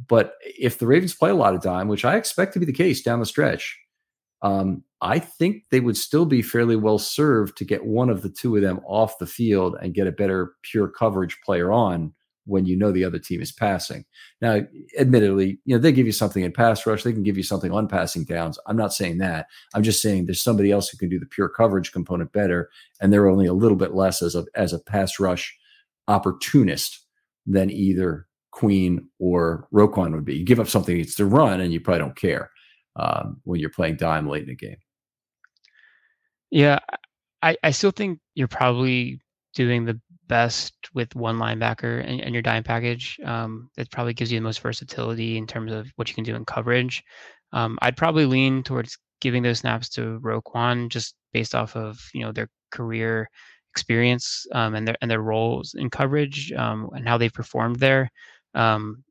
But 0.07 0.35
if 0.41 0.79
the 0.79 0.87
Ravens 0.87 1.13
play 1.13 1.31
a 1.31 1.35
lot 1.35 1.53
of 1.53 1.61
dime, 1.61 1.89
which 1.89 2.05
I 2.05 2.15
expect 2.15 2.53
to 2.53 2.59
be 2.59 2.65
the 2.65 2.71
case 2.71 3.03
down 3.03 3.19
the 3.19 3.25
stretch, 3.25 3.77
um, 4.41 4.85
I 5.01 5.19
think 5.19 5.63
they 5.69 5.81
would 5.81 5.97
still 5.97 6.25
be 6.25 6.41
fairly 6.41 6.77
well 6.77 6.97
served 6.97 7.57
to 7.57 7.65
get 7.65 7.85
one 7.85 8.09
of 8.09 8.21
the 8.21 8.29
two 8.29 8.55
of 8.55 8.61
them 8.61 8.79
off 8.87 9.19
the 9.19 9.27
field 9.27 9.75
and 9.81 9.93
get 9.93 10.07
a 10.07 10.13
better 10.13 10.53
pure 10.63 10.87
coverage 10.87 11.39
player 11.43 11.73
on 11.73 12.13
when 12.47 12.65
you 12.65 12.75
know 12.75 12.91
the 12.91 13.03
other 13.03 13.19
team 13.19 13.41
is 13.41 13.51
passing. 13.51 14.05
Now, 14.41 14.61
admittedly, 14.97 15.59
you 15.65 15.75
know, 15.75 15.81
they 15.81 15.91
give 15.91 16.05
you 16.05 16.11
something 16.11 16.43
in 16.43 16.51
pass 16.51 16.85
rush, 16.85 17.03
they 17.03 17.13
can 17.13 17.23
give 17.23 17.37
you 17.37 17.43
something 17.43 17.71
on 17.71 17.87
passing 17.87 18.23
downs. 18.23 18.57
I'm 18.65 18.77
not 18.77 18.93
saying 18.93 19.19
that. 19.19 19.47
I'm 19.75 19.83
just 19.83 20.01
saying 20.01 20.25
there's 20.25 20.43
somebody 20.43 20.71
else 20.71 20.89
who 20.89 20.97
can 20.97 21.09
do 21.09 21.19
the 21.19 21.25
pure 21.25 21.49
coverage 21.49 21.91
component 21.91 22.31
better, 22.31 22.69
and 23.01 23.11
they're 23.11 23.29
only 23.29 23.45
a 23.45 23.53
little 23.53 23.77
bit 23.77 23.93
less 23.93 24.21
as 24.21 24.35
a 24.35 24.45
as 24.55 24.73
a 24.73 24.79
pass 24.79 25.19
rush 25.19 25.55
opportunist 26.07 27.05
than 27.45 27.69
either 27.69 28.27
Queen 28.51 29.07
or 29.19 29.67
Roquan 29.73 30.13
would 30.13 30.25
be. 30.25 30.37
You 30.37 30.45
give 30.45 30.59
up 30.59 30.67
something 30.67 30.99
it's 30.99 31.15
to 31.15 31.25
run, 31.25 31.61
and 31.61 31.73
you 31.73 31.79
probably 31.79 31.99
don't 31.99 32.15
care 32.15 32.49
um, 32.95 33.39
when 33.43 33.59
you're 33.59 33.69
playing 33.69 33.97
dime 33.97 34.27
late 34.27 34.43
in 34.43 34.49
the 34.49 34.55
game. 34.55 34.77
Yeah, 36.49 36.79
I, 37.41 37.57
I 37.63 37.71
still 37.71 37.91
think 37.91 38.19
you're 38.35 38.47
probably 38.47 39.19
doing 39.53 39.85
the 39.85 39.99
best 40.27 40.73
with 40.93 41.15
one 41.15 41.37
linebacker 41.37 42.07
and, 42.07 42.21
and 42.21 42.33
your 42.33 42.41
dime 42.41 42.63
package. 42.63 43.19
Um, 43.23 43.69
it 43.77 43.91
probably 43.91 44.13
gives 44.13 44.31
you 44.31 44.39
the 44.39 44.43
most 44.43 44.61
versatility 44.61 45.37
in 45.37 45.47
terms 45.47 45.71
of 45.71 45.91
what 45.95 46.09
you 46.09 46.15
can 46.15 46.23
do 46.23 46.35
in 46.35 46.45
coverage. 46.45 47.03
Um, 47.53 47.77
I'd 47.81 47.97
probably 47.97 48.25
lean 48.25 48.63
towards 48.63 48.97
giving 49.21 49.43
those 49.43 49.59
snaps 49.59 49.89
to 49.89 50.19
Roquan 50.21 50.89
just 50.89 51.15
based 51.33 51.55
off 51.55 51.75
of 51.75 51.99
you 52.13 52.21
know 52.21 52.31
their 52.31 52.49
career 52.71 53.29
experience 53.73 54.45
um, 54.53 54.75
and 54.75 54.87
their 54.87 54.95
and 55.01 55.09
their 55.09 55.21
roles 55.21 55.75
in 55.75 55.89
coverage 55.89 56.51
um, 56.53 56.89
and 56.93 57.07
how 57.07 57.17
they've 57.17 57.33
performed 57.33 57.77
there. 57.77 58.09
Um, 58.53 59.03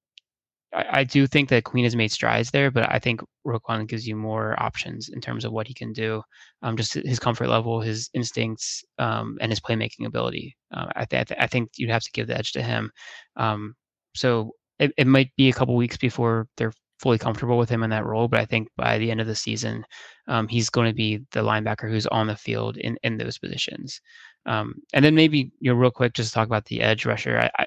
I, 0.74 1.00
I, 1.00 1.04
do 1.04 1.26
think 1.26 1.48
that 1.48 1.64
Queen 1.64 1.84
has 1.84 1.96
made 1.96 2.12
strides 2.12 2.50
there, 2.50 2.70
but 2.70 2.92
I 2.92 2.98
think 2.98 3.20
Roquan 3.46 3.86
gives 3.86 4.06
you 4.06 4.16
more 4.16 4.60
options 4.60 5.08
in 5.08 5.20
terms 5.20 5.44
of 5.44 5.52
what 5.52 5.66
he 5.66 5.74
can 5.74 5.92
do. 5.92 6.22
Um, 6.62 6.76
just 6.76 6.94
his 6.94 7.18
comfort 7.18 7.48
level, 7.48 7.80
his 7.80 8.10
instincts, 8.14 8.84
um, 8.98 9.38
and 9.40 9.52
his 9.52 9.60
playmaking 9.60 10.06
ability. 10.06 10.56
Uh, 10.72 10.86
I, 10.96 11.04
th- 11.04 11.32
I, 11.38 11.46
think 11.46 11.70
you'd 11.76 11.90
have 11.90 12.02
to 12.02 12.10
give 12.12 12.26
the 12.26 12.36
edge 12.36 12.52
to 12.52 12.62
him. 12.62 12.90
Um, 13.36 13.74
so 14.14 14.52
it, 14.78 14.92
it 14.96 15.06
might 15.06 15.30
be 15.36 15.48
a 15.48 15.52
couple 15.52 15.76
weeks 15.76 15.96
before 15.96 16.48
they're 16.56 16.72
fully 16.98 17.18
comfortable 17.18 17.58
with 17.58 17.68
him 17.68 17.82
in 17.82 17.90
that 17.90 18.06
role, 18.06 18.28
but 18.28 18.40
I 18.40 18.46
think 18.46 18.68
by 18.76 18.98
the 18.98 19.10
end 19.10 19.20
of 19.20 19.26
the 19.26 19.34
season, 19.34 19.84
um, 20.28 20.48
he's 20.48 20.70
going 20.70 20.88
to 20.88 20.94
be 20.94 21.18
the 21.32 21.42
linebacker 21.42 21.90
who's 21.90 22.06
on 22.06 22.26
the 22.26 22.36
field 22.36 22.76
in, 22.78 22.96
in 23.02 23.18
those 23.18 23.38
positions. 23.38 24.00
Um, 24.46 24.76
and 24.94 25.04
then 25.04 25.14
maybe 25.14 25.50
you 25.60 25.70
know, 25.70 25.76
real 25.76 25.90
quick, 25.90 26.14
just 26.14 26.32
talk 26.32 26.46
about 26.46 26.64
the 26.66 26.80
edge 26.80 27.04
rusher. 27.04 27.38
I, 27.38 27.62
I, 27.62 27.66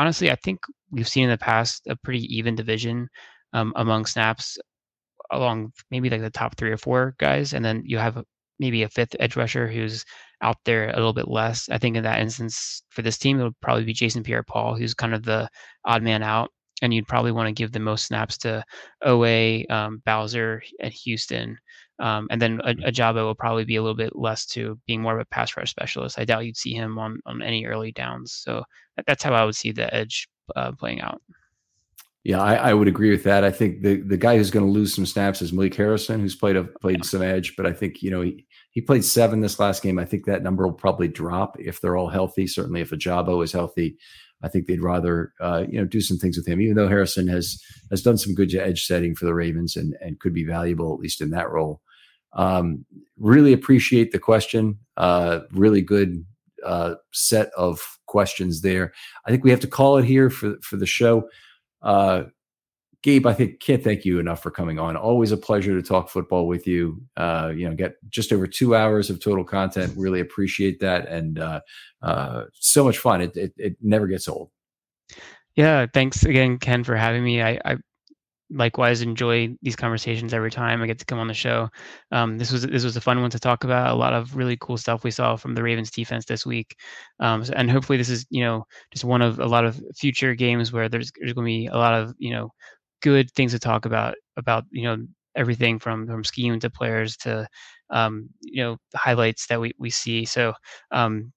honestly, 0.00 0.30
I 0.30 0.36
think 0.36 0.60
we've 0.90 1.08
seen 1.08 1.24
in 1.24 1.30
the 1.30 1.38
past 1.38 1.82
a 1.88 1.96
pretty 1.96 2.24
even 2.36 2.54
division 2.56 3.08
um, 3.52 3.72
among 3.76 4.06
snaps. 4.06 4.58
along 5.32 5.72
maybe 5.90 6.10
like 6.10 6.22
the 6.22 6.30
top 6.30 6.56
three 6.56 6.70
or 6.72 6.76
four 6.78 7.14
guys, 7.18 7.54
and 7.54 7.64
then 7.64 7.82
you 7.86 7.98
have 7.98 8.22
maybe 8.58 8.82
a 8.82 8.88
fifth 8.88 9.16
edge 9.20 9.36
rusher 9.36 9.68
who's 9.68 10.04
out 10.42 10.56
there 10.64 10.90
a 10.90 10.96
little 10.96 11.12
bit 11.14 11.28
less. 11.28 11.68
I 11.70 11.78
think 11.78 11.96
in 11.96 12.02
that 12.04 12.20
instance 12.20 12.82
for 12.90 13.02
this 13.02 13.18
team, 13.18 13.40
it 13.40 13.44
would 13.44 13.60
probably 13.60 13.84
be 13.84 13.92
Jason 13.94 14.22
Pierre-Paul, 14.24 14.76
who's 14.76 14.94
kind 14.94 15.14
of 15.14 15.22
the 15.24 15.48
odd 15.84 16.02
man 16.02 16.22
out, 16.22 16.50
and 16.82 16.92
you'd 16.92 17.08
probably 17.08 17.32
want 17.32 17.48
to 17.48 17.52
give 17.52 17.72
the 17.72 17.80
most 17.80 18.06
snaps 18.06 18.38
to 18.38 18.64
Oweh, 19.04 19.70
um, 19.70 20.02
Bowser, 20.04 20.62
and 20.80 20.92
Houston. 20.92 21.58
Um, 21.98 22.28
and 22.30 22.40
then 22.40 22.58
Ojabo 22.58 23.24
will 23.24 23.34
probably 23.34 23.64
be 23.64 23.76
a 23.76 23.82
little 23.82 23.96
bit 23.96 24.16
less 24.16 24.46
to 24.46 24.78
being 24.86 25.02
more 25.02 25.14
of 25.14 25.20
a 25.20 25.26
pass 25.26 25.56
rush 25.56 25.70
specialist. 25.70 26.18
I 26.18 26.24
doubt 26.24 26.46
you'd 26.46 26.56
see 26.56 26.72
him 26.72 26.98
on 26.98 27.20
on 27.26 27.42
any 27.42 27.66
early 27.66 27.92
downs. 27.92 28.32
So 28.32 28.64
that's 29.06 29.22
how 29.22 29.34
I 29.34 29.44
would 29.44 29.56
see 29.56 29.72
the 29.72 29.92
edge 29.94 30.26
uh, 30.56 30.72
playing 30.72 31.02
out. 31.02 31.20
Yeah, 32.22 32.42
I, 32.42 32.54
I, 32.54 32.74
would 32.74 32.88
agree 32.88 33.10
with 33.10 33.24
that. 33.24 33.44
I 33.44 33.50
think 33.50 33.82
the 33.82 34.02
the 34.02 34.16
guy 34.18 34.36
who's 34.36 34.50
going 34.50 34.66
to 34.66 34.70
lose 34.70 34.94
some 34.94 35.06
snaps 35.06 35.40
is 35.40 35.54
Malik 35.54 35.74
Harrison, 35.74 36.20
who's 36.20 36.36
played 36.36 36.56
a, 36.56 36.64
played 36.64 36.98
yeah. 36.98 37.04
some 37.04 37.22
edge, 37.22 37.56
but 37.56 37.64
I 37.64 37.72
think 37.72 38.02
you 38.02 38.10
know 38.10 38.20
he 38.20 38.46
he 38.72 38.82
played 38.82 39.04
seven 39.04 39.40
this 39.40 39.58
last 39.58 39.82
game. 39.82 39.98
I 39.98 40.04
think 40.04 40.26
that 40.26 40.42
number 40.42 40.66
will 40.66 40.74
probably 40.74 41.08
drop 41.08 41.58
if 41.58 41.80
they're 41.80 41.96
all 41.96 42.10
healthy. 42.10 42.46
Certainly, 42.46 42.82
if 42.82 42.90
Ojabo 42.90 43.42
is 43.42 43.52
healthy, 43.52 43.96
I 44.42 44.48
think 44.48 44.66
they'd 44.66 44.80
rather 44.80 45.32
uh, 45.40 45.64
you 45.68 45.78
know 45.78 45.86
do 45.86 46.00
some 46.00 46.18
things 46.18 46.36
with 46.36 46.46
him. 46.46 46.60
Even 46.60 46.76
though 46.76 46.88
Harrison 46.88 47.28
has 47.28 47.62
has 47.90 48.02
done 48.02 48.18
some 48.18 48.34
good 48.34 48.54
edge 48.54 48.86
setting 48.86 49.14
for 49.14 49.26
the 49.26 49.34
Ravens 49.34 49.76
and 49.76 49.96
and 50.00 50.20
could 50.20 50.34
be 50.34 50.44
valuable 50.44 50.92
at 50.94 51.00
least 51.00 51.20
in 51.20 51.30
that 51.30 51.50
role. 51.50 51.80
Um, 52.32 52.84
really 53.18 53.52
appreciate 53.52 54.12
the 54.12 54.18
question. 54.18 54.78
Uh, 54.96 55.40
really 55.52 55.82
good 55.82 56.24
uh, 56.64 56.94
set 57.12 57.50
of 57.56 57.80
questions 58.06 58.62
there. 58.62 58.92
I 59.26 59.30
think 59.30 59.44
we 59.44 59.50
have 59.50 59.60
to 59.60 59.66
call 59.66 59.98
it 59.98 60.04
here 60.04 60.30
for 60.30 60.56
for 60.62 60.76
the 60.76 60.86
show. 60.86 61.28
Gabe, 63.02 63.26
I 63.26 63.32
think 63.32 63.60
can't 63.60 63.82
thank 63.82 64.04
you 64.04 64.18
enough 64.18 64.42
for 64.42 64.50
coming 64.50 64.78
on. 64.78 64.96
Always 64.96 65.32
a 65.32 65.36
pleasure 65.36 65.74
to 65.80 65.86
talk 65.86 66.10
football 66.10 66.46
with 66.46 66.66
you. 66.66 67.02
Uh, 67.16 67.50
you 67.54 67.68
know, 67.68 67.74
get 67.74 67.94
just 68.10 68.32
over 68.32 68.46
two 68.46 68.74
hours 68.74 69.08
of 69.08 69.20
total 69.20 69.44
content. 69.44 69.94
Really 69.96 70.20
appreciate 70.20 70.80
that, 70.80 71.08
and 71.08 71.38
uh, 71.38 71.60
uh, 72.02 72.44
so 72.52 72.84
much 72.84 72.98
fun. 72.98 73.22
It, 73.22 73.36
it, 73.36 73.54
it 73.56 73.76
never 73.80 74.06
gets 74.06 74.28
old. 74.28 74.50
Yeah, 75.56 75.86
thanks 75.92 76.24
again, 76.24 76.58
Ken, 76.58 76.84
for 76.84 76.94
having 76.94 77.24
me. 77.24 77.40
I, 77.40 77.58
I 77.64 77.76
likewise 78.50 79.00
enjoy 79.00 79.56
these 79.62 79.76
conversations 79.76 80.34
every 80.34 80.50
time 80.50 80.82
I 80.82 80.86
get 80.86 80.98
to 80.98 81.04
come 81.04 81.18
on 81.18 81.28
the 81.28 81.34
show. 81.34 81.68
Um, 82.12 82.36
this 82.36 82.52
was 82.52 82.66
this 82.66 82.84
was 82.84 82.96
a 82.96 83.00
fun 83.00 83.20
one 83.20 83.30
to 83.30 83.38
talk 83.38 83.64
about. 83.64 83.92
A 83.92 83.96
lot 83.96 84.12
of 84.12 84.36
really 84.36 84.56
cool 84.60 84.76
stuff 84.76 85.04
we 85.04 85.10
saw 85.10 85.36
from 85.36 85.54
the 85.54 85.62
Ravens 85.62 85.90
defense 85.90 86.26
this 86.26 86.44
week, 86.44 86.76
um, 87.20 87.44
and 87.54 87.70
hopefully 87.70 87.96
this 87.96 88.10
is 88.10 88.26
you 88.30 88.42
know 88.42 88.66
just 88.92 89.04
one 89.04 89.22
of 89.22 89.38
a 89.38 89.46
lot 89.46 89.64
of 89.64 89.80
future 89.96 90.34
games 90.34 90.72
where 90.72 90.88
there's 90.88 91.10
there's 91.18 91.32
going 91.32 91.46
to 91.46 91.62
be 91.62 91.66
a 91.66 91.76
lot 91.76 91.94
of 91.94 92.14
you 92.18 92.30
know 92.30 92.52
good 93.02 93.30
things 93.32 93.52
to 93.52 93.58
talk 93.58 93.84
about 93.84 94.14
about 94.36 94.64
you 94.70 94.84
know 94.84 94.98
everything 95.36 95.78
from 95.78 96.06
from 96.06 96.24
scheme 96.24 96.58
to 96.60 96.70
players 96.70 97.16
to 97.18 97.46
um, 97.90 98.28
you 98.42 98.62
know 98.62 98.76
highlights 98.94 99.46
that 99.48 99.60
we 99.60 99.72
we 99.78 99.90
see. 99.90 100.24
So 100.24 100.54
um, 100.90 101.32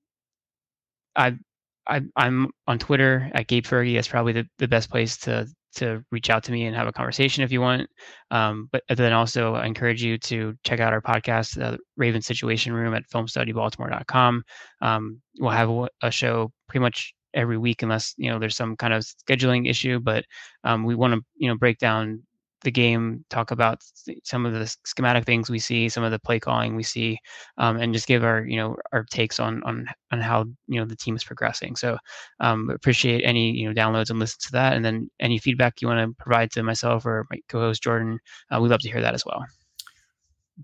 I. 1.16 1.38
I, 1.86 2.00
I'm 2.16 2.50
on 2.66 2.80
Twitter 2.80 3.30
at 3.34 3.48
Gabe 3.48 3.66
Fergie. 3.66 3.96
That's 3.96 4.08
probably 4.08 4.32
the, 4.32 4.46
the 4.58 4.70
best 4.70 4.90
place 4.90 5.18
to 5.18 5.46
to 5.76 6.04
reach 6.12 6.30
out 6.30 6.44
to 6.44 6.52
me 6.52 6.66
and 6.66 6.76
have 6.76 6.88
a 6.88 6.94
conversation 6.94 7.44
if 7.44 7.52
you 7.52 7.62
want. 7.62 7.90
Um, 8.32 8.70
but 8.72 8.84
then 8.90 9.14
also 9.14 9.56
I 9.56 9.66
encourage 9.66 10.04
you 10.04 10.18
to 10.20 10.56
check 10.64 10.80
out 10.80 10.94
our 10.94 11.02
podcast, 11.02 11.56
the 11.56 11.80
Raven 11.98 12.22
Situation 12.22 12.74
Room 12.74 12.94
at 12.94 13.04
filmstudybaltimore.com. 13.14 14.44
Um, 14.82 15.22
we'll 15.40 15.52
have 15.52 15.70
a 16.02 16.12
show 16.12 16.52
pretty 16.68 16.82
much 16.82 17.14
every 17.34 17.58
week 17.58 17.82
unless 17.82 18.14
you 18.18 18.30
know 18.30 18.40
there's 18.40 18.56
some 18.56 18.76
kind 18.76 18.94
of 18.94 19.04
scheduling 19.04 19.70
issue 19.70 20.00
but 20.00 20.26
um, 20.64 20.84
we 20.84 20.96
want 20.96 21.14
to 21.14 21.22
you 21.36 21.48
know 21.48 21.56
break 21.56 21.78
down 21.78 22.22
the 22.64 22.72
game, 22.72 23.24
talk 23.30 23.52
about 23.52 23.84
some 24.24 24.46
of 24.46 24.54
the 24.54 24.74
schematic 24.86 25.26
things 25.26 25.50
we 25.50 25.60
see, 25.60 25.90
some 25.90 26.04
of 26.04 26.12
the 26.12 26.20
play 26.20 26.40
calling 26.40 26.76
we 26.76 26.84
see, 26.84 27.20
um, 27.58 27.78
and 27.78 27.94
just 27.94 28.08
give 28.08 28.24
our 28.24 28.46
you 28.46 28.58
know 28.58 28.76
our 28.92 29.04
takes 29.04 29.40
on 29.40 29.62
on 29.64 29.86
on 30.12 30.20
how 30.20 30.46
you 30.68 30.80
know 30.80 30.86
the 30.86 30.96
team 30.96 31.16
is 31.16 31.24
progressing. 31.24 31.76
So 31.76 31.98
um, 32.40 32.70
appreciate 32.70 33.22
any 33.24 33.52
you 33.52 33.68
know 33.68 33.80
downloads 33.80 34.10
and 34.10 34.20
listen 34.20 34.40
to 34.44 34.52
that, 34.54 34.74
and 34.74 34.84
then 34.84 35.10
any 35.20 35.38
feedback 35.38 35.82
you 35.82 35.88
want 35.88 36.10
to 36.10 36.24
provide 36.24 36.52
to 36.52 36.64
myself 36.64 37.06
or 37.06 37.26
my 37.30 37.38
co-host 37.50 37.84
Jordan, 37.84 38.20
uh, 38.50 38.60
we'd 38.60 38.70
love 38.70 38.82
to 38.82 38.92
hear 38.92 39.02
that 39.02 39.14
as 39.14 39.26
well. 39.26 39.46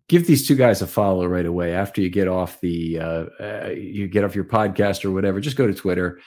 Give 0.07 0.25
these 0.25 0.47
two 0.47 0.55
guys 0.55 0.81
a 0.81 0.87
follow 0.87 1.25
right 1.25 1.47
away 1.47 1.73
after 1.73 1.99
you 1.99 2.09
get 2.09 2.27
off 2.27 2.59
the 2.61 2.99
uh, 2.99 3.25
uh, 3.39 3.69
you 3.75 4.07
get 4.07 4.23
off 4.23 4.35
your 4.35 4.45
podcast 4.45 5.03
or 5.03 5.11
whatever. 5.11 5.39
Just 5.41 5.57
go 5.57 5.67
to 5.67 5.73
Twitter, 5.73 6.19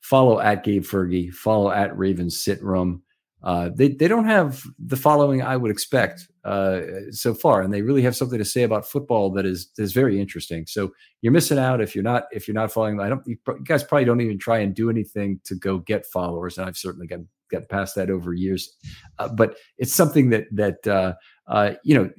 follow 0.00 0.40
at 0.40 0.64
Gabe 0.64 0.84
Fergie, 0.84 1.32
follow 1.32 1.70
at 1.70 1.96
Ravens 1.96 2.42
Sit 2.42 2.62
Room 2.62 3.02
uh, 3.42 3.70
they 3.74 3.88
they 3.88 4.06
don't 4.06 4.26
have 4.26 4.62
the 4.78 4.96
following 4.96 5.40
I 5.40 5.56
would 5.56 5.70
expect 5.70 6.28
uh, 6.44 6.80
so 7.10 7.32
far, 7.32 7.62
and 7.62 7.72
they 7.72 7.80
really 7.80 8.02
have 8.02 8.14
something 8.14 8.38
to 8.38 8.44
say 8.44 8.64
about 8.64 8.86
football 8.86 9.30
that 9.32 9.46
is 9.46 9.70
is 9.78 9.92
very 9.92 10.20
interesting. 10.20 10.66
So 10.66 10.92
you're 11.22 11.32
missing 11.32 11.58
out 11.58 11.80
if 11.80 11.94
you're 11.94 12.04
not 12.04 12.24
if 12.32 12.46
you're 12.46 12.54
not 12.54 12.70
following. 12.70 13.00
I 13.00 13.08
don't. 13.08 13.26
You, 13.26 13.38
guys 13.64 13.82
probably 13.82 14.04
don't 14.04 14.20
even 14.20 14.38
try 14.38 14.58
and 14.58 14.74
do 14.74 14.90
anything 14.90 15.40
to 15.44 15.54
go 15.54 15.78
get 15.78 16.04
followers, 16.04 16.58
and 16.58 16.68
I've 16.68 16.76
certainly 16.76 17.06
gotten 17.06 17.28
got 17.50 17.68
past 17.70 17.94
that 17.94 18.10
over 18.10 18.34
years. 18.34 18.76
Uh, 19.18 19.28
but 19.28 19.56
it's 19.78 19.94
something 19.94 20.28
that 20.30 20.44
that 20.52 20.86
uh, 20.86 21.14
uh, 21.46 21.72
you 21.82 21.94
know 21.94 22.10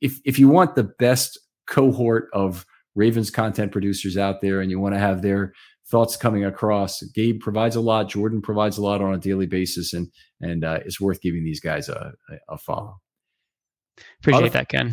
if 0.00 0.18
if 0.24 0.40
you 0.40 0.48
want 0.48 0.74
the 0.74 0.90
best 0.98 1.38
cohort 1.68 2.28
of 2.32 2.66
Ravens 2.96 3.30
content 3.30 3.70
producers 3.70 4.16
out 4.16 4.40
there, 4.40 4.60
and 4.60 4.72
you 4.72 4.80
want 4.80 4.96
to 4.96 5.00
have 5.00 5.22
their 5.22 5.52
thoughts 5.94 6.16
coming 6.16 6.44
across. 6.44 7.00
Gabe 7.14 7.40
provides 7.40 7.76
a 7.76 7.80
lot. 7.80 8.08
Jordan 8.08 8.42
provides 8.42 8.78
a 8.78 8.82
lot 8.82 9.00
on 9.00 9.14
a 9.14 9.18
daily 9.18 9.46
basis, 9.46 9.92
and 9.92 10.08
and 10.40 10.64
uh, 10.64 10.80
it's 10.84 11.00
worth 11.00 11.20
giving 11.20 11.44
these 11.44 11.60
guys 11.60 11.88
a, 11.88 12.12
a 12.48 12.58
follow. 12.58 12.96
Appreciate 14.18 14.40
other, 14.40 14.48
that, 14.48 14.68
Ken. 14.68 14.92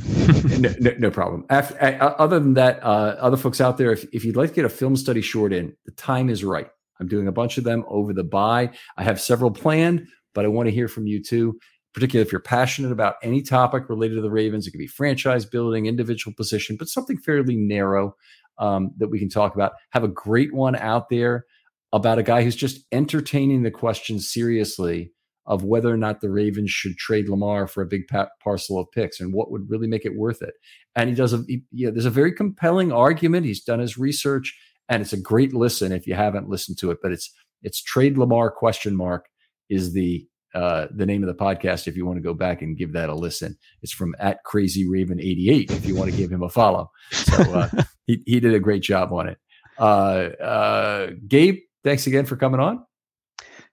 no, 0.62 0.72
no, 0.80 0.92
no, 1.00 1.10
problem. 1.10 1.44
After, 1.50 1.76
uh, 1.84 2.14
other 2.20 2.40
than 2.40 2.54
that, 2.54 2.84
uh, 2.84 3.16
other 3.20 3.36
folks 3.36 3.60
out 3.60 3.80
there, 3.80 3.92
if, 3.92 4.06
if 4.14 4.24
you'd 4.24 4.36
like 4.36 4.50
to 4.50 4.56
get 4.56 4.66
a 4.66 4.70
film 4.70 4.96
study 4.96 5.22
short 5.22 5.54
in, 5.54 5.76
the 5.86 5.92
time 5.94 6.30
is 6.30 6.44
right. 6.44 6.68
I'm 7.00 7.08
doing 7.08 7.28
a 7.28 7.32
bunch 7.32 7.58
of 7.58 7.64
them 7.64 7.84
over 7.88 8.14
the 8.14 8.24
buy. 8.24 8.70
I 8.96 9.04
have 9.04 9.20
several 9.20 9.50
planned, 9.50 10.08
but 10.36 10.46
I 10.46 10.50
want 10.50 10.68
to 10.68 10.72
hear 10.72 10.88
from 10.88 11.08
you 11.08 11.24
too, 11.24 11.58
particularly 11.96 12.28
if 12.28 12.32
you're 12.32 12.42
passionate 12.42 12.92
about 12.92 13.16
any 13.24 13.42
topic 13.42 13.90
related 13.90 14.16
to 14.18 14.22
the 14.22 14.30
Ravens. 14.30 14.68
It 14.68 14.72
could 14.72 14.78
be 14.78 14.86
franchise 14.86 15.46
building, 15.46 15.88
individual 15.88 16.36
position, 16.36 16.76
but 16.78 16.90
something 16.90 17.18
fairly 17.18 17.56
narrow 17.56 18.16
um, 18.62 18.92
that 18.98 19.10
we 19.10 19.20
can 19.20 19.28
talk 19.28 19.56
about. 19.56 19.74
Have 19.90 20.06
a 20.06 20.08
great 20.08 20.54
one 20.54 20.78
out 20.78 21.10
there 21.10 21.46
about 21.92 22.20
a 22.20 22.24
guy 22.24 22.44
who's 22.44 22.56
just 22.56 22.86
entertaining 22.94 23.64
the 23.64 23.72
question 23.72 24.20
seriously 24.20 25.12
of 25.48 25.64
whether 25.64 25.92
or 25.92 25.98
not 25.98 26.22
the 26.22 26.30
Ravens 26.30 26.72
should 26.72 26.96
trade 26.98 27.28
Lamar 27.28 27.68
for 27.68 27.82
a 27.82 27.88
big 27.88 28.08
pa- 28.08 28.30
parcel 28.42 28.80
of 28.80 28.92
picks 28.92 29.20
and 29.20 29.34
what 29.34 29.52
would 29.52 29.70
really 29.70 29.88
make 29.88 30.06
it 30.06 30.16
worth 30.16 30.42
it. 30.42 30.54
And 30.96 31.10
he 31.10 31.16
does 31.16 31.34
a, 31.34 31.44
he, 31.48 31.64
yeah, 31.72 31.90
there's 31.90 32.06
a 32.06 32.12
very 32.12 32.32
compelling 32.32 32.92
argument. 32.92 33.48
He's 33.48 33.64
done 33.64 33.80
his 33.80 33.98
research 33.98 34.58
and 34.88 35.02
it's 35.02 35.14
a 35.14 35.20
great 35.20 35.54
listen 35.54 35.92
if 35.92 36.06
you 36.06 36.14
haven't 36.14 36.48
listened 36.48 36.78
to 36.80 36.92
it, 36.92 37.00
but 37.02 37.12
it's, 37.12 37.34
it's 37.64 37.82
trade 37.82 38.18
Lamar 38.18 38.52
question 38.52 38.96
mark 38.96 39.26
is 39.70 39.94
the, 39.94 40.26
uh, 40.54 40.88
the 40.96 41.06
name 41.06 41.24
of 41.24 41.28
the 41.28 41.44
podcast. 41.44 41.88
If 41.88 41.98
you 41.98 42.06
want 42.06 42.18
to 42.18 42.24
go 42.24 42.34
back 42.34 42.62
and 42.62 42.78
give 42.78 42.94
that 42.94 43.10
a 43.10 43.16
listen, 43.16 43.58
it's 43.82 43.94
from 43.94 44.16
at 44.20 44.44
crazy 44.44 44.88
raven 44.88 45.20
88. 45.20 45.72
If 45.72 45.86
you 45.86 45.96
want 45.96 46.12
to 46.12 46.18
give 46.18 46.32
him 46.32 46.44
a 46.44 46.50
follow. 46.50 46.92
So, 47.12 47.38
uh, 47.38 47.70
he, 48.08 48.22
he 48.26 48.40
did 48.40 48.54
a 48.54 48.60
great 48.60 48.82
job 48.82 49.12
on 49.14 49.30
it. 49.30 49.38
Uh, 49.78 50.30
uh, 50.42 51.12
Gabe, 51.28 51.60
thanks 51.84 52.08
again 52.08 52.26
for 52.26 52.36
coming 52.36 52.60
on. 52.60 52.86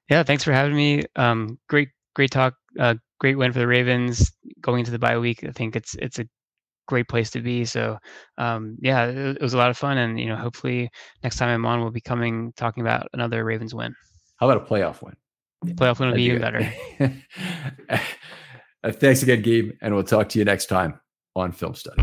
Yeah, 0.08 0.22
thanks 0.22 0.42
for 0.42 0.52
having 0.52 0.74
me. 0.74 1.02
Um, 1.16 1.58
great, 1.68 1.90
great 2.14 2.30
talk. 2.30 2.54
Uh, 2.78 2.94
great 3.20 3.36
win 3.36 3.52
for 3.52 3.58
the 3.58 3.66
Ravens 3.66 4.32
going 4.60 4.80
into 4.80 4.90
the 4.90 4.98
bye 4.98 5.18
week. 5.18 5.44
I 5.44 5.50
think 5.50 5.76
it's 5.76 5.94
it's 5.96 6.18
a 6.18 6.26
great 6.86 7.08
place 7.08 7.30
to 7.30 7.40
be. 7.40 7.64
So 7.64 7.98
um, 8.38 8.76
yeah, 8.80 9.06
it, 9.06 9.36
it, 9.36 9.42
was 9.42 9.54
a 9.54 9.58
lot 9.58 9.70
of 9.70 9.76
fun, 9.76 9.98
and 9.98 10.18
you 10.18 10.26
know, 10.26 10.36
hopefully 10.36 10.90
next 11.22 11.36
time 11.36 11.50
I'm 11.50 11.66
on, 11.66 11.80
we'll 11.80 11.90
be 11.90 12.00
coming 12.00 12.52
talking 12.56 12.80
about 12.80 13.06
another 13.12 13.44
Ravens 13.44 13.74
win. 13.74 13.94
How 14.36 14.48
about 14.48 14.62
a 14.62 14.66
playoff 14.66 15.02
win? 15.02 15.14
Playoff 15.74 16.00
win 16.00 16.08
will 16.08 16.16
be 16.16 16.22
even 16.24 16.40
better. 16.40 16.72
uh, 18.84 18.92
thanks 18.92 19.22
again, 19.22 19.42
Gabe, 19.42 19.72
and 19.82 19.94
we'll 19.94 20.04
talk 20.04 20.28
to 20.30 20.38
you 20.38 20.44
next 20.44 20.66
time 20.66 21.00
on 21.36 21.52
Film 21.52 21.74
Study. 21.74 22.02